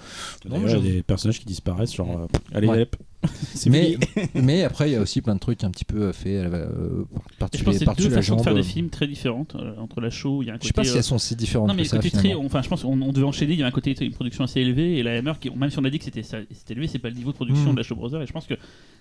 [0.48, 2.22] Non, D'ailleurs, il y a je- des personnages qui disparaissent, genre.
[2.22, 2.88] euh, allez, Ouais.
[3.66, 3.96] Mais,
[4.34, 7.04] mais après, il y a aussi plein de trucs un petit peu faits euh,
[7.38, 8.62] par-dessus je pense que les- c'est par-dessus deux la façons de faire jambe.
[8.62, 10.42] des films très différentes euh, entre la show.
[10.42, 10.66] Il y a un Je côté.
[10.68, 12.34] sais pas si euh, elles sont si différentes Non, mais que ça, côté très.
[12.34, 13.52] Enfin, je pense qu'on on devait enchaîner.
[13.54, 15.78] Il y avait un côté une production assez élevée et la Hammer, qui, même si
[15.78, 17.72] on a dit que c'était ça- c'était élevé, c'est pas le niveau de production Mm.
[17.72, 18.22] de la Show Brothers.
[18.22, 18.54] Et je pense que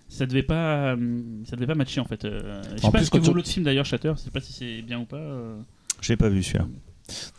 [0.07, 2.25] ça devait pas, hum, ça devait pas matcher en fait.
[2.25, 4.13] Euh, je sais En pas plus, ce que tu- l'autre film d'ailleurs, Shatter.
[4.15, 5.17] Je sais pas si c'est bien ou pas.
[5.17, 5.55] euh.
[6.01, 6.67] J'ai pas vu celui-là.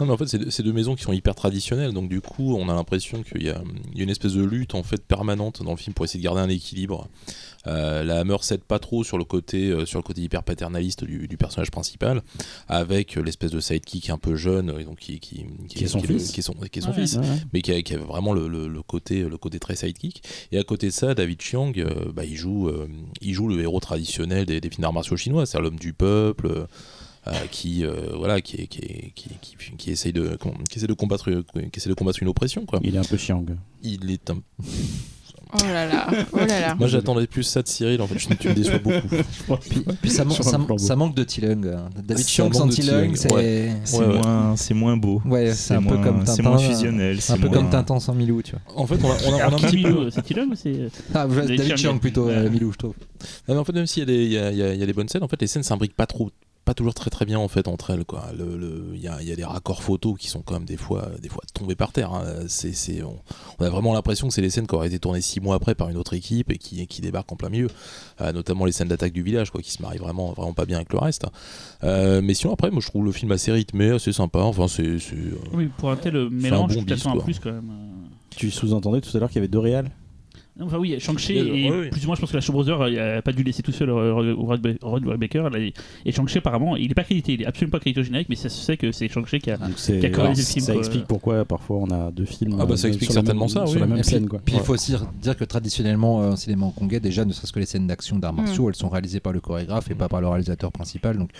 [0.00, 2.68] Non, mais en fait, c'est deux- maisons qui sont hyper traditionnelles, donc du coup, on
[2.68, 3.62] a l'impression qu'il y, a
[3.92, 6.20] il y a une espèce de lutte en fait permanente dans le film pour essayer
[6.20, 7.08] de garder un équilibre.
[7.66, 11.02] Euh, la Hammer cède pas trop sur le côté, euh, sur le côté hyper paternaliste
[11.02, 12.22] du, du personnage principal,
[12.68, 16.06] avec l'espèce de sidekick un peu jeune, euh, donc qui, qui, Qui est son le-
[16.06, 16.30] fils.
[16.30, 16.94] qui est son, qui est son Ouais.
[16.94, 17.36] fils, Ouais, ouais.
[17.52, 20.22] mais qui a, qui a vraiment le, le- le côté, le côté très sidekick.
[20.52, 22.86] Et à côté de ça, David Chiang, euh, bah, il, joue, euh,
[23.20, 26.66] il joue le héros traditionnel des, des films d'arts martiaux chinois, c'est l'homme du peuple.
[27.26, 30.38] Euh, euh, qui euh, voilà qui, est- qui, est- qui, qui, qui essaye de
[30.70, 33.16] qui essaie de combattre qui essaie de combattre une oppression quoi Il est un peu
[33.16, 33.44] chiant.
[33.82, 34.38] il est un...
[35.54, 36.74] Oh là là, oh là là.
[36.74, 39.06] moi j'attendais plus ça de Cyril en fait je- tu me déçois beaucoup
[39.70, 40.76] Puis, puis ça, man- Sur un ça, flambeau.
[40.78, 41.72] ça manque de Tilung.
[42.04, 43.72] David Chiang sans Tilung, c'est ouais.
[43.84, 44.18] C'est Ouais, ouais.
[44.18, 45.22] moins, c'est moins beau.
[45.24, 46.48] ouais, c'est un peu moins- comme C'est Tintin.
[46.50, 47.16] moins euh, fusionnel.
[47.16, 48.60] Un c'est peu comme Tintin sans Milou, tu vois.
[48.82, 50.88] en fait on a, on a- on a un petit peu c'est ou c'est.
[51.14, 51.98] Ah, David Chiang.
[51.98, 52.50] Plutôt, euh.
[52.50, 52.94] Milou, je trouve.
[53.48, 54.74] Non, mais en fait, même s'il y, a des- il y a, il y a-
[54.74, 56.30] il y a des bonnes scènes, en fait, les scènes s'imbriquent pas trop,
[56.66, 58.04] pas toujours très très bien en fait entre elles.
[58.04, 58.24] Quoi.
[58.36, 60.64] Le, le- il, y a, il y a des raccords photos qui sont quand même
[60.66, 62.12] des fois, des fois tombés par terre.
[62.12, 62.24] hein.
[62.48, 63.16] C'est, c'est- on,
[63.58, 65.74] on a vraiment l'impression que c'est les scènes qui auraient été tournées six mois après
[65.74, 67.68] par une autre équipe et qui, qui débarquent en plein milieu.
[68.20, 70.76] Euh, notamment les scènes d'attaque du village, quoi, qui se marient vraiment, vraiment pas bien
[70.76, 71.24] avec le reste.
[71.84, 74.40] Euh, mais sinon, après, moi, je trouve le film assez rythmé, assez sympa.
[74.40, 77.52] Enfin, c'est, c'est, euh, Oui, pour un tel un mélange, bon bis, un plus quand
[77.52, 77.70] même.
[78.30, 79.90] Tu sous-entendais tout à l'heure qu'il y avait deux réals?
[80.58, 81.88] Non, Enfin oui, Shang-Chi et ouais, ouais.
[81.90, 83.72] plus ou moins je pense que la Shaw Brothers euh, a pas dû laisser tout
[83.72, 84.62] seul euh, Rod
[85.18, 85.48] Baker
[86.06, 88.36] et- Shang-Chi apparemment il est pas crédité, il est absolument pas crédité au générique mais
[88.36, 90.74] ça se sait que c'est Shang-Chi qui a Qui corrigé le ça film, quoi.
[90.76, 92.56] explique pourquoi parfois on a deux films.
[92.58, 94.28] Ah bah, euh, ça explique sur la même- certainement ça, Sur la même Et scène
[94.28, 94.40] quoi.
[94.44, 97.58] puis il faut aussi dire que traditionnellement, euh, en cinéma hongkongais, déjà, ne serait-ce que
[97.60, 98.36] les scènes d'action d'arts Mm.
[98.36, 101.18] martiaux, elles sont réalisées par le chorégraphe et pas par le réalisateur principal.
[101.18, 101.30] Donc,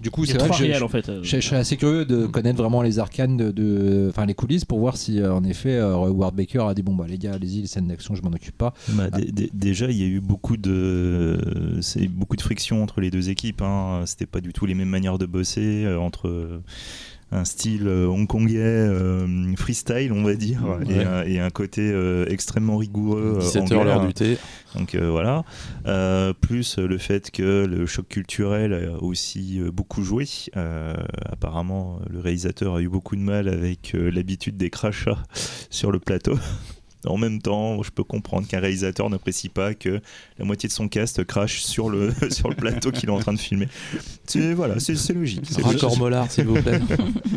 [0.00, 1.08] du coup, c'est vrai que je, réels en fait.
[1.08, 1.20] euh.
[1.22, 4.64] je- je serais assez curieux de connaître vraiment les arcanes, de, de- enfin les coulisses,
[4.64, 7.34] pour voir si, euh, en effet, euh, Ward Baker a dit bon bah les gars,
[7.34, 8.74] allez-y, les scènes d'action, je m'en occupe pas.
[8.90, 13.10] Bah, dé- déjà, il y a eu beaucoup de, c'est beaucoup de friction entre les
[13.10, 13.62] deux équipes.
[13.62, 14.02] Hein.
[14.06, 16.60] C'était pas du tout les mêmes manières de bosser euh, entre euh,
[17.34, 22.26] un style euh, hongkongais euh, freestyle, on va dire, et, un, et un côté euh,
[22.28, 23.38] extrêmement rigoureux.
[23.38, 24.38] euh, 17h anglais, l'heure du thé.
[24.74, 25.44] Donc euh, voilà.
[26.40, 30.26] Plus le fait que le choc culturel a aussi beaucoup joué.
[31.30, 35.22] Apparemment, le réalisateur a eu beaucoup de mal avec l'habitude des crachats
[35.70, 36.34] sur le plateau.
[37.06, 40.00] En même temps, je peux comprendre qu'un réalisateur n'apprécie pas que
[40.38, 43.32] la moitié de son cast crache sur le, sur le plateau qu'il est en train
[43.32, 43.68] de filmer.
[44.26, 45.44] C'est voilà, c'est c'est logique.
[45.48, 46.80] c'est Raccord mollard, s'il vous plaît.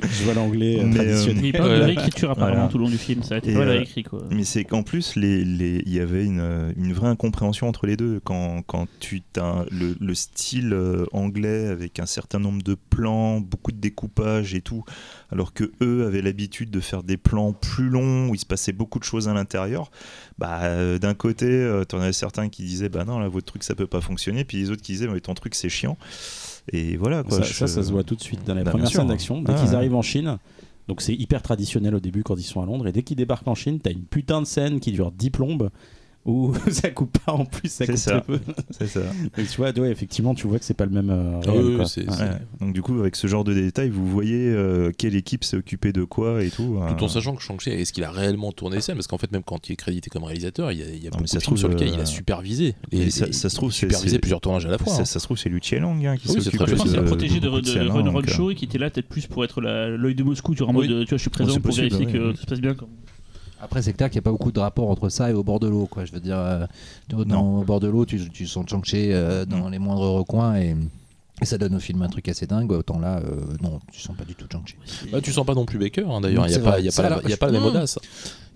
[0.09, 1.45] Je vois l'anglais euh, Mais, euh, traditionnel.
[1.45, 2.69] Il parle de réécriture apparemment Voilà.
[2.71, 4.23] tout le long du film, ça a été Et, pas mal réécrit quoi.
[4.31, 7.85] Mais c'est qu'en plus, les- les- il y avait une, euh, une vraie incompréhension entre
[7.87, 8.19] les deux.
[8.23, 13.39] Quand, quand tu as le, le style euh, anglais avec un certain nombre de plans,
[13.41, 14.83] beaucoup de découpage et tout,
[15.31, 18.71] alors que eux avaient l'habitude de faire des plans plus longs où il se passait
[18.71, 19.91] beaucoup de choses à l'intérieur,
[20.37, 21.47] bah, euh, d'un côté,
[21.89, 24.43] tu en avais certains qui disaient bah non, là, votre truc ça peut pas fonctionner,
[24.45, 25.97] puis les autres qui disaient mais ton truc c'est chiant.
[26.71, 27.37] Et voilà quoi.
[27.37, 29.41] ça, je- ça, ça se voit tout de suite dans les Bah, premières scènes d'action.
[29.41, 29.75] Dès Ah, qu'ils ouais.
[29.75, 30.37] arrivent en Chine,
[30.87, 33.47] donc c'est hyper traditionnel au début quand ils sont à Londres, et dès qu'ils débarquent
[33.47, 35.69] en Chine, t'as une putain de scène qui dure 10 plombes
[36.27, 38.21] où ça coupe pas en plus, ça coupe ça.
[38.21, 38.39] très peu.
[38.71, 38.99] C'est ça.
[39.37, 41.09] Donc, tu vois, ouais, effectivement, tu vois que c'est pas le même.
[41.09, 41.85] euh, Ah réel, oui, quoi.
[41.85, 42.15] c'est- Ouais.
[42.15, 42.37] c'est- Ouais.
[42.59, 45.93] Donc du coup, avec ce genre de détails, vous voyez euh, quelle équipe s'est occupée
[45.93, 46.77] de quoi et tout.
[46.97, 47.09] Tout en hein.
[47.09, 49.69] sachant que Shang-Chi, est-ce qu'il a réellement tourné les scènes Parce qu'en fait, même quand
[49.69, 51.39] il est crédité comme réalisateur, il y a, il y a mais beaucoup ça de
[51.41, 52.75] se films trouve, sur lesquels euh, il a supervisé.
[52.91, 54.93] mais Et- ça- et- ça se trouve, supervisé plusieurs tournages à la fois.
[54.93, 55.05] Ça, hein.
[55.05, 56.89] ça se trouve, c'est Lu Chielong hein, qui Oui, c'est s'occupe Je pense possible.
[56.89, 58.77] qu'il a de- protégé de, de, scènes, Run hein, Run donc, Show et qui était
[58.77, 60.93] là peut-être plus pour être l'œil de Moscou, tu vois, en mode Oui.
[60.93, 62.75] euh, tu vois, je suis présent pour vérifier que tout se passe bien.
[63.61, 65.59] Après, c'est clair qu'il n'y a pas beaucoup de rapport entre ça et au bord
[65.59, 66.05] de l'eau, quoi.
[66.05, 66.65] Je veux dire, euh,
[67.09, 70.75] dans, au bord de l'eau, tu, tu sens Chang-Chi euh, dans les moindres recoins et,
[71.41, 72.71] et ça donne au film un truc assez dingue.
[72.71, 74.75] Autant là, euh, non, tu sens pas du tout Chang-Chi.
[75.11, 76.43] Bah, tu sens pas non plus Baker, hein, d'ailleurs.
[76.47, 77.99] Il n'y a, pas- y a pas la- y a pas la même audace.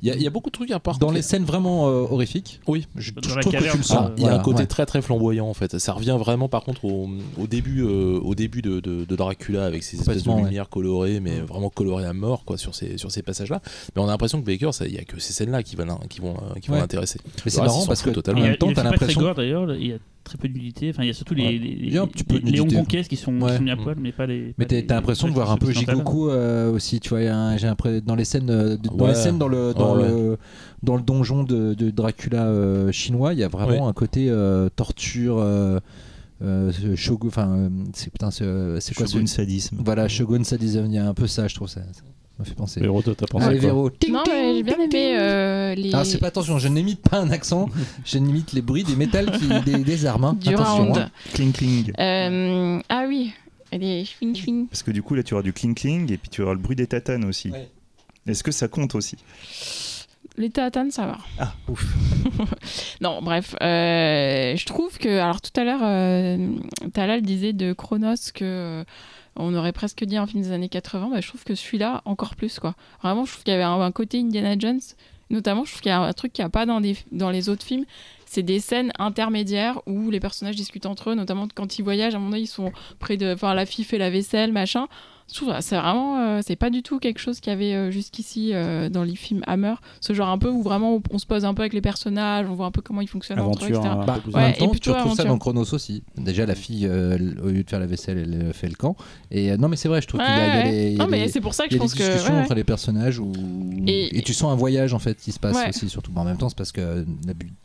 [0.01, 0.97] Il y, a- il y a beaucoup de trucs à part.
[0.97, 4.09] Dans les scènes vraiment euh, horrifiques, Oui, je, je trouve que tu le sens.
[4.17, 4.65] il y a un côté ouais.
[4.65, 5.77] très très flamboyant en fait.
[5.77, 7.09] Ça revient vraiment par contre au,
[7.39, 10.41] au début, euh, au début de, de- de Dracula avec ces espèces de ouais.
[10.43, 13.61] lumières colorées, mais vraiment colorées à mort quoi sur ces sur ces passages-là.
[13.95, 15.99] Mais on a l'impression que Baker, il y a que ces scènes-là qui vont l'in-
[16.09, 16.79] qui vont euh, qui vont Ouais.
[16.81, 17.19] l'intéresser.
[17.45, 18.41] mais c'est marrant parce que totalement.
[18.41, 19.33] en Il y a- même temps, t'as l'impression.
[19.35, 20.91] d'ailleurs, il y a très peu de nudité.
[20.91, 21.51] Enfin, il y a surtout les, Ouais.
[21.53, 21.89] les, les, les
[23.07, 23.55] qui sont, qui Ouais.
[23.57, 23.83] sont mis à Mm.
[23.83, 24.53] poil, mais pas les.
[24.57, 25.71] Mais t'as l'impression de voir un peu.
[25.71, 27.21] Jigoku euh, aussi, tu vois.
[27.57, 27.67] J'ai
[28.05, 29.09] dans les scènes, de- dans Ouais.
[29.09, 30.37] les scènes dans le dans Le
[30.83, 33.89] dans le donjon de, de Dracula euh, chinois, il y a vraiment Ouais.
[33.89, 35.37] un côté euh, torture.
[35.39, 35.79] Euh,
[36.43, 39.77] euh, shogun, enfin, c'est putain, c'est quoi Shogun ce sadisme.
[39.85, 41.81] Voilà, Shogun Sadism, il y a un peu ça, je trouve ça.
[41.93, 42.01] Ça
[42.39, 42.81] m'a fait penser.
[42.81, 43.89] Véro, toi, t'as pensé Allez, à quoi Véro.
[43.91, 45.91] Ting, Non, ting, mais j'ai bien aimé euh, les.
[45.93, 47.69] Ah, c'est pas attention, je n'imite pas un accent,
[48.05, 50.23] je n'imite les bruits des métals qui, des, des armes.
[50.23, 50.33] hein.
[50.33, 50.85] du Attention.
[50.85, 50.97] round.
[50.97, 51.11] hein.
[51.33, 51.91] Cling cling.
[51.99, 53.33] Euh, ah oui,
[53.71, 54.65] des chouing chouing.
[54.65, 56.59] Parce que du coup, là, tu auras du cling cling et puis tu auras le
[56.59, 57.51] bruit des tatanes aussi.
[57.51, 57.69] Ouais.
[58.27, 59.17] Est-ce que ça compte aussi?
[60.37, 61.17] Les Théatanes, ça va.
[61.39, 61.85] Ah, ouf.
[63.01, 65.19] Non, bref, euh, je trouve que.
[65.19, 66.37] Alors, tout à l'heure, euh,
[66.93, 68.43] Talal disait de Chronos que.
[68.81, 68.83] euh,
[69.35, 72.35] on aurait presque dit un film des années 80, bah, je trouve que celui-là, encore
[72.35, 72.75] plus, quoi.
[73.01, 74.81] Vraiment, je trouve qu'il y avait un, un côté Indiana Jones,
[75.29, 77.29] notamment, je trouve qu'il y a un truc qu'il n'y a pas dans, des, dans
[77.29, 77.85] les autres films,
[78.25, 82.17] c'est des scènes intermédiaires où les personnages discutent entre eux, notamment quand ils voyagent, à
[82.17, 83.33] un moment donné, ils sont près de...
[83.33, 84.87] Enfin, la fille fait la vaisselle, machin.
[85.39, 86.17] Que c'est vraiment...
[86.19, 89.15] euh, c'est pas du tout quelque chose qu'il y avait euh, jusqu'ici euh, dans les
[89.15, 89.75] films Hammer.
[89.99, 92.47] Ce genre un peu où vraiment on, on se pose un peu avec les personnages,
[92.49, 93.79] on voit un peu comment ils fonctionnent entre eux, Aventure.
[93.91, 93.95] etc.
[94.01, 96.03] un Bah, plus en même Ouais, et temps, tu retrouves ça dans Chronos aussi.
[96.17, 98.95] Déjà, la fille, euh, au lieu de faire la vaisselle, elle euh, fait le camp.
[99.31, 100.71] Et euh, non, mais c'est vrai, je trouve qu'il y a, il y a Ouais,
[100.91, 101.99] les, Non, mais c'est pour ça que je pense que.
[101.99, 102.43] discussions ouais, ouais.
[102.43, 103.31] entre les personnages où...
[103.87, 105.69] Et- Et, tu sens un voyage en fait qui se passe Ouais.
[105.69, 106.11] aussi, surtout.
[106.11, 107.05] Bon, en même temps, c'est parce que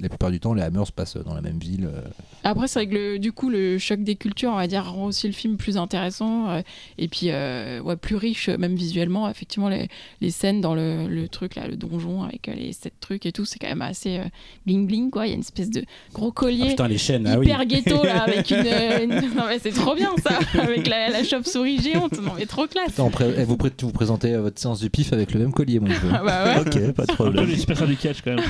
[0.00, 1.86] la, plupart du temps, les Hammers se passent dans la même ville.
[1.92, 2.00] euh.
[2.44, 5.06] Après, c'est vrai que le, du coup, le choc des cultures, on va dire, rend
[5.06, 6.62] aussi le film plus intéressant euh,
[6.98, 9.28] et puis euh, ouais, plus riche, même visuellement.
[9.28, 9.88] Effectivement, les,
[10.20, 13.32] les scènes dans le, le truc, là, le donjon avec euh, les sept trucs et
[13.32, 14.24] tout, c'est quand même assez euh,
[14.66, 15.26] bling bling, quoi.
[15.26, 16.68] Il y a une espèce de gros Ah, collier.
[16.68, 17.46] putain, les chaînes, ah oui.
[17.46, 21.08] Hyper ghetto là avec une, euh, une- non mais c'est trop bien ça avec la,
[21.10, 24.40] la chauve-souris géante non mais trop classe Attends, après, eh, vous, pré- vous présentez euh,
[24.42, 25.96] votre séance du pif avec le même collier, mon jeu.
[26.12, 27.56] ah bah ouais, Ok, pas de Un peu problème.
[27.56, 28.44] super du catch quand même.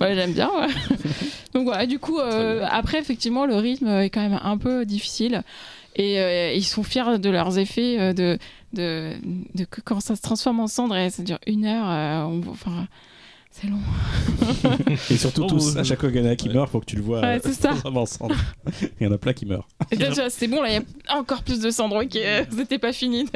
[0.00, 0.68] ouais j'aime bien ouais.
[1.54, 5.42] donc voilà du coup euh, après effectivement le rythme est quand même un peu difficile
[5.96, 8.38] et euh, ils sont fiers de leurs effets euh, de,
[8.72, 9.12] de,
[9.54, 12.50] de que quand ça se transforme en cendre et ça dure une heure euh, on-
[12.50, 12.86] enfin
[13.50, 13.78] c'est long
[15.10, 16.86] Et surtout Oh, tous, à chaque fois qu'il y en a qui meurt, faut que
[16.86, 17.20] tu le vois.
[17.20, 17.72] Ouais, euh, c'est ça.
[17.84, 18.34] ensemble.
[19.00, 19.68] Il y en a plein qui meurent.
[19.92, 22.92] vois, c'est bon là il y a encore plus de cendres qui euh, c'était pas
[22.92, 23.26] fini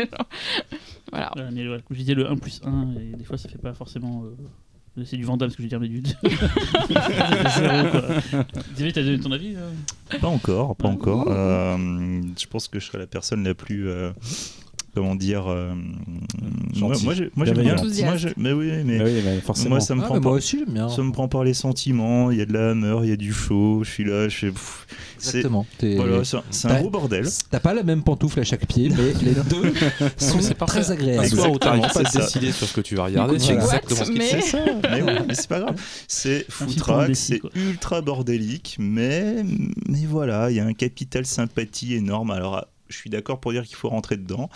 [1.12, 3.48] voilà Ouais, mais ouais, comme je disais, le 1 plus 1, et des fois ça
[3.48, 4.24] fait pas forcément.
[4.24, 4.34] euh,
[5.04, 6.02] C'est du Vandame ce que je veux dire, mais du.
[8.74, 9.70] Xavier, t'as donné ton avis euh?
[10.20, 10.94] Pas encore, pas Ouais.
[10.94, 11.26] encore.
[11.30, 11.76] Euh,
[12.38, 13.88] je pense que je serai la personne la plus.
[14.98, 15.46] Comment dire.
[15.48, 17.04] euh, moi, Gentille.
[17.06, 17.74] moi, moi, j'aime bien.
[17.76, 18.98] Moi, mais oui, mais.
[18.98, 19.70] Bah oui, mais forcément.
[19.70, 20.88] Moi, ça me Ah, prend mais moi aussi, j'aime bien.
[20.88, 23.16] Ça me prend par les sentiments, il y a de la hammer, il y a
[23.16, 24.86] du chaud, je suis là, je pff,
[25.18, 25.66] c'est- Exactement.
[25.96, 27.26] Voilà, c'est c'est un gros bordel.
[27.50, 29.72] T'as pas la même pantoufle à chaque pied, mais les deux
[30.18, 31.28] sont très Un agréables.
[31.28, 33.64] soir où t'arrives pas à décider sur ce que tu vas regarder, c'est voilà.
[33.64, 34.28] exactement ce Mais-.
[34.28, 35.76] C'est ça, mais oui, mais c'est pas grave.
[36.06, 39.42] C'est foutraque, c'est ultra bordélique, mais,
[39.88, 42.30] mais voilà, il y a un capital sympathie énorme.
[42.30, 44.50] Alors, je suis d'accord pour dire qu'il faut rentrer dedans.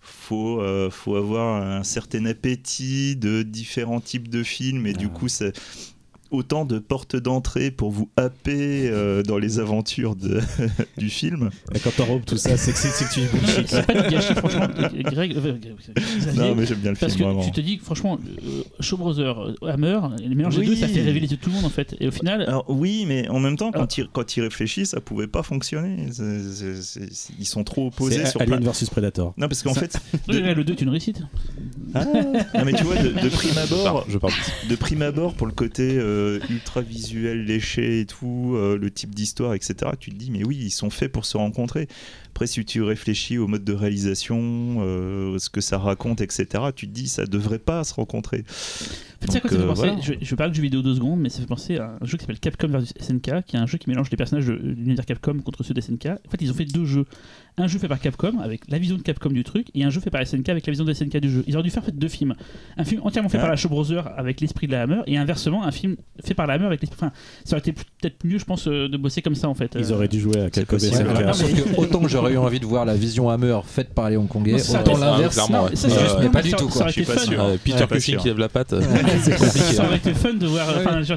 [0.00, 5.28] Faut, euh, faut avoir un certain appétit de différents types de films, et du coup,
[5.28, 5.52] c'est
[6.30, 10.40] autant de portes d'entrée pour vous happer euh, dans les aventures de,
[10.98, 11.50] du film.
[11.74, 13.68] Et quand t'enrobes tout ça, c'est que, c'est que tu bullshit.
[13.68, 14.66] C'est pas du gâchis, franchement.
[15.10, 15.74] Greg, euh, Xavier,
[16.36, 17.44] Non, mais j'aime bien le Parce film, que vraiment.
[17.44, 20.66] tu te dis, que, franchement, euh, Brothers, euh, Hammer, les mélanges des Oui.
[20.68, 21.94] deux, ça fait rêver les yeux de tout le monde en fait.
[22.00, 23.78] Et au final, Alors oui, mais en même temps, Ah.
[23.78, 26.08] quand, il, quand il réfléchit, ça pouvait pas fonctionner.
[26.12, 28.64] C'est- c'est- c'est- c'est- ils sont trop opposés sur Alien plein...
[28.66, 29.32] versus Predator.
[29.38, 29.96] Non, parce qu'en Ça- fait,
[30.28, 31.22] de- le 2 est une réussite.
[31.94, 34.32] Ah, non, mais tu vois, de, de prime abord, Pardon, je parle.
[34.68, 39.14] de prime abord, pour le côté euh, ultra visuel, léché et tout, euh, le type
[39.14, 41.88] d'histoire, etc., tu te dis, mais oui, ils sont faits pour se rencontrer.
[42.30, 44.38] Après, si tu réfléchis au mode de réalisation,
[44.80, 48.38] euh, ce que ça raconte, etc., tu te dis, ça devrait pas se rencontrer.
[48.38, 50.00] En fait, c'est Donc, quoi ça fait euh, voilà.
[50.00, 52.16] je, je parle de jeu vidéo deux secondes, mais ça fait penser à un jeu
[52.16, 55.04] qui s'appelle Capcom vs SNK, qui est un jeu qui mélange les personnages de l'univers
[55.04, 56.06] Capcom contre ceux d'SNK.
[56.06, 57.04] En fait, ils ont fait deux jeux.
[57.58, 60.00] Un jeu fait par Capcom avec la vision de Capcom du truc, et un jeu
[60.00, 61.44] fait par SNK avec la vision de SNK du jeu.
[61.46, 62.34] Ils auraient dû faire fait, deux films.
[62.78, 63.42] Un film entièrement fait Ah.
[63.42, 66.46] par la Shaw Brothers avec l'esprit de la Hammer, et inversement, un film fait par
[66.46, 66.96] la Hammer avec l'esprit.
[67.00, 67.12] Enfin,
[67.44, 69.76] ça aurait été peut-être mieux, je pense, euh, de bosser comme ça en fait.
[69.78, 70.60] Ils auraient dû jouer à que
[71.76, 74.58] autant que j'aurais eu envie de voir la vision Hammer faite par les Hongkongais, Non,
[74.80, 75.34] autant mais- l'inverse.
[75.34, 75.76] Clairement, ouais.
[75.76, 76.80] ça, c'est juste mais pas du tout, ça quoi.
[76.82, 77.26] aurait Je suis été pas fun.
[77.26, 77.42] sûr.
[77.44, 78.70] Euh, Peter Ouais, Cushing qui lève la patte.
[78.80, 80.66] ça aurait été fun de voir.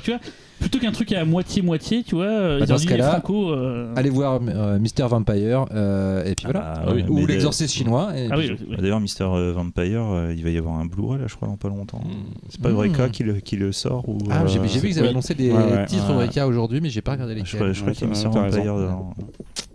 [0.03, 0.19] Tu vois,
[0.63, 3.09] plutôt qu'un truc à moitié-moitié, tu vois, euh, Bah, ils dans ont ce dit cas-là,
[3.11, 3.51] Franco.
[3.51, 6.73] euh, Allez voir euh, Mister Vampire, euh, et puis voilà.
[6.85, 8.11] Ah, ouais, Ou mais l'exorciste chinois.
[8.17, 8.67] Et Ah puis- oui, oui.
[8.75, 11.57] Bah, D'ailleurs, Mister Vampire, euh, il va y avoir un Blu-ray là, je crois, dans
[11.57, 12.01] pas longtemps.
[12.05, 12.33] Mm.
[12.49, 12.69] C'est pas.
[12.69, 15.33] Eureka qui le, qui le sort ou, Ah, j'ai euh, j'ai vu qu'ils avaient annoncé
[15.35, 16.13] des Ouais, ouais, titres ouais.
[16.15, 17.59] Eureka aujourd'hui, mais j'ai pas regardé Je lesquels.
[17.59, 19.03] crois, je crois Ouais, qu'il y a t'as- Mister t'as Vampire.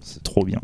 [0.00, 0.60] C'est trop bien.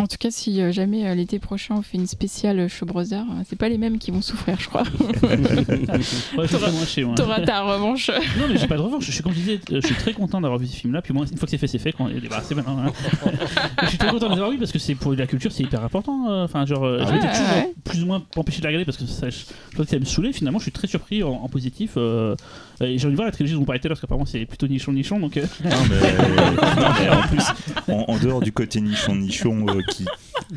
[0.00, 3.22] En tout cas, si euh, jamais euh, l'été prochain on fait une spéciale Show Brothers,
[3.30, 4.82] euh, c'est pas les mêmes qui vont souffrir, je crois.
[5.22, 7.14] Ouais, je suis moins chez moi.
[7.14, 8.10] T'auras ta revanche.
[8.38, 9.04] Non, mais j'ai pas de revanche.
[9.04, 11.02] Je suis, comme je disais, je suis très content d'avoir vu ce film-là.
[11.02, 11.92] Puis moi, une fois que c'est fait, c'est fait.
[11.92, 12.78] Quand maintenant.
[12.86, 12.92] hein.
[13.82, 15.62] je suis très content de les avoir vus parce que c'est pour la culture, c'est
[15.64, 16.42] hyper important.
[16.44, 17.74] Enfin, genre, Ah je m'étais ouais, toujours ouais.
[17.84, 19.36] plus ou moins empêché de la regarder parce que ça, je,
[19.70, 20.32] je pense que ça me saoulait.
[20.32, 21.92] Finalement, je suis très surpris en, en positif.
[21.96, 22.34] euh,
[22.86, 24.26] et j'ai envie de voir la trilogie dont on parlait tout à l'heure parce qu'apparemment
[24.26, 25.18] c'est plutôt nichon nichon.
[25.20, 26.00] Donc, euh, Non, mais,
[26.76, 30.06] non, mais en plus, en, en dehors du côté nichon nichon euh, qui,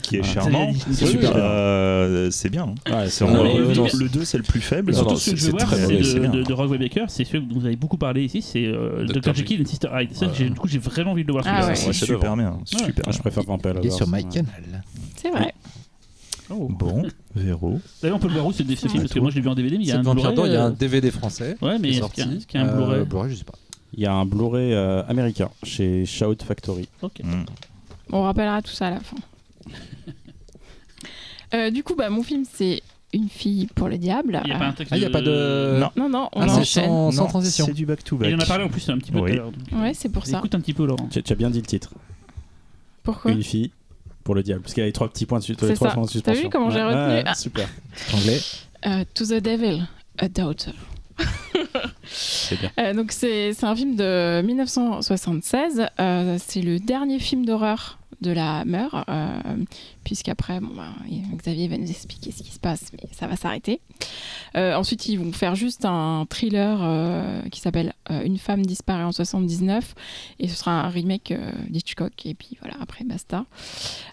[0.02, 1.06] qui est Ah, charmant, c'est
[1.36, 2.64] euh, bien.
[2.64, 2.92] hein.
[2.92, 4.92] Ouais, c'est Non, vraiment- mais- le, non, le 2 c'est le plus faible.
[4.92, 7.26] Et surtout non, ce que je veux voir, très- de, de, de Rogue Baker, c'est
[7.26, 9.34] celui dont vous avez beaucoup parlé ici, c'est euh, Dr.
[9.34, 10.16] Jekyll et Sister Hyde.
[10.16, 10.32] Ça, Ouais.
[10.38, 11.46] j'ai- du coup, j'ai vraiment envie de le voir.
[11.48, 11.76] Ah ouais.
[11.76, 12.52] C'est super bien.
[12.52, 12.58] Ouais.
[12.66, 13.06] Super.
[13.08, 14.26] Ah, je préfère Vampire Il est sur Lovers.
[14.26, 14.84] My Canal.
[15.16, 15.54] C'est vrai.
[16.56, 16.68] Oh.
[16.70, 17.04] Bon,
[17.36, 17.80] Véro.
[18.02, 19.50] D'ailleurs, on peut le voir où ce, ce film Parce que moi je l'ai vu
[19.50, 20.36] en DVD, mais il y a un Vampire Blu-ray.
[20.36, 21.58] d'or, il y a un euh, DVD français.
[21.62, 22.38] Ouais, mais qui est est-ce qu'il y a- sorti.
[22.38, 23.54] est-ce qu'il y a un Blu-ray Euh, Blu-ray, je sais pas.
[23.96, 26.88] Il y a un Blu-ray euh, américain chez Shout Factory.
[27.02, 27.22] Ok.
[27.24, 27.44] Mm.
[28.12, 29.18] On rappellera tout ça à la fin.
[31.54, 32.82] Euh, du coup, bah, mon film, c'est
[33.14, 34.42] Une fille pour le diable.
[34.44, 35.78] Il n'y a pas un texte Ah, il n'y a pas de.
[35.80, 35.92] Non.
[35.96, 36.86] Non, non, on Ah, c'est enchaîne.
[36.86, 37.66] sans, sans Non, transition.
[37.68, 38.28] C'est du Et back-to-back.
[38.30, 39.30] il en a parlé en plus un petit peu Oui.
[39.30, 39.52] tout à l'heure.
[39.52, 40.40] donc, Ouais, c'est pour ça.
[40.40, 41.08] Écoute un petit peu, Laurent.
[41.12, 41.92] Tu, tu as bien dit le titre.
[43.04, 43.30] Pourquoi?
[43.32, 43.70] Une fille
[44.24, 44.62] pour le diable.
[44.62, 45.94] Parce qu'il y a les trois petits points de, les trois ça.
[45.94, 47.36] points de T'as vu comment j'ai Ouais, retenu ouais, Ah.
[47.36, 47.68] Super.
[48.14, 48.40] Anglais.
[48.86, 49.84] Euh, To the Devil,
[50.18, 50.72] a Daughter.
[52.06, 52.72] C'est bien.
[52.80, 55.86] Euh, donc c'est c'est un film de 1976.
[56.00, 59.40] Euh, c'est le dernier film d'horreur de la euh,
[60.04, 60.90] puisqu'après, bon, bah,
[61.36, 63.82] Xavier va nous expliquer ce qui se passe, mais ça va s'arrêter.
[64.56, 69.04] Euh, ensuite, ils vont faire juste un thriller euh, qui s'appelle euh, Une femme disparaît
[69.04, 69.96] en 79,
[70.40, 71.34] et ce sera un remake
[71.70, 73.46] d'Hitchcock, et puis voilà, après basta.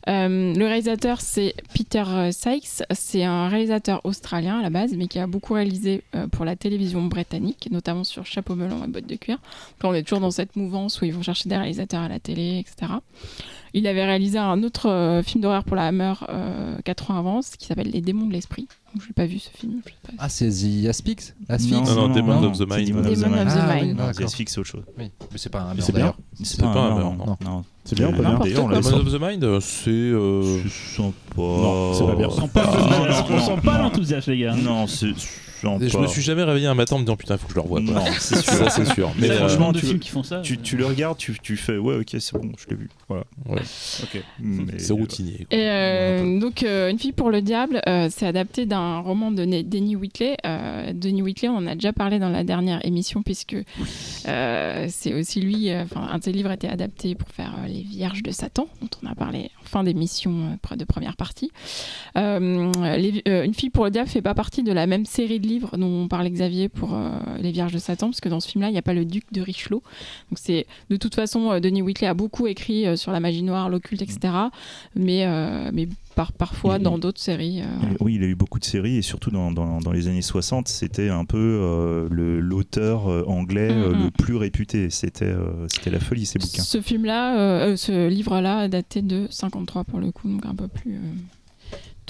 [0.07, 2.85] Le réalisateur, c'est Peter Sykes.
[2.93, 6.03] C'est un réalisateur australien à la base, mais qui a beaucoup réalisé
[6.33, 9.39] pour la télévision britannique, notamment sur Chapeau melon et bottes de cuir.
[9.83, 12.59] On est toujours dans cette mouvance où ils vont chercher des réalisateurs à la télé,
[12.59, 12.93] etc.
[13.73, 17.67] Il avait réalisé un autre film d'horreur pour la Hammer euh, 4 ans avant, qui
[17.67, 18.67] s'appelle Les démons de l'esprit.
[19.01, 19.81] Je n'ai pas vu ce film.
[19.85, 20.13] je sais pas.
[20.19, 21.35] Ah, c'est The Asphyx?
[21.49, 22.89] Asphyx Non, non, Demons of the c'est Mind.
[22.89, 23.49] Demons of the Mind.
[23.97, 24.13] the Ah, Non.
[24.13, 24.83] The Asphyx, c'est autre chose.
[24.99, 25.85] Oui, mais c'est pas un bien.
[25.93, 26.17] d'ailleurs.
[26.43, 27.27] C'est pas un meurtre, non.
[27.27, 27.37] non.
[27.45, 27.65] non.
[27.85, 28.31] C'est bien, on peut bien.
[28.31, 28.75] N'importe D'ailleurs, on quoi.
[28.75, 29.07] l'a Demons sorti.
[29.15, 29.91] of the Mind, euh, c'est.
[29.91, 31.13] euh, C'est sympa.
[31.39, 32.27] Non, c'est pas bien.
[32.29, 33.83] On sent pas Non, non, pas non.
[33.85, 34.55] l'enthousiasme, les gars.
[34.57, 35.13] Non, c'est
[35.61, 35.87] sympa.
[35.89, 37.61] Je me suis jamais réveillé un matin en me disant putain, faut que je le
[37.63, 37.81] revoie.
[37.83, 37.93] quoi.
[37.95, 38.53] Non, c'est sûr.
[38.53, 39.11] Ça, c'est sûr.
[39.19, 40.41] Mais Ça, euh, franchement, de tu- films qui font ça.
[40.41, 42.89] Tu, tu le regardes, tu, tu fais ouais, ok, c'est bon, je l'ai vu.
[43.09, 43.25] Voilà.
[43.49, 43.61] ouais,
[44.79, 45.47] c'est routinier.
[45.49, 45.59] quoi.
[45.59, 49.45] Et euh, donc, euh, Une fille pour le diable, euh, c'est adapté d'un roman de
[49.45, 50.37] Denny Whitley.
[50.47, 53.57] Euh, Denny Whitley, on en a déjà parlé dans la dernière émission, puisque
[54.29, 57.55] euh, c'est aussi lui, euh, enfin, un de ses livres a été adapté pour faire
[57.59, 61.17] euh, Les Vierges de Satan, dont on a parlé en fin d'émission euh, de première
[61.17, 61.51] partie.
[62.17, 65.41] Euh, les- euh, Une fille pour le diable fait pas partie de la même série
[65.41, 67.11] de livres dont on parlait Xavier pour euh,
[67.41, 69.25] Les Vierges de Satan, parce que dans ce film-là, il n'y a pas le duc
[69.33, 69.77] de Richelieu.
[70.31, 73.43] Donc, c'est de toute façon, euh, Denis Whitley a beaucoup écrit euh, sur la magie
[73.43, 74.33] noire, l'occulte, etc.
[74.95, 77.63] Mais, euh, mais par, parfois, Il- dans d'autres séries.
[77.63, 80.23] euh, Oui, il a eu beaucoup de séries et surtout dans, dans, dans les années
[80.23, 84.05] 60, c'était un peu euh, le- l'auteur anglais Mhm.
[84.05, 84.91] le plus réputé.
[84.91, 85.33] C'était
[85.73, 86.63] c'était la folie ces bouquins.
[86.63, 90.99] Ce film-là, ce livre-là, daté de 53 pour le coup, donc un peu plus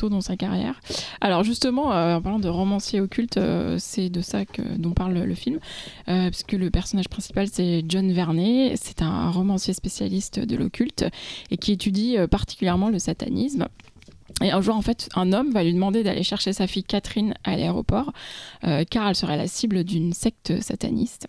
[0.09, 0.81] dans sa carrière.
[1.20, 5.14] Alors justement, euh, en parlant de romancier occulte, euh, c'est de ça que, dont parle
[5.14, 5.59] le film,
[6.09, 11.05] euh, parce que le personnage principal c'est John Vernet, c'est un romancier spécialiste de l'occulte
[11.51, 13.68] et qui étudie particulièrement le satanisme.
[14.43, 17.35] Et un jour, en fait, un homme va lui demander d'aller chercher sa fille Catherine
[17.44, 18.12] à l'aéroport,
[18.62, 21.28] car elle serait la cible d'une secte sataniste.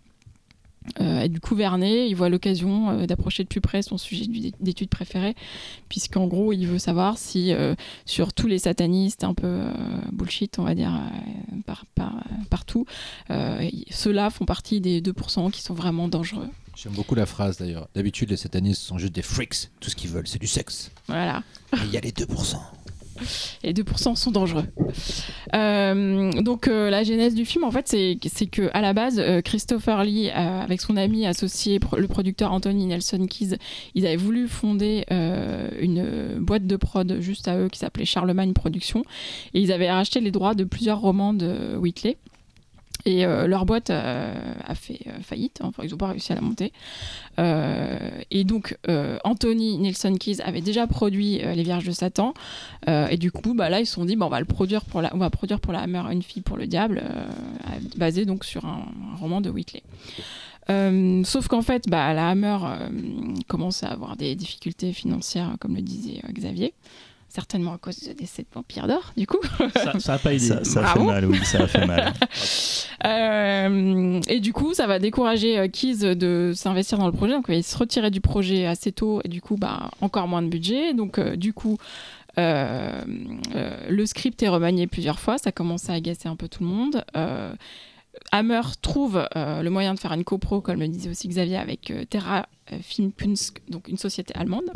[1.00, 4.26] Euh, et du coup, Vernet, il voit l'occasion euh, d'approcher de plus près son sujet
[4.60, 5.36] d'étude préféré,
[5.90, 7.76] puisqu'en gros, il veut savoir si euh,
[8.06, 9.72] sur tous les satanistes un peu euh,
[10.12, 11.00] bullshit, on va dire,
[11.66, 12.86] par, par- partout,
[13.30, 16.50] ceux-là font partie des 2% qui sont vraiment dangereux.
[16.76, 17.88] J'aime beaucoup la phrase d'ailleurs.
[17.94, 19.70] D'habitude, les satanistes sont juste des freaks.
[19.82, 20.90] Tout ce qu'ils veulent, c'est du sexe.
[21.08, 21.44] Voilà.
[21.74, 22.56] Mais il y a les 2%.
[23.64, 24.66] Et 2% sont dangereux.
[25.56, 29.42] Euh, donc euh, la genèse du film, en fait, c'est que à la base, euh,
[29.42, 33.58] Christopher Lee, avec son ami associé, le producteur Anthony Nelson Keys,
[33.96, 39.04] ils avaient voulu fonder une boîte de prod juste à eux qui s'appelait Charlemagne Productions,
[39.54, 42.18] et ils avaient racheté les droits de plusieurs romans de Whitley.
[43.06, 46.36] Et euh, leur boîte euh, a fait euh, faillite, enfin ils n'ont pas réussi à
[46.36, 46.72] la monter.
[48.30, 48.78] Et donc
[49.24, 52.34] Anthony Nelson Keys avait déjà produit Les Vierges de Satan,
[52.88, 55.14] et du coup, bah, là, ils se sont dit, on va le produire pour la,
[55.16, 57.02] on va produire pour la Hammer une fille pour le diable,
[57.96, 58.86] basé donc sur un,
[59.20, 59.82] roman de Whitley.
[61.26, 62.58] Sauf qu'en fait, bah, la Hammer
[63.48, 66.74] commence à avoir des difficultés financières, comme le disait Xavier.
[67.34, 69.40] Certainement à cause de décès de vampires d'or, du coup.
[69.76, 70.48] Ça, ça a pas aidé.
[70.48, 72.14] Ça, ça a fait mal, oui, ça a fait mal.
[73.04, 77.34] Euh, et du coup, ça va décourager euh, Keys de s'investir dans le projet.
[77.34, 80.44] Donc, il va se retirer du projet assez tôt et du coup, bah, encore moins
[80.44, 80.94] de budget.
[80.94, 81.80] Donc, euh, du coup,
[82.38, 83.02] euh,
[83.56, 85.40] euh, le script est remanié plusieurs fois.
[85.40, 87.04] Ça commence à agacer un peu tout le monde.
[87.16, 87.54] Euh,
[88.32, 91.92] Hammer trouve euh, le moyen de faire une copro, comme le disait aussi Xavier, avec
[91.92, 94.72] euh, Terra euh, Film Kunst, donc une société allemande.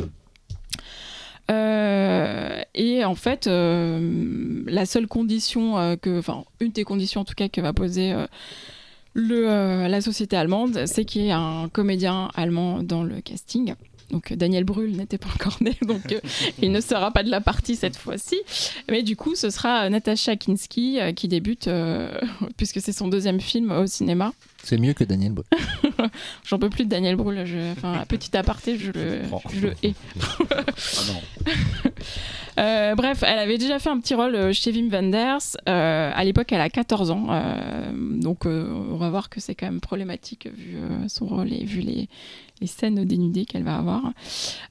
[1.51, 7.25] Euh, et en fait, euh, la seule condition euh, que, enfin, une des conditions en
[7.25, 8.13] tout cas que va poser
[9.13, 13.75] le, la société allemande, c'est qu'il y ait un comédien allemand dans le casting.
[14.11, 16.19] Donc euh, Daniel Brühl n'était pas encore né, donc euh,
[16.61, 18.37] il ne sera pas de la partie cette fois-ci.
[18.89, 22.09] Mais du coup, ce sera Natasha Kinski euh, qui débute, euh,
[22.57, 24.33] puisque c'est son deuxième film au cinéma.
[24.63, 25.45] C'est mieux que Daniel Boy.
[26.43, 27.45] J'en peux plus de Daniel Brühl.
[27.45, 29.21] Je, enfin, petit aparté, je le,
[29.53, 29.93] je le hais.
[30.49, 30.63] Ah
[31.07, 31.21] non.
[32.57, 35.57] Euh, bref, elle avait déjà fait un petit rôle euh, chez Wim Wenders.
[35.67, 37.27] Euh, à l'époque, elle a 14 ans.
[37.29, 41.51] euh, donc, euh, on va voir que c'est quand même problématique vu euh, son rôle
[41.51, 42.07] et vu les,
[42.61, 44.13] les scènes dénudées qu'elle va avoir.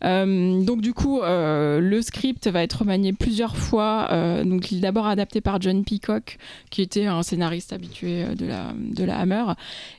[0.04, 4.08] Euh, donc, du coup, euh, le script va être remanié plusieurs fois.
[4.10, 6.38] Euh, donc, il est d'abord adapté par John Peacock,
[6.70, 9.44] qui était un scénariste habitué de la, de la Hammer.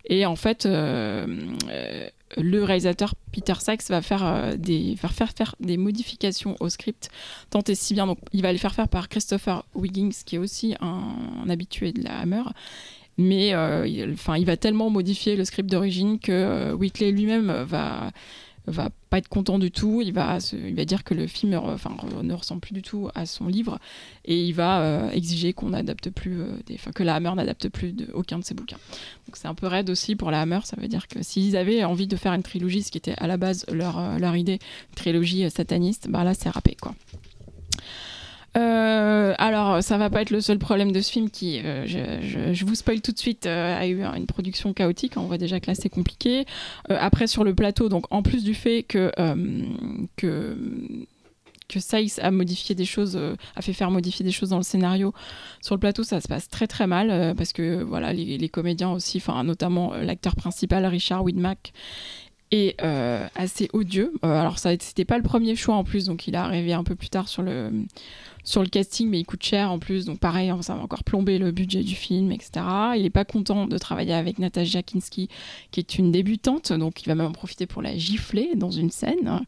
[0.05, 6.69] Et en fait, le réalisateur Peter Sachs va faire, des, faire, faire, des modifications au
[6.69, 7.09] script
[7.49, 8.07] tant et si bien.
[8.07, 12.03] Donc, il va les faire faire par Christopher Wiggins, qui est aussi un habitué de
[12.03, 12.43] la Hammer.
[13.17, 18.11] Mais euh, il, il va tellement modifier le script d'origine que euh, Whitley lui-même va
[18.67, 20.01] va pas être content du tout.
[20.01, 23.25] Il va, il va dire que le film enfin, ne ressemble plus du tout à
[23.25, 23.79] son livre
[24.25, 28.39] et il va euh, exiger qu'on n'adapte plus, euh, que la Hammer n'adapte plus aucun
[28.39, 28.79] de ses bouquins.
[29.27, 30.59] Donc c'est un peu raide aussi pour la Hammer.
[30.63, 33.27] Ça veut dire que s'ils avaient envie de faire une trilogie, ce qui était à
[33.27, 34.59] la base leur, leur idée,
[34.89, 36.95] une trilogie sataniste, bah là c'est râpé quoi.
[38.57, 42.65] Euh, alors, ça va pas être le seul problème de ce film qui, euh, je,
[42.65, 45.13] vous spoil tout de suite, euh, a eu une production chaotique.
[45.17, 46.45] On voit déjà que là c'est compliqué.
[46.89, 49.11] Après, sur le plateau, donc en plus du fait que
[50.15, 50.57] que
[52.21, 53.19] a modifié des choses,
[53.55, 55.13] a fait faire modifier des choses dans le scénario.
[55.61, 59.17] Sur le plateau, ça se passe très très mal parce que voilà, les, comédiens aussi,
[59.17, 61.73] enfin notamment l'acteur principal Richard Widmack
[62.51, 62.79] est
[63.35, 64.13] assez odieux.
[64.21, 66.95] Alors ça, c'était pas le premier choix en plus, donc il est arrivé un peu
[66.95, 67.71] plus tard sur le
[68.45, 71.03] sur le casting, mais il coûte cher en plus, donc pareil, hein, ça va encore
[71.03, 72.65] plomber le budget du film, etc.
[72.95, 75.27] Il n'est pas content de travailler avec Natasha Kinski,
[75.71, 78.91] qui est une débutante, donc il va même en profiter pour la gifler dans une
[78.91, 79.41] scène,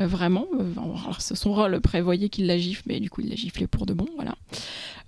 [0.00, 0.46] Euh, vraiment.
[0.58, 3.86] euh, alors, son rôle prévoyait qu'il la gifle, mais du coup il l'a giflé pour
[3.86, 4.34] de bon, voilà.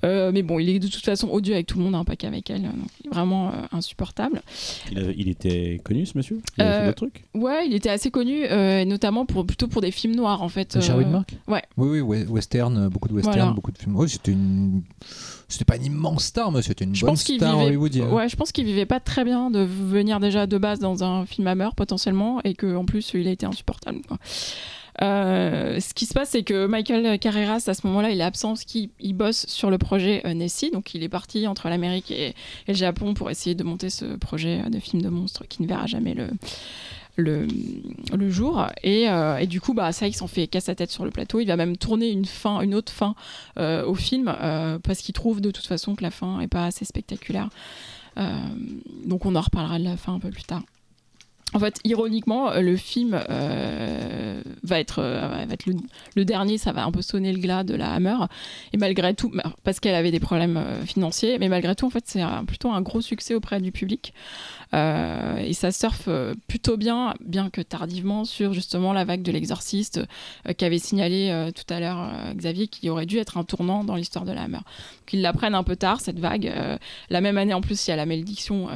[0.04, 2.16] Euh, mais bon, il est de toute façon odieux avec tout le monde, hein, pas
[2.16, 4.42] qu'avec elle, donc il est vraiment euh, insupportable.
[4.90, 6.40] Il, avait- il était connu ce monsieur?
[6.58, 7.24] Il avait Euh, fait d'autres trucs?
[7.34, 10.76] Ouais, il était assez connu, euh, notamment pour, plutôt pour des films noirs en fait.
[10.76, 11.34] Euh, Widmark?
[11.48, 11.62] ouais.
[11.76, 13.52] Oui, oui, we- western, beaucoup de western, Voilà.
[13.52, 13.96] beaucoup de films.
[13.96, 14.82] Oui, c'était une.
[15.48, 18.08] C'était pas une immense star, mais c'était une Je bonne star vivait, hollywoodienne.
[18.10, 21.26] ouais, je pense qu'il vivait pas très bien de venir déjà de base dans un
[21.26, 24.00] film Hammer potentiellement et que en plus il a été insupportable.
[24.08, 24.18] quoi.
[25.00, 28.48] Euh, ce qui se passe, c'est que Michael Carreras, à ce moment-là, il est absent
[28.50, 30.70] parce qu'il il bosse sur le projet euh, Nessie.
[30.70, 32.34] Donc, il est parti entre l'Amérique et, et
[32.68, 35.66] le Japon pour essayer de monter ce projet euh, de film de monstre qui ne
[35.66, 36.28] verra jamais le,
[37.16, 38.66] le, jour.
[38.82, 41.40] Et, euh, et du coup, bah, Sykes en fait casse sa tête sur le plateau.
[41.40, 43.14] Il va même tourner une, fin, une autre fin
[43.58, 46.66] euh, au film euh, parce qu'il trouve de toute façon que la fin est pas
[46.66, 47.48] assez spectaculaire.
[49.06, 50.62] Donc on en reparlera de la fin un peu plus tard.
[51.54, 55.74] En fait, ironiquement, euh, le film euh, va être, euh, va être le,
[56.16, 58.16] le dernier, ça va un peu sonner le glas de la Hammer.
[58.72, 61.90] Et malgré tout, bah, parce qu'elle avait des problèmes euh, financiers, mais malgré tout, en
[61.90, 64.14] fait, c'est plutôt un gros succès auprès du public.
[64.74, 66.08] Et ça surfe
[66.46, 70.00] plutôt bien, bien que tardivement, sur justement la vague de l'exorciste
[70.56, 74.32] qu'avait signalé tout à l'heure Xavier, qui aurait dû être un tournant dans l'histoire de
[74.32, 74.56] la Hammer.
[74.56, 76.50] Donc ils la prennent un peu tard, cette vague.
[77.10, 78.68] La même année, en plus, il y a la malédiction.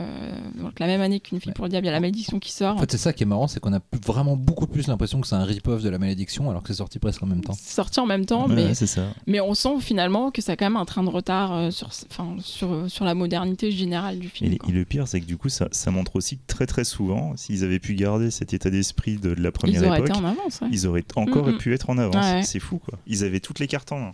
[0.56, 2.52] donc la même année qu'une fille pour le diable, il y a la malédiction qui
[2.52, 2.65] sort.
[2.74, 5.26] En fait, c'est ça qui est marrant, c'est qu'on a vraiment beaucoup plus l'impression que
[5.26, 7.54] c'est un rip-off de la malédiction, alors que c'est sorti presque en même temps.
[7.54, 9.06] C'est sorti en même temps, Ouais, mais, c'est ça.
[9.26, 11.88] mais on sent finalement que ça a quand même un train de retard euh, sur,
[12.10, 14.52] enfin, sur, sur la modernité générale du film.
[14.52, 17.36] et le pire, c'est que du coup, ça, ça montre aussi que très très souvent,
[17.36, 20.18] s'ils avaient pu garder cet état d'esprit de, de la Ils première auraient époque, été
[20.18, 20.68] en avance, ouais.
[20.72, 22.16] ils auraient encore pu être en avance.
[22.24, 22.42] Ouais.
[22.42, 22.98] C'est fou, quoi.
[23.06, 24.12] Ils avaient toutes les cartes en main.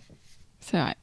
[0.61, 0.95] C'est vrai.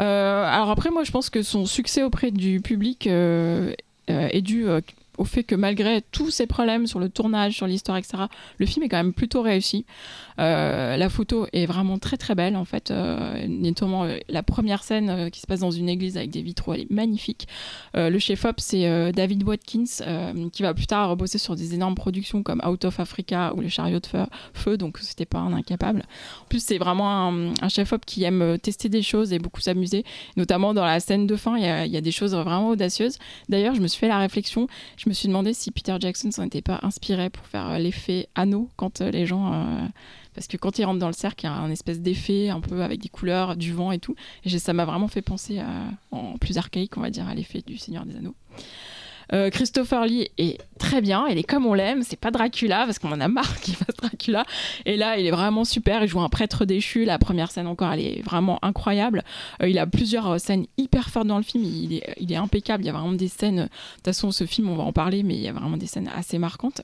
[0.00, 3.72] Euh, alors après, moi, je pense que son succès auprès du public euh,
[4.10, 4.80] euh, est dû euh,
[5.18, 8.24] au fait que malgré tous ses problèmes sur le tournage, sur l'histoire, etc.,
[8.58, 9.84] le film est quand même plutôt réussi.
[10.42, 12.90] Euh, la photo est vraiment très très belle en fait.
[12.90, 16.74] Euh, notamment euh, la première scène qui se passe dans une église avec des vitraux,
[16.74, 17.46] elle est magnifique.
[17.94, 19.84] Le chef-op, c'est David Watkins
[20.52, 23.68] qui va plus tard bosser sur des énormes productions comme Out of Africa ou Les
[23.68, 24.24] chariots de feu,
[24.54, 26.04] feu donc c'était pas un incapable.
[26.42, 30.04] En plus, c'est vraiment un, chef-op qui aime tester des choses et beaucoup s'amuser.
[30.36, 33.18] Notamment dans la scène de fin, il y, a- des choses vraiment audacieuses.
[33.48, 36.44] D'ailleurs, je me suis fait la réflexion, je me suis demandé si Peter Jackson s'en
[36.44, 39.90] était pas inspiré pour faire l'effet anneau quand les gens.
[40.34, 42.60] Parce que quand ils rentrent dans le cercle, il y a un espèce d'effet un
[42.60, 44.14] peu avec des couleurs, du vent et tout.
[44.44, 45.60] Et ça m'a vraiment fait penser
[46.10, 48.34] en plus archaïque, on va dire, à l'effet du Seigneur des Anneaux.
[49.32, 52.98] Euh, Christopher Lee est très bien, il est comme on l'aime, c'est pas Dracula parce
[52.98, 54.44] qu'on en a marre qu'il fasse Dracula.
[54.84, 57.04] Et là, il est vraiment super, il joue un prêtre déchu.
[57.04, 59.24] La première scène encore, elle est vraiment incroyable.
[59.62, 62.84] Euh, il a plusieurs euh, scènes hyper fortes dans le film, il il est impeccable.
[62.84, 65.22] Il y a vraiment des scènes, de toute façon, ce film, on va en parler,
[65.22, 66.82] mais il y a vraiment des scènes assez marquantes.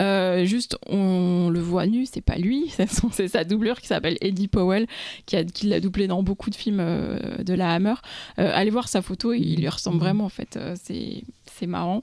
[0.00, 2.70] Euh, juste, on le voit nu, c'est pas lui,
[3.12, 4.86] c'est sa doublure qui s'appelle Eddie Powell,
[5.26, 7.94] qui, a- qui l'a doublé dans beaucoup de films euh, de la Hammer.
[8.38, 11.22] Euh, allez voir sa photo, il lui ressemble vraiment en fait, euh, c'est
[11.58, 12.02] c'est marrant.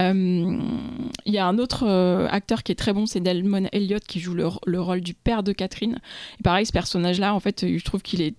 [0.00, 0.58] Euh,
[1.26, 4.18] Il y a un autre euh, acteur qui est très bon, c'est Delmon Elliott qui
[4.18, 5.98] joue le, le rôle du père de Catherine.
[6.40, 8.34] Et pareil, ce personnage-là, en fait, je trouve qu'il est,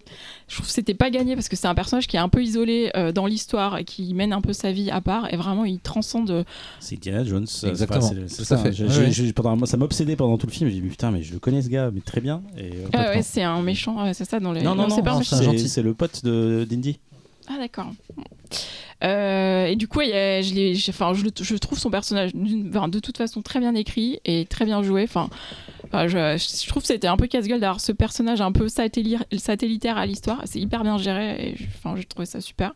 [0.48, 2.44] je trouve que c'était pas gagné parce que c'est un personnage qui est un peu
[2.44, 5.66] isolé euh, dans l'histoire et qui mène un peu sa vie à part et vraiment
[5.66, 6.46] il transcende
[6.80, 7.48] C'est Indiana Jones.
[7.64, 8.10] Exactement,
[8.58, 8.72] ça.
[8.72, 8.82] fait.
[9.26, 10.69] Ouais, pendant ça m'obsédait pendant tout le film.
[10.69, 12.42] J'ai dit putain, mais je le connais ce gars, mais très bien.
[12.58, 14.61] Et, euh, Ah ouais, c'est un méchant, ouais, c'est ça dans les.
[14.61, 15.36] non, non, non, c'est pas un non, méchant.
[15.38, 15.69] c'est un c'est gentil.
[15.69, 17.00] c'est le pote de d'Indy.
[17.48, 17.92] Ah d'accord.
[19.03, 21.80] Euh, et du coup, il y a- je, l'ai- j'ai- enfin, je, le- je trouve
[21.80, 22.32] son personnage
[22.69, 25.03] enfin, de toute façon très bien écrit et très bien joué.
[25.03, 25.30] Enfin,
[25.86, 29.24] enfin, je, je trouve que c'était un peu casse-gueule d'avoir ce personnage un peu satellitaire,
[29.38, 30.42] satellitaire à l'histoire.
[30.45, 32.74] C'est hyper bien géré et je, enfin, j'ai trouvé ça super.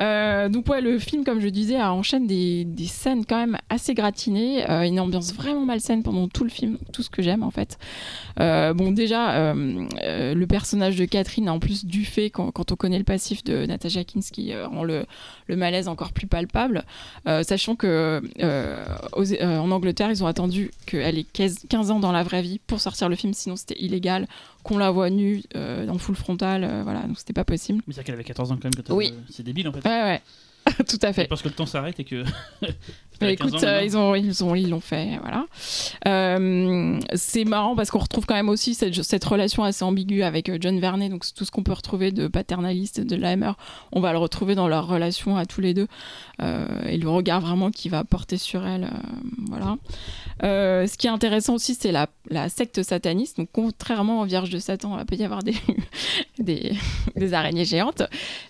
[0.00, 3.58] Euh, donc ouais, le film, comme je disais, a enchaîne des, des scènes quand même
[3.68, 7.42] assez gratinées, euh, une ambiance vraiment malsaine pendant tout le film, tout ce que j'aime
[7.42, 7.78] en fait.
[8.38, 13.04] Euh, bon déjà, le personnage de Catherine, en plus du fait quand, on connaît le
[13.04, 15.06] passif de Natasha Kinski, rend le,
[15.48, 16.84] malaise encore plus palpable,
[17.42, 18.22] sachant que
[19.42, 22.80] en Angleterre, ils ont attendu qu'elle ait 15 15 ans dans la vraie vie pour
[22.80, 24.26] sortir le film, sinon c'était illégal,
[24.62, 27.82] qu'on la voit nue euh, en full frontal, euh, voilà, donc c'était pas possible.
[27.86, 28.84] Mais c'est qu'elle avait 14 ans quand même.
[28.84, 29.12] quand Oui.
[29.14, 29.84] euh, C'est débile en fait.
[29.86, 30.22] Ouais, ouais,
[30.88, 31.26] tout à fait.
[31.26, 32.24] Parce que le temps s'arrête et que.
[33.26, 35.46] 15 écoute, ans, euh, ils ont, ils ont, ils l'ont fait, voilà.
[36.06, 40.48] Euh, c'est marrant parce qu'on retrouve quand même aussi cette, cette relation assez ambiguë avec
[40.48, 43.52] euh, John Vernet, donc tout ce qu'on peut retrouver de paternaliste de Hammer,
[43.92, 45.86] on va le retrouver dans leur relation à tous les deux
[46.42, 48.90] euh, et le regard vraiment qui va porter sur elle,
[49.48, 49.76] voilà.
[50.42, 53.36] Ce qui est intéressant aussi, c'est la, la secte sataniste.
[53.36, 55.54] Donc, contrairement aux Vierges de Satan, il peut y avoir des,
[56.38, 56.72] des,
[57.16, 58.02] des araignées géantes.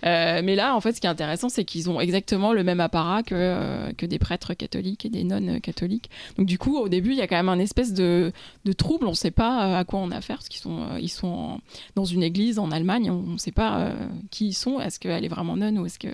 [0.05, 3.25] Mais là, en fait, ce qui est intéressant, c'est qu'ils ont exactement le même apparat
[3.25, 6.11] que, que des prêtres catholiques et des nonnes catholiques.
[6.37, 8.33] Donc, du coup, au début, il y a quand même un espèce de,
[8.77, 9.07] trouble.
[9.07, 11.09] On ne sait pas euh, à quoi on a affaire, parce qu'ils sont, euh, ils
[11.09, 11.61] sont
[11.97, 13.11] dans une église en Allemagne.
[13.11, 14.81] On ne sait pas euh, qui ils sont.
[14.81, 16.09] Est-ce qu'elle est vraiment nonne ou est-ce que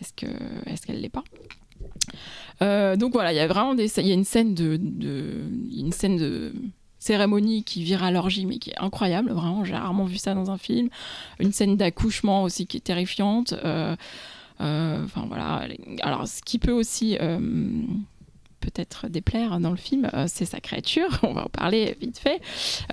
[0.00, 0.26] est-ce que
[0.66, 1.24] est-ce qu'elle l'est pas?
[2.96, 4.80] Donc voilà, il y a vraiment des, y a une scène de,
[5.76, 6.54] une scène de
[6.98, 9.30] cérémonie qui vire à l'orgie, mais qui est incroyable.
[9.30, 10.88] Vraiment, j'ai rarement vu ça dans un film.
[11.38, 13.54] Une scène d'accouchement aussi qui est terrifiante.
[14.58, 15.66] Enfin voilà.
[16.02, 17.38] Alors, ce qui peut aussi euh,
[18.66, 21.08] peut-être déplaire dans le film, euh, c'est sa créature.
[21.22, 22.40] On va en parler vite fait,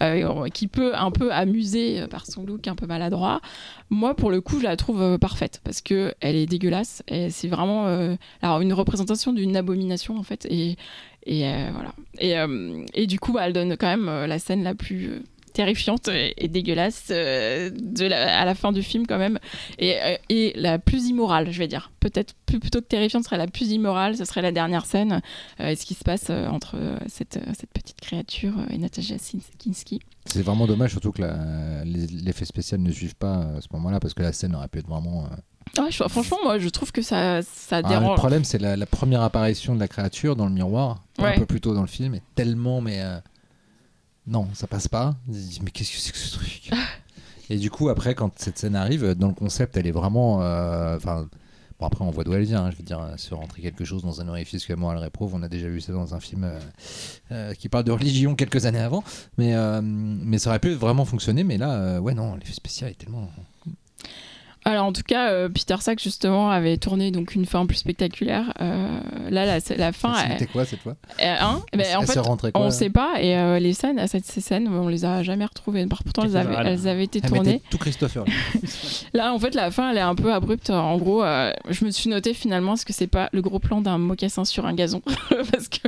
[0.02, 3.42] euh, qui peut un peu amuser euh, par son look un peu maladroit.
[3.90, 7.04] Moi, pour le coup, je la trouve euh, parfaite parce que elle est dégueulasse.
[7.08, 10.46] Et c'est vraiment euh, alors une représentation d'une abomination en fait.
[10.50, 10.78] Et
[11.28, 11.94] euh, voilà.
[12.20, 15.20] Et, euh, du coup, bah, elle donne quand même euh, la scène la plus euh,
[15.54, 19.40] terrifiante et, et dégueulasse euh, de la- à la fin du film quand même.
[19.80, 21.92] Et, euh, et la plus immorale, je vais dire.
[22.00, 24.18] Peut-être plutôt que terrifiante, ce serait la plus immorale.
[24.18, 25.22] Ce serait la dernière scène.
[25.60, 26.76] euh, et ce qui se passe entre
[27.08, 29.16] cette, cette petite créature et Natasha
[29.60, 30.00] Kinski.
[30.26, 31.22] C'est vraiment dommage, surtout que
[31.86, 34.88] l'effet spécial ne suivent pas à ce moment-là, parce que la scène aurait pu être
[34.88, 35.28] vraiment.
[35.78, 38.18] Ouais, je- franchement, moi, je trouve que ça, ça Ah, le dérange.
[38.18, 41.36] problème, c'est la, la première apparition de la créature dans le miroir, Ouais.
[41.36, 43.02] un peu plus tôt dans le film, est tellement, mais.
[43.02, 43.18] euh,
[44.28, 45.16] Non, ça passe pas.
[45.28, 46.72] Ils disent, Mais qu'est-ce que c'est que ce truc?
[47.50, 50.42] Et du coup, après, quand cette scène arrive, dans le concept, elle est vraiment.
[50.42, 51.28] euh, Enfin.
[51.80, 52.66] Bon, après, on voit d'où elle vient.
[52.66, 55.00] hein, je veux dire, euh, se rentrer quelque chose dans un orifice que moi, elle
[55.00, 55.34] réprouve.
[55.36, 56.50] On a déjà vu ça dans un film
[57.32, 59.04] euh, qui parle de religion quelques années avant.
[59.38, 61.44] Mais, mais ça aurait pu vraiment fonctionner.
[61.44, 63.30] Mais là, ouais, non, l'effet spécial est tellement.
[64.66, 68.54] Alors en tout cas, euh, Peter Sack justement avait tourné donc une fin plus spectaculaire.
[68.62, 68.88] Euh,
[69.30, 70.96] là, la, la fin, C'était quoi cette fois?
[71.18, 71.62] Elle- hein?
[71.74, 72.20] Elle en s'est fait,
[72.52, 73.16] quoi on sait pas.
[73.22, 75.86] Et euh, les scènes, à cette, ces scènes, on les a jamais retrouvées.
[75.88, 77.62] Par- Pourtant, elles avaient, elles avaient été Elle tournées.
[77.70, 78.24] tout Christopher.
[78.26, 78.32] là.
[79.14, 80.70] Là, en fait, la fin, elle est un peu abrupte.
[80.70, 83.82] En gros, euh, je me suis noté finalement est-ce que c'est pas le gros plan
[83.82, 85.02] d'un mocassin sur un gazon
[85.52, 85.88] Parce que.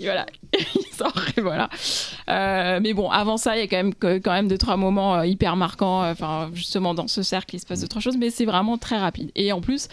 [0.00, 0.26] Voilà,
[0.58, 1.68] il sort et voilà.
[2.28, 5.16] Euh, mais bon, avant ça, il y a quand même, quand même deux, trois moments
[5.16, 6.02] euh, hyper marquants.
[6.04, 8.78] euh, Enfin, justement, dans ce cercle, il se passe deux, trois choses, mais c'est vraiment
[8.78, 9.30] très rapide.
[9.34, 9.88] Et en plus,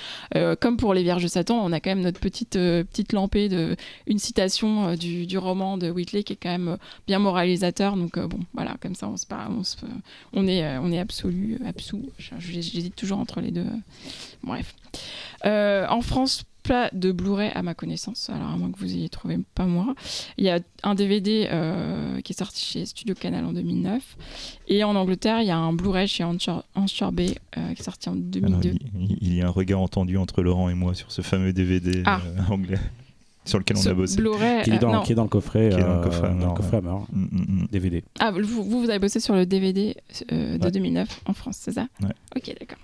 [0.61, 3.49] comme pour les Vierges de Satan, on a quand même notre petite, euh, petite lampée
[3.49, 3.75] de
[4.07, 6.77] une citation du, du roman de Whitley qui est quand même
[7.07, 7.95] bien moralisateur.
[7.97, 9.75] Donc, bon, voilà, comme ça, on, se, on, se,
[10.33, 12.09] on, est, on est absolu, absous.
[12.39, 13.65] J'hésite toujours entre les deux.
[14.43, 14.75] Bref.
[15.43, 19.37] En France, pas de Blu-ray à ma connaissance, alors à moins que vous ayez trouvé,
[19.53, 19.95] pas moi.
[20.37, 24.17] Il y a un DVD euh, qui est sorti chez Studio Canal en 2009.
[24.67, 27.85] Et en Angleterre, il y a un Blu-ray chez Anchor, Anchor Bay euh, qui est
[27.85, 28.69] sorti en 2002.
[28.69, 31.53] Alors, il, il y a un regard entendu entre Laurent et moi sur ce fameux
[31.53, 32.19] DVD Ah.
[32.25, 32.79] euh, anglais
[33.45, 34.17] sur lequel on a bossé.
[34.17, 34.63] Blu-ray.
[34.63, 35.69] Qui est, dans, qui est dans le coffret.
[35.69, 36.89] Qui est dans le coffret Hammer, dans le coffret ouais.
[36.89, 37.67] Hammer, Mm, mm, mm.
[37.71, 38.03] DVD.
[38.19, 39.95] Ah, vous, vous vous avez bossé sur le DVD
[40.31, 40.71] euh, de Ouais.
[40.71, 42.09] 2009 en France, c'est ça Ouais.
[42.35, 42.79] Ok, d'accord.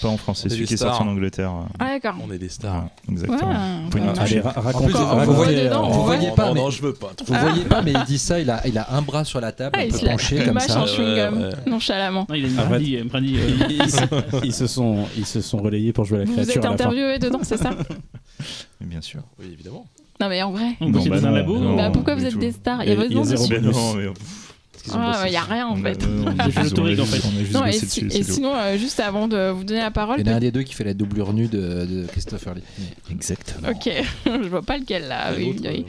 [0.00, 1.06] Pas en C'est celui des qui est sorti stars.
[1.06, 1.52] en Angleterre.
[1.78, 2.14] Ah, d'accord.
[2.26, 2.84] On est des stars.
[2.84, 3.50] Ouais, exactement.
[3.50, 4.00] Ouais.
[4.00, 4.18] Ouais.
[4.18, 6.82] Allez, ra- raconte- plus, Encore, vous voyez- dedans, vous voyez pas, non, mais- non, je
[6.82, 7.12] veux pas.
[7.26, 9.52] Vous voyez pas, mais il dit ça, il a, il a un bras sur la
[9.52, 10.82] table, Ah, un peu penché il comme mâche ça.
[10.84, 11.50] ouais.
[11.66, 12.26] nonchalamment.
[12.28, 14.04] Non, il a une brindille, une brindille, euh, ils, se,
[14.44, 16.70] ils se sont, ils se sont relayés pour jouer à la Vous vous créature êtes
[16.70, 17.70] interviewé dedans, c'est ça
[18.80, 19.20] Mais Bien sûr.
[19.38, 19.86] Oui, évidemment.
[20.20, 20.76] Non, mais en vrai.
[20.80, 21.76] Bah dans un labo.
[21.76, 22.82] Bah, pourquoi vous êtes des stars?
[22.82, 23.22] Il y a votre a nom
[24.86, 26.00] il y a rien en fait.
[26.00, 30.34] J'ai en et, sinon, euh, juste avant de vous donner la parole, Il y en
[30.34, 32.62] a un des deux qui fait la doublure nue de, de Christopher Lee.
[33.10, 33.68] Exactement.
[33.68, 33.90] Ok,
[34.26, 35.32] je vois pas lequel là.
[35.38, 35.82] Et euh,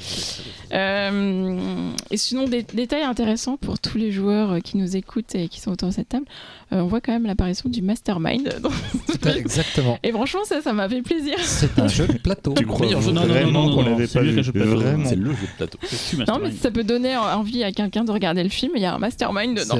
[0.71, 5.59] Euh, et sinon, des détails intéressants pour tous les joueurs qui nous écoutent et qui
[5.59, 6.25] sont autour de cette table.
[6.71, 8.59] Euh, on voit quand même l'apparition du mastermind.
[8.61, 9.45] dans ce Tout à- film.
[9.45, 9.97] Exactement.
[10.03, 11.35] Et franchement, ça, ça m'a fait plaisir.
[11.41, 12.53] C'est un jeu de plateau.
[12.55, 14.75] Tu crois vraiment qu'on l'avait pas vu qu'un jeu de plateau.
[14.75, 15.09] Vraiment.
[15.09, 15.79] C'est le jeu de plateau.
[16.27, 18.73] Non, mais ça peut donner envie à quelqu'un de regarder le film.
[18.75, 19.79] Il y a un mastermind dedans.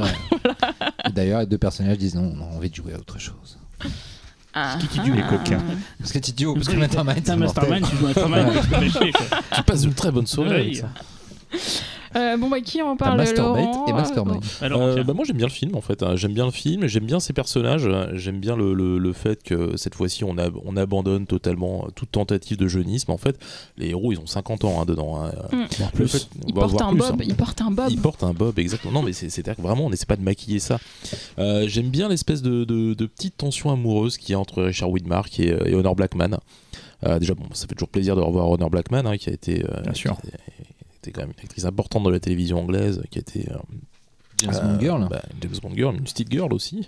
[1.13, 3.59] D'ailleurs, les deux personnages disent non, on a envie de jouer à autre chose.
[4.53, 5.29] Ah, Kiki les ah.
[5.29, 5.61] coquins.
[5.99, 9.03] Parce que Tidio, parce que Mastermind, mastermind, tu joues un mastermind,
[9.55, 10.89] tu passes une très bonne soirée avec ça.
[12.15, 14.43] Euh, bon, bah, qui en parle Masturbate Laurent et Mastermind.
[14.61, 15.03] Alors, Euh, tiens.
[15.03, 16.15] bah moi j'aime bien le film en fait, hein.
[16.15, 19.77] j'aime bien le film, j'aime bien ses personnages, j'aime bien le, le- le fait que
[19.77, 23.11] cette fois-ci on, a- on abandonne totalement toute tentative de jeunisme.
[23.11, 23.37] En fait,
[23.77, 25.23] les héros ils ont 50 ans hein, dedans.
[25.23, 25.31] hein.
[25.51, 25.65] Mm.
[25.93, 26.07] Plus.
[26.07, 27.11] fait- Il bah, porte voire un plus, bob.
[27.21, 27.25] hein.
[27.27, 27.87] Il porte un bob.
[27.91, 28.91] Il porte un bob, exactement.
[28.93, 30.79] Non, mais c'est- c'est-à-dire que vraiment, on n'essaie pas de maquiller ça.
[31.37, 34.89] Euh, J'aime bien l'espèce de, de- de petite tension amoureuse qu'il y a entre Richard
[34.89, 36.39] Widmark et, et Honor Blackman.
[37.05, 39.63] Euh, déjà, bon, ça fait toujours plaisir de revoir Honor Blackman, hein, qui a été,
[39.63, 40.17] euh, Bien sûr.
[40.19, 40.27] qui
[41.09, 43.55] était quand même une actrice importante de la télévision anglaise, qui a été euh,
[44.41, 45.07] James Bond Girl.
[45.09, 46.87] bah, James Bond Girl, une petite girl aussi.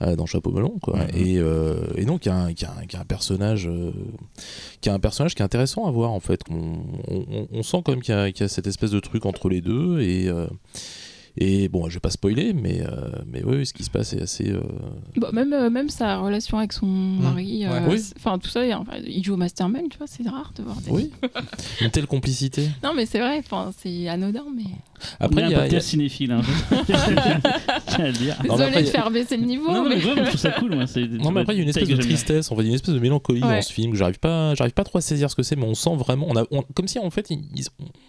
[0.00, 1.10] euh, dans Chapeau melon quoi Mhm.
[1.14, 3.70] et, euh, et donc a qui a un- qui a un personnage
[4.80, 6.72] qui a un personnage qui est intéressant à voir en fait on,
[7.08, 9.26] on- on sent quand même qu'il y, a- qu'il y a cette espèce de truc
[9.26, 10.28] entre les deux et
[11.36, 14.20] et bon je vais pas spoiler mais euh, mais oui, ce qui se passe est
[14.22, 14.60] assez euh,
[15.16, 17.64] Bon, même, euh, même sa relation avec son mari.
[17.66, 17.98] euh, Oui.
[18.00, 20.62] c'est- Enfin, tout ça, il- enfin, il joue au mastermind, tu vois, c'est rare de
[20.62, 20.90] voir des.
[20.90, 21.10] oui
[21.80, 23.42] une telle complicité Non, mais c'est vrai,
[23.78, 24.64] c'est anodin, mais.
[25.20, 26.32] Après on il y un a- a- podcast cinéphile.
[26.32, 26.42] Hein.
[27.98, 28.30] Désolé
[28.66, 29.96] après, de faire baisser le niveau, Non, mais.
[29.96, 30.70] mais vraiment, je trouve ça cool.
[31.18, 33.00] Non mais après il y a une espèce de tristesse, en fait, une espèce de
[33.00, 33.56] mélancolie Ouais.
[33.56, 35.64] dans ce film que j'arrive pas, j'arrive pas trop à saisir ce que c'est, mais
[35.66, 37.28] on sent vraiment, on a, on- comme si en fait,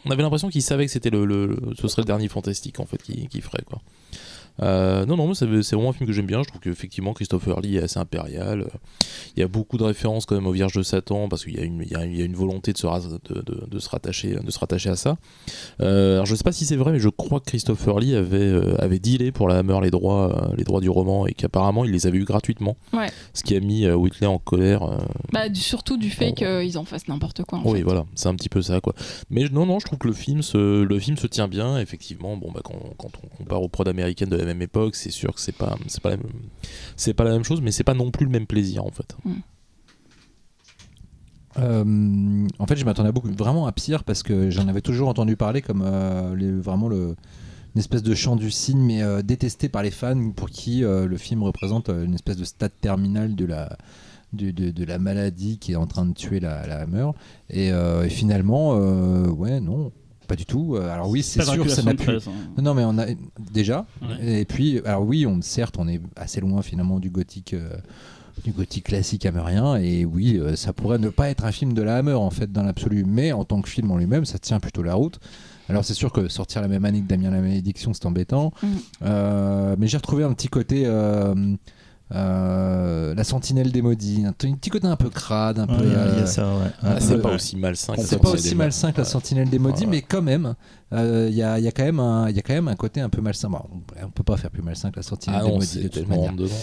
[0.05, 3.01] on avait l'impression qu'ils savaient que c'était le, ce serait le dernier fantastique en fait
[3.01, 3.81] qui ferait quoi.
[4.61, 6.43] Euh, non non, c'est c'est vraiment un film que j'aime bien.
[6.43, 8.67] Je trouve qu'effectivement Christopher Lee est assez impérial.
[9.35, 11.59] Il y a beaucoup de références quand même aux Vierges de Satan parce qu'il y
[11.59, 13.79] a une, il y a, il y a une volonté de se, de, de- de
[13.79, 15.17] se rattacher, de se rattacher à ça.
[15.81, 18.37] Euh, alors je sais pas si c'est vrai, mais je crois que Christopher Lee avait,
[18.37, 21.83] euh, avait dealé pour la Hammer les droits, euh, les droits du roman et qu'apparemment
[21.85, 22.77] il les avait eu gratuitement.
[22.93, 23.07] Ouais.
[23.33, 24.99] Ce qui a mis euh, Whitley en colère.
[25.31, 27.59] Bah, du- surtout du fait qu'ils en fassent n'importe quoi.
[27.59, 27.83] En oui, fait.
[27.83, 28.93] voilà, c'est un petit peu ça, quoi.
[29.31, 31.79] Mais non, non, je trouve que le film se, le film se tient bien.
[31.79, 35.11] Effectivement, bon, bah, quand, quand on compare aux prods américaines de la même époque, c'est
[35.11, 36.31] sûr que c'est pas, c'est pas la même,
[36.95, 39.15] c'est pas la même chose, mais c'est pas non plus le même plaisir, en fait.
[41.59, 45.35] Euh, en fait, je m'attendais beaucoup, vraiment à pire parce que j'en avais toujours entendu
[45.35, 47.15] parler comme euh, les- vraiment le,
[47.75, 51.05] une espèce de chant du cygne, mais euh, détesté par les fans pour qui euh,
[51.05, 53.77] le film représente euh, une espèce de stade terminal de la,
[54.33, 57.09] de, de- de la maladie qui est en train de tuer la, la Hammer.
[57.51, 59.91] Et, euh, et finalement, euh, ouais, non,
[60.27, 60.75] pas du tout.
[60.75, 62.05] Euh, Alors oui, c'est sûr, ça n'a plus.
[62.05, 62.61] 73, hein.
[62.61, 63.05] Non, mais on a
[63.51, 63.85] déjà.
[64.01, 64.41] Ouais.
[64.41, 67.69] Et puis, alors oui, on certes, on est assez loin finalement du gothique, euh,
[68.43, 69.75] du gothique classique hammerien.
[69.77, 72.51] Et oui, euh, ça pourrait ne pas être un film de la Hammer en fait
[72.51, 75.19] dans l'absolu, mais en tant que film en lui-même, ça tient plutôt la route.
[75.69, 78.51] Alors c'est sûr que sortir la même année que Damien la malédiction, c'est embêtant.
[78.61, 78.67] Mm.
[79.03, 80.85] Euh, mais j'ai retrouvé un petit côté.
[82.11, 85.83] Euh, la sentinelle des maudits, un, petit côté un peu crade, un Ouais, peu.
[85.85, 86.69] Il y a- euh, ça, ouais.
[86.83, 87.95] Ah, c'est pas aussi malsain.
[87.95, 89.89] que c'est la pas Sentinelle aussi des malsain que la sentinelle des maudits, Ouais.
[89.89, 90.53] mais quand même,
[90.93, 92.67] euh, il y, a, il y a quand même un, il y a quand même
[92.67, 93.49] un côté un peu malsain.
[93.49, 95.77] Bon, on, on peut pas faire plus malsain que la sentinelle Ah des non, maudits
[95.77, 96.33] de c'est toute manière.
[96.33, 96.53] dedans.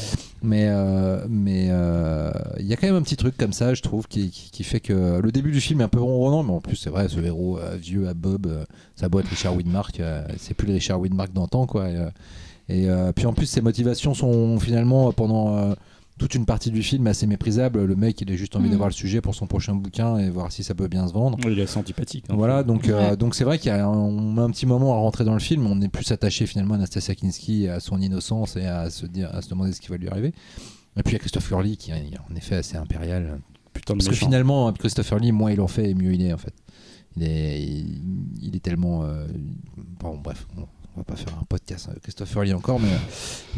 [0.43, 3.83] Mais euh, mais euh, il y a quand même un petit truc comme ça, je
[3.83, 6.53] trouve, qui, qui, qui fait que le début du film est un peu ronronnant, mais
[6.53, 9.57] en plus c'est vrai, ce héros euh, vieux à Bob, euh, ça doit être Richard
[9.57, 11.89] Widmark, euh, c'est plus le Richard Widmark d'antan, quoi.
[11.91, 12.09] Et, euh,
[12.71, 15.75] et, euh, puis en plus ses motivations sont finalement pendant euh,
[16.19, 17.83] toute une partie du film assez méprisables.
[17.85, 18.73] Le mec, il a juste envie Mm.
[18.73, 21.39] d'avoir le sujet pour son prochain bouquin et voir si ça peut bien se vendre.
[21.47, 22.25] Il est assez antipathique.
[22.29, 22.35] hein.
[22.37, 24.93] Voilà, donc euh, donc c'est vrai qu'il y a un, on met un petit moment
[24.95, 28.01] à rentrer dans le film, on est plus attaché finalement à Anastasia Kinski, à son
[28.01, 30.33] innocence et à se dire, à se demander ce qui va lui arriver.
[30.97, 31.95] Et puis il y a Christopher Lee qui est
[32.31, 33.41] en effet assez impérial.
[33.73, 36.33] Putain de Parce que finalement, Christopher Lee, moins il en fait, et mieux il est
[36.35, 36.53] en fait.
[37.17, 38.01] Il est, il,
[38.43, 39.05] il est tellement.
[39.05, 39.27] euh,
[40.01, 40.47] bon, bref,
[40.97, 42.81] on va pas faire un podcast avec Christopher Lee encore,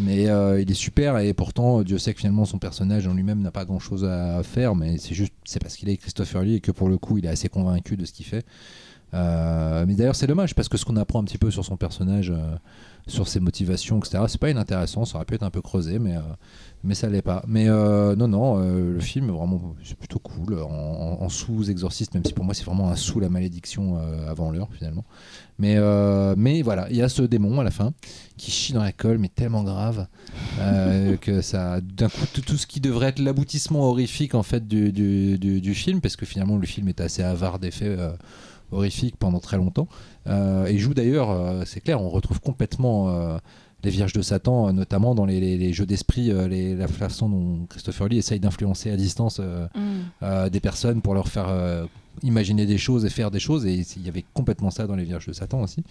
[0.00, 3.40] mais, euh, il est super et pourtant, Dieu sait que finalement son personnage en lui-même
[3.40, 6.60] n'a pas grand-chose à faire, mais c'est juste, c'est parce qu'il est Christopher Lee et
[6.60, 8.44] que pour le coup, il est assez convaincu de ce qu'il fait.
[9.14, 11.76] Euh, mais d'ailleurs, c'est dommage parce que ce qu'on apprend un petit peu sur son
[11.76, 12.56] personnage, euh,
[13.08, 15.05] sur ses motivations, etc., c'est pas inintéressant.
[15.05, 16.20] Ça aurait pu être un peu creusé, mais, euh,
[16.84, 17.42] mais ça l'est pas.
[17.48, 20.60] Mais euh, non, non, euh, le film, vraiment, c'est plutôt cool.
[20.60, 24.50] En, en- sous-exorciste, même si pour moi, c'est vraiment un sous la malédiction euh, avant
[24.52, 25.05] l'heure, finalement.
[25.58, 25.76] Mais,
[26.36, 27.92] mais voilà, il y a ce démon à la fin
[28.36, 30.06] qui chie dans la colle, mais tellement grave
[31.20, 35.39] que ça, d'un coup, tout, ce qui devrait être l'aboutissement horrifique en fait du, du,
[35.39, 37.97] du- du film, parce que finalement le film est assez avare d'effets
[38.72, 39.86] horrifiques pendant très longtemps.
[40.26, 43.39] Euh, et joue d'ailleurs, euh, c'est clair, on retrouve complètement euh,
[43.84, 46.86] les Vierges de Satan, euh, notamment dans les, les- les jeux d'esprit, euh, les- la
[46.86, 49.81] façon dont Christopher Lee essaye d'influencer à distance euh, Mm.
[50.23, 51.84] euh, des personnes pour leur faire euh,
[52.23, 53.67] imaginer des choses et faire des choses.
[53.67, 55.83] Et il y avait complètement ça dans les Vierges de Satan aussi.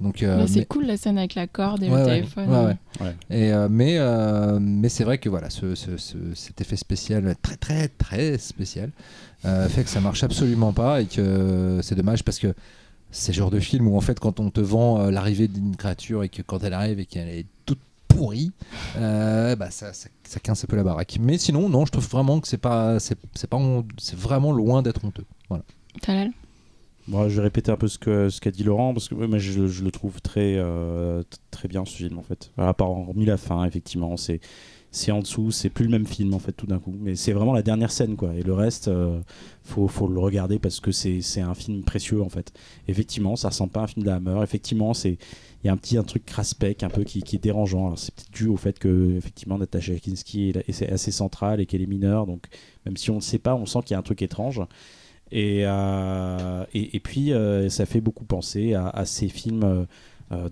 [0.00, 2.14] Donc, euh, Mais c'est mais- cool la scène avec la corde et Ouais, le ouais.
[2.20, 2.48] téléphone.
[2.48, 2.76] Ouais, ouais.
[3.02, 3.14] Ouais.
[3.28, 7.34] Et, euh, mais euh, mais c'est vrai que voilà, ce, ce- ce- cet effet spécial,
[7.42, 8.90] très très très spécial,
[9.44, 12.54] euh, fait que ça marche absolument pas et que c'est dommage parce que
[13.16, 15.76] c'est le genre de film où en fait quand on te vend euh, l'arrivée d'une
[15.76, 17.78] créature et que quand elle arrive et qu'elle est toute
[18.08, 18.52] pourrie,
[18.96, 21.16] euh, bah ça, ça, ça quince un peu la baraque.
[21.20, 24.52] Mais sinon non, je trouve vraiment que c'est pas c'est c'est pas hon- c'est vraiment
[24.52, 25.24] loin d'être honteux.
[25.48, 25.64] Voilà.
[26.02, 26.30] Talal
[27.06, 29.38] Moi, je vais répéter un peu ce que ce qu'a dit Laurent parce que moi,
[29.38, 32.50] je, je le trouve très euh, très bien ce film en fait.
[32.58, 34.40] À part hormis la fin, effectivement, c'est
[34.94, 36.94] c'est en dessous, c'est plus le même film en fait tout d'un coup.
[37.00, 38.32] Mais c'est vraiment la dernière scène quoi.
[38.34, 39.20] Et le reste, euh,
[39.64, 42.52] faut faut le regarder parce que c'est un film précieux en fait.
[42.86, 44.40] Effectivement, ça ressemble pas à un film de Hammer.
[44.44, 45.18] Effectivement, c'est
[45.62, 47.96] il y a un petit un truc craspec un peu qui, est dérangeant.
[47.96, 51.86] C'est peut-être dû au fait que effectivement Natasha Kinski est, assez centrale et qu'elle est
[51.86, 52.26] mineure.
[52.26, 52.46] Donc
[52.86, 54.62] même si on ne sait pas, on sent qu'il y a un truc étrange.
[55.32, 59.86] Et, euh, et, puis, euh, ça fait beaucoup penser à, à ces films.
[60.34, 60.48] Euh,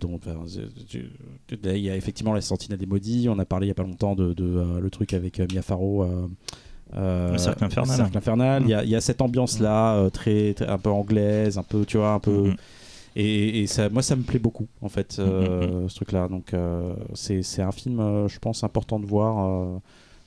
[1.62, 3.28] là, il y a effectivement La Sentinelle des Maudits.
[3.28, 5.46] On a parlé il n'y a pas longtemps de, de, euh, le truc avec euh,
[5.52, 6.04] Mia Farrow.
[6.94, 7.96] euh, Le Cercle Infernal.
[7.96, 8.62] Cercle Infernal.
[8.64, 11.84] Il y a- y, a cette ambiance-là, euh, très, très- un peu anglaise, un peu,
[11.84, 12.48] tu vois, un peu.
[12.48, 12.56] Mhm.
[13.16, 16.28] Et, et ça, moi, ça me plaît beaucoup, en fait, euh, ce truc-là.
[16.28, 16.52] Donc,
[17.14, 19.80] c'est un film, je pense, important de voir.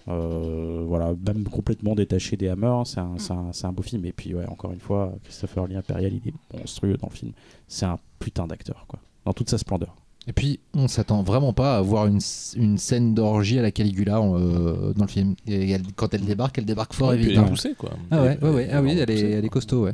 [0.08, 4.06] voilà, même complètement détaché des Hammers, c'est un, beau film.
[4.06, 7.32] Et puis, ouais, encore une fois, Christopher Lee Imperial, il est monstrueux dans le film.
[7.67, 9.95] C'est un putain d'acteur, quoi, dans toute sa splendeur.
[10.27, 12.19] Et puis, on s'attend vraiment pas à voir une,
[12.55, 15.35] une scène d'orgie à la Caligula euh, dans le film.
[15.47, 17.31] Et elle- quand elle débarque, elle débarque fort Ouais, et vite.
[17.37, 17.91] elle est poussée, quoi.
[18.09, 18.69] Ah ouais, ouais, ouais.
[18.71, 19.91] Ah oui, elle est, poussée, elle est costaud, ouais.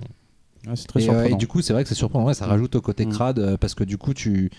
[0.67, 2.45] Ouais, c'est très Et, euh, et du coup, c'est vrai que c'est surprenant, ouais, ça
[2.45, 3.09] rajoute au côté Mm.
[3.09, 4.51] crade euh, parce que du coup, tu.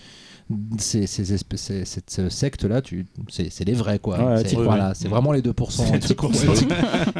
[0.77, 4.17] Ces, ces espèces- ces- cette ce secte-là, tu- c'est c'est les vrais, quoi.
[4.35, 5.93] Ouais, c'est voilà, vraiment les 2%.
[5.95, 6.29] Et t'y crois,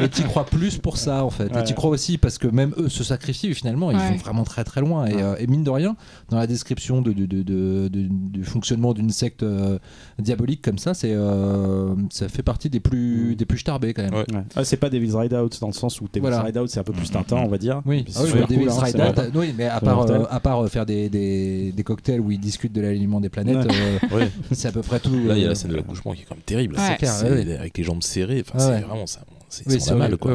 [0.01, 1.47] et crois plus pour ça, en fait.
[1.47, 1.63] Et Ouais.
[1.63, 4.09] t'y crois aussi parce que même eux se sacrifient, et finalement, ils Ouais.
[4.09, 5.05] vont vraiment très très loin.
[5.05, 5.23] Et, Ouais.
[5.23, 5.95] euh, et mine de rien,
[6.29, 9.79] dans la description de, de- de- de- de- du fonctionnement d'une secte euh,
[10.19, 14.13] diabolique comme ça, c'est euh, ça fait partie des plus, des plus starbés, quand même.
[14.13, 14.25] Ouais.
[14.33, 14.43] Ouais.
[14.55, 16.41] Ah, c'est pas Devil's Rideout dans le sens où Devil's Voilà.
[16.41, 17.81] Rideout c'est un peu plus Tintin, on va dire.
[17.85, 21.71] Oui, ah oui, hein, oui, mais à part, euh, à part euh, faire des, des,
[21.71, 22.81] des cocktails où ils discutent de
[23.13, 23.99] l'alignement des planètes, Ouais.
[24.11, 24.31] euh, Ouais.
[24.51, 25.11] c'est à peu près tout.
[25.25, 26.75] Là, il y a euh, la scène de l'accouchement qui est quand même terrible.
[26.75, 26.81] Ouais.
[26.87, 27.57] C'est clair, c'est- ouais, ouais.
[27.57, 28.43] Avec les jambes serrées.
[28.47, 29.21] Enfin, c'est vraiment ça.
[29.49, 30.33] C'est Oui, mal, quoi.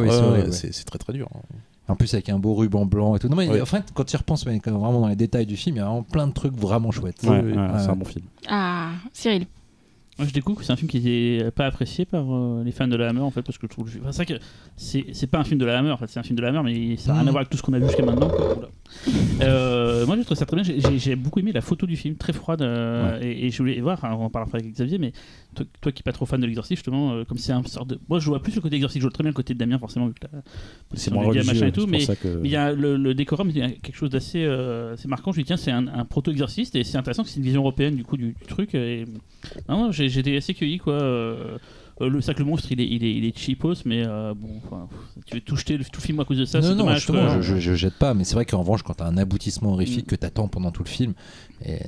[0.52, 1.28] C'est très très dur.
[1.34, 1.40] hein.
[1.90, 3.28] En plus, avec un beau ruban blanc et tout.
[3.28, 3.62] Non, mais Ouais.
[3.62, 5.78] en fait, quand tu y repenses, mais quand vraiment dans les détails du film, il
[5.78, 7.22] y a vraiment plein de trucs vraiment chouettes.
[7.22, 7.68] Ouais, oui, ouais, ouais.
[7.78, 8.26] c'est un bon film.
[8.46, 9.46] Ah, Cyril.
[10.18, 12.88] Moi, je découvre que c'est un film qui était pas apprécié par euh, les fans
[12.88, 14.44] de la Hammer en fait parce que je trouve enfin, c'est vrai que
[14.76, 16.48] c'est c'est pas un film de la Hammer en fait c'est un film de la
[16.48, 17.28] Hammer mais ça n'a rien Mm.
[17.28, 18.28] à voir avec tout ce qu'on a vu jusqu'à maintenant.
[20.02, 22.32] Euh, moi je trouve ça très bien J'ai- beaucoup aimé la photo du film très
[22.32, 25.12] froide euh, et, et je voulais voir hein, on en parlera après avec Xavier mais
[25.54, 27.88] toi, toi qui es pas trop fan de l'exorciste justement euh, comme c'est un sorte
[27.90, 29.58] de moi je vois plus le côté exorciste je vois très bien le côté de
[29.58, 30.40] Damien forcément vu que la
[30.94, 32.28] C'est moins média, religieux, machin et c'est tout pour mais ça que.
[32.28, 35.08] mais il y a le, le décorum, il y a quelque chose d'assez euh, assez
[35.08, 35.32] marquant.
[35.32, 37.60] Je lui dis, tiens, c'est un, un proto-exorciste et c'est intéressant que c'est une vision
[37.60, 38.74] européenne du coup du, du truc.
[38.74, 39.04] Et...
[39.68, 40.94] Non, non, j'ai- j'étais assez cueilli quoi.
[40.94, 41.58] Euh,
[42.00, 44.60] euh, le sac le monstre, il est, il est, il est cheapos, mais euh, bon,
[45.26, 46.96] tu veux tout jeter le- tout le film à cause de ça, non, non, dommage.
[46.98, 49.72] justement, je, je, je jette pas, mais c'est vrai qu'en revanche, quand t'as un aboutissement
[49.72, 50.10] horrifique Mm.
[50.10, 51.14] que t'attends pendant tout le film,
[51.64, 51.78] et,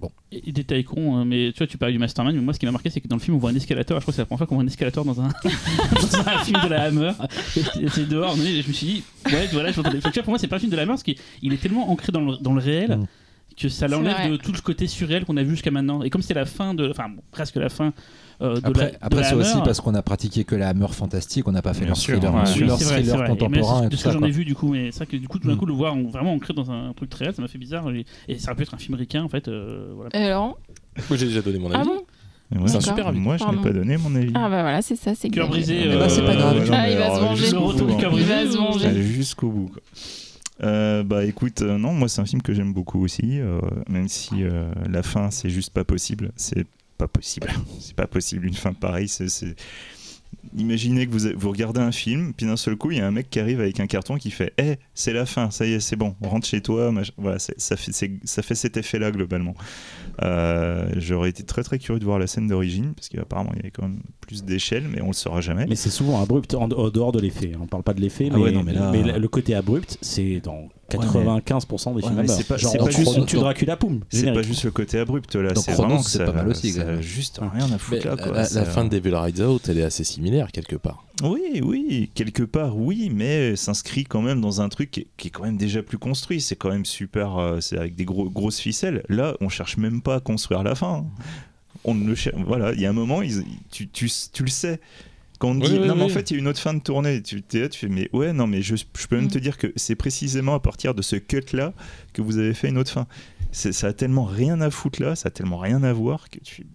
[0.00, 2.52] bon, Et, et détail con, hein, mais tu vois, tu parlais du Mastermind, mais moi
[2.52, 3.98] ce qui m'a marqué, c'est que dans le film, on voit un escalator.
[3.98, 5.28] Je crois que c'est la première fois qu'on voit un escalator dans un,
[5.94, 7.12] dans un film de la Hammer.
[7.90, 10.56] C'est dehors, mais je me suis dit, ouais, voilà, je vois, pour moi, c'est pas
[10.56, 12.60] un film de la Hammer parce qu'il il est tellement ancré dans le, dans le
[12.60, 12.96] réel.
[12.98, 13.06] Mm.
[13.58, 16.02] Que ça l'enlève de tout le côté surréel qu'on a vu jusqu'à maintenant.
[16.02, 16.90] Et comme c'est la fin de.
[16.90, 17.94] Enfin, bon, presque la fin
[18.42, 18.90] euh, de après, la.
[18.90, 21.52] de après la c'est aussi Hammer, parce qu'on a pratiqué que la Hammer fantastique, on
[21.52, 22.42] n'a pas fait leur thriller, ouais.
[22.54, 23.24] Oui, leur vrai, thriller.
[23.24, 25.06] Et contemporain et de tout ce que j'en ai vu du coup, mais c'est vrai
[25.06, 25.58] que du coup, tout d'un Mm.
[25.58, 27.90] coup, le voir vraiment ancré dans un truc très réel, ça m'a fait bizarre.
[27.90, 29.48] Et, et ça aurait pu être un film ricain en fait.
[29.48, 30.10] euh, voilà.
[30.14, 30.56] Et Laurent
[31.08, 31.88] Moi, j'ai déjà donné mon Ah avis.
[31.88, 32.02] bon
[32.62, 33.18] Ouais, C'est super avis.
[33.18, 34.30] Moi, je n'ai pas donné mon avis.
[34.34, 35.80] Ah bah voilà, c'est ça, c'est Cœur brisé.
[35.84, 36.56] Eh ben, c'est pas grave.
[36.58, 37.46] non, Ah, mais il va alors, se venger.
[37.48, 37.54] Il
[38.02, 39.02] va brisé, se ou- venger.
[39.02, 39.68] Jusqu'au bout.
[39.72, 39.82] quoi.
[40.62, 43.58] Euh, bah écoute, euh, non, moi c'est un film que j'aime beaucoup aussi, euh,
[43.90, 46.30] même si euh, la fin c'est juste pas possible.
[46.36, 46.66] C'est
[46.96, 47.48] pas possible.
[47.80, 49.08] c'est pas possible une fin pareille.
[49.08, 49.54] c'est-
[50.56, 53.10] Imaginez que vous, vous regardez un film, puis d'un seul coup, il y a un
[53.10, 55.80] mec qui arrive avec un carton qui fait Eh, c'est la fin, ça y est,
[55.80, 56.92] c'est bon, rentre chez toi.
[56.92, 57.12] machin.
[57.16, 57.92] Voilà, ça, fait,
[58.24, 59.54] ça fait cet effet-là globalement.
[60.22, 63.60] Euh, J'aurais été très très curieux de voir la scène d'origine, parce qu'apparemment, il y
[63.60, 65.66] avait quand même plus d'échelle, mais on le saura jamais.
[65.68, 67.52] Mais c'est souvent abrupt en, en dehors de l'effet.
[67.60, 70.68] On parle pas de l'effet, Ah mais, ouais, mais là- le côté abrupt, c'est dans
[70.90, 72.26] 95% des films.
[72.28, 74.00] c'est pas- Genre, c'est on pas tue, juste- Dracula, poum.
[74.08, 76.72] C'est pas juste le côté abrupt là, c'est vraiment que c'est ça, pas mal aussi,
[76.72, 78.16] ça juste rien à foutre là.
[78.16, 78.32] Quoi.
[78.32, 81.04] la, fin de Devil Rides Out, elle est assez similaire quelque part.
[81.22, 85.44] Oui, oui, quelque part, oui, mais s'inscrit quand même dans un truc qui est, quand
[85.44, 86.40] même déjà plus construit.
[86.40, 89.02] C'est quand même super, euh, c'est avec des gros, grosses ficelles.
[89.08, 91.04] Là, on cherche même pas à construire la fin.
[91.84, 94.48] On ne le cher- Voilà, il y a un moment, ils- tu, tu, tu le
[94.50, 94.80] sais.
[95.38, 96.58] Quand on te Oui, dit, oui, non, mais en fait, il y a une autre
[96.60, 99.16] fin de tournée, tu t'es là, tu fais, mais ouais, non, mais je, je peux
[99.16, 99.30] même Mm.
[99.30, 101.72] te dire que c'est précisément à partir de ce cut-là
[102.12, 103.06] que vous avez fait une autre fin.
[103.52, 106.38] C'est- Ça a tellement rien à foutre là, ça a tellement rien à voir que
[106.40, 106.66] tu.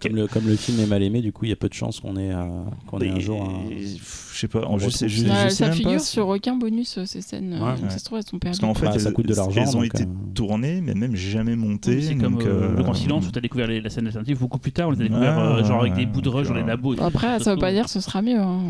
[0.00, 1.74] Comme le, comme le film est mal aimé, du coup, il y a peu de
[1.74, 3.68] chances qu'on ait, euh, qu'on ait un jour un.
[3.70, 5.98] Je sais pas, on je sais, je, retrouve je Ouais, sais ça même figure pas.
[5.98, 7.52] sur aucun bonus euh, ces scènes.
[7.52, 7.90] euh, Ouais, donc ouais.
[7.90, 8.58] Ça se trouve, elles sont perdues.
[8.60, 10.94] Parce qu'en fait, Bah, ça elles, coûte de l'argent, elles ont été euh, tournées, mais
[10.94, 12.00] même jamais montées.
[12.00, 14.06] C'est comme donc, euh, euh, Le Grand Silence où tu as découvert les- la scène
[14.06, 16.48] alternative beaucoup plus tard, on les a découvert euh, genre avec des bouts de rush
[16.48, 16.98] dans les labos.
[17.00, 18.40] Après, ça veut pas dire que ce sera mieux.
[18.40, 18.62] hein.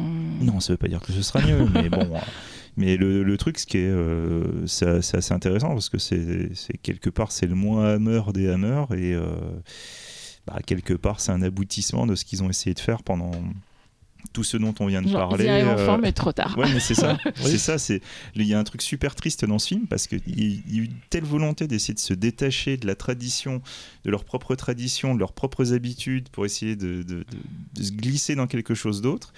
[0.42, 2.08] Non, ça veut pas dire que ce sera mieux, mais bon.
[2.76, 6.76] Mais le, le truc, ce qui est, euh, c'est assez intéressant parce que c'est c'est
[6.76, 9.26] quelque part c'est le moins hammer des hammers et euh,
[10.46, 13.30] bah, quelque part c'est un aboutissement de ce qu'ils ont essayé de faire pendant
[14.32, 15.44] tout ce dont on vient de Genre, parler.
[15.44, 16.56] ils y arrivent euh, enfin, mais trop tard.
[16.58, 17.18] Ouais, mais c'est ça.
[17.36, 17.78] c'est ça.
[17.78, 18.00] C'est
[18.34, 20.78] il y a un truc super triste dans ce film parce qu'il y il y
[20.78, 23.60] a eu une telle volonté d'essayer de se détacher de la tradition,
[24.04, 27.26] de leur propre tradition, de leurs propres habitudes, pour essayer de, de- de-
[27.74, 29.34] de se glisser dans quelque chose d'autre,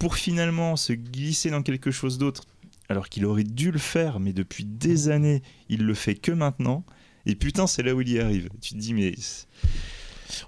[0.00, 2.42] pour finalement se glisser dans quelque chose d'autre,
[2.88, 6.84] alors qu'il aurait dû le faire, mais depuis des années, il le fait que maintenant.
[7.24, 8.48] Et putain, c'est là où il y arrive.
[8.60, 9.14] Tu te dis, mais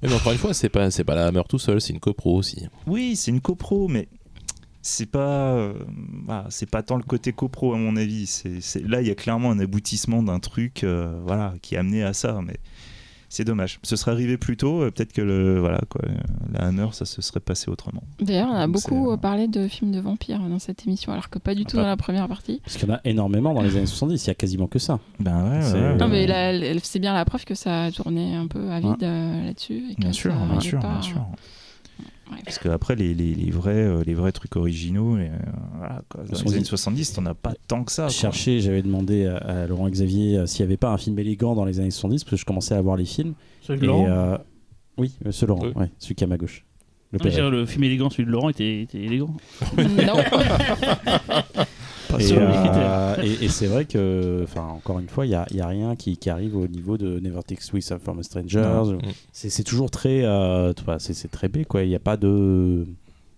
[0.03, 2.01] Oui, mais encore une fois, c'est pas, c'est pas la Hammer tout seul, c'est une
[2.01, 2.67] copro aussi.
[2.87, 4.09] Oui, c'est une copro, mais
[4.83, 5.75] c'est pas, euh,
[6.49, 8.27] c'est pas tant le côté copro à mon avis.
[8.27, 12.03] C'est, là, il y a clairement un aboutissement d'un truc, euh, voilà, qui a amené
[12.03, 12.57] à ça, mais
[13.31, 13.79] c'est dommage.
[13.85, 16.13] Ce serait arrivé plus tôt, euh, peut-être que le, voilà, quoi, euh,
[16.53, 18.03] la Hammer, ça se serait passé autrement.
[18.21, 21.31] D'ailleurs, on a Donc, beaucoup euh, parlé de films de vampires dans cette émission, alors
[21.31, 21.83] que pas du tout bah.
[21.85, 22.61] dans la première partie.
[22.65, 24.81] Parce qu'il y en a énormément dans les années 70, il y a quasiment que
[24.81, 24.99] ça.
[25.21, 25.97] Ben ouais, C'est- ouais, ouais.
[25.97, 29.45] Non, mais c'est bien la preuve que ça a tourné un peu à vide euh,
[29.47, 29.85] là-dessus.
[29.93, 31.25] et Bien sûr, bien sûr, pas, bien sûr.
[32.31, 32.39] Ouais.
[32.45, 35.29] Parce qu'après, les, les, les vrais, euh, les vrais trucs originaux, et, euh,
[35.77, 38.09] voilà, quoi, dans les années dit- 70, t'en as pas tant que ça.
[38.09, 41.55] Chercher, j'avais demandé à, à Laurent Xavier euh, s'il n'y avait pas un film élégant
[41.55, 43.35] dans les années 70, parce que je commençais à voir les films.
[43.63, 44.37] Celui de Laurent euh,
[44.97, 45.73] oui, ce Laurent, Oui.
[45.77, 46.65] ouais, celui qui est à ma gauche.
[47.13, 49.35] Le Non, dire, le film élégant, celui de Laurent était, était élégant.
[49.77, 50.15] Non.
[52.11, 55.47] Pas Et, euh, et- et c'est vrai que, enfin, encore une fois, il n'y a,
[55.53, 58.95] y a rien qui, qui arrive au niveau de Never Take Swiss from a Strangers.
[58.95, 58.99] Mm.
[59.33, 61.83] C'est toujours très, euh, tu vois, c'est très B, quoi.
[61.83, 62.87] Il n'y a pas de,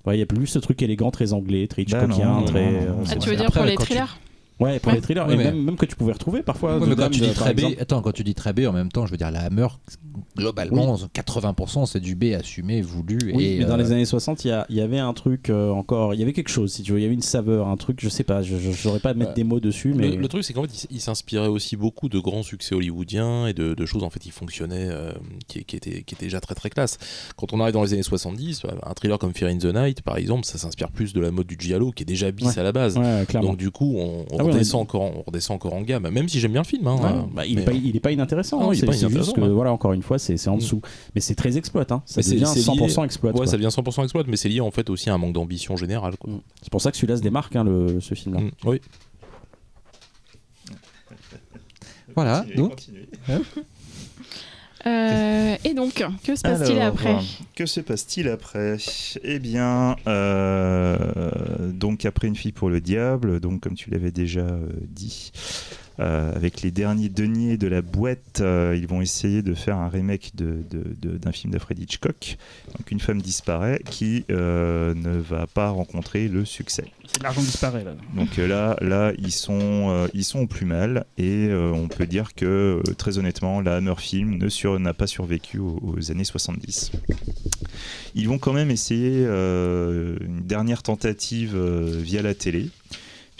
[0.06, 2.64] ouais, il y a plus ce truc élégant, très anglais, très Bah Hitchcockien, non, très.
[2.64, 3.04] non, non, euh.
[3.10, 4.18] Ah, tu veux Après, dire pour les tu- thrillers?
[4.62, 4.96] Ouais, pour Ouais.
[4.96, 6.78] les thrillers, Ouais, et mais- même, même que tu pouvais retrouver parfois.
[6.78, 8.72] Ouais, The mais quand tu dis très B, attends, quand tu dis très B, en
[8.72, 9.66] même temps, je veux dire, la Hammer,
[10.36, 13.18] globalement, 80% c'est du B assumé, voulu.
[13.34, 15.12] Oui, et, mais dans euh, les années 60, il y, a- il y avait un
[15.12, 17.22] truc euh, encore, il y avait quelque chose, si tu veux, il y avait une
[17.22, 19.36] saveur, un truc, je sais pas, je j'aurais pas à mettre Ouais.
[19.36, 22.08] des mots dessus, mais Le, le truc, c'est qu'en fait, il il s'inspirait aussi beaucoup
[22.08, 25.12] de grands succès hollywoodiens et de, de choses en fait qui fonctionnaient, euh,
[25.48, 26.98] qui, qui étaient, qui étaient déjà très très classe.
[27.36, 30.02] Quand on arrive dans les années 70, bah, un thriller comme Fear in the Night,
[30.02, 32.58] par exemple, ça s'inspire plus de la mode du giallo, qui est déjà bis Ouais.
[32.58, 32.96] à la base.
[32.98, 33.50] ouais, clairement.
[33.50, 36.08] Donc du coup, on, on Ah ouais, redescend encore, en- on redescend encore en gamme.
[36.08, 37.96] Même si j'aime bien le film, hein, Ouais, euh, bah, il, mais- est pas, il
[37.96, 39.48] est pas inintéressant, Non, hein, il est c'est juste que, ouais.
[39.48, 40.80] voilà, encore une fois, c'est c'est en dessous.
[41.14, 42.02] Mais c'est très exploit, hein.
[42.06, 43.32] ça devient c'est lié- 100% exploit.
[43.32, 45.76] Ouais, ça devient 100% exploit, mais c'est lié en fait aussi à un manque d'ambition
[45.76, 46.14] générale.
[46.26, 46.36] Mm.
[46.62, 48.40] C'est pour ça que celui-là se démarque, hein, le, ce film-là.
[48.40, 48.80] Mm, oui.
[52.14, 52.70] Voilà, Continuez, donc.
[52.70, 53.08] continuez.
[54.86, 57.16] Euh, et donc, que se passe-t-il après
[57.54, 58.76] Que se passe-t-il après
[59.22, 60.96] Eh bien, euh,
[61.72, 65.32] donc après Une fille pour le diable, donc comme tu l'avais déjà euh, dit,
[65.98, 70.32] avec les derniers deniers de la boîte, euh, ils vont essayer de faire un remake
[70.34, 72.36] de- de- de- d'un film d'Alfred Hitchcock.
[72.78, 76.84] Donc une femme disparaît qui euh, ne va pas rencontrer le succès.
[77.06, 77.94] C'est de l'argent disparaît là.
[78.16, 79.58] Donc euh, là, là ils, sont,
[79.90, 83.60] euh, ils sont au plus mal et euh, on peut dire que euh, très honnêtement,
[83.60, 86.92] la Hammer Film ne sur- n'a pas survécu aux, aux années 70.
[88.14, 92.68] Ils vont quand même essayer euh, une dernière tentative euh, via la télé.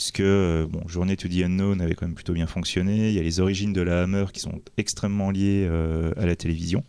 [0.03, 3.11] Puisque euh, bon, Journée to the Unknown avait quand même plutôt bien fonctionné.
[3.11, 6.35] Il y a les origines de la Hammer qui sont extrêmement liées euh, à la
[6.35, 6.83] télévision.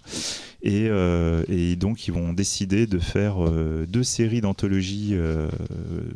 [0.63, 3.35] Et, euh, et donc, ils vont décider de faire
[3.87, 5.47] deux séries d'anthologie euh,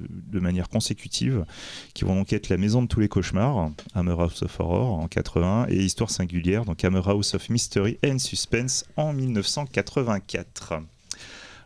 [0.10, 1.46] de manière consécutive,
[1.94, 5.08] qui vont donc être La Maison de tous les cauchemars, Hammer House of Horror en
[5.08, 10.82] 80, et Histoire singulière, donc Hammer House of Mystery and Suspense en 1984.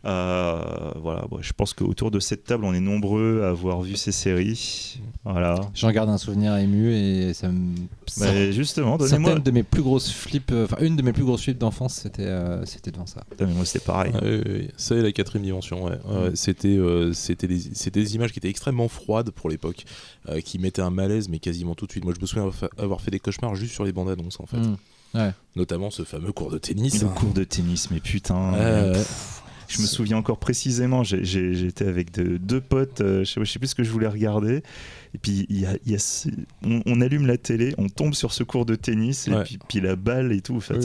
[0.03, 3.95] Euh, voilà, bon, je pense qu'autour de cette table, on est nombreux à avoir vu
[3.95, 4.99] ces séries.
[5.23, 5.61] Voilà.
[5.75, 7.75] J'en garde un souvenir ému et ça me.
[8.19, 9.30] Bah, justement, donnez-moi.
[9.30, 11.93] Certaines de mes plus grosses flips, euh, enfin une de mes plus grosses flips d'enfance,
[11.93, 13.23] c'était euh, c'était devant ça.
[13.30, 14.11] Putain, mais moi, c'était pareil.
[14.21, 14.69] Ouais.
[14.75, 15.99] Ça et la quatrième dimension, ouais.
[16.33, 19.85] C'était euh, c'était des, c'était des images qui étaient extrêmement froides pour l'époque,
[20.30, 22.03] euh, qui mettaient un malaise, mais quasiment tout de suite.
[22.05, 24.57] Moi, je me souviens avoir fait- des cauchemars juste sur les bandes annonces, en fait.
[24.57, 24.77] Mm.
[25.13, 25.31] Ouais.
[25.57, 27.01] Notamment ce fameux cours de tennis.
[27.01, 27.13] Le hein.
[27.13, 28.53] cours de tennis, mais putain.
[28.53, 33.40] Euh, pff, Je me souviens encore précisément, j'étais avec de- deux potes, euh, je sais,
[33.43, 34.64] je sais plus ce que je voulais regarder,
[35.14, 36.30] et puis il y a, il y a ce-
[36.64, 39.82] on, on allume la télé, on tombe sur ce cours de tennis, et puis, puis
[39.82, 40.56] la balle et tout.
[40.58, 40.75] Enfin,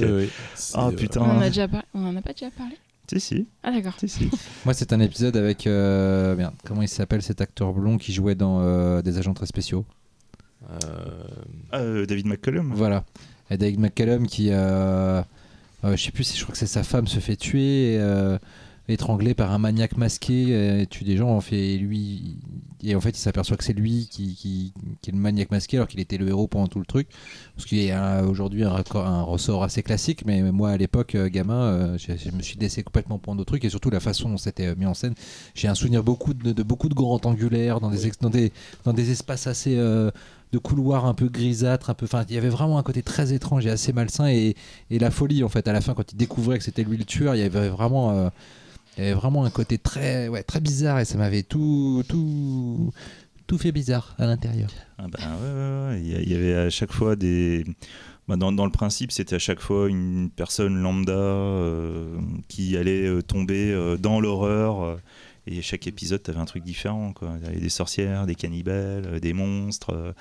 [0.74, 2.76] Ah euh, putain, On en a déjà par- on en a pas déjà parlé?
[3.08, 3.94] Si, si, Ah d'accord.
[3.98, 4.28] si, si.
[4.65, 5.66] Moi, c'est un épisode avec.
[5.68, 9.47] euh, merde, comment il s'appelle cet acteur blond qui jouait dans euh, des agents très
[9.47, 9.84] spéciaux?
[10.70, 10.74] Euh,
[11.70, 13.05] Ah, euh, David McCollum Voilà.
[13.50, 14.48] Et David McCallum qui.
[14.50, 15.23] Euh,
[15.84, 17.94] euh, je sais plus, si- je crois que c'est sa femme se fait tuer.
[17.94, 18.39] et, euh,
[18.89, 22.36] étranglé par un maniaque masqué, euh, tue des gens, en fait, lui,
[22.84, 24.73] et en fait, il s'aperçoit que c'est lui qui, qui,
[25.06, 27.08] est le maniaque masqué, alors qu'il était le héros pendant tout le truc.
[27.56, 31.62] Ce qui est aujourd'hui un, un ressort assez classique, mais moi, à l'époque, euh, gamin,
[31.62, 34.74] euh, je, me suis laissé complètement prendre d'autres trucs, et surtout la façon dont c'était
[34.76, 35.15] mis en scène.
[35.55, 38.52] J'ai un souvenir beaucoup de, de beaucoup de grands rectangulaires, dans des, dans des,
[38.84, 39.74] dans des espaces assez.
[39.76, 42.06] de couloirs un peu grisâtres, un peu.
[42.06, 44.55] Enfin, il y avait vraiment un côté très étrange et assez malsain et,
[44.90, 45.66] et la folie en fait.
[45.66, 48.31] À la fin, quand il découvrait que c'était lui le tueur, il y avait vraiment,
[48.97, 52.92] il y avait vraiment un côté très, ouais, très bizarre et ça m'avait tout, tout,
[53.47, 54.70] tout fait bizarre à l'intérieur.
[54.99, 55.18] Ah bah.
[55.99, 57.65] Il y avait à chaque fois des.
[58.26, 62.18] bah, dans, dans le principe, c'était à chaque fois une personne lambda euh,
[62.49, 64.99] qui allait euh, tomber euh, dans l'horreur.
[65.47, 67.12] et chaque épisode, tu avais un truc différent.
[67.12, 67.34] Quoi.
[67.41, 70.15] Il y avait des sorcières, des cannibales, des monstres.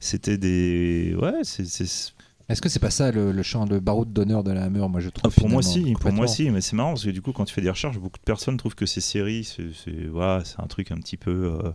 [0.00, 1.16] c'était des.
[1.20, 2.12] Ouais, c'est.
[2.48, 5.00] Est-ce que c'est pas ça le, le chant de baroud d'honneur de la Hammer Moi,
[5.00, 5.34] je Ah, trouve.
[5.34, 7.52] pour moi, si, pour moi, si, mais c'est marrant parce que du coup, quand tu
[7.52, 10.66] fais des recherches, beaucoup de personnes trouvent que ces séries, c'est c'est- voilà, c'est un
[10.68, 11.70] truc un petit peu euh,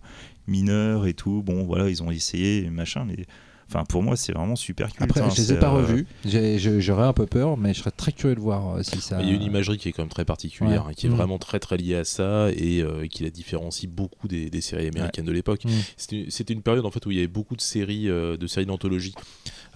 [0.47, 1.41] mineur et tout.
[1.43, 3.25] Bon, voilà, ils ont essayé, machin, mais
[3.69, 5.01] enfin, pour moi, c'est vraiment super culte.
[5.01, 6.07] Après, hein, je les ai pas euh, revus.
[6.25, 9.01] J'ai- je- J'aurais un peu peur, mais je serais très curieux de voir euh, si
[9.01, 9.21] ça.
[9.21, 10.91] Il y a une imagerie qui est quand même très particulière, Ouais.
[10.91, 11.13] hein, qui est Mm.
[11.15, 14.87] vraiment très très liée à ça et euh, qui la différencie beaucoup des, des séries
[14.87, 15.65] américaines de l'époque.
[15.65, 15.69] Mm.
[15.97, 18.47] C'était c'était une période en fait où il y avait beaucoup de séries, euh, de
[18.47, 19.13] séries d'anthologie,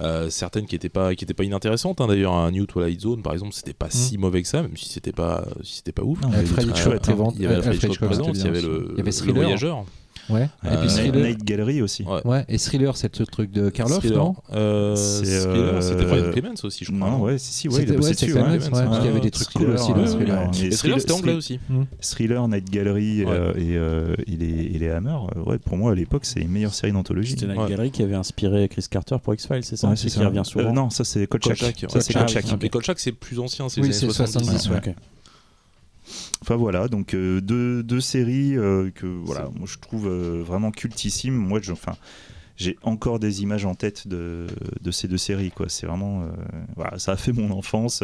[0.02, 2.02] Euh, certaines qui étaient pas qui étaient pas inintéressantes.
[2.02, 2.08] hein.
[2.08, 4.90] D'ailleurs, un New Twilight Zone par exemple, c'était pas si mauvais que ça, même si
[4.90, 6.22] c'était pas si c'était pas ouf.
[6.22, 8.96] Non, il y avait Alfred Hitchcock, présent, il y avait le,
[9.32, 9.86] voyageur.
[10.30, 10.50] Ouais.
[10.64, 11.26] Et Euh, puis Night, Thriller.
[11.28, 12.04] Night Gallery aussi.
[12.04, 12.22] Ouais.
[12.26, 12.46] Ouais.
[12.50, 16.56] Et Thriller, c'est le truc de Karloff, non Euh, C'est, Thriller, euh, C'était Brian Clemens
[16.64, 17.10] aussi, je crois.
[17.10, 18.26] Non, non ouais, si, si, ouais, C'était- il a bossé ouais, dessus.
[18.32, 18.58] Clemens, ouais.
[18.64, 20.52] ouais, parce qu'il y avait des trucs cool aussi dans Thriller.
[20.64, 21.60] Et Thriller, c'était anglais aussi.
[22.02, 25.96] Thriller, Night Gallery euh, et, euh, et les, et Hammer, euh, ouais, pour moi à
[25.96, 27.32] l'époque, c'est les meilleures séries d'anthologie.
[27.32, 27.68] C'était Night.
[27.70, 30.26] Gallery qui avait inspiré Chris Carter pour X-Files, c'est ça qui ça.
[30.28, 30.70] revient souvent.
[30.70, 31.58] Euh, non, ça c'est Kolchak.
[31.58, 32.46] Kolchak, Ça c'est Kolchak.
[32.62, 34.70] Mais Kolchak, c'est plus ancien, c'est Oui, les c'est années 70.
[36.46, 36.54] 70, ouais.
[36.54, 36.54] Ok.
[36.54, 40.70] Enfin voilà, donc euh, deux, deux séries euh, que voilà, moi je trouve euh, vraiment
[40.72, 41.34] cultissimes.
[41.34, 41.96] Moi, je, enfin,
[42.58, 44.48] j'ai encore des images en tête de,
[44.82, 45.52] de ces deux séries.
[45.52, 45.66] Quoi.
[45.70, 46.28] C'est vraiment, euh,
[46.76, 48.04] voilà, ça a fait mon enfance.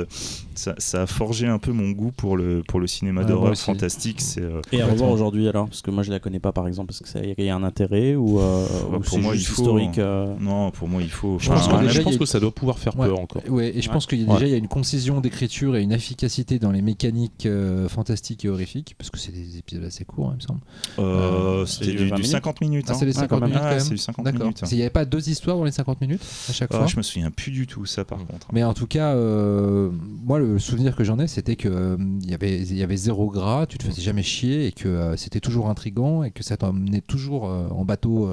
[0.55, 3.55] Ça, ça a forgé un peu mon goût pour le pour le cinéma Ouais, d'horreur
[3.57, 4.21] fantastique.
[4.21, 6.67] C'est euh, Et à revoir aujourd'hui alors Parce que moi je la connais pas par
[6.67, 9.19] exemple, parce que ça il y a un intérêt ou, euh, Bah, ou pour c'est
[9.19, 11.37] moi, juste il faut- historique euh, non, pour moi il faut.
[11.39, 13.07] Je pense enfin, que je pense a- que ça doit pouvoir faire Ouais.
[13.07, 13.41] peur encore.
[13.49, 13.93] Ouais, et je Ouais.
[13.93, 16.71] pense qu'il y a déjà il y a une concision d'écriture et une efficacité dans
[16.71, 20.43] les mécaniques euh, fantastiques et horrifiques, parce que c'est des épisodes assez courts, hein, il
[20.43, 20.59] me semble.
[20.99, 22.85] euh, c'était du du, 20 du minutes 50 minutes.
[22.89, 22.95] Ah, hein.
[22.99, 23.49] c'est les Ah, 50 quand même.
[23.49, 23.83] minutes Ah, quand même.
[23.85, 24.40] c'est du 50 D'accord.
[24.43, 24.61] Minutes.
[24.71, 26.97] Il n'y avait pas deux histoires dans les 50 minutes à chaque Ah, fois je
[26.97, 28.47] me souviens plus du tout ça par contre.
[28.51, 29.89] Mais en tout cas, euh,
[30.23, 32.97] moi, le souvenir que j'en ai, c'était que euh, il y avait, il y avait
[32.97, 36.43] zéro gras, tu te faisais jamais chier et que euh, c'était toujours intrigant et que
[36.43, 38.29] ça t'emmenait toujours en bateau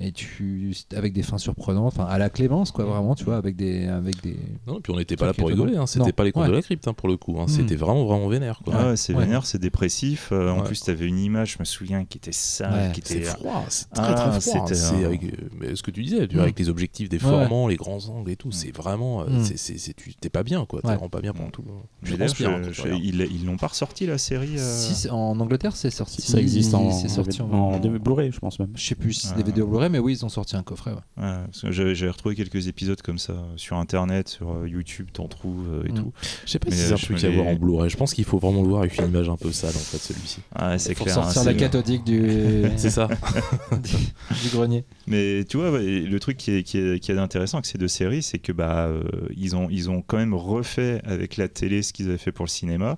[0.00, 3.54] et tu avec des fins surprenantes, enfin à la Clémence, quoi, vraiment, tu vois, avec
[3.56, 4.36] des, avec des.
[4.66, 5.86] Non, puis on n'était pas là pour rigoler, hein.
[5.86, 6.48] c'était pas les contes Ouais.
[6.48, 7.44] de la crypte hein, pour le coup, hein.
[7.44, 7.48] Mm.
[7.48, 8.60] c'était vraiment vraiment vénère.
[8.64, 8.74] Quoi.
[8.76, 9.24] Ah ouais, c'est Ouais.
[9.24, 10.30] vénère, c'est dépressif.
[10.32, 12.92] Euh, En plus, tu avais une image, je me souviens, qui était sale, Ouais.
[12.92, 13.24] qui C'est était.
[13.26, 14.66] froid, c'est très Ah, très froid.
[14.66, 15.28] c'était C'est avec euh,
[15.60, 16.38] mais ce que tu disais, tu Mm.
[16.38, 20.14] vois, avec les objectifs déformants, les grands angles et tout, c'est vraiment, euh, c'est- tu
[20.14, 20.94] t'es pas bien quoi, t'es Ouais.
[20.94, 21.64] vraiment pas bien pendant tout.
[21.68, 24.56] Hein, ils ils l'ont pas ressorti la série.
[24.58, 26.22] euh, en Angleterre, c'est sorti.
[26.22, 28.70] Ça existe en, C'est sorti en, en DVD Blu-ray, je pense même.
[28.74, 29.38] Je sais plus si c'est Ah.
[29.38, 30.92] DVD ou Blu-ray, mais oui, ils ont sorti un coffret.
[30.92, 31.22] ouais.
[31.22, 35.88] ouais, j'avais retrouvé quelques épisodes comme ça sur internet, sur euh, YouTube, t'en trouves euh,
[35.88, 35.94] et Mm.
[35.96, 36.12] tout.
[36.44, 37.90] Je sais pas Mais, si c'est un euh, truc à voir en Blu-ray.
[37.90, 39.98] Je pense qu'il faut vraiment le voir avec une image un peu sale en fait
[39.98, 40.40] celui-ci.
[40.54, 41.14] Ah, c'est Pour clair.
[41.16, 43.08] sortir hein, la cathodique du, C'est ça.
[43.72, 44.84] du grenier.
[45.06, 47.88] Mais tu vois, le truc qui est, qui est, qui est intéressant avec ces deux
[47.88, 49.02] séries, c'est que bah euh,
[49.36, 52.44] ils ont ils ont quand même refait avec la télé ce qu'ils avaient fait pour
[52.44, 52.96] le cinéma.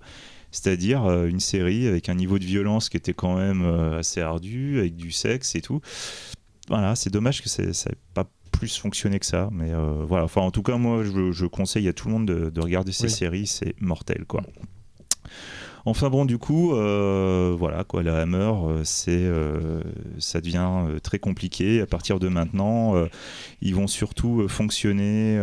[0.52, 4.20] C'est-à-dire euh, une série avec un niveau de violence qui était quand même euh, assez
[4.23, 5.81] ardu, avec du sexe et tout.
[6.68, 9.48] Voilà, c'est dommage que ça n'ait pas plus fonctionné que ça.
[9.52, 12.26] Mais euh, voilà, enfin en tout cas, moi je, je conseille à tout le monde
[12.26, 13.10] de, de regarder ces Oui.
[13.10, 14.42] séries, c'est mortel quoi.
[15.88, 19.82] Enfin bon, du coup, euh, voilà quoi, la Hammer, euh, c'est, euh,
[20.18, 20.68] ça devient
[21.00, 21.80] très compliqué.
[21.80, 23.06] À partir de maintenant, euh,
[23.62, 25.38] ils vont surtout fonctionner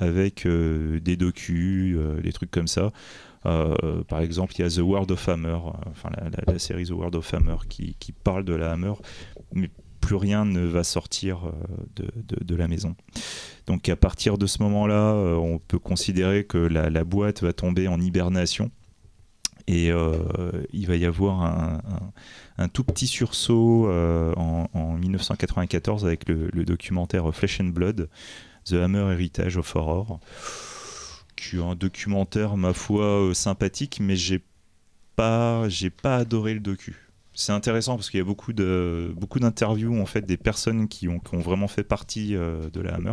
[0.00, 2.90] avec des docus, des trucs comme ça.
[3.44, 5.58] Par exemple, il y a The World of Hammer,
[5.90, 8.94] enfin la, la- la série The World of Hammer qui, qui parle de la Hammer,
[9.54, 9.70] mais
[10.08, 12.02] plus rien ne va sortir euh,
[12.40, 12.96] de, la maison.
[13.66, 17.88] Donc à partir de ce moment-là, euh, on peut considérer que la, boîte va tomber
[17.88, 18.70] en hibernation.
[19.66, 20.16] Et euh,
[20.72, 21.82] il va y avoir un,
[22.56, 28.08] un- tout petit sursaut en, en 1994 avec le, le documentaire Flesh and Blood,
[28.64, 30.20] The Hammer Heritage of Horror,
[31.36, 34.40] qui est un documentaire, ma foi, sympathique, mais j'ai
[35.16, 37.07] pas, j'ai pas adoré le docu.
[37.40, 41.06] C'est intéressant parce qu'il y a beaucoup de beaucoup d'interviews en fait des personnes qui
[41.06, 43.12] ont, qui ont vraiment fait partie euh, de la Hammer.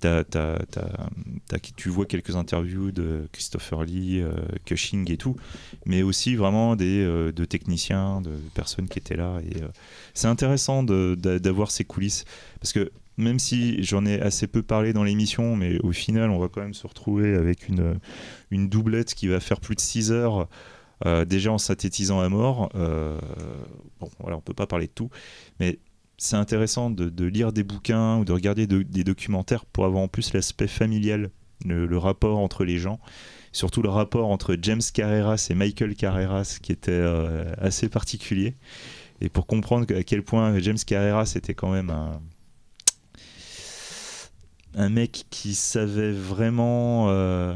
[0.00, 4.32] T'as- t'as- t'as- tu vois quelques interviews de Christopher Lee, euh,
[4.64, 5.36] Cushing et tout,
[5.84, 9.40] mais aussi vraiment des euh, de techniciens, de personnes qui étaient là.
[9.44, 9.68] Et euh,
[10.14, 12.24] c'est intéressant d'avoir ces coulisses
[12.58, 16.38] parce que même si j'en ai assez peu parlé dans l'émission, mais au final, on
[16.38, 18.00] va quand même se retrouver avec une,
[18.50, 20.48] une doublette qui va faire plus de 6 heures,
[21.06, 22.70] euh, déjà en synthétisant à mort.
[22.74, 23.18] Euh,
[24.00, 25.10] bon, voilà, on peut pas parler de tout,
[25.58, 25.78] mais
[26.18, 30.08] c'est intéressant de, lire des bouquins ou de regarder de- des documentaires pour avoir en
[30.08, 31.30] plus l'aspect familial,
[31.64, 33.00] le, le rapport entre les gens.
[33.52, 38.54] Surtout le rapport entre James Carreras et Michael Carreras qui était euh, assez particulier.
[39.20, 42.20] Et pour comprendre à quel point James Carreras était quand même un,
[44.76, 47.54] un mec qui savait vraiment, euh,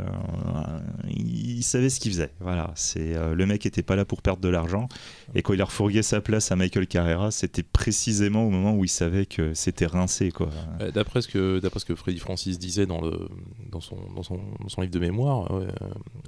[1.09, 2.31] il savait ce qu'il faisait.
[2.41, 4.89] Voilà, c'est euh, le mec était pas là pour perdre de l'argent.
[5.35, 8.85] Et quand il a refourgué sa place à Michael Carrera, c'était précisément au moment où
[8.85, 10.49] il savait que c'était rincé, quoi.
[10.81, 13.29] Euh, D'après ce que d'après ce que Freddy Francis disait dans le
[13.71, 15.67] dans son dans son, dans son livre de mémoire, ouais,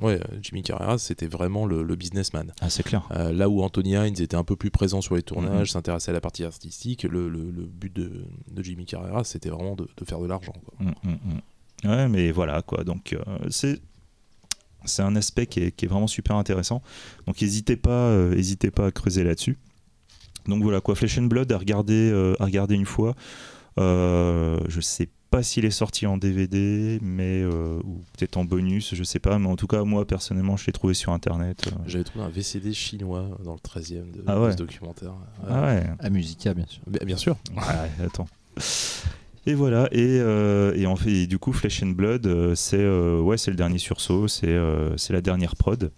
[0.02, 2.52] ouais, Jimmy Carreras c'était vraiment le, le businessman.
[2.60, 3.08] Ah, c'est clair.
[3.12, 5.24] Euh, là où Anthony Hines était un peu plus présent sur les Mhm.
[5.24, 9.48] tournages, s'intéressait à la partie artistique, le, le- le but de, de Jimmy Carreras c'était
[9.50, 10.52] vraiment de, de faire de l'argent.
[10.65, 10.74] quoi.
[10.80, 11.16] Mm, mm,
[11.84, 11.88] mm.
[11.90, 12.84] Ouais, mais voilà, quoi.
[12.84, 13.80] Donc, euh, c'est.
[14.84, 16.80] C'est un aspect qui est, qui est vraiment super intéressant.
[17.26, 19.58] Donc n'hésitez pas, euh, hésitez pas à creuser là-dessus.
[20.46, 23.16] Donc voilà quoi, Flesh and Blood à regarder, euh, à regarder une fois.
[23.80, 28.94] Euh, je sais pas s'il est sorti en DVD, mais euh, ou peut-être en bonus,
[28.94, 29.40] je sais pas.
[29.40, 31.66] Mais en tout cas, moi personnellement, je l'ai trouvé sur internet.
[31.66, 31.70] euh.
[31.88, 34.52] J'avais trouvé un VCD chinois dans le 13e de, Ah de ouais.
[34.52, 35.10] ce documentaire.
[35.42, 35.48] Ouais.
[35.50, 35.84] Ah ouais.
[35.98, 36.82] À Musica, bien sûr.
[36.86, 37.36] Bien, bien sûr.
[37.56, 38.28] Ouais, attends.
[39.49, 43.36] Et voilà, et, euh, en fait, du coup, Flesh and Blood, euh, c'est euh, ouais,
[43.47, 44.58] le dernier sursaut, c'est
[44.97, 45.92] c'est la dernière prod.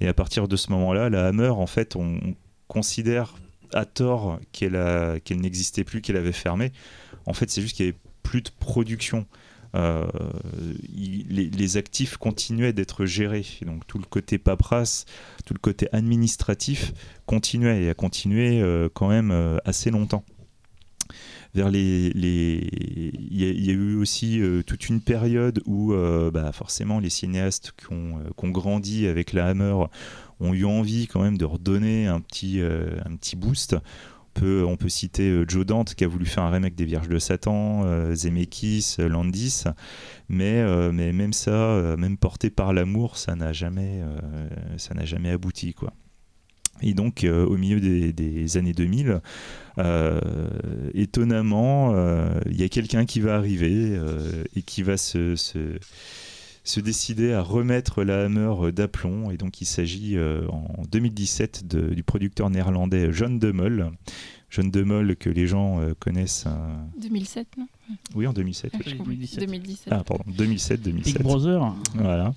[0.00, 2.34] Et à partir de ce moment-là, la Hammer, en fait, on, on
[2.68, 3.34] considère
[3.74, 6.72] à tort qu'elle qu'elle n'existait plus, qu'elle avait fermé.
[7.26, 9.26] En fait, c'est juste qu'il n'y avait plus de production.
[9.74, 13.44] Les, actifs continuaient d'être gérés.
[13.66, 15.04] Donc tout le côté paperasse,
[15.44, 16.94] tout le côté administratif
[17.26, 18.62] continuait et a continué
[18.94, 20.24] quand même assez longtemps
[21.56, 22.12] vers les.
[22.14, 27.72] Il, y a, eu aussi euh, toute une période où euh, bah, forcément les cinéastes
[27.76, 29.74] qui ont, euh, qui ont grandi avec la Hammer
[30.38, 33.74] ont eu envie quand même de redonner un petit, un petit boost.
[33.74, 37.08] On peut, on peut citer Joe Dante qui a voulu faire un remake des Vierges
[37.08, 39.64] de Satan, Zemeckis, Landis,
[40.28, 40.62] mais,
[40.92, 44.02] mais même ça, même porté par l'amour, ça n'a jamais,
[45.04, 45.94] jamais abouti quoi.
[46.82, 49.20] Et donc, euh, au milieu des, années 2000,
[49.78, 50.20] euh,
[50.94, 53.98] étonnamment, euh, il y a quelqu'un qui va arriver
[54.54, 59.30] et qui va se, se, décider à remettre la Hammer d'aplomb.
[59.30, 63.90] Et donc, il s'agit en 2017 de- du producteur néerlandais John de Mol.
[64.50, 66.44] John de Mol que les gens connaissent.
[66.46, 67.66] euh, 2007, non?
[68.14, 68.70] Oui, en 2007.
[68.74, 68.84] Ah, oui.
[68.90, 69.14] j'ai compris.
[69.16, 69.40] 2017.
[69.46, 69.88] 2017.
[69.92, 71.22] Ah, pardon, 2007, Big 2007.
[71.22, 71.74] Brother.
[71.94, 72.34] Voilà.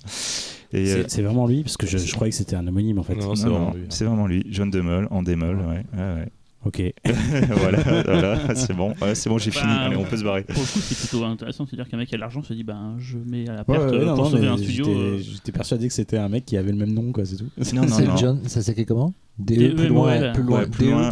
[0.74, 3.16] Euh, C'est vraiment lui, parce que je, je croyais que c'était un homonyme en fait.
[3.16, 3.86] Non, c'est vraiment lui.
[3.88, 5.56] c'est vraiment lui, John de Mol, en démol.
[5.56, 6.28] Ouais, ouais, ouais.
[6.62, 6.82] Ok.
[7.48, 9.72] voilà, voilà, c'est bon, ouais, c'est bon, j'ai Bah, fini.
[9.72, 10.42] Allez, on peut se barrer.
[10.44, 11.64] Pour le coup, c'est plutôt intéressant.
[11.64, 13.90] C'est-à-dire qu'un mec qui a de l'argent se dit ben, je mets à la perte
[13.90, 14.84] ouais, non, pour non, sauver un studio.
[14.84, 17.36] j'étais- euh, J'étais persuadé que c'était un mec qui avait le même nom, quoi, c'est
[17.36, 17.48] tout.
[17.74, 18.16] Non, non, C'est non.
[18.18, 19.14] John, ça s'écrit comment?
[19.38, 21.10] DE, plus loin, plus loin, Ouais, plus loin.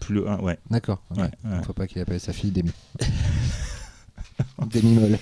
[0.00, 1.02] plus loin ah, ouais, D'accord.
[1.18, 1.62] ouais, ouais.
[1.64, 2.70] Faut pas qu'il appelle sa fille Demi.
[4.72, 5.18] Demi Moll.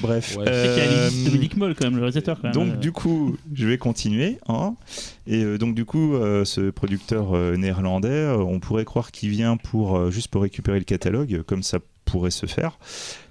[0.00, 0.36] Bref.
[0.36, 0.44] Ouais.
[0.46, 2.38] C'est euh, Alice Dominique Moll, quand même, le réalisateur.
[2.40, 4.38] Quand donc du coup, je vais continuer.
[4.48, 4.76] hein.
[5.26, 9.56] Et euh, donc du coup, euh, ce producteur euh, néerlandais, on pourrait croire qu'il vient
[9.56, 12.78] pour juste pour récupérer le catalogue, comme ça pourrait se faire.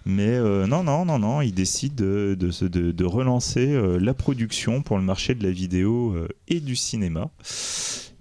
[0.06, 4.82] Mais non, non, non, non, il décide de, de, se- de- de relancer la production
[4.82, 6.16] pour le marché de la vidéo
[6.50, 7.30] et du cinéma.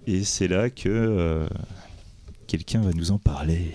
[0.07, 1.47] Et c'est là que
[2.47, 3.73] quelqu'un va nous en parler.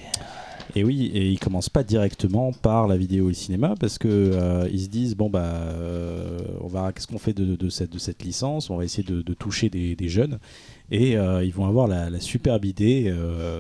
[0.75, 4.09] Et oui, et ils commencent pas directement par la vidéo et le cinéma parce que
[4.09, 8.70] euh, ils se disent bon bah euh, on va qu'est-ce qu'on fait de, cette licence?
[8.70, 10.39] On va essayer de, toucher des, jeunes
[10.91, 13.15] et euh, ils vont avoir la, superbe idée,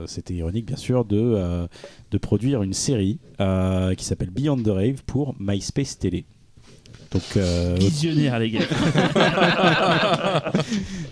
[0.06, 1.68] c'était ironique bien sûr, de
[2.10, 6.24] de produire une série qui s'appelle Beyond the Rave pour MySpace Télé.
[7.12, 8.60] Donc euh, Visionnaire, les gars.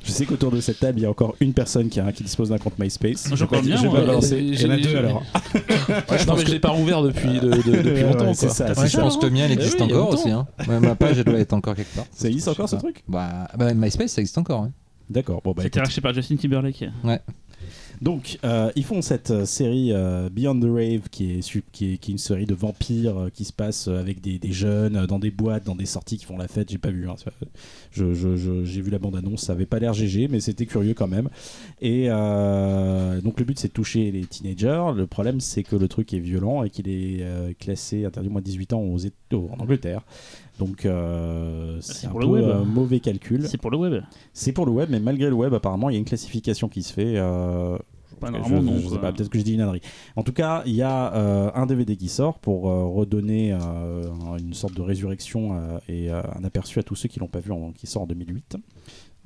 [0.05, 2.23] je sais qu'autour de cette table il y a encore une personne qui, a, qui
[2.23, 3.29] dispose d'un compte MySpace.
[3.29, 4.35] J'en Je parle bien, je vais balancer.
[4.37, 5.23] Euh, Il y en a j'ai- deux alors.
[6.27, 8.27] non, mais je l'ai pas rouvert depuis, de- de- depuis Ouais, longtemps.
[8.29, 10.31] ouais, ça, Ouais, je pense que le mien il existe oui, encore aussi.
[10.31, 10.47] Hein.
[10.69, 12.07] Ouais, ma page elle doit être encore quelque part.
[12.13, 12.83] Ça existe encore Je ce pas.
[12.83, 14.63] truc bah, bah, MySpace ça existe encore.
[14.63, 14.73] hein.
[15.09, 15.41] D'accord.
[15.45, 15.87] Bon bah C'était écoute.
[15.89, 16.85] racheté par Justin Timberlake.
[18.01, 22.47] Donc, euh, ils font cette euh, série euh, Beyond the Rave, qui est, une série
[22.47, 26.25] de vampires qui se passe avec des, jeunes, dans des boîtes, dans des sorties qui
[26.25, 26.71] font la fête.
[26.71, 27.09] J'ai pas vu.
[27.11, 27.17] hein,
[27.93, 31.29] J'ai vu la bande-annonce, ça avait pas l'air GG, mais c'était curieux quand même.
[31.83, 34.93] Et donc, le but, c'est de toucher les teenagers.
[34.97, 37.25] Le problème, c'est que le truc est violent et qu'il est
[37.59, 40.03] classé interdit moins de 18 ans aux, en Angleterre.
[40.61, 42.45] Donc, euh, c'est un pour peu le web.
[42.45, 43.47] euh, mauvais calcul.
[43.49, 44.03] C'est pour le web.
[44.35, 46.83] C'est pour le web, mais malgré le web, apparemment, il y a une classification qui
[46.83, 47.15] se fait.
[47.17, 47.79] euh,
[48.21, 48.79] Pas je, normalement, non.
[48.79, 49.81] je sais pas, peut-être que je dis une ânerie.
[50.17, 53.53] En tout cas, il y a euh, un DVD qui sort pour redonner
[54.39, 55.59] une sorte de résurrection
[55.89, 58.57] et un aperçu à tous ceux qui l'ont pas vu, en- qui sort en 2008.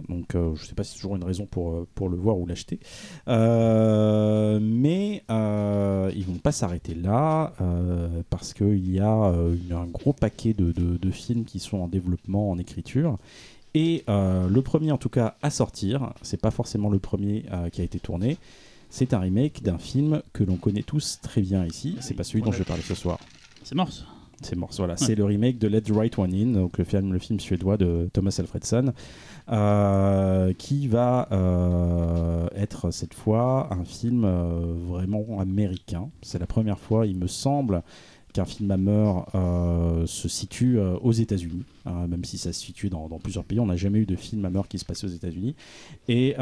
[0.09, 2.37] Donc, euh, je sais pas si c'est toujours une raison pour, euh, pour le voir
[2.39, 2.81] ou l'acheter.
[3.29, 7.53] Euh, mais euh, ils vont pas s'arrêter là
[8.31, 11.89] parce qu'il y a une- un gros paquet de, de- de films qui sont en
[11.89, 13.19] développement, en écriture.
[13.75, 17.85] Et le premier, en tout cas, à sortir, c'est pas forcément le premier qui a
[17.85, 18.39] été tourné.
[18.91, 21.97] C'est un remake d'un film que l'on connaît tous très bien ici.
[22.01, 23.19] C'est pas celui dont je vais parler ce soir.
[23.65, 24.07] C'est morse.
[24.43, 24.71] C'est mort.
[24.77, 27.41] Voilà, c'est le remake de Let the Right One In, donc le film, le film
[27.41, 28.93] suédois de Thomas Alfredson,
[29.51, 36.09] euh, qui va euh, être cette fois un film euh, vraiment américain.
[36.23, 37.83] C'est la première fois, il me semble,
[38.33, 43.45] qu'un film Hammer euh, se situe aux États-Unis, même si ça se situe dans, plusieurs
[43.45, 43.61] pays.
[43.61, 45.55] On n'a jamais eu de film Hammer qui se passait aux États-Unis.
[46.09, 46.35] Et,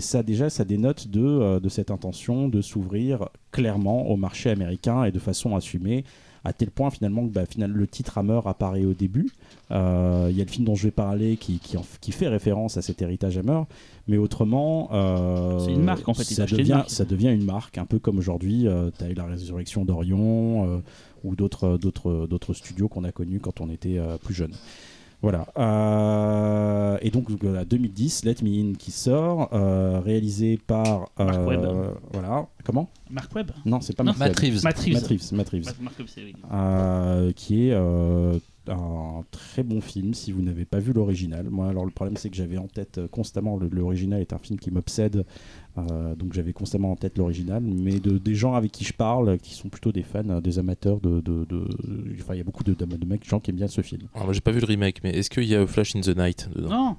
[0.00, 5.18] ça, déjà, ça dénote de cette intention de s'ouvrir clairement au marché américain et de
[5.18, 6.04] façon assumée
[6.46, 9.30] à tel point finalement que bah, final- le titre Hammer apparaît au début.
[9.72, 12.28] Euh, Il y a le film dont je vais parler qui, qui, en- qui fait
[12.28, 13.62] référence à cet héritage Hammer,
[14.08, 17.84] mais autrement, euh, C'est une marque, en fait, Ça devient, ça devient une marque, un
[17.86, 18.66] peu comme aujourd'hui,
[18.98, 20.78] tu as eu la résurrection d'Orion euh,
[21.24, 24.52] ou d'autres studios qu'on a connus quand on était euh, plus jeune.
[25.26, 25.44] Voilà.
[25.58, 31.08] Euh, et donc, voilà, 2010, Let Me In qui sort, euh, réalisé par.
[31.18, 31.96] Mark euh, Webb.
[32.12, 32.46] Voilà.
[32.64, 32.88] Comment?
[33.10, 33.50] Mark Webb?
[33.64, 34.52] Non, c'est pas Non, Mark Matt Webb.
[34.52, 34.62] Reeves.
[34.62, 34.94] Matt Reeves.
[34.94, 35.48] Matt Reeves, Matt
[35.96, 36.14] Reeves.
[36.18, 36.34] Oui.
[36.52, 38.38] Euh, qui est euh,
[38.68, 41.48] un très bon film si vous n'avez pas vu l'original.
[41.50, 44.38] Moi, alors le problème c'est que j'avais en tête euh, constamment le- l'original est un
[44.38, 45.24] film qui m'obsède,
[45.78, 47.62] euh, donc j'avais constamment en tête l'original.
[47.62, 50.58] Mais de, des gens avec qui je parle, qui sont plutôt des fans, euh, des
[50.58, 51.68] amateurs de, de, de-
[52.20, 53.80] enfin il y a beaucoup de, de, de mecs, de gens qui aiment bien ce
[53.80, 54.02] film.
[54.14, 56.16] Alors, moi, j'ai pas vu le remake, mais est-ce qu'il y a Flash in the
[56.16, 56.68] Night dedans?
[56.70, 56.96] Non.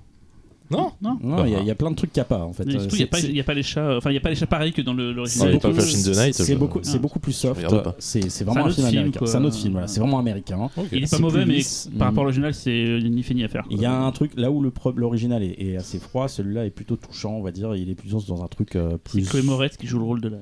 [0.69, 1.17] Non Non.
[1.23, 2.51] Non, il y, a- il y a plein de trucs qu'il n'y a pas en
[2.53, 2.67] fait.
[2.67, 3.95] Euh, surtout, il n'y a, pas- c'est- il y a pas les chats.
[3.97, 5.49] Enfin, il n'y a pas les chats pareils que dans le- l'original.
[5.49, 6.99] il y a pas beaucoup- Flash in the Night, C'est je- beaucoup, c'est Ah.
[6.99, 7.57] beaucoup plus soft.
[7.63, 7.95] regarde pas.
[7.99, 9.19] C'est c'est un vraiment un autre film film, américain.
[9.19, 9.27] quoi.
[9.27, 9.71] C'est un autre film.
[9.73, 10.69] Voilà, c'est vraiment américain.
[10.91, 11.89] Il est C'est pas mauvais, plus mais lisse.
[11.97, 12.09] par Mm.
[12.09, 13.63] rapport à l'original, c'est ni fait ni à faire.
[13.69, 16.65] Il y a un truc là où le pro- l'original est, est assez froid, celui-là
[16.65, 17.75] est plutôt touchant, on va dire.
[17.75, 19.29] Il est plus dans un truc euh, C'est plus.
[19.29, 20.37] Chloé Moretz qui joue le rôle de la,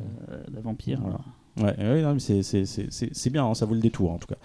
[0.53, 0.99] la vampire.
[1.01, 1.19] Voilà.
[1.57, 4.11] Ouais, ouais, non, mais c'est- c'est- c'est c'est- c'est bien, hein, ça vaut le détour
[4.11, 4.35] en tout cas.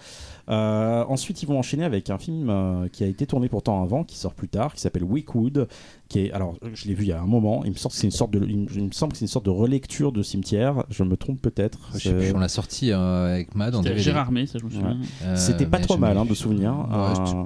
[0.49, 4.03] Euh, ensuite, ils vont enchaîner avec un film euh, qui a été tourné pourtant avant,
[4.03, 5.67] qui sort plus tard, qui s'appelle Wickwood,
[6.09, 7.63] qui est, alors, je l'ai vu il y a un moment.
[7.65, 9.25] Il me semble que c'est une sorte de, il me, il me semble que c'est
[9.25, 10.83] une sorte de relecture de cimetière.
[10.89, 11.79] Je me trompe peut-être.
[11.93, 14.03] Je sais plus, C'est- on l'a sorti euh, avec Mad en C'était DVD.
[14.03, 14.97] Gérard May, ça je me souviens.
[15.23, 16.71] Euh, C'était pas trop mal hein, de souvenir.
[16.89, 17.37] Ouais, Euh, c'était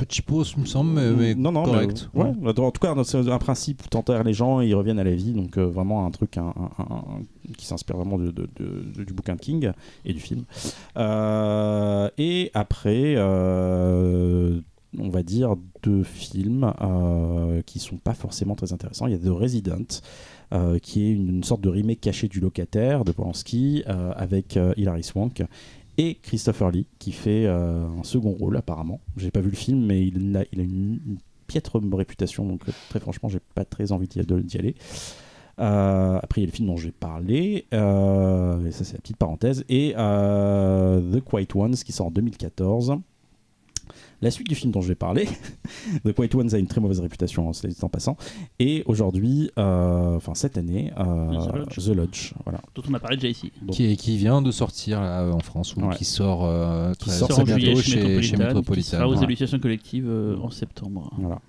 [0.00, 2.08] Petit pause, il me semble, mais, non, non, correct.
[2.14, 4.98] mais, ouais, en tout cas, c'est un principe où t'enterres les gens et ils reviennent
[4.98, 5.32] à la vie.
[5.34, 9.04] Donc, euh, vraiment un truc un- un- un- un- qui s'inspire vraiment de, de- de-
[9.04, 9.72] du bouquin de King
[10.06, 10.44] et du film.
[10.96, 14.60] Euh, et après, euh,
[14.98, 16.72] on va dire deux films
[17.66, 19.06] qui sont pas forcément très intéressants.
[19.06, 20.00] Il y a The Resident.
[20.52, 24.56] euh, qui est une, une sorte de remake caché du locataire de Polanski euh, avec
[24.56, 25.44] euh, Hilary Swank
[26.00, 29.00] et Christopher Lee qui fait euh, un second rôle apparemment.
[29.18, 30.98] J'ai pas vu le film mais il a, il a une,
[31.46, 34.74] piètre réputation donc euh, très franchement j'ai pas très envie d'y aller.
[35.58, 39.18] Euh, après il y a le film dont j'ai parlé et ça c'est la petite
[39.18, 42.98] parenthèse et The Quiet Ones qui sort en 2014.
[44.22, 45.26] La suite du film dont je vais parler,
[46.04, 48.16] The Quiet Ones a une très mauvaise réputation en, en passant.
[48.58, 51.76] Et aujourd'hui, euh, enfin cette année, euh, The Lodge.
[51.78, 52.60] The Lodge, voilà.
[52.74, 53.50] Dont on a parlé déjà ici.
[53.62, 55.94] Donc, Qui, est- qui vient de sortir là, en France ou Ouais.
[55.96, 58.90] qui sort, euh, Qui très, sort très en juillet bientôt chez chez, chez Métropolitane, qui
[58.90, 59.24] sera aux ouais.
[59.24, 61.10] élucidations collectives euh, en septembre.
[61.18, 61.40] Voilà.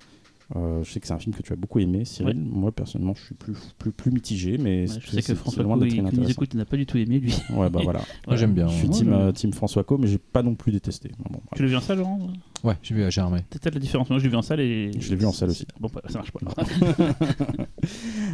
[0.56, 2.36] Euh, je sais que c'est un film que tu as beaucoup aimé, Cyril.
[2.38, 5.62] Moi, personnellement, je suis plus, plus, plus mitigé, mais Ouais, c'est- je sais que François
[5.62, 6.30] loin il, nous inintéressant.
[6.30, 7.34] écoute, il n'a pas du tout aimé, lui.
[7.54, 8.00] Ouais, bah voilà.
[8.26, 8.68] Moi j'aime bien.
[8.68, 11.10] Je suis Ouais, team, team François Co, mais j'ai pas non plus détesté.
[11.30, 11.40] Bon.
[11.56, 12.18] Tu vu en salle, Laurent?
[12.64, 13.40] Ouais, j'ai vu, j'ai armé.
[13.50, 14.08] C'est peut-être la différence.
[14.08, 14.90] Moi, je l'ai vu en salle et.
[14.98, 15.66] Je l'ai vu en salle aussi.
[15.80, 16.40] Bon, bah, ça marche pas.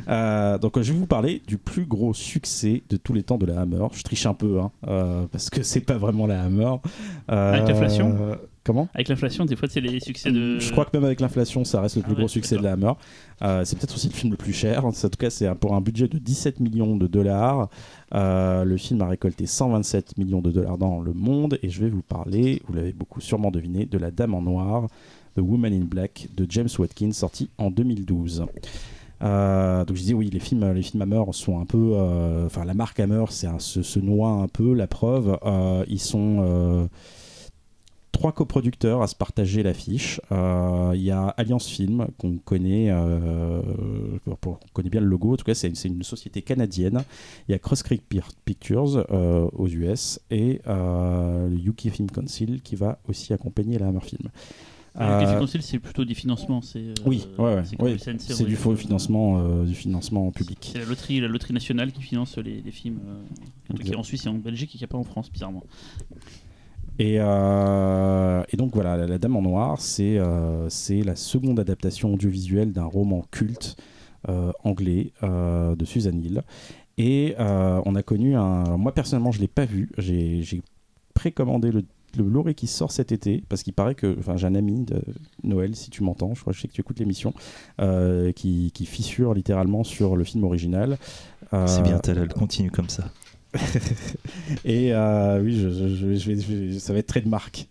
[0.08, 3.44] Euh, donc, je vais vous parler du plus gros succès de tous les temps de
[3.44, 3.86] la Hammer.
[3.92, 6.76] Je triche un peu, hein, euh, parce que c'est pas vraiment la Hammer.
[7.30, 8.38] Euh, Avec l'inflation?
[8.68, 8.86] Comment?
[8.92, 10.58] Avec l'inflation, des fois, c'est les succès de.
[10.58, 12.62] Je crois que même avec l'inflation, ça reste le plus Ah ouais, gros succès de
[12.62, 12.92] la Hammer.
[13.40, 14.84] Euh, c'est peut-être aussi le film le plus cher.
[14.84, 17.70] En tout cas, c'est pour un budget de 17 millions de dollars.
[18.14, 21.58] Euh, le film a récolté 127 millions de dollars dans le monde.
[21.62, 24.88] Et je vais vous parler, vous l'avez beaucoup sûrement deviné, de La Dame en Noir,
[25.36, 28.46] The Woman in Black, de James Watkins, sorti en 2012.
[29.20, 32.64] Euh, donc je disais oui les films les films Hammer sont un peu euh, enfin
[32.64, 35.36] la marque Hammer c'est se, se noie un peu la preuve
[35.88, 36.88] ils sont
[38.12, 40.20] trois coproducteurs à se partager l'affiche.
[40.32, 43.60] Euh, Il y a Alliance Film, qu'on connaît, euh,
[44.26, 47.04] on connaît bien le logo, en tout cas c'est une société canadienne.
[47.48, 48.02] Il y a Cross Creek
[48.44, 53.88] Pictures euh, aux US et euh, le UK Film Council qui va aussi accompagner la
[53.88, 54.30] Hammer Film.
[54.98, 56.60] Le Euh, c'est plutôt des financements.
[56.60, 57.96] c'est, euh, oui, ouais, ouais, c'est ouais.
[58.18, 60.70] c'est du faux financement, euh, du financement public.
[60.72, 63.00] C'est la loterie, la loterie nationale qui finance les, les films
[63.80, 65.62] qui est en Suisse et en Belgique et qui n'y a pas en France, bizarrement.
[66.98, 70.68] Et, euh, et donc voilà, La, La Dame en Noir, c'est euh,
[71.04, 73.76] la seconde adaptation audiovisuelle d'un roman culte
[74.28, 76.42] euh, anglais euh, de Susan Hill.
[77.00, 78.76] Et on a connu un.
[78.76, 79.88] moi personnellement, je l'ai pas vu.
[79.98, 80.62] J'ai
[81.14, 81.84] précommandé le,
[82.16, 84.16] le Blu-ray qui sort cet été parce qu'il paraît que.
[84.18, 85.00] Enfin, j'ai un ami de
[85.44, 87.32] Noël, si tu m'entends, je crois je sais que tu écoutes l'émission,
[88.34, 90.98] qui, qui fissure littéralement sur le film original.
[91.66, 93.04] C'est bien, Talal, continue comme ça.
[94.64, 94.92] Et
[95.42, 97.68] oui, ça va être très de marque.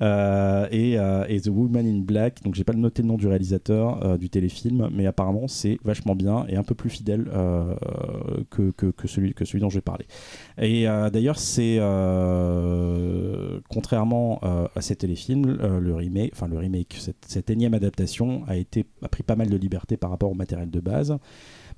[0.00, 3.26] Euh, et, euh, et The Woman in Black, donc j'ai pas noté le nom du
[3.26, 7.26] réalisateur euh, du téléfilm, mais apparemment c'est vachement bien et un peu plus fidèle
[8.50, 8.72] que,
[9.04, 10.06] celui, que celui dont je vais parler.
[10.58, 11.78] Et d'ailleurs, c'est
[13.68, 14.40] contrairement
[14.74, 19.08] à ces téléfilms, le remake, enfin le remake, cette, cette énième adaptation a été a
[19.08, 21.16] pris pas mal de liberté par rapport au matériel de base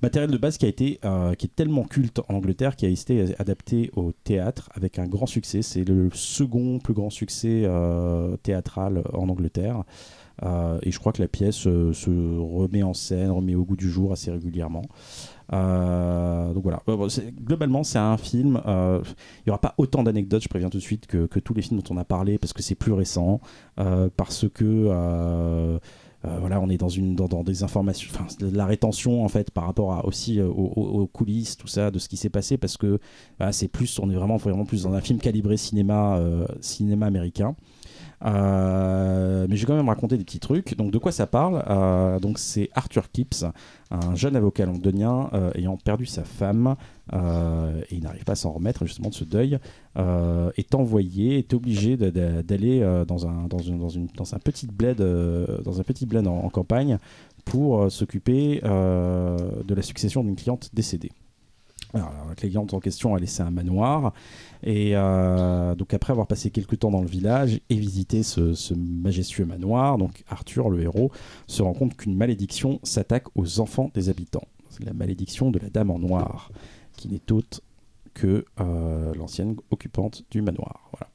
[0.01, 2.89] matériel de base qui a été euh, qui est tellement culte en Angleterre qui a
[2.89, 5.61] été adapté au théâtre avec un grand succès.
[5.61, 9.83] C'est le second plus grand succès euh, théâtral en Angleterre.
[10.41, 13.89] Euh, et je crois que la pièce se remet en scène remet au goût du
[13.89, 14.83] jour assez régulièrement.
[15.51, 16.81] Donc voilà.
[17.43, 21.07] Globalement c'est un film il n'y aura pas autant d'anecdotes je préviens tout de suite
[21.07, 23.41] que, que tous les films dont on a parlé parce que c'est plus récent
[24.15, 25.79] parce que
[26.23, 29.65] voilà, on est dans une dans, dans des informations, enfin la rétention en fait par
[29.65, 32.99] rapport à aussi euh, aux, coulisses, tout ça, de ce qui s'est passé parce que
[33.37, 37.05] voilà, c'est plus, on est vraiment vraiment plus dans un film calibré cinéma euh, cinéma
[37.05, 37.55] américain.
[38.25, 40.75] Euh, mais je vais quand même raconter des petits trucs.
[40.75, 41.63] Donc de quoi ça parle?
[41.69, 43.45] Euh, Donc c'est Arthur Kipps,
[43.91, 46.75] un jeune avocat londonien euh, ayant perdu sa femme
[47.13, 49.57] euh, et il n'arrive pas à s'en remettre justement de ce deuil,
[49.95, 54.97] est envoyé, est obligé d'aller dans un dans une, dans une dans un petit bled
[55.63, 56.97] dans un petit bled en, en campagne
[57.45, 61.11] pour s'occuper de la succession d'une cliente décédée.
[61.93, 64.13] Alors, la cliente en question a laissé un manoir
[64.63, 69.45] et euh, donc après avoir passé quelques temps dans le village et visité ce, majestueux
[69.45, 71.11] manoir, donc Arthur, le héros,
[71.47, 74.47] se rend compte qu'une malédiction s'attaque aux enfants des habitants.
[74.69, 76.51] C'est la malédiction de la Dame en Noir,
[76.97, 77.61] qui n'est autre
[78.13, 80.89] que euh, l'ancienne occupante du manoir.
[80.91, 81.09] Voilà.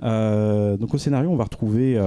[0.00, 1.98] Euh, donc au scénario, on va retrouver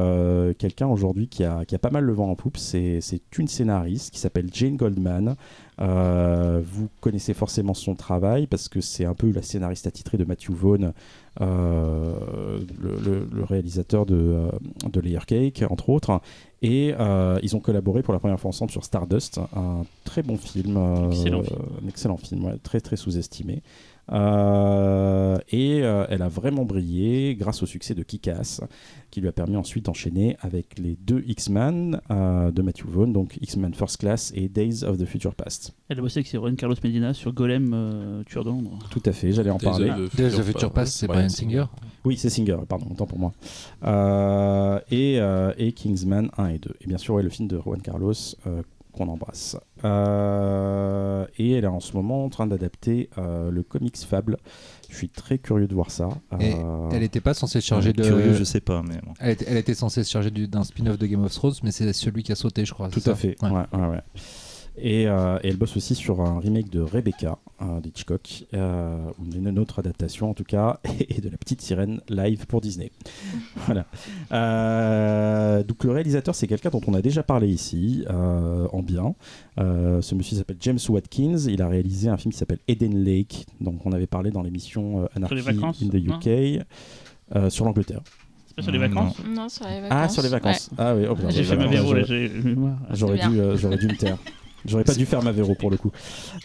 [0.59, 2.57] quelqu'un aujourd'hui qui a, pas mal le vent en poupe.
[2.57, 3.01] C'est
[3.37, 5.35] une scénariste qui s'appelle Jane Goldman.
[5.81, 10.23] Euh, vous connaissez forcément son travail parce que c'est un peu la scénariste attitrée de
[10.25, 10.93] Matthew Vaughn,
[11.41, 14.49] euh, le, le- le réalisateur de, euh,
[14.91, 16.21] de Layer Cake, entre autres.
[16.61, 20.37] Et euh, ils ont collaboré pour la première fois ensemble sur Stardust, un très bon
[20.37, 20.77] film,
[21.11, 21.59] Excellent film.
[21.83, 23.63] un excellent film, ouais, très très sous-estimé.
[24.11, 28.61] Euh, et euh, elle a vraiment brillé grâce au succès de Kick-Ass,
[29.09, 33.37] qui lui a permis ensuite d'enchaîner avec les deux X-Men euh, de Matthew Vaughn, donc
[33.41, 35.73] X-Men First Class et Days of the Future Past.
[35.89, 38.79] Elle a bossé avec Juan Carlos Medina sur Golem, euh, Tueur de Londres.
[38.89, 39.89] Tout à fait, j'allais en Days parler.
[39.89, 41.65] of the Days of Future Future Past, c'est Brian Singer.
[42.03, 43.33] Oui, c'est Singer, pardon, autant pour moi.
[43.83, 46.71] Euh, et, euh, et Kingsman 1 et 2.
[46.81, 48.13] Et bien sûr, ouais, le film de Juan Carlos
[48.47, 48.61] euh,
[48.91, 49.57] qu'on embrasse.
[49.83, 54.37] Euh, et elle est en ce moment en train d'adapter euh, le comics Fable.
[54.89, 56.09] Je suis très curieux de voir ça.
[56.39, 58.03] Et Euh, Elle n'était pas censée se charger de.
[58.03, 59.13] Curieux, je sais pas, mais bon.
[59.19, 61.71] Elle était, elle était censée se charger du- d'un spin-off de Game of Thrones, mais
[61.71, 62.89] c'est celui qui a sauté, je crois.
[62.89, 63.35] Tout à ça fait.
[63.41, 63.49] Ouais.
[63.51, 64.01] Ouais, ouais, ouais.
[64.77, 69.25] Et, euh, et elle bosse aussi sur un remake de Rebecca euh, d'Hitchcock, euh, ou
[69.35, 72.91] une, autre adaptation en tout cas, et de La Petite Sirène live pour Disney.
[73.65, 73.85] voilà.
[74.31, 79.13] Euh, donc le réalisateur, c'est quelqu'un dont on a déjà parlé ici, euh, en bien.
[79.59, 81.37] Euh, ce monsieur s'appelle James Watkins.
[81.47, 85.03] Il a réalisé un film qui s'appelle Eden Lake, dont on avait parlé dans l'émission
[85.03, 86.65] euh, Anarchy vacances, in the UK,
[87.35, 88.01] euh, sur l'Angleterre.
[88.47, 89.97] C'est pas sur les vacances Non, sur les vacances.
[89.97, 90.69] Ah, sur les vacances.
[90.77, 92.31] Ah oui, oh, J'ai fait ma là, j'ai.
[92.91, 94.17] J'aurais dû, euh, j'aurais dû me taire.
[94.65, 95.91] J'aurais pas dû faire ma véro pour le coup.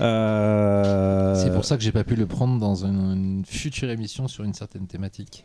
[0.01, 4.29] Euh, C'est pour ça que j'ai pas pu le prendre dans une, une future émission
[4.29, 5.45] sur une certaine thématique.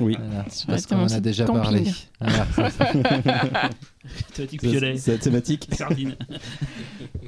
[0.00, 0.16] Oui.
[0.18, 1.62] Voilà, c'est Ouais, parce qu'on en a déjà camping.
[1.62, 1.84] parlé.
[2.20, 2.46] Voilà.
[4.34, 4.96] Thématique violet.
[4.98, 5.68] c'est la thématique.
[5.72, 6.14] Sardine.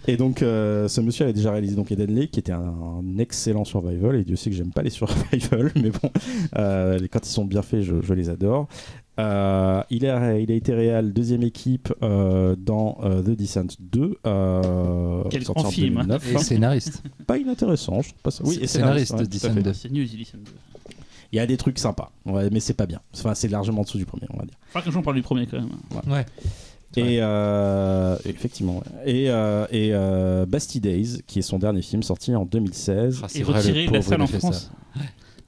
[0.06, 3.18] Et donc, euh, ce monsieur avait déjà réalisé donc Eden Lake, qui était un, un
[3.18, 4.16] excellent survival.
[4.16, 6.10] Et Dieu sait que j'aime pas les survival, mais bon,
[6.58, 8.68] euh, les- quand ils sont bien faits, je, je les adore.
[9.20, 14.18] Euh, il, a, il a été réal deuxième équipe euh, dans euh, The Descent 2,
[14.26, 15.94] euh, Quel grand film.
[15.96, 16.34] 2009.
[16.34, 17.02] Et scénariste.
[17.26, 18.44] Pas inintéressant, je trouve pas ça.
[18.44, 19.62] Oui, et Scénariste ouais, de tout à Descent fait.
[19.62, 19.72] 2.
[19.72, 20.50] C'est nul, Listen 2.
[21.32, 23.00] Il y a des trucs sympas, ouais, mais c'est pas bien.
[23.14, 24.56] Enfin, c'est largement en dessous du premier, on va dire.
[24.72, 25.68] Qu'un jour on parle du premier quand même.
[26.08, 26.26] Ouais.
[26.96, 28.78] Et euh, effectivement.
[28.78, 29.12] ouais.
[29.12, 33.20] Et, euh, et euh, Basti Days, qui est son dernier film sorti en 2016.
[33.22, 34.70] Ah, c'est Et vrai, le retiré de la pauvre, salle en France.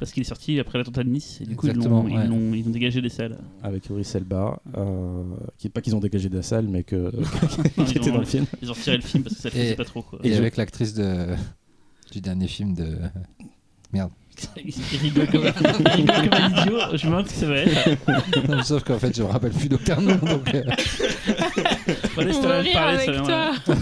[0.03, 1.39] Parce qu'il est sorti après l'attentat de Nice.
[1.41, 3.39] Et du coup, ils l'ont- ont dégagé des salles.
[3.63, 5.23] avec Idris Elba, euh,
[5.59, 6.97] qui pas qu'ils ont dégagé de la salle, mais que
[7.77, 8.47] Non, qui ils, était ont, dans le film.
[8.61, 10.03] ils ont retiré le film parce que ça Et- faisait pas trop.
[10.03, 10.19] Quoi.
[10.25, 11.29] Et, Et je- avec l'actrice de...
[12.11, 12.97] du dernier film de.
[13.93, 14.11] comme,
[14.65, 15.45] il rigole comme
[16.33, 16.79] un idiot.
[16.95, 18.49] Je me demande ce que ça va être.
[18.49, 20.17] Non, Sauf qu'en fait, je me rappelle plus d'aucun nom.
[20.17, 20.63] Donc, euh,
[22.15, 23.77] Voilà, avec ça toi.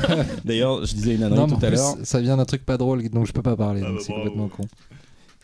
[0.44, 1.96] D'ailleurs, je disais une en tout à l'heure.
[2.02, 3.80] ça vient d'un truc pas drôle, donc je peux pas parler.
[3.82, 4.64] Ah donc bah c'est complètement con.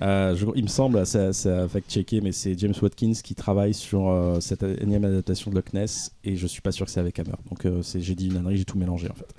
[0.02, 4.08] Euh, il me semble, ça, ça a fact-checké, mais c'est James Watkins qui travaille sur
[4.08, 7.18] euh, cette énième adaptation de Loch Ness, et je suis pas sûr que c'est avec
[7.18, 7.36] Hammer.
[7.48, 9.34] Donc euh, j'ai dit une ânerie, j'ai tout mélangé en fait.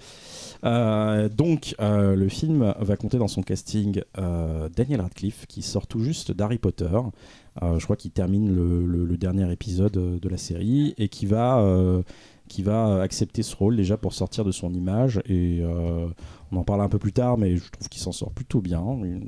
[1.36, 4.02] Donc le film va compter dans son casting
[4.76, 6.90] Daniel Radcliffe, qui sort tout juste d'Harry Potter.
[7.62, 11.64] Je crois qu'il termine le, dernier épisode de la série et qui va,
[12.48, 15.22] qui va accepter ce rôle déjà pour sortir de son image.
[15.30, 15.62] Et
[16.52, 18.84] on en parlera un peu plus tard, mais je trouve qu'il s'en sort plutôt bien.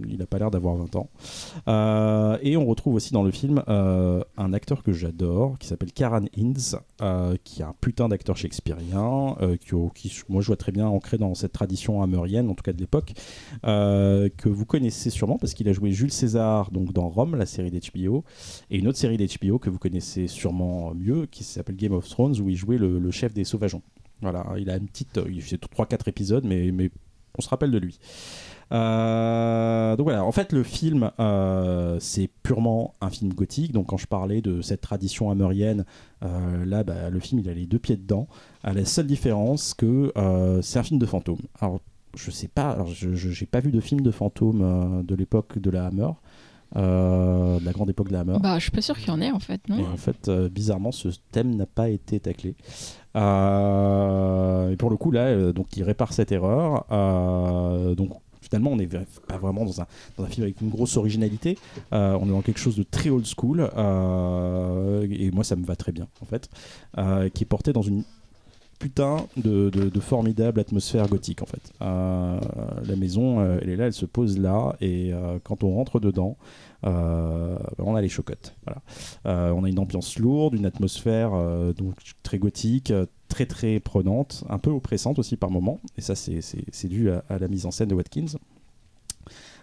[0.08, 1.10] Il n'a pas l'air d'avoir 20 ans.
[1.68, 5.92] Euh, et on retrouve aussi dans le film euh, un acteur que j'adore, qui s'appelle
[5.92, 9.36] Karan Hinds, euh, qui est un putain d'acteur shakespearien,
[9.94, 12.80] qui, moi je vois très bien ancré dans cette tradition hamerienne, en tout cas de
[12.80, 13.14] l'époque,
[13.64, 17.72] que vous connaissez sûrement parce qu'il a joué Jules César donc dans Rome, la série
[17.72, 18.24] d'HBO,
[18.70, 22.40] et une autre série d'HBO que vous connaissez sûrement mieux, qui s'appelle Game of Thrones,
[22.40, 23.82] où il jouait le, chef des sauvageons.
[24.22, 26.72] Voilà, il a une petite, il fait 3-4 épisodes, mais
[27.38, 28.00] on se rappelle de lui.
[28.72, 33.72] Euh, donc voilà, en fait le film euh, c'est purement un film gothique.
[33.72, 35.86] Donc quand je parlais de cette tradition hamerienne,
[36.24, 38.28] euh, là bah, le film il a les deux pieds dedans.
[38.64, 40.12] À la seule différence que
[40.62, 41.42] c'est un film de fantômes.
[41.60, 41.80] Alors
[42.16, 45.58] je sais pas, alors je j'ai pas vu de film de fantômes euh, de l'époque
[45.60, 46.10] de la Hammer,
[46.76, 48.38] de la grande époque de la Hammer.
[48.40, 50.30] Bah, je suis pas sûr qu'il y en ait en fait, Et non en fait,
[50.30, 52.56] bizarrement, ce thème n'a pas été taclé.
[53.16, 56.86] Euh, et pour le coup, là, euh, donc, il répare cette erreur.
[56.92, 59.88] Euh, donc, finalement, on n'est pas vraiment dans un,
[60.28, 61.58] film avec une grosse originalité.
[61.92, 63.62] On est dans quelque chose de très old school.
[65.12, 66.50] et moi, ça me va très bien, en fait.
[67.34, 68.04] qui est porté dans une
[68.80, 71.74] putain de, formidable atmosphère gothique, en fait.
[71.80, 74.76] La maison, elle est là, elle se pose là.
[74.82, 75.12] Et
[75.44, 76.38] quand on rentre dedans,
[76.84, 78.56] on a les chocottes.
[79.26, 83.80] Euh, on a une ambiance lourde, une atmosphère euh, donc très gothique, euh, très très
[83.80, 85.80] prenante, un peu oppressante aussi par moments.
[85.98, 88.38] Et ça, c'est- dû à, la mise en scène de Watkins.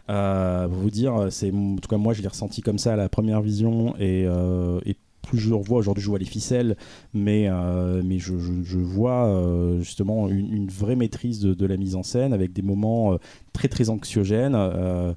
[0.09, 3.09] Euh, vous dire, c'est en tout cas moi je l'ai ressenti comme ça à la
[3.09, 4.97] première vision et, euh, et
[5.27, 6.77] plus je revois aujourd'hui, je vois les ficelles,
[7.13, 12.03] mais, euh, mais je, vois euh, justement une, vraie maîtrise de, de la mise en
[12.03, 13.17] scène avec des moments euh,
[13.53, 15.13] très très anxiogènes, euh, euh,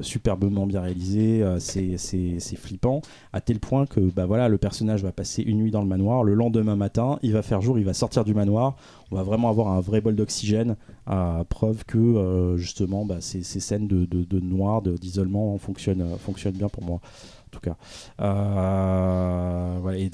[0.00, 5.12] superbement bien réalisés, euh, c'est flippant à tel point que bah voilà le personnage va
[5.12, 7.94] passer une nuit dans le manoir le lendemain matin il va faire jour il va
[7.94, 8.76] sortir du manoir
[9.10, 13.42] on va vraiment avoir un vrai bol d'oxygène à preuve que euh, justement bah, ces,
[13.42, 17.60] ces scènes de, de, de noir d'isolement fonctionnent, euh, fonctionnent bien pour moi en tout
[17.60, 17.76] cas.
[18.20, 20.10] Euh, et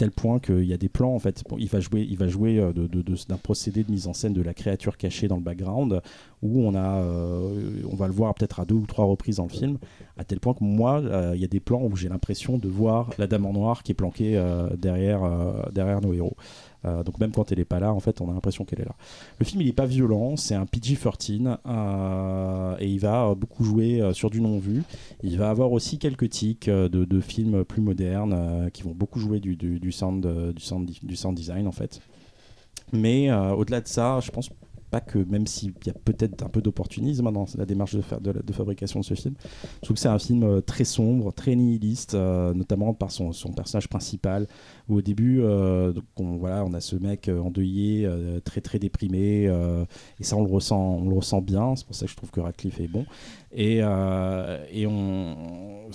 [0.00, 2.58] tel point qu'il y a des plans en fait il va jouer il va jouer
[2.58, 6.00] euh, d'un procédé de mise en scène de la créature cachée dans le background
[6.40, 9.44] où on a euh, on va le voir peut-être à deux ou trois reprises dans
[9.44, 9.76] le film
[10.16, 12.68] à tel point que moi, euh, il y a des plans où j'ai l'impression de
[12.68, 14.42] voir la dame en noir qui est planquée
[14.76, 15.22] derrière,
[15.72, 16.36] derrière nos héros.
[16.84, 18.86] Euh, donc même quand elle n'est pas là, en fait, on a l'impression qu'elle est
[18.86, 18.96] là.
[19.38, 23.64] Le film, il n'est pas violent, c'est un PG-13 euh, et il va euh, beaucoup
[23.64, 24.82] jouer sur du non-vu.
[25.22, 29.92] Il va avoir aussi quelques tics de, films plus modernes qui vont beaucoup jouer du,
[29.92, 30.62] sound, du,
[31.16, 32.00] sound, design, en fait.
[32.92, 34.50] Mais au-delà de ça, je pense
[34.90, 38.02] pas que, même s'il y a peut-être un peu d'opportunisme hein, dans la démarche de,
[38.32, 41.54] de, fabrication de ce film, je trouve que c'est un film euh, très sombre, très
[41.54, 44.46] nihiliste, euh, notamment par son, son personnage principal,
[44.88, 48.08] où au début, euh, on, voilà, on a ce mec endeuillé,
[48.44, 49.44] très très déprimé,
[50.18, 52.30] et ça on le ressent, on le ressent bien, c'est pour ça que je trouve
[52.30, 53.06] que Radcliffe est bon.
[53.52, 55.36] Et, et on,
[55.88, 55.92] on,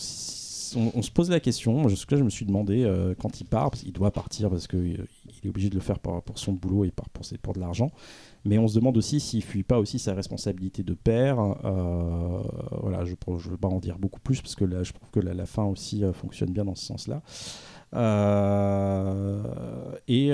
[1.02, 3.94] se pose la question, moi, jusque-là je me suis demandé quand il part, parce qu'il
[3.94, 5.06] doit partir parce qu'il
[5.44, 7.92] est obligé de le faire pour, son boulot et pour de l'argent,
[8.46, 11.40] mais on se demande aussi s'il fuit pas aussi sa responsabilité de père.
[11.40, 12.42] euh,
[12.82, 15.20] voilà, je ne veux pas en dire beaucoup plus parce que là, je trouve que
[15.20, 17.22] la, fin aussi euh, fonctionne bien dans ce sens-là.
[17.94, 19.42] Euh,
[20.08, 20.32] et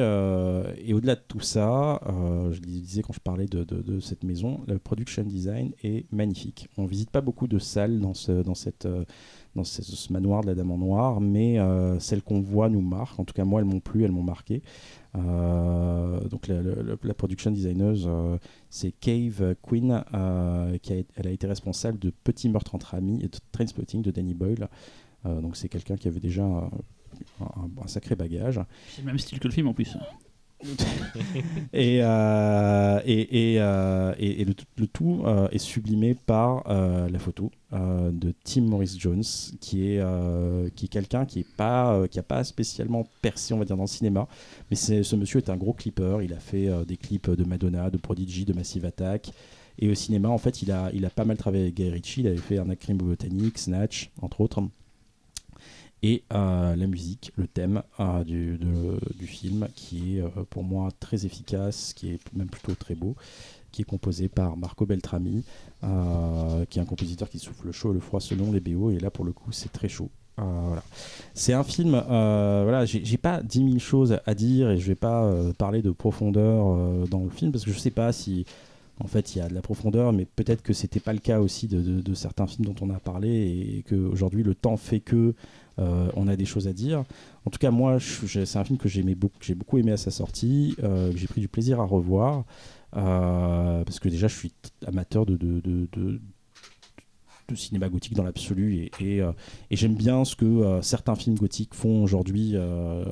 [0.94, 5.24] au-delà de tout ça, euh, je disais quand je parlais de, cette maison, le production
[5.24, 6.68] design est magnifique.
[6.78, 8.44] On visite pas beaucoup de salles dans ce,
[9.64, 11.60] ce, manoir de la Dame en Noir, mais
[12.00, 13.20] celles qu'on voit nous marquent.
[13.20, 14.64] En tout cas, moi, elles m'ont plu, elles m'ont marqué.
[15.16, 18.38] Euh, donc la, production designer, euh,
[18.70, 23.20] c'est Cave Quinn, euh, qui a, elle a été responsable de Petit meurtre entre amis
[23.24, 24.70] et de Trainspotting de Danny Boyle.
[25.24, 26.72] Donc c'est quelqu'un qui avait déjà un-
[27.40, 28.60] un sacré bagage.
[28.90, 29.96] C'est le même style que le film en plus.
[31.74, 34.54] Et, euh, et, et, euh, et- et le,
[34.88, 39.24] tout- euh, est sublimé par la photo de Tim Morris Jones,
[39.60, 40.04] qui est,
[40.76, 43.88] qui est quelqu'un qui n'a pas, qui pas spécialement percé, on va dire, dans le
[43.88, 44.28] cinéma.
[44.70, 46.20] Mais ce monsieur est un gros clipper.
[46.24, 49.32] Il a fait des clips de Madonna, de Prodigy, de Massive Attack.
[49.80, 52.22] Et au cinéma, en fait, il a, il a pas mal travaillé avec Guy Ritchie.
[52.22, 54.62] Il avait fait un crime botanique, Snatch, entre autres.
[56.04, 58.58] Et euh, la musique, le thème euh, du,
[59.20, 63.16] du film, qui est euh, pour moi très efficace, qui est même plutôt très beau,
[63.72, 65.44] qui est composé par Marco Beltrami,
[65.82, 69.00] qui est un compositeur qui souffle le chaud et le froid selon les BO, et
[69.00, 70.10] là pour le coup c'est très chaud.
[70.38, 70.84] Voilà.
[71.34, 75.32] C'est un film, voilà, j'ai pas 10 000 choses à dire et je vais pas
[75.58, 78.46] parler de profondeur dans le film parce que je sais pas si
[79.00, 81.40] en fait il y a de la profondeur, mais peut-être que c'était pas le cas
[81.40, 85.00] aussi de, de- de certains films dont on a parlé et qu'aujourd'hui le temps fait
[85.00, 85.34] que
[85.78, 87.04] on a des choses à dire.
[87.46, 89.04] En tout cas, moi, c'est un film que j'ai
[89.56, 92.44] beaucoup aimé à sa sortie, euh, j'ai pris du plaisir à revoir,
[92.96, 94.54] euh, parce que déjà, je suis
[94.86, 95.38] amateur de,
[97.56, 99.32] cinéma gothique dans l'absolu, et, euh,
[99.72, 103.04] j'aime bien ce que euh, certains films gothiques font aujourd'hui, euh,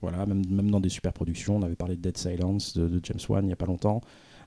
[0.00, 1.56] voilà, même, dans des super productions.
[1.56, 4.00] On avait parlé de Dead Silence de, de James Wan il n'y a pas longtemps.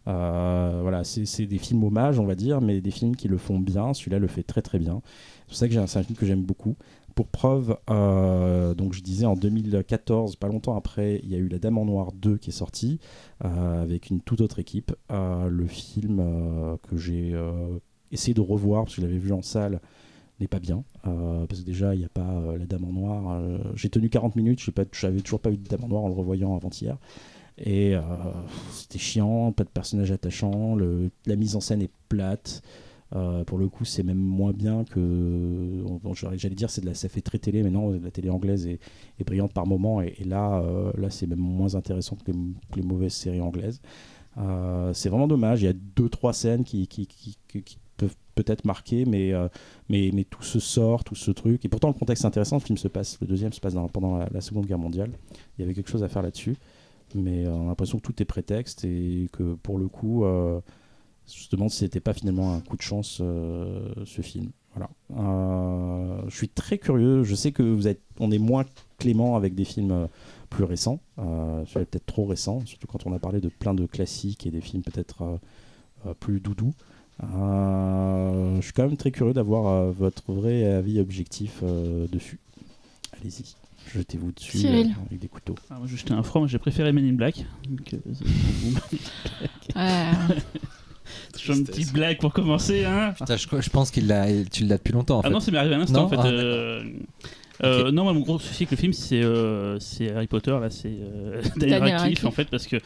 [0.08, 3.60] Euh, voilà, c'est des films hommages, on va dire, mais des films qui le font
[3.60, 3.94] bien.
[3.94, 5.02] Celui-là le fait très très bien.
[5.42, 6.76] C'est pour ça que c'est un film que j'aime beaucoup.
[7.16, 11.48] Pour preuve, euh, donc je disais en 2014, pas longtemps après, il y a eu
[11.48, 13.00] La Dame en Noir 2 qui est sorti
[13.46, 14.96] euh, avec une toute autre équipe.
[15.12, 16.24] Le film
[16.90, 17.36] que j'ai
[18.12, 19.80] essayé de revoir parce que je l'avais vu en salle
[20.40, 23.44] n'est pas bien parce que déjà il n'y a pas La Dame en Noir.
[23.76, 26.16] j'ai tenu 40 minutes, je n'avais toujours pas vu de Dame en Noir en le
[26.16, 26.98] revoyant avant-hier.
[27.58, 28.02] Et euh,
[28.72, 30.76] c'était chiant, pas de personnage attachant,
[31.26, 32.62] la mise en scène est plate.
[33.16, 35.84] Euh, pour le coup, c'est même moins bien que.
[36.14, 38.80] J'allais dire, c'est de la, ça fait très télé, mais non, la télé anglaise est,
[39.24, 40.02] brillante par moment.
[40.02, 42.32] Et, là, euh, là c'est même moins intéressant que
[42.76, 43.82] les, mauvaises séries anglaises.
[44.94, 45.62] C'est vraiment dommage.
[45.62, 46.90] Il y a deux, trois scènes qui,
[47.98, 49.32] peuvent peut-être marquer, mais,
[49.90, 51.64] mais, tout se sort, tout ce truc.
[51.66, 52.56] Et pourtant, le contexte est intéressant.
[52.56, 55.12] Le film se passe, le deuxième se passe pendant la Seconde Guerre mondiale.
[55.60, 56.58] Il y avait quelque chose à faire là-dessus.
[57.16, 60.26] Mais euh, on a l'impression que tout est prétexte et que pour le coup.
[60.26, 60.60] euh,
[61.28, 64.52] je me demande si c'était pas finalement un coup de chance euh, ce film.
[64.76, 64.90] Voilà.
[66.28, 67.24] Je suis très curieux.
[67.24, 68.66] Je sais que vous êtes, on est moins
[68.98, 70.08] clément avec des films
[70.50, 71.00] plus récents.
[71.20, 74.62] Euh, peut-être trop récent, surtout quand on a parlé de plein de classiques et des
[74.62, 75.40] films peut-être
[76.20, 76.74] plus doudous.
[77.22, 82.40] Je suis quand même très curieux d'avoir votre vrai avis objectif dessus.
[83.14, 83.56] Allez-y,
[83.96, 84.88] jetez-vous dessus Cyril.
[84.88, 85.56] euh, avec des couteaux.
[85.70, 87.46] Ah, moi, j'ai jeté un froid, moi, j'ai préféré Men in Black.
[87.70, 90.12] Donc, euh, c'est- Ouais.
[91.34, 92.86] Toujours une petite blague pour commencer.
[92.86, 95.30] Hein Putain, je, je pense qu'il l'a, tu l'as depuis longtemps en ah fait.
[95.34, 96.16] non, ça m'est arrivé à l'instant Non en fait.
[96.18, 96.84] Ah, euh,
[97.64, 97.92] euh.
[97.92, 100.88] Non, moi, mon gros souci avec le film, c'est euh, c'est Harry Potter, là, c'est
[100.90, 102.26] euh, Daniel Daniel Radcliffe, Radcliffe.
[102.26, 102.78] en fait, parce que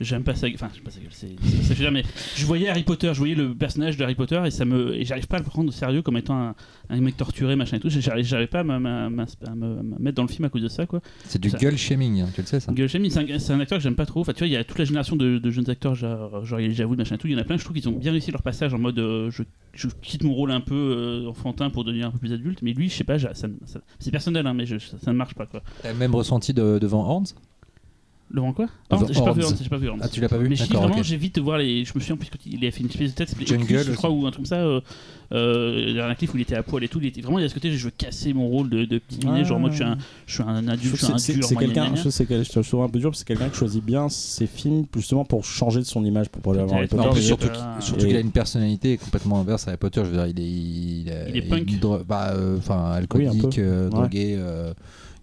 [0.00, 0.46] j'aime pas ça.
[0.54, 2.02] Enfin, j'aime pas sa gueule, c'est c'est pas ça que je veux dire, mais
[2.36, 5.04] je voyais Harry Potter, je voyais le personnage de Harry Potter et ça me, et
[5.04, 6.54] j'arrive pas à le prendre au sérieux comme étant un,
[6.90, 7.88] un mec torturé, machin et tout.
[7.90, 10.48] J'arrive j'arrive pas à me, me- à me- à me mettre dans le film à
[10.48, 11.00] cause de ça, quoi.
[11.26, 12.72] C'est du Ça- gueule shaming, hein, tu le sais ça.
[12.72, 14.20] Gueule Shaming, c'est un, c'est un acteur que j'aime pas trop.
[14.20, 16.58] Enfin, tu vois, il y a toute la génération de, de jeunes acteurs, genre, genre
[16.60, 17.26] Elijah Wood, machin et tout.
[17.28, 18.98] Il y en a plein, je trouve qu'ils ont bien réussi leur passage en mode
[18.98, 19.42] euh, je,
[19.74, 22.60] je quitte mon rôle un peu euh, enfantin pour devenir un peu plus adulte.
[22.62, 25.12] Mais lui, je sais pas, j'a- ça- ça- c'est personnel, hein, mais je- ça, ça
[25.12, 25.62] ne marche pas, quoi.
[25.82, 27.26] T'as le même ressenti de- devant Horns?
[28.34, 29.52] Le vent quoi The Non, j'ai pas vu Horns.
[29.52, 30.00] Horns, j'ai pas vu Horns.
[30.02, 31.04] Ah, tu l'as pas vu Mais j'ai D'accord, vraiment, ok.
[31.04, 31.84] j'évite de voir les.
[31.84, 33.96] Je me souviens, puisqu'il a fait une espèce de tête, c'était Jungle Eclipse, je aussi.
[33.96, 34.56] crois, ou un truc comme ça.
[34.56, 34.80] Euh,
[35.32, 36.98] euh, il y a un clip où il était à poil et tout.
[37.00, 38.98] Il était vraiment, il y a ce côté, je veux casser mon rôle de, de
[38.98, 39.96] petit minet, genre moi, je suis un,
[40.26, 41.44] je suis un Je adulte, trouve je suis un que c'est- dur.
[41.44, 43.10] c'est moi, gna, quelqu'un, gna, je trouve que c'est quel- je trouve un peu dur,
[43.10, 46.28] parce que c'est quelqu'un qui choisit bien ses films justement pour changer de son image,
[46.28, 47.08] pour pas avoir Harry Peut-être.
[47.08, 47.20] Potter.
[47.22, 50.02] Surtout, qu'il- surtout Et- qu'il a une personnalité complètement inverse à Harry Potter.
[50.04, 50.50] Je veux dire, il est,
[51.06, 51.78] il, a- Il est punk.
[51.78, 53.90] dro- bah, euh, enfin, alcoolique, euh, Ouais.
[53.90, 54.34] drogué.
[54.38, 54.72] euh,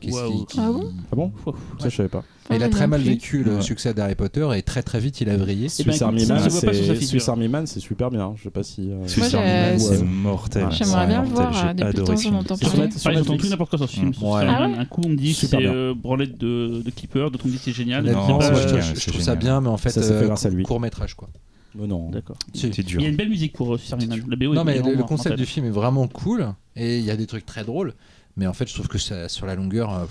[0.10, 1.32] qui- Ah bon Ah bon.
[1.80, 2.24] Ça, je savais pas.
[2.50, 3.62] Et il a Ah, très mal vécu le Ouais.
[3.62, 5.68] succès d'Harry Potter et très très vite il a vrillé.
[5.80, 6.96] Eh ben, Swiss Army Man, c'est figure.
[7.08, 8.34] Swiss Army Man, c'est super bien.
[8.36, 8.92] Je sais pas si.
[8.92, 10.68] euh, Swiss Army Man, c'est mortel.
[10.72, 12.22] J'aimerais bien le voir, j'ai euh, depuis parler.
[12.22, 13.42] j'entends Netflix.
[13.42, 14.12] tout n'importe quoi sur ce film.
[14.22, 15.74] Ah ouais un coup, on me dit Super c'est bien.
[15.74, 18.04] euh, branlette de, de Keeper, d'autres on me dit c'est génial.
[18.06, 20.50] Je, génial, je trouve ça bien, mais en fait, Ça s'est fait euh, grâce à
[20.50, 20.64] lui.
[20.64, 21.30] court métrage quoi.
[21.76, 22.10] Mais non.
[22.10, 22.36] D'accord.
[22.54, 23.00] C'est dur.
[23.00, 24.22] Il y a une belle musique pour euh, Swiss Army Man.
[24.28, 27.06] La BO est Non mais le, le concept du film est vraiment cool et il
[27.06, 27.94] y a des trucs très drôles,
[28.38, 30.06] mais en fait je trouve que ça- sur la longueur, euh,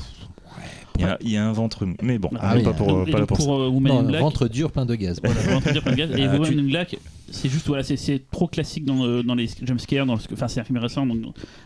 [0.99, 1.95] Il y, a, il y a un ventre mou.
[2.03, 3.45] Mais bon, Ah on est oui, pas pour, Donc, pas là pour ça.
[3.45, 5.21] pour euh, Woman in non, Black, ventre dur plein de gaz.
[5.25, 6.11] Voilà, de dire plein de gaz.
[6.19, 6.97] Et Ah, Woman tu- in Black,
[7.31, 10.61] c'est juste voilà, c'est- trop classique dans, euh, dans les jumpscares, dans le, enfin c'est
[10.61, 11.19] un film récent, donc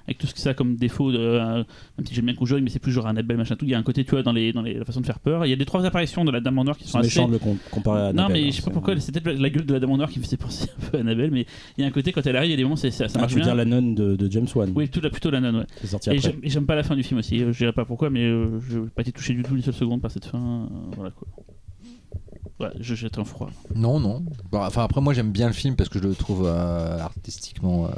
[0.07, 1.65] avec tout ce que ça a comme défaut, de, euh,
[1.99, 3.65] même si j'aime bien Conjuring, mais c'est plus genre un Annabelle machin tout.
[3.65, 5.19] Il y a un côté tu vois dans les dans les la façon de faire
[5.19, 5.47] peur.
[5.47, 7.21] Il y a des trois apparitions de la Dame en Noir qui sont C'est assez.
[7.21, 7.39] méchant de
[7.71, 9.73] comparer à non Annabelle, mais hein, je sais pas pourquoi, c'est peut-être la gueule de
[9.73, 11.47] la Dame en Noir qui me faisait penser un peu à Annabelle, mais
[11.79, 13.09] il y a un côté quand elle arrive, il y a des moments c'est ça,
[13.09, 13.55] ça Ah, marche tu veux bien.
[13.55, 16.13] dire la nonne de, de James Wan Oui, plutôt la, plutôt la nonne, ouais.
[16.13, 17.43] Et j'aime- pas la fin du film aussi.
[17.43, 20.01] euh, Je dirais pas pourquoi, mais euh, je pas touché du tout une seule seconde
[20.03, 20.39] par cette fin.
[20.39, 21.29] euh, voilà quoi.
[22.61, 23.51] Ouais, je jette un froid.
[23.75, 24.23] Non non.
[24.53, 27.87] Bon, enfin après moi j'aime bien le film parce que je le trouve euh, artistiquement
[27.87, 27.89] euh,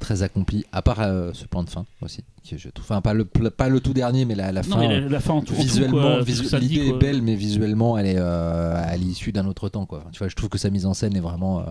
[0.00, 0.64] très accompli.
[0.72, 2.84] À part euh, ce point de fin aussi, que je trouve.
[2.84, 4.78] Enfin pas le pas le tout dernier, mais la, la Non, fin.
[4.80, 6.86] mais la, la fin en tout, en tout, visuellement, quoi, visu- tout ça dit, l'idée
[6.86, 6.98] est quoi.
[6.98, 9.86] belle, mais visuellement, elle est euh, à l'issue d'un autre temps.
[9.86, 9.98] Quoi.
[10.00, 11.60] Enfin, tu vois, je trouve que sa mise en scène est vraiment.
[11.60, 11.64] euh,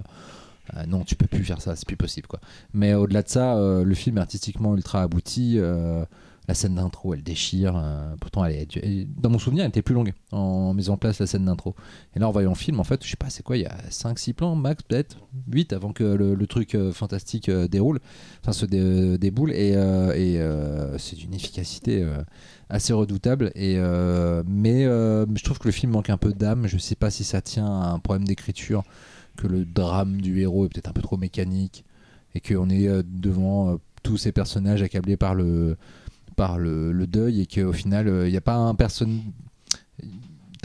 [0.77, 2.27] euh, non, tu peux plus faire ça, c'est plus possible.
[2.27, 2.39] Quoi.
[2.73, 5.55] Mais au-delà de ça, euh, le film est artistiquement ultra abouti.
[5.57, 6.05] euh,
[6.47, 7.75] la scène d'intro, elle déchire.
[7.75, 11.19] euh, pourtant, elle est, dans mon souvenir, elle était plus longue en mise en place,
[11.19, 11.75] la scène d'intro.
[12.15, 13.65] Et là, en voyant le film, en fait, je sais pas, c'est quoi, il y
[13.65, 15.17] a 5-6 plans, max, peut-être
[15.51, 17.99] 8 avant que le, truc euh, fantastique euh, déroule,
[18.41, 19.51] enfin se dé- déboule.
[19.51, 19.73] Et,
[20.97, 22.05] c'est d'une efficacité.
[22.69, 23.77] assez redoutable et
[24.47, 27.41] mais je trouve que le film manque un peu d'âme je sais pas si ça
[27.41, 28.83] tient à un problème d'écriture
[29.37, 31.85] que le drame du héros est peut-être un peu trop mécanique
[32.33, 35.77] et qu'on est devant tous ces personnages accablés par le
[36.35, 39.21] par le, deuil et qu'au final il n'y a pas un personne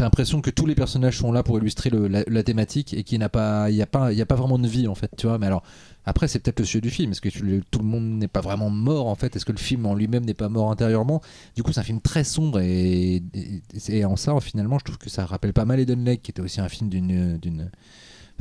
[0.00, 3.24] T'as l'impression que tous les personnages sont là pour illustrer la, thématique et qu'il n'y
[3.24, 5.36] a pas, y a pas, y a pas vraiment de vie en fait, tu vois.
[5.36, 5.62] Mais alors
[6.06, 7.10] après c'est peut-être le sujet du film.
[7.10, 9.36] Est-ce que tout le monde n'est pas vraiment mort en fait?
[9.36, 11.20] Est-ce que le film en lui-même n'est pas mort intérieurement?
[11.54, 14.96] Du coup c'est un film très sombre et, et, et en ça finalement je trouve
[14.96, 17.70] que ça rappelle pas mal Eden Lake qui était aussi un film d'une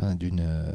[0.02, 0.72] enfin, d'une euh,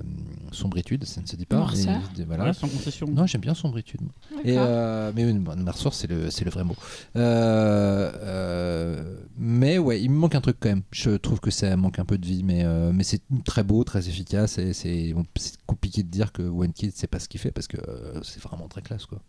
[0.53, 1.57] sombritude, ça ne se dit pas.
[1.57, 2.01] Noirceur.
[2.17, 2.45] mais- voilà.
[2.45, 3.07] Ouais, sans concession.
[3.09, 4.01] Non, j'aime bien sombritude.
[4.45, 6.77] Et euh, mais une bonne Noirceur, c'est le, c'est le vrai mot.
[7.17, 10.83] Euh, euh, mais ouais, il me manque un truc quand même.
[10.93, 13.83] Je trouve que ça manque un peu de vie, mais, euh, mais c'est très beau,
[13.85, 14.59] très efficace.
[14.59, 17.51] Et c'est, bon, c'est compliqué de dire que One Kid, c'est pas ce qu'il fait
[17.53, 19.07] parce que euh, c'est vraiment très classe.
[19.07, 19.21] Quoi.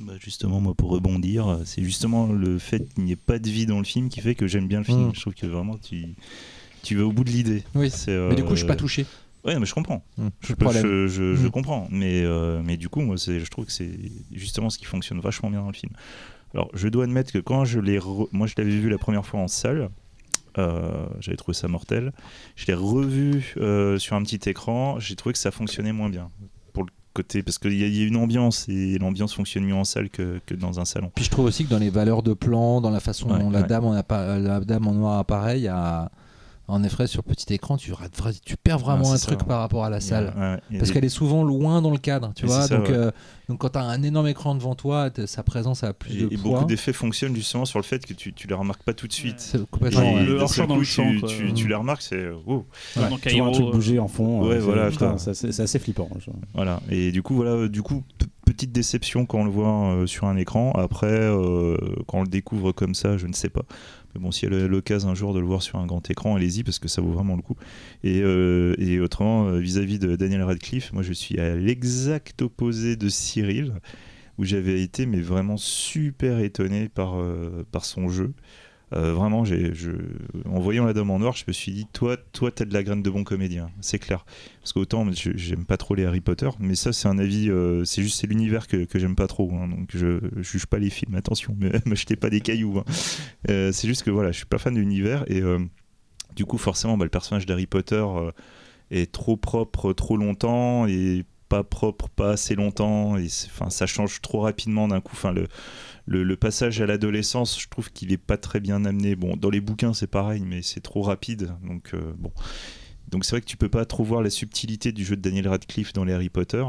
[0.00, 3.66] Bah, justement, moi, pour rebondir, c'est justement le fait qu'il n'y ait pas de vie
[3.66, 5.08] dans le film qui fait que j'aime bien le film.
[5.08, 5.14] Mm.
[5.14, 6.14] Je trouve que vraiment, tu,
[6.84, 7.64] tu vas au bout de l'idée.
[7.74, 9.06] Oui, mais du coup, je suis pas euh, touché.
[9.44, 10.02] Ouais, mais je comprends.
[10.18, 10.82] Hum, Je, c'est le peux- problème.
[10.84, 11.50] je, je- je Mm.
[11.50, 11.86] comprends.
[11.90, 13.90] Mais, euh, mais du coup, moi, je trouve que c'est
[14.32, 15.92] justement ce qui fonctionne vachement bien dans le film.
[16.54, 17.98] Alors, je dois admettre que quand je l'ai.
[17.98, 19.90] re- Moi, je l'avais vu la première fois en salle.
[20.56, 22.12] euh, j'avais trouvé ça mortel.
[22.54, 25.00] Je l'ai revu euh, sur un petit écran.
[25.00, 26.30] J'ai trouvé que ça fonctionnait moins bien.
[26.72, 27.42] Pour le côté.
[27.42, 30.10] Parce qu'il y, a- il y a une ambiance et l'ambiance fonctionne mieux en salle
[30.10, 31.10] que, que dans un salon.
[31.14, 33.50] Puis je trouve aussi que dans les valeurs de plan, dans la façon Ouais, dont
[33.50, 33.66] la, ouais.
[33.66, 36.10] dame en la dame en noir apparaît, il y a-
[36.66, 39.44] en effet, sur petit écran, tu, rates vra- tu perds vraiment Ah, un c'est truc
[39.44, 40.32] par rapport à la salle.
[40.36, 42.62] Ouais, Parce des- qu'elle est souvent loin dans le cadre, tu Et vois.
[42.62, 42.94] c'est ça, donc, ouais.
[42.94, 43.10] euh,
[43.50, 46.32] donc quand tu as un énorme écran devant toi, sa présence a plus Et, de
[46.32, 46.52] et poids.
[46.52, 49.12] beaucoup d'effets fonctionnent justement sur le fait que tu, tu les remarques pas tout de
[49.12, 49.52] suite.
[49.54, 50.16] Et complètement.
[50.18, 51.28] Le seul dans coup, le champ, tu, quoi.
[51.28, 52.34] tu, tu les remarques, c'est euh.
[52.46, 52.62] Ouais.
[52.96, 54.46] Dans Tu vois un truc euh, bouger en fond.
[54.48, 55.18] Ouais, euh, voilà, c'est- putain, quoi.
[55.18, 56.08] ça, c'est c'est assez flippant.
[56.54, 56.80] Voilà.
[56.90, 60.06] Et du coup, voilà, euh, du coup, p- petite déception quand on le voit euh,
[60.06, 60.72] sur un écran.
[60.72, 61.76] Après, euh,
[62.06, 63.62] quand on le découvre comme ça, je ne sais pas.
[64.18, 66.62] Bon, si elle a l'occasion un jour de le voir sur un grand écran, allez-y
[66.62, 67.56] parce que ça vaut vraiment le coup.
[68.02, 73.08] Et, euh, autrement, euh, vis-à-vis de Daniel Radcliffe, moi je suis à l'exact opposé de
[73.08, 73.74] Cyril,
[74.38, 78.32] où j'avais été mais vraiment super étonné par, euh, par son jeu.
[78.92, 79.44] Euh, vraiment,
[80.44, 82.82] en voyant la Dame en Noir, je me suis dit, toi, toi, t'as de la
[82.82, 84.24] graine de bon comédien, c'est clair.
[84.60, 88.02] Parce qu'autant, j'aime pas trop les Harry Potter, mais ça, c'est un avis, euh, c'est
[88.02, 89.50] juste c'est l'univers que, j'aime pas trop.
[89.54, 89.68] hein.
[89.68, 92.78] donc je, juge pas les films, attention, mais me jetez pas des cailloux.
[92.78, 92.84] hein.
[93.50, 95.42] Euh, c'est juste que voilà, je suis pas fan de l'univers et
[96.36, 98.04] du coup, forcément, bah, le personnage d'Harry Potter
[98.90, 104.20] est trop propre trop longtemps et pas propre, pas assez longtemps, et enfin, ça change
[104.20, 105.12] trop rapidement d'un coup.
[105.14, 105.46] Enfin, le,
[106.06, 109.14] le, le passage à l'adolescence, je trouve qu'il est pas très bien amené.
[109.14, 111.54] Bon, dans les bouquins, c'est pareil, mais c'est trop rapide.
[111.64, 112.32] Donc, euh, bon.
[113.08, 115.46] Donc, c'est vrai que tu peux pas trop voir la subtilité du jeu de Daniel
[115.46, 116.64] Radcliffe dans les Harry Potter.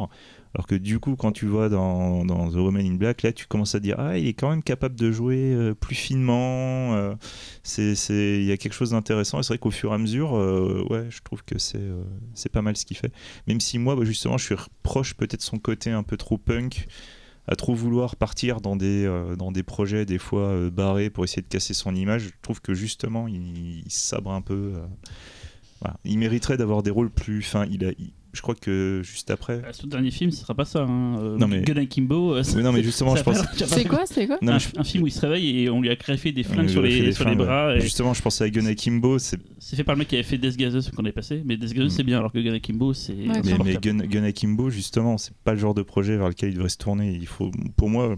[0.56, 3.76] Alors que du coup, quand tu vois dans, The Woman in Black, là, tu commences
[3.76, 6.96] à dire Ah, il est quand même capable de jouer euh, plus finement.
[6.96, 7.14] euh,
[7.64, 7.94] c'est,
[8.40, 9.38] il y a quelque chose d'intéressant.
[9.38, 11.82] Et c'est vrai qu'au fur et à mesure, euh, ouais, je trouve que c'est,
[12.54, 13.12] pas mal ce qu'il fait.
[13.48, 16.88] Même si moi, bah, justement, je suis proche peut-être son côté un peu trop punk,
[17.50, 19.10] à trop vouloir partir dans des,
[19.68, 22.28] projets des fois barrés pour essayer de casser son image.
[22.28, 24.76] Je trouve que justement, il, sabre un peu.
[26.06, 27.40] Il mériterait d'avoir des rôles plus.
[27.40, 27.92] Enfin, il a,
[28.36, 29.54] je crois que juste après.
[29.66, 30.84] Euh, Son dernier film, ce sera pas ça.
[30.84, 31.18] Hein.
[31.20, 32.36] Euh, Non, mais- Gun Akimbo.
[32.36, 33.38] euh, Oui, non, mais justement, je pense.
[33.56, 35.70] C'est quoi C'est quoi Non, un, mais je- un film où il se réveille et
[35.70, 37.68] on lui a greffé des flingues sur les, des sur les flingues, bras.
[37.70, 37.78] ouais.
[37.78, 40.24] et Justement, je pensais à Gun Akimbo, c'est C'est fait par le mec qui avait
[40.24, 41.42] fait Death Gazeuse qu'on avait passé.
[41.46, 41.96] Mais Death Gazeuse, Mm.
[41.96, 43.14] c'est bien, alors que Gun Akimbo, c'est.
[43.14, 43.78] Ouais, Mais, mais.
[43.82, 46.78] Gun, Gun Akimbo, justement, c'est pas le genre de projet vers lequel il devrait se
[46.78, 47.14] tourner.
[47.20, 48.16] Il faut, pour moi,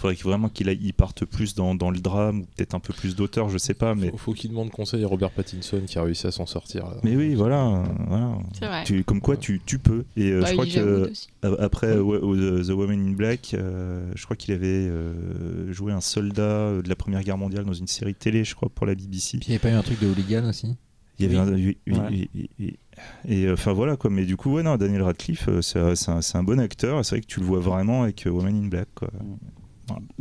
[0.00, 3.48] faudrait vraiment qu'il parte plus dans, dans le drame ou peut-être un peu plus d'auteur,
[3.48, 3.94] je sais pas.
[3.94, 6.84] Mais, Faut, faut qu'il demande conseil à Robert Pattinson qui a réussi à s'en sortir.
[6.86, 6.96] là.
[7.02, 7.82] mais oui, voilà.
[8.06, 8.38] voilà.
[8.58, 8.84] C'est vrai.
[8.84, 10.04] Tu- comme quoi, tu, tu peux.
[10.16, 11.12] Et euh, Bah, je crois que
[11.60, 12.18] après ouais,
[12.64, 16.94] The Woman in Black, euh, je crois qu'il avait euh, joué un soldat de la
[16.96, 19.38] Première Guerre mondiale dans une série télé, je crois, pour la BBC.
[19.38, 20.76] Puis il n'y avait pas eu un truc de hooligan aussi?
[21.18, 22.14] Il y avait un- oui, oui, Ouais.
[22.14, 22.30] et-
[22.62, 22.78] et- et-
[23.42, 26.42] et, euh, enfin voilà quoi mais du coup ouais non Daniel Radcliffe euh, c'est un,
[26.44, 29.08] bon acteur c'est vrai que tu le vois vraiment avec euh, Woman in Black quoi.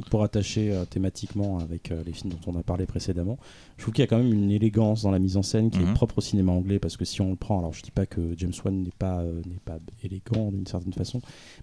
[0.09, 3.37] Pour attacher euh, thématiquement avec euh, les films dont on a parlé précédemment,
[3.77, 5.79] je trouve qu'il y a quand même une élégance dans la mise en scène qui
[5.79, 5.89] Mhm.
[5.89, 8.05] est propre au cinéma anglais parce que si on le prend, alors je dis pas
[8.05, 11.21] que James Wan n'est pas euh, n'est pas élégant d'une certaine façon,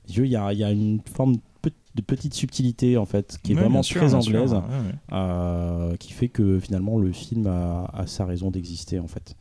[0.09, 3.07] mais il y a, il y a une forme de, pe- de petite subtilité en
[3.07, 4.61] fait qui est vraiment sûr, très sûr, anglaise, ouais,
[5.19, 5.99] ouais.
[5.99, 9.37] qui fait que finalement le film a, a sa raison d'exister en fait.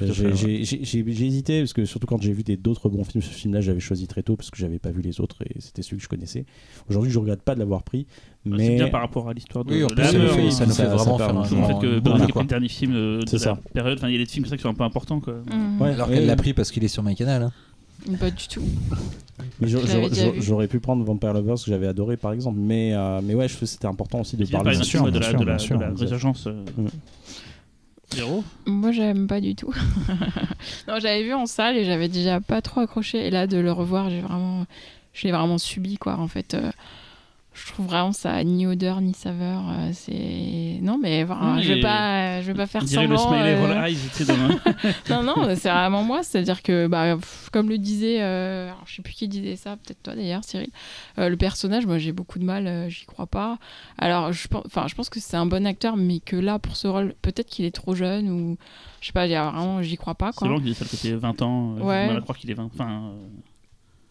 [0.00, 1.10] J'ai ouais.
[1.12, 4.06] hésité parce que surtout quand j'ai vu des- d'autres bons films, ce film-là j'avais choisi
[4.06, 6.44] très tôt parce que j'avais pas vu les autres et c'était celui que je connaissais.
[6.88, 8.06] Aujourd'hui je regrette pas de l'avoir pris,
[8.44, 10.50] Bah, mais C'est bien par rapport à l'histoire de Oui, en plus, ça nous fait,
[10.50, 12.44] ça nous ça- fait ça vraiment faire un de- Le fait que grande est le
[12.48, 13.58] dernier film de, de C'est la ça.
[13.72, 15.34] période, enfin il y a des films comme ça qui sont un peu importants quoi.
[15.52, 15.80] Mhm.
[15.80, 17.42] Ouais, Alors qu'elle l'a pris parce qu'il est sur MyCanal.
[17.44, 17.52] Hein.
[18.20, 18.62] Pas du tout.
[20.40, 23.86] J'aurais pu prendre Vampire Lovers que j'avais adoré par exemple, mais, euh, mais ouais, c'était
[23.86, 25.18] important aussi de parler par de la, sûr, de
[25.80, 26.48] la, résurgence.
[28.66, 29.72] Moi, j'aime pas du tout.
[30.88, 33.26] non, j'avais vu en salle et j'avais déjà pas trop accroché.
[33.26, 34.66] Et là, de le revoir, j'ai vraiment,
[35.12, 36.16] je l'ai vraiment subi, quoi.
[36.18, 36.70] En fait, euh,
[37.66, 39.62] je trouve vraiment ça a ni odeur ni saveur.
[39.70, 43.18] euh, c'est non, mais enfin, Non, je vais pas, je vais pas faire le semblant.
[43.18, 43.98] smiley euh, eyes,
[45.10, 46.22] non, non, c'est vraiment moi.
[46.22, 47.16] C'est-à-dire que, bah,
[47.52, 50.70] comme le disait, euh, alors, je sais plus qui disait ça, peut-être toi d'ailleurs, Cyril.
[51.18, 53.58] euh, le personnage, moi, j'ai beaucoup de mal, euh, j'y crois pas.
[53.98, 56.76] Alors, je pense, enfin, je pense que c'est un bon acteur, mais que là, pour
[56.76, 58.56] ce rôle, peut-être qu'il est trop jeune ou,
[59.00, 61.42] je sais pas, vraiment, j'y crois pas, C'est long qu'il ait ça le côté 20
[61.42, 61.74] ans.
[61.74, 62.02] Ouais.
[62.02, 62.64] J'ai mal à croire qu'il est 20.
[62.74, 63.12] Enfin,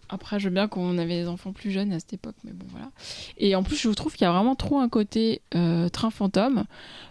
[0.09, 2.65] Après, je veux bien qu'on avait des enfants plus jeunes à cette époque, mais bon,
[2.69, 2.91] voilà.
[3.37, 6.63] Et en plus, je trouve qu'il y a vraiment trop un côté euh, train fantôme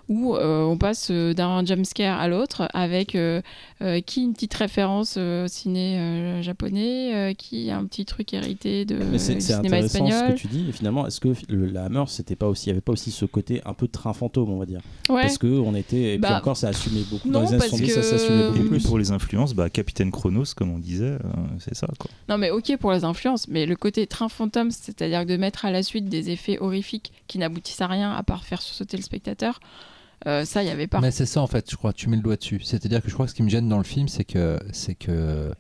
[0.08, 3.42] où euh, on passe euh, d'un jumpscare à l'autre avec euh,
[3.82, 8.04] euh, qui une petite référence euh, au ciné euh, japonais, euh, qui a un petit
[8.04, 10.28] truc hérité de Mais c'est c'est cinéma intéressant espagnol.
[10.28, 10.66] ce que tu dis.
[10.68, 13.10] Et finalement, est-ce que le, la Hammer, c'était pas aussi, il y avait pas aussi
[13.10, 15.22] ce côté un peu train fantôme, on va dire, Ouais.
[15.22, 17.26] parce que on était, et puis Bah, encore, ça assumait beaucoup.
[17.28, 18.82] non, Dans les années parce 70, ça s'assumait beaucoup Et plus.
[18.86, 21.18] pour les influences, bah, Capitaine Chronos, comme on disait, euh,
[21.58, 21.88] c'est ça.
[21.98, 22.10] Quoi.
[22.28, 25.70] Non, mais ok pour les influences, mais le côté train fantôme, c'est-à-dire de mettre à
[25.72, 29.58] la suite des effets horrifiques qui n'aboutissent à rien à part faire sauter le spectateur,
[30.26, 31.00] euh, ça, il y avait pas.
[31.00, 32.60] Mais c'est ça en fait, je crois, tu mets le doigt dessus.
[32.62, 34.94] C'est-à-dire que je crois que ce qui me gêne dans le film, c'est que c'est
[34.94, 35.52] que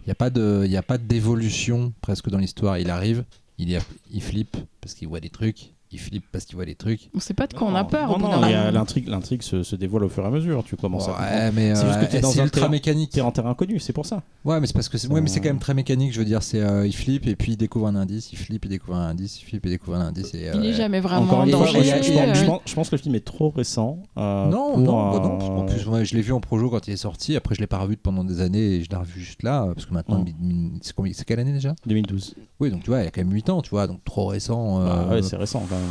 [0.00, 2.78] il n'y a pas a pas d'évolution presque dans l'histoire.
[2.78, 3.24] Il arrive,
[3.58, 6.74] il, a- il flippe parce qu'il voit des trucs, il flippe parce qu'il voit des
[6.74, 7.10] trucs.
[7.14, 8.08] On sait pas de quoi on a peur.
[8.18, 10.62] Non, au bout il l'intrigue, l'intrigue se, se dévoile au fur et à mesure.
[10.64, 11.30] Tu commences à comprendre.
[11.32, 13.10] Ouais, mais C'est juste que euh, t'es dans un ultra terrain- mécanique.
[13.10, 14.22] T'es en terrain inconnu, c'est pour ça.
[14.44, 16.12] Ouais, mais c'est parce que c'est ouais, mais c'est quand même très mécanique.
[16.12, 18.64] Je veux dire, c'est euh, il flippe et puis il découvre un indice, il flippe,
[18.64, 20.34] il découvre un indice, il flippe, il découvre un indice.
[20.34, 21.82] Et, Il euh, est jamais vraiment Encore en une fois, danger.
[22.02, 23.98] je, je pense, euh, je que le film est trop récent.
[24.18, 25.58] euh, Non, non, bah euh, non.
[25.58, 27.36] En plus, moi, je l'ai vu en projo quand il est sorti.
[27.36, 29.86] Après, je l'ai pas revu pendant des années et je l'ai revu juste là parce
[29.86, 30.78] que maintenant, Mm.
[30.82, 31.74] c'est combien- c'est quelle année déjà?
[31.86, 32.34] 2012.
[32.60, 34.26] Oui, donc tu vois, il y a quand même 8 ans, tu vois, donc trop
[34.26, 34.80] récent.
[34.80, 35.81] euh, Bah ouais, c'est récent quand même.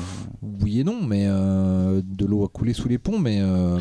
[0.61, 3.79] Oui et non, mais euh, de l'eau a coulé sous les ponts, mais euh,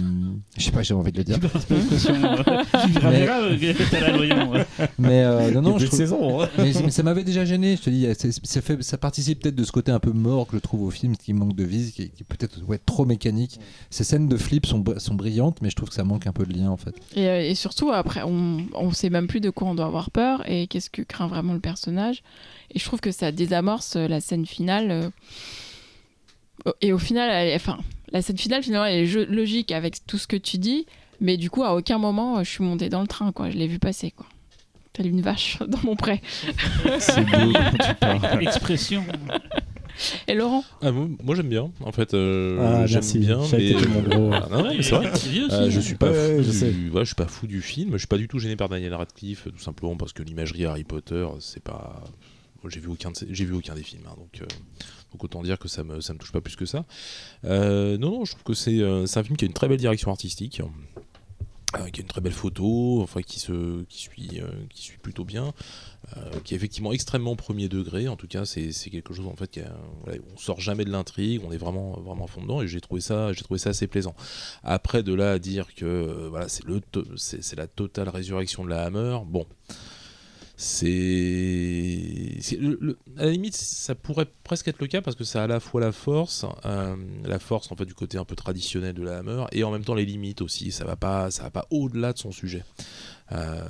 [0.57, 1.39] je sais pas, j'ai envie de le dire.
[1.41, 2.65] euh,
[4.99, 6.43] Mais- euh, non, non, je trouve- saison.
[6.43, 6.49] hein.
[6.59, 8.07] mais, mais ça m'avait déjà gêné, je te dis,
[8.45, 10.91] ça, fait, ça participe peut-être de ce côté un peu mort que je trouve au
[10.91, 13.59] film, qui manque de vie, qui, qui est peut-être ouais, trop mécanique.
[13.91, 16.45] Ces scènes de flip sont, sont brillantes, mais je trouve que ça manque un peu
[16.45, 16.95] de lien en fait.
[17.17, 20.43] Et, et surtout, après, on, on sait même plus de quoi on doit avoir peur
[20.51, 22.23] et qu'est-ce que craint vraiment le personnage.
[22.75, 25.11] Et je trouve que ça désamorce la scène finale.
[26.81, 27.79] Et au final, elle est- enfin,
[28.13, 30.87] la scène finale, finalement, elle est logique avec tout ce que tu dis.
[31.21, 33.51] Mais du coup, à aucun moment, je suis montée dans le train, quoi.
[33.51, 34.27] Je l'ai vu passer, quoi.
[34.93, 36.21] telle une vache dans mon pré.
[36.99, 38.43] C'est beau quand tu parles.
[38.43, 39.05] Expression.
[40.27, 40.65] Et Laurent?
[40.81, 41.71] Ah, moi, moi, j'aime bien.
[41.85, 43.19] En fait, euh, Ah, j'aime merci.
[43.19, 43.39] bien.
[43.53, 43.71] Mais...
[43.71, 44.31] été mon gros.
[44.33, 45.11] Ah, non, non, mais c'est vrai.
[45.15, 45.55] C'est vieux aussi.
[45.57, 46.91] Euh, je suis pas Ouais, fou je du...
[46.91, 47.93] ouais, je suis pas fou du film.
[47.93, 50.85] Je suis pas du tout gêné par Daniel Radcliffe, tout simplement parce que l'imagerie Harry
[50.85, 52.03] Potter, c'est pas.
[52.69, 54.47] J'ai vu aucun, j'ai vu aucun des films, hein, donc, euh,
[55.13, 56.85] donc autant dire que ça me, me touche pas plus que ça.
[57.45, 59.69] Euh, non, non, je trouve que c'est, euh, c'est un film qui a une très
[59.69, 60.61] belle direction artistique,
[61.77, 64.43] euh, qui a une très belle photo, enfin qui suit,
[65.03, 65.53] plutôt bien,
[66.45, 68.09] qui est effectivement extrêmement premier degré.
[68.09, 69.61] En tout cas, c'est, quelque chose en fait qui
[70.07, 73.01] on sort jamais de l'intrigue, on est vraiment, vraiment à fond dedans, et j'ai trouvé
[73.01, 74.15] ça, j'ai trouvé ça assez plaisant.
[74.65, 76.31] Après, de là à dire que
[77.17, 79.19] c'est la totale résurrection de la Hammer.
[79.27, 79.47] Bon,
[80.63, 82.59] c'est,
[83.17, 85.59] à la limite, ça pourrait presque être le cas parce que ça a à la
[85.59, 89.19] fois la force, euh, la force en fait du côté un peu traditionnel de la
[89.21, 90.71] Hammer, et en même temps les limites aussi.
[90.71, 92.63] Ça va pas, ça va pas au-delà de son sujet.
[93.33, 93.65] Euh,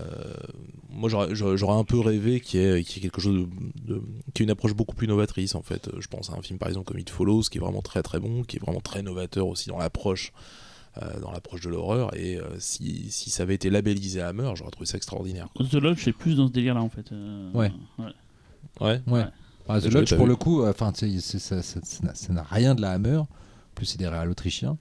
[0.88, 4.02] moi, j'aurais- un peu rêvé qu'il y, ait ait quelque chose de, de-
[4.34, 5.88] ait une approche beaucoup plus novatrice en fait.
[5.98, 8.18] Je pense à un film par exemple comme It Follows, qui est vraiment très très
[8.18, 10.32] bon, qui est vraiment très novateur aussi dans l'approche.
[11.02, 14.70] Euh, dans l'approche de l'horreur et euh, si, si ça avait été labellisé Hammer j'aurais
[14.70, 17.10] trouvé ça extraordinaire The Lodge, c'est plus dans ce délire-là en fait.
[17.12, 17.72] euh, Ouais.
[17.98, 18.06] ouais
[18.80, 19.00] Ouais.
[19.06, 19.24] Ouais.
[19.68, 20.30] Ah, The Lodge, pour vu.
[20.30, 21.06] le coup, euh, enfin, ça
[21.38, 23.16] ça- ça n'a- ça n'a rien de la Hammer.
[23.18, 23.28] En
[23.74, 24.76] plus, c'est des réals autrichiens.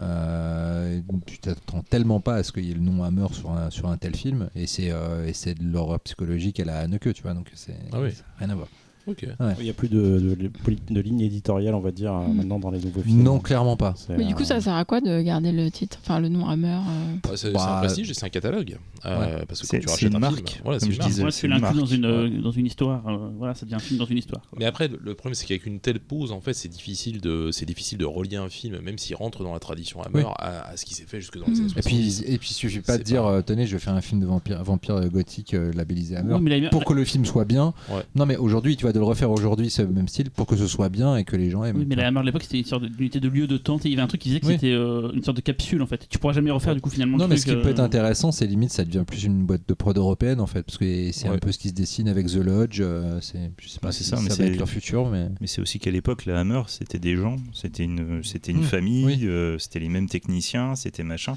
[0.00, 3.70] Euh, tu t'attends tellement pas à ce qu'il y ait le nom Hammer sur un,
[3.70, 4.48] sur un tel film.
[4.54, 7.34] Et c'est euh, et c'est de l'horreur psychologique à la Haneke, tu vois.
[7.34, 8.12] Donc, c'est Ah oui.
[8.12, 8.68] ça n'a rien à voir.
[9.06, 10.50] Il n'y a plus de, de, de-
[10.94, 13.22] de ligne éditoriale, on va dire, euh, maintenant dans les nouveaux films.
[13.22, 13.94] Non, clairement pas.
[14.08, 16.46] Mais du coup, euh, ça sert à quoi de garder le titre Enfin, le nom
[16.48, 19.78] Hammer euh, Bah, c'est Bah, un prestige et c'est un catalogue Euh, parce que C'est-
[19.78, 21.24] quand tu rachètes une un marque, film voilà, comme je disais.
[21.24, 23.06] Ouais, c'est l'inclus dans une, euh, dans une histoire.
[23.08, 24.42] euh, voilà, ça devient un film dans une histoire.
[24.56, 27.66] Mais après, le- problème, c'est qu'avec une telle pause, en fait, c'est difficile de, c'est
[27.66, 30.32] difficile de relier un film, même s'il rentre dans la tradition Hammer, Oui.
[30.38, 31.58] à, à ce qui s'est fait jusque dans les Mhm.
[31.60, 32.22] années Et puis, 70.
[32.26, 34.20] et puis, il suffit pas de dire, pas- euh, tenez, je vais faire un film
[34.20, 36.68] de vampire, vampire euh, gothique euh, labellisé Hammer.
[36.70, 37.74] Pour que le film soit bien.
[38.14, 40.88] Non, mais aujourd'hui, tu de le refaire aujourd'hui, ce même style, pour que ce soit
[40.88, 41.78] bien et que les gens aiment.
[41.78, 43.78] Oui, mais la Hammer de l'époque, c'était une sorte d'unité de lieu de temps.
[43.84, 44.54] Il y avait un truc qui disait que Oui.
[44.54, 46.06] c'était euh, une sorte de capsule en fait.
[46.08, 47.16] Tu pourras jamais refaire du coup finalement.
[47.18, 49.44] Non, le mais ce qui peut euh, être intéressant, c'est limite, ça devient plus une
[49.44, 52.08] boîte de prod européenne en fait, parce que c'est un peu ce qui se dessine
[52.08, 52.78] avec The Lodge.
[52.80, 54.68] euh, c'est, je sais pas Ouais, si c'est ça, ça, mais va c'est- être leur
[54.68, 55.28] futur, mais.
[55.40, 58.64] Mais c'est aussi qu'à l'époque, la Hammer, c'était des gens, c'était une, c'était une Mmh,
[58.64, 59.20] famille, oui.
[59.24, 61.36] euh, c'était les mêmes techniciens, c'était machin.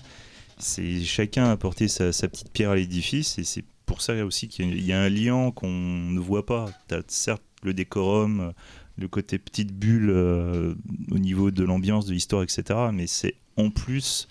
[0.58, 4.48] C'est chacun a apporté sa, sa petite pierre à l'édifice et c'est pour ça aussi
[4.48, 6.66] qu'il y a- il y a un lien qu'on ne voit pas.
[6.88, 8.54] Tu as certes le décorum,
[8.98, 10.76] le côté petite bulle euh,
[11.12, 12.64] au niveau de l'ambiance, de l'histoire, etc.
[12.94, 14.28] Mais c'est en plus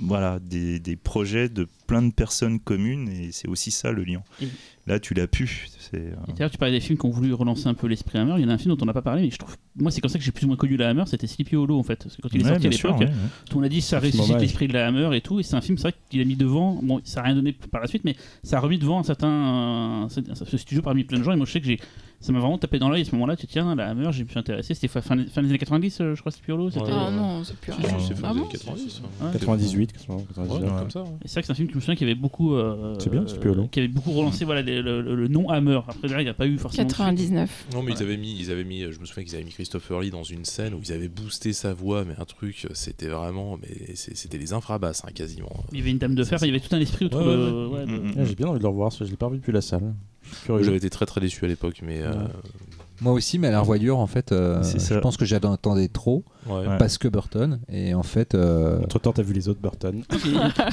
[0.00, 4.22] voilà, des, des projets de plein de personnes communes et c'est aussi ça le lien.
[4.40, 4.48] Et-
[4.86, 5.68] Là, tu l'as pu.
[5.90, 8.34] C'est, euh, d'ailleurs, tu parlais des films qui ont voulu relancer un peu l'esprit Hammer.
[8.38, 9.56] Il y en a un film dont on n'a pas parlé, mais je trouve.
[9.76, 11.04] Moi, c'est comme ça que j'ai plus ou moins connu la Hammer.
[11.06, 12.02] C'était Sleepy Hollow en fait.
[12.04, 13.54] Parce que quand il est ouais, sorti à l'époque, ouais, ouais.
[13.54, 15.40] monde a dit ça ressuscite l'esprit de la Hammer et tout.
[15.40, 16.78] Et c'est un film, c'est vrai qu'il a mis devant.
[16.82, 20.06] Bon, ça n'a rien donné par la suite, mais ça a remis devant un certain
[20.08, 21.32] ce studio parmi plein de gens.
[21.32, 21.80] Et moi, je sais que j'ai,
[22.20, 23.34] ça m'a vraiment tapé dans l'œil à ce moment-là.
[23.36, 24.74] Tu tiens, la Hammer, j'ai pu m'intéresser.
[24.74, 26.70] C'était fin, fin des années 90, euh, je crois, Sleepy Hollow.
[26.76, 26.90] Ah ouais.
[27.16, 27.88] non, c'est plus rien.
[27.98, 29.02] c'est fin Ah des bon années 90.
[29.20, 29.28] Ouais.
[29.32, 30.78] 98, Ouais, 99.
[30.78, 31.04] comme ça.
[31.24, 32.54] Et c'est vrai que c'est un film que je me souviens qui avait beaucoup.
[32.54, 33.66] euh, C'est bien, Sleepy Hollow.
[33.68, 35.71] Qui avait beaucoup relancé le nom Hammer.
[35.80, 36.84] Après, derrière, il n'y a pas eu forcément.
[36.84, 36.98] de suite.
[36.98, 37.66] 99.
[37.74, 40.00] Non, mais ils avaient mis, ils avaient mis, je me souviens qu'ils avaient mis Christopher
[40.00, 43.58] Lee dans une scène où ils avaient boosté sa voix, mais un truc, c'était vraiment,
[43.60, 45.64] mais c'est- c'était les infrabasses, hein, quasiment.
[45.72, 47.26] Il y avait une dame de fer, il y avait tout un esprit autour Ouais,
[47.36, 47.66] de.
[47.66, 49.16] ouais, de- Mm, mm, Ah, J'ai bien envie de le revoir, parce que je l'ai
[49.16, 49.94] pas revu depuis la salle.
[50.46, 52.12] J'avais été très très déçu à l'époque, mais euh,
[53.02, 54.94] Moi aussi, mais à la revoyure, en fait, euh, ça.
[54.94, 56.64] je pense que j'attendais trop ouais.
[56.78, 57.58] Parce que Burton.
[57.68, 60.02] Et en fait, euh, Entre temps, t'as vu les autres Burton.
[60.08, 60.22] Parce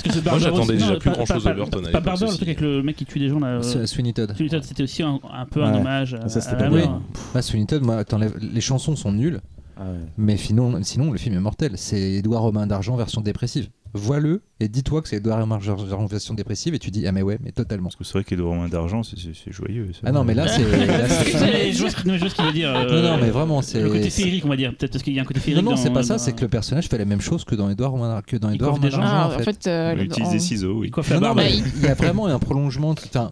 [0.04, 2.32] que c'est Moi, j'attendais déjà plus pas- grand-chose pas- de Burton Pas l'époque Barber, le
[2.36, 3.48] truc avec le mec qui tue des gens là.
[3.62, 4.32] euh, Sweeney Todd.
[4.36, 6.86] Sweeney Todd, C'était aussi un, un peu un hommage à, Ça, c'était pas la mal.
[6.86, 7.02] mort.
[7.36, 9.42] Ah, Sweeney Todd, moi, t'enlèves- les chansons sont nulles,
[9.78, 9.98] Ah ouais.
[10.18, 11.72] mais sinon, sinon le film est mortel.
[11.78, 13.70] C'est Édouard Romain d'Argent version dépressive.
[13.94, 17.52] Vois-le et dis-toi que c'est d'Argent version dépressive et tu dis ah mais ouais mais
[17.52, 17.86] totalement.
[17.86, 19.18] Parce que c'est vrai que les mains d'argent, c'est-
[19.52, 19.88] joyeux.
[20.06, 22.70] Ah non mais là c'est Je vois ce qu'il veut dire.
[22.76, 24.76] euh, non non mais vraiment c'est Le côté féerique, on va dire.
[24.76, 25.64] Peut-être parce qu'il y a un côté non féerique.
[25.64, 27.70] non dans- c'est pas ça c'est que le personnage fait la même chose que dans
[27.70, 29.68] Édouard Romain que dans Il Ah, en fait.
[29.68, 30.88] euh, le- utilise en- des ciseaux, oui.
[30.88, 31.48] Il coiffe la Non, non, barbe.
[31.50, 32.92] mais il il y a vraiment un prolongement.
[32.92, 33.32] Enfin,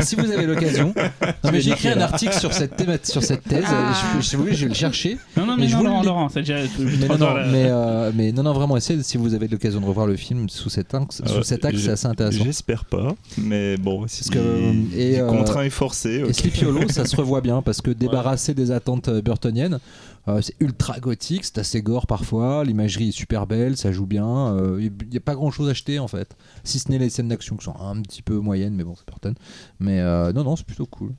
[0.00, 0.94] si vous avez l'occasion.
[1.44, 3.64] Non, mais j'ai écrit un article sur cette, sur cette thèse.
[3.68, 3.92] Ah.
[4.14, 5.18] Je, je, si vous voulez, je vais le chercher.
[5.36, 6.02] Non, non, mais mais je non, vous Laurent.
[6.02, 6.56] Laurent, c'est déjà.
[6.78, 9.86] Mais non, non, mais, euh, mais non, non, vraiment, essayez si vous avez l'occasion de
[9.86, 12.44] revoir le film sous cet axe, Euh, sous cet axe, c'est assez intéressant.
[12.44, 16.16] J'espère pas, mais bon, si que, euh, et, et, euh, contraint et forcé.
[16.16, 16.34] Et ok.
[16.34, 19.78] Sleepy Hollow, ça se revoit bien parce que débarrassé des attentes euh, burtoniennes,
[20.28, 24.26] euh, c'est ultra gothique, c'est assez gore parfois, l'imagerie est super belle, ça joue bien.
[24.56, 27.10] euh, Il n'y a pas grand chose à acheter en fait, si ce n'est les
[27.10, 29.34] scènes d'action qui sont un petit peu moyennes, mais bon, c'est Burton.
[29.80, 31.12] Mais euh, non, non, c'est plutôt cool.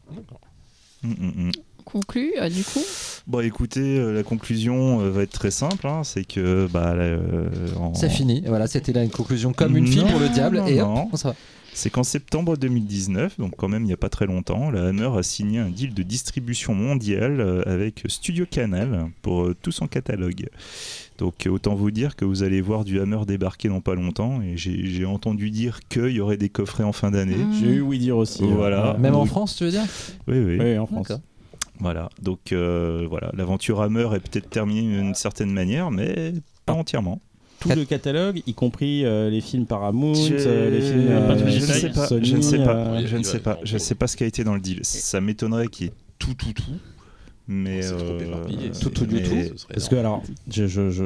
[1.03, 1.52] Mm, mm, mm.
[1.86, 2.82] Conclu, euh, du coup?
[3.27, 5.88] Bon, écoutez, euh, la conclusion euh, va être très simple.
[5.88, 7.48] hein, c'est que bah, euh,
[7.80, 10.68] en- C'est fini, voilà, c'était là une conclusion comme une fille pour le diable, non,
[10.68, 11.16] et non.
[11.16, 11.36] ça va.
[11.78, 15.10] C'est qu'en septembre 2019, donc quand même il n'y a pas très longtemps, la Hammer
[15.16, 19.86] a signé un deal de distribution mondiale euh, avec Studio Canal pour euh, tout son
[19.88, 20.50] catalogue.
[21.20, 24.42] Donc euh, autant vous dire que vous allez voir du Hammer débarquer dans pas longtemps
[24.42, 27.36] et j'ai entendu dire qu'il y aurait des coffrets en fin d'année.
[27.36, 27.54] Mm.
[27.54, 28.44] J'ai eu oui dire aussi.
[28.44, 28.96] Voilà.
[28.96, 29.26] euh, Même en.
[29.26, 29.86] France, tu veux dire?
[30.28, 30.58] Oui, oui.
[30.60, 31.12] Oui, en France.
[31.80, 36.34] Voilà, donc euh, voilà, l'aventure Hammer est peut-être terminée d'une certaine manière, mais
[36.66, 37.22] pas entièrement.
[37.60, 41.44] Tout le catalogue, y compris euh, les films Paramount, Je- euh, les films Pas je
[41.60, 43.80] ne sais pas, Sony, je ne sais pas, euh, je ne sais pas, je ne
[43.80, 44.80] sais pas ce qui a été dans le deal.
[44.84, 46.64] Ça m'étonnerait qu'il y ait tout, tout, tout,
[47.48, 48.72] mais C'est trop euh, éparpillé.
[48.80, 49.36] tout, tout, mais tout.
[49.74, 50.22] Parce que alors,
[50.52, 51.03] je, je, je,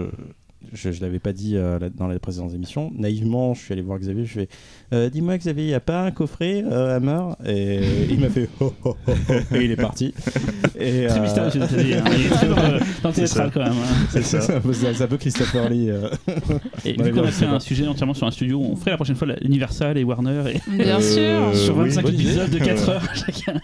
[0.74, 2.92] je, je l'avais pas dit euh, dans les précédentes émissions.
[2.98, 4.26] Naïvement, je suis allé voir Xavier.
[4.26, 4.50] Je fais,
[4.94, 7.34] euh, dis-moi Xavier, il y a pas un coffret euh, Hammer?
[7.46, 10.14] Et il m'a fait, oh, oh, oh, oh, et il est parti.
[10.80, 12.04] Et, Très euh, mystérieux, ce Nathalie, hein.
[12.18, 13.42] Il est très dans le- dans le C'est ça.
[13.44, 13.74] théâtral quand même.
[13.84, 14.08] hein.
[14.10, 14.42] c'est ça.
[14.42, 15.90] C'est un peu- c'est un peu Christopher Lee.
[15.92, 16.10] euh.
[16.86, 17.60] Et vu qu'on a je fait un pas.
[17.60, 20.72] sujet entièrement sur un studio, on ferait la prochaine fois la- Universal et Warner et
[20.84, 21.56] Bien Euh, sûr.
[21.60, 22.24] sur oui, 25 bonne idée.
[22.24, 23.60] épisodes de 4 heures chacun.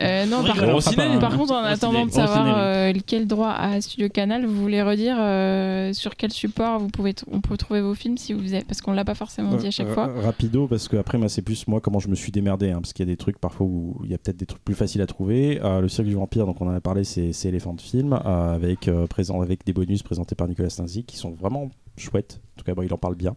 [0.00, 1.04] Euh, non, On par, ciné.
[1.36, 5.16] contre, en attendant de ciné, savoir euh, quel droit à Studio Canal, vous voulez redire
[5.18, 8.80] euh, sur quel support vous pouvez on peut trouver vos films si vous avez, parce
[8.80, 10.10] qu'on l'a pas forcément dit à chaque fois.
[10.22, 12.92] Rapido, parce que après, moi, c'est plus moi comment je me suis démerdé, hein, parce
[12.92, 15.02] qu'il y a des trucs parfois où il y a peut-être des trucs plus faciles
[15.02, 15.60] à trouver.
[15.62, 18.88] Euh, le Cirque du Vampire, donc on en a parlé, c'est Elephant Film, euh, avec,
[18.88, 22.40] euh, présent, avec des bonus présentés par Nicolas Stinzi qui sont vraiment chouettes.
[22.54, 23.34] En tout cas, il en parle bien.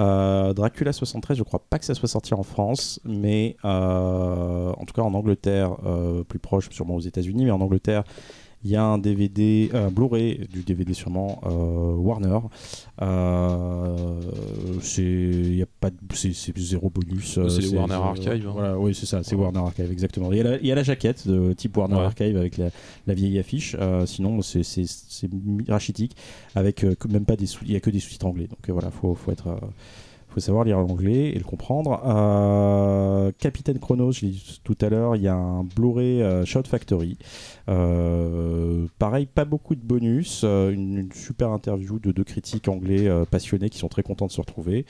[0.00, 4.84] Euh, Dracula 73, je crois pas que ça soit sorti en France, mais euh, en
[4.84, 8.04] tout cas en Angleterre, euh, plus proche sûrement aux États-Unis, mais en Angleterre,
[8.64, 12.38] il y a un DVD, un Blu-ray du DVD sûrement euh, Warner.
[13.02, 13.96] Euh,
[14.80, 17.38] c'est y a pas de- c'est zéro bonus.
[17.38, 18.52] euh, C'est les Warner euh, Archive, hein.
[18.52, 19.42] Voilà, oui c'est ça, c'est Ouais.
[19.42, 20.32] Warner Archive exactement.
[20.32, 22.02] Il y a la, il y a la jaquette de type Warner Ouais.
[22.02, 22.70] Archive avec la,
[23.06, 23.76] la vieille affiche.
[23.80, 24.62] Euh, sinon c'est
[25.68, 26.16] rachitique
[26.54, 28.46] avec euh, même pas des il y a que des sous-titres anglais.
[28.46, 29.56] Donc euh, voilà, faut faut être euh,
[30.34, 32.00] faut savoir lire l'anglais et le comprendre.
[32.04, 36.44] Euh, Capitaine Chronos, je l'ai dit tout à l'heure, il y a un Blu-ray euh,
[36.44, 37.16] Shout Factory.
[37.68, 40.42] Euh, pareil, pas beaucoup de bonus.
[40.44, 44.32] euh, une, une super interview de deux critiques anglais passionnés qui sont très contents de
[44.32, 44.86] se retrouver.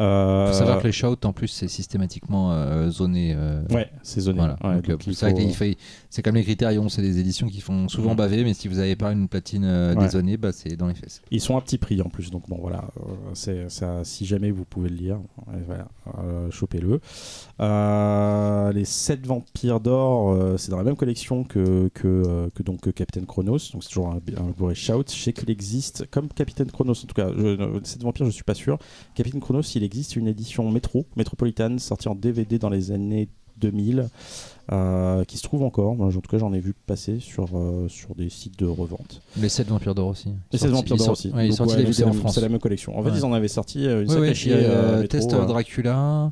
[0.00, 3.36] Euh, faut savoir que les shouts, en plus, c'est systématiquement zoné.
[3.70, 4.38] Ouais, c'est zoné.
[4.38, 4.56] Voilà.
[4.64, 5.76] Ouais, Donc, il faut- il
[6.10, 8.16] c'est comme les critérions, c'est des éditions qui font souvent Mhm.
[8.16, 9.94] baver, mais si vous n'avez pas une platine Ouais.
[9.96, 11.22] dézonée, bah, c'est dans les fesses.
[11.30, 12.84] Ils sont à petit prix en plus, donc bon voilà,
[13.34, 14.04] c'est ça.
[14.04, 15.20] Si jamais vous pouvez le lire,
[16.18, 17.00] euh, chopez-le.
[17.60, 22.80] Euh, les 7 vampires d'or, euh, c'est dans la même collection que que, que donc
[22.80, 24.20] que Captain Chronos, donc c'est toujours un,
[24.56, 25.04] Blu-ray Shout.
[25.08, 28.30] Je sais qu'il existe comme Captain Chronos, en tout cas, je, euh, 7 vampires, je
[28.30, 28.78] suis pas sûr.
[29.14, 34.08] Captain Chronos, il existe une édition métro, métropolitane, sortie en DVD dans les années 2000.
[34.70, 37.88] Euh, qui se trouve encore, Moi, en tout cas j'en ai vu passer sur, euh,
[37.88, 39.22] sur des sites de revente.
[39.40, 40.28] Les 7 vampires d'or aussi.
[40.52, 41.28] Et 16 vampires d'or aussi.
[41.28, 41.64] Ouais, ouais, c'est
[42.02, 42.34] la en même- France.
[42.34, 42.98] C'est la même collection.
[42.98, 43.16] En fait, Ouais.
[43.18, 46.30] ils en avaient sorti euh, une Oui, oui, euh, métro, test euh, Dracula.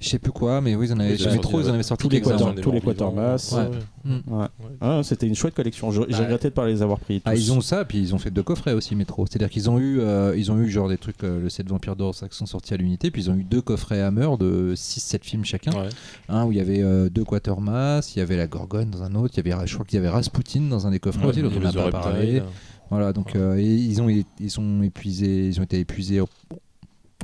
[0.00, 2.02] Je sais plus quoi, mais oui, ils en avaient, sur ils ont en avaient sorti
[2.02, 2.20] tous les
[2.62, 2.80] tous les.
[2.80, 3.52] Quatermass.
[3.52, 3.68] Ouais,
[4.04, 4.20] Mm.
[4.28, 4.46] Ouais.
[4.80, 5.90] Ah, C'était une chouette collection.
[5.90, 6.14] J'ai Ouais.
[6.14, 7.20] regretté de pas les avoir pris.
[7.26, 9.26] Ah, ils ont ça, puis ils ont fait deux coffrets aussi métro.
[9.26, 11.96] C'est-à-dire qu'ils ont eu, euh, ils ont eu genre des trucs, euh, le 7 Vampires
[11.96, 14.72] d'Or, ça qui sont sortis à l'unité, puis ils ont eu deux coffrets Hammer de
[14.74, 15.72] 6-7 films chacun.
[15.72, 15.88] Ouais.
[16.28, 19.14] Un où il y avait euh, deux Quatermass, il y avait la Gorgone dans un
[19.14, 21.30] autre, il y avait, je crois qu'il y avait Rasputin dans un des coffrets Ouais,
[21.30, 22.42] aussi, dont on n'a pas parlé.
[22.90, 26.22] Voilà, donc euh, et ils ont, ils sont épuisés, ils ont été épuisés.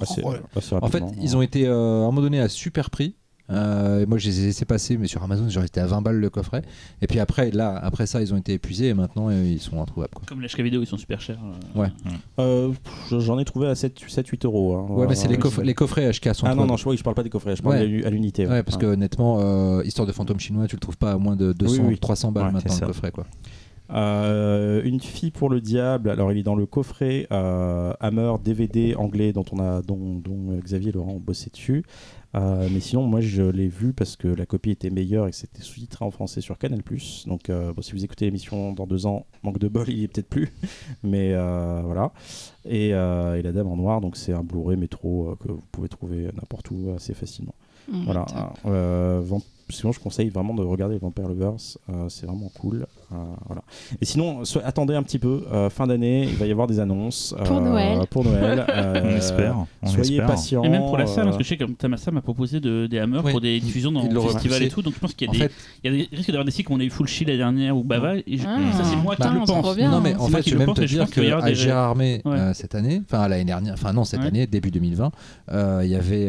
[0.01, 0.41] Assez- Ouais.
[0.57, 3.15] assez En fait, ils ont été euh, à un moment donné à super prix.
[3.51, 6.01] Euh, et moi, je les ai laissés passer, mais sur Amazon, j'en étais à 20
[6.01, 6.63] balles le coffret.
[7.03, 9.83] Et puis après, là, après ça, ils ont été épuisés et maintenant, euh, ils sont
[9.83, 10.15] introuvables.
[10.15, 10.25] Quoi.
[10.27, 11.39] Comme les vidéo, ils sont super chers.
[11.77, 11.81] euh.
[11.83, 11.89] Ouais.
[12.39, 12.73] Euh,
[13.11, 14.75] J'en ai trouvé à 7-8 euros.
[14.77, 14.87] hein.
[14.89, 17.03] Ouais, mais c'est les, coffrets- les coffrets HK sont Ah non, non, je, oui, je
[17.05, 17.83] parle pas des coffrets, je parle Ouais.
[17.83, 18.47] à l'u- à l'unité.
[18.47, 21.37] Ouais, parce que honnêtement, euh, Histoire de fantôme chinois, tu le trouves pas à moins
[21.37, 21.99] de 200, Oui, oui.
[21.99, 23.11] 300 balles Ouais, maintenant le coffret.
[23.11, 23.27] Quoi.
[23.91, 26.09] Euh, une fille pour le diable.
[26.11, 30.57] Alors, il est dans le coffret euh, Hammer DVD anglais dont on a, dont, dont
[30.63, 31.85] Xavier et Laurent ont bossé dessus.
[32.35, 35.37] Euh, mais sinon, moi, je l'ai vu parce que la copie était meilleure et que
[35.37, 36.81] c'était sous-titré en français sur Canal+.
[37.27, 40.09] Donc, bon, si vous écoutez l'émission dans deux ans, manque de bol, il y est
[40.09, 40.51] peut-être plus.
[41.03, 42.13] Mais voilà.
[42.65, 46.25] Et, et la Dame en noir, donc c'est un Blu-ray métro que vous pouvez trouver
[46.35, 47.55] n'importe où assez facilement.
[47.89, 48.25] Mm, Voilà.
[49.69, 51.61] sinon, je conseille vraiment de regarder Vampire Lovers.
[52.09, 52.87] c'est vraiment cool.
[53.13, 53.17] Euh,
[53.47, 53.63] voilà.
[54.01, 55.45] Et sinon, so- attendez un petit peu.
[55.53, 57.35] euh, fin d'année, il va y avoir des annonces.
[57.45, 57.99] Pour euh, Noël.
[58.11, 58.65] Pour Noël.
[58.71, 59.57] euh, On espère.
[59.83, 60.27] On soyez espère.
[60.27, 60.63] patients.
[60.65, 62.87] Et même pour la salle, euh, parce que je sais que Tamasa m'a proposé de,
[62.87, 65.31] des hammers pour des diffusions dans le festival et tout, donc je pense qu'il y
[65.31, 65.53] a des, fait,
[65.83, 67.39] il y a des risques d'avoir des cycles où on a eu Full Shield l'année
[67.39, 69.77] dernière ou Bava, et je- Ah, ça c'est moi qui putain, le pense.
[69.77, 69.91] bien.
[69.91, 72.21] non, mais en fait, je vais même pense, te dire qu'à Ouais.
[72.27, 75.11] euh, cette année, enfin l'année dernière, enfin non, cette année, début 2020,
[75.53, 76.29] euh, il y avait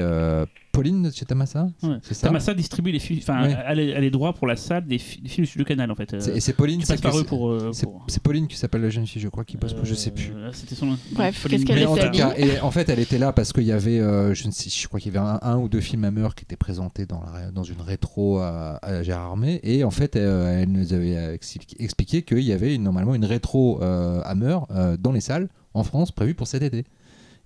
[0.71, 1.95] Pauline chez Tamassa Ouais.
[2.21, 3.55] Tamassa distribue les films, enfin, Ouais.
[3.65, 6.13] elle, a les droits pour la salle des, fi- des films du Canal en fait.
[6.13, 7.49] Euh, C'est- Et c'est Pauline, tu c'est passes par que eux c'est- pour.
[7.49, 9.73] euh, c'est- pour- Pauline qui s'appelle la jeune fille, je crois, qui bosse.
[9.73, 10.31] pour- Je sais plus.
[10.35, 10.97] Euh, C'était son.
[11.11, 13.71] Bref, qu'est-ce qu'elle était tout cas, et en fait, elle était là parce qu'il y
[13.71, 16.03] avait, euh, je ne sais, je crois qu'il y avait un, un ou deux films
[16.05, 19.91] Hammer qui étaient présentés dans, la, dans une rétro à, à Gérard Armé, et en
[19.91, 21.33] fait, elle nous avait
[21.79, 25.83] expliqué, qu'il y avait une- normalement une rétro euh, Hammer euh, dans les salles en
[25.83, 26.85] France prévue pour cet été.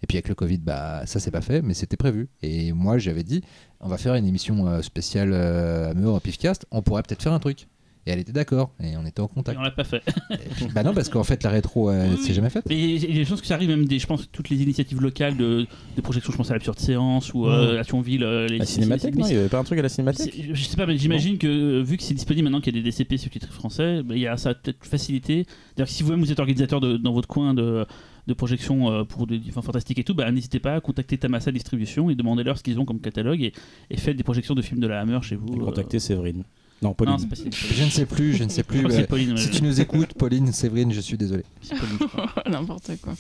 [0.02, 2.30] Et puis avec le Covid, bah ça c'est pas fait, mais c'était prévu.
[2.42, 3.44] Et moi j'avais dit,
[3.82, 7.68] on va faire une émission spéciale euh, Hammer Pifcast, on pourrait peut-être faire un truc.
[8.10, 9.60] Et elle était d'accord, et on était en Et contact.
[9.60, 10.02] on l'a pas fait.
[10.32, 12.18] Et puis, bah non, parce qu'en fait la rétro, elle Oui.
[12.18, 12.64] s'est jamais faite.
[12.68, 14.60] Mais il y a des chances que ça arrive, même des, je pense, toutes les
[14.64, 18.24] initiatives locales de, de projection, je pense à l'absurde séance ou euh, à Thionville.
[18.24, 20.64] euh, les La cinémathèque, non Il y avait pas un truc à la cinémathèque Je
[20.64, 22.90] sais pas, mais j'imagine que euh, vu que c'est disponible maintenant qu'il y a des
[22.90, 25.46] DCP sous-titrés français, bah, il y a ça a peut-être facilité.
[25.68, 27.86] C'est-à-dire que si vous-même vous êtes organisateur de- dans votre coin de,
[28.26, 32.10] de projection pour des films fantastiques et tout, bah, n'hésitez pas à contacter Tamassa Distribution
[32.10, 33.54] et demandez-leur ce qu'ils ont comme catalogue et,
[33.92, 35.54] et faites des projections de films de la Hammer chez vous.
[35.56, 35.66] Et euh.
[35.66, 36.44] Contacter Séverine.
[36.82, 37.18] Non, Pauline.
[37.18, 38.86] Non, pas Je ne sais plus, je ne sais plus.
[38.86, 41.44] euh, Pauline, Si tu nous écoutes, Pauline, Séverine, je suis désolé.
[42.50, 43.14] N'importe quoi.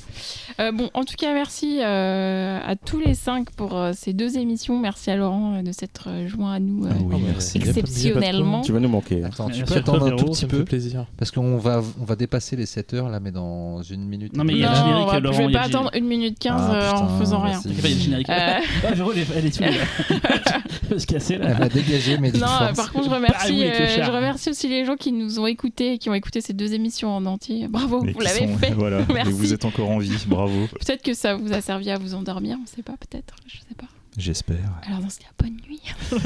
[0.60, 4.38] Euh, bon, en tout cas, merci euh, à tous les cinq pour euh, ces deux
[4.38, 4.80] émissions.
[4.80, 7.58] Merci à Laurent euh, de s'être joint à nous euh, Ah oui, merci.
[7.58, 8.62] exceptionnellement.
[8.62, 9.24] Tu vas nous manquer.
[9.24, 11.06] Attends, tu Merci peux attendre un tout petit peu plaisir.
[11.18, 14.36] parce qu'on va, on va dépasser les 7 heures là, mais dans une minute.
[14.38, 15.92] Non, mais il y a le générique, va- Laurent, je vais y a pas attendre
[15.96, 17.60] une minute 15 Ah, euh, en faisant rien.
[17.66, 18.28] Il y a le générique.
[18.30, 18.60] Ah,
[18.94, 19.68] Véro, elle est- là.
[19.68, 21.48] Elle veut se casser là.
[21.50, 23.10] Elle va dégager, mais Non, par contre, je
[23.49, 25.98] Ah remercie, oui, les euh, je remercie aussi les gens qui nous ont écoutés et
[25.98, 27.68] qui ont écouté ces deux émissions en entier.
[27.68, 28.72] Bravo, vous l'avez sont- fait.
[28.76, 29.30] Voilà, Merci.
[29.30, 30.68] et vous êtes encore en vie, bravo.
[30.68, 33.76] Peut-être que ça vous a servi à vous endormir, on sait pas, peut-être, je sais
[33.78, 33.88] pas.
[34.18, 34.58] J'espère.
[34.88, 35.82] Alors dans ce cas, bonne nuit.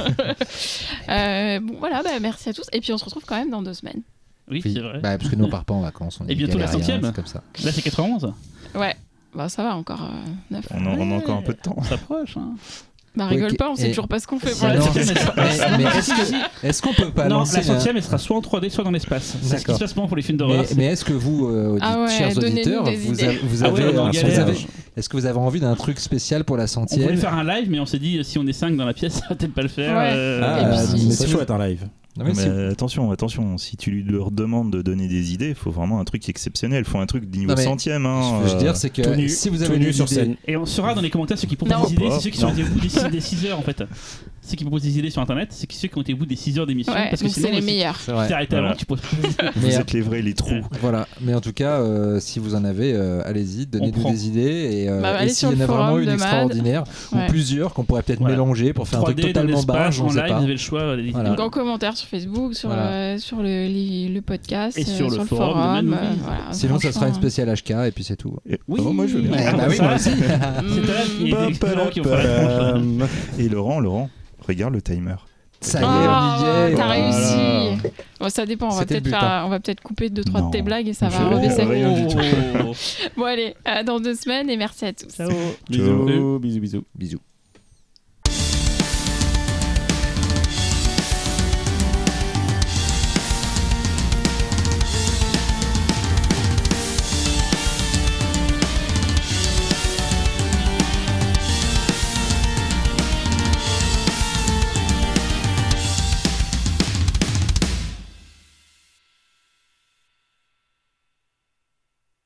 [1.09, 2.65] Euh, bon, voilà, bah, merci à tous.
[2.71, 4.01] Et puis on se retrouve quand même dans deux semaines.
[4.49, 4.99] Oui, Oui, c'est vrai.
[4.99, 6.19] bah, parce que nous on part pas en vacances.
[6.21, 7.11] On Et bientôt la centième.
[7.13, 7.43] comme ça.
[7.63, 8.33] Là, c'est 91.
[8.75, 8.95] Ouais,
[9.35, 10.65] bah ça va encore euh, neuf.
[10.71, 11.75] On, a- on a encore un peu de temps.
[11.77, 12.37] On s'approche.
[12.37, 12.55] Hein.
[13.15, 15.03] Bah rigole pas, on sait toujours pas ce qu'on fait pour la non, mais
[15.77, 18.69] mais est-ce qu'on peut pas non, lancer la un- centième, elle sera soit en 3D,
[18.71, 19.35] soit dans l'espace.
[19.41, 20.63] C'est ce qui se passe pour les films d'horreur.
[20.69, 24.67] Mais, mais est-ce que vous, euh, Ah ouais, chers auditeurs, vous, avez, Ah ouais, avez-
[24.97, 27.43] est-ce que vous avez envie d'un truc spécial pour la On voulait centième faire un
[27.43, 29.53] live, mais on s'est dit si on est 5 dans la pièce, ça va peut-être
[29.53, 29.95] pas le faire.
[29.95, 30.11] Ouais.
[30.13, 30.41] euh,
[30.73, 31.87] Ah, si c'est chouette un live.
[32.15, 35.55] Non, mais Mais si- attention, attention, si tu leur demandes de donner des idées, il
[35.55, 38.03] faut vraiment un truc exceptionnel, il faut un truc de niveau Non, centième.
[38.03, 39.79] Ce Hein, que je veux euh, dire, c'est que tout nu, si vous tout avez
[39.79, 40.35] nu une sur idée- scène.
[40.45, 42.53] Et on saura dans les commentaires ceux qui proposent des idées, c'est ceux qui sont
[42.53, 42.61] Non.
[42.61, 43.83] au bout des 6, des 6 heures en fait.
[44.45, 46.35] Ceux qui proposent des idées sur internet, c'est ceux qui ont été au bout des
[46.35, 46.91] 6 heures d'émission.
[46.91, 47.95] Ouais, parce que c'est les si meilleurs.
[47.97, 48.27] C'est tu vrai.
[48.27, 48.67] t'es arrêté Voilà.
[48.69, 48.99] avant, tu poses
[49.55, 50.49] vous Mais, êtes les vrais, les trous.
[50.81, 54.41] Voilà, mais en tout cas, euh, si vous en avez, euh, allez-y, donnez-nous des idées.
[54.83, 57.25] Et, euh, Bah, et s'il y en a vraiment une extraordinaire, Ouais.
[57.25, 58.35] ou plusieurs qu'on pourrait peut-être Voilà.
[58.35, 60.37] mélanger pour faire un truc 3D dans totalement barge, on live, pas.
[60.37, 60.81] vous avez le choix.
[60.81, 61.29] euh, Voilà.
[61.29, 62.87] Donc en commentaire sur Facebook, sur, Voilà.
[62.91, 67.13] euh, sur le, podcast, Et euh, sur le forum euh, voilà, Sinon, ça sera une
[67.13, 68.35] spéciale HK et puis c'est tout.
[68.67, 68.81] Oui.
[68.85, 69.31] Oh, moi je veux bien.
[69.37, 69.83] Ouais, bah oui, ça.
[69.83, 70.09] moi aussi.
[70.09, 73.07] C'est qui est qui là.
[73.39, 74.09] Et Laurent, Laurent,
[74.47, 75.15] regarde le timer.
[75.61, 76.75] Ça y est, Oh, on y est.
[76.75, 77.09] t'as Voilà.
[77.09, 77.87] réussi.
[78.19, 78.67] Bon, ça dépend.
[78.67, 80.47] On va peut-être but, faire- on va peut-être couper deux trois Non.
[80.47, 81.63] de tes blagues et ça va rebaisser.
[81.63, 82.19] rien du tout.
[83.17, 85.07] Bon allez, à dans deux semaines et merci à tous.
[85.15, 85.29] Ciao.
[85.69, 86.83] Bisous, bisous, bisous.
[86.95, 87.19] Bisous.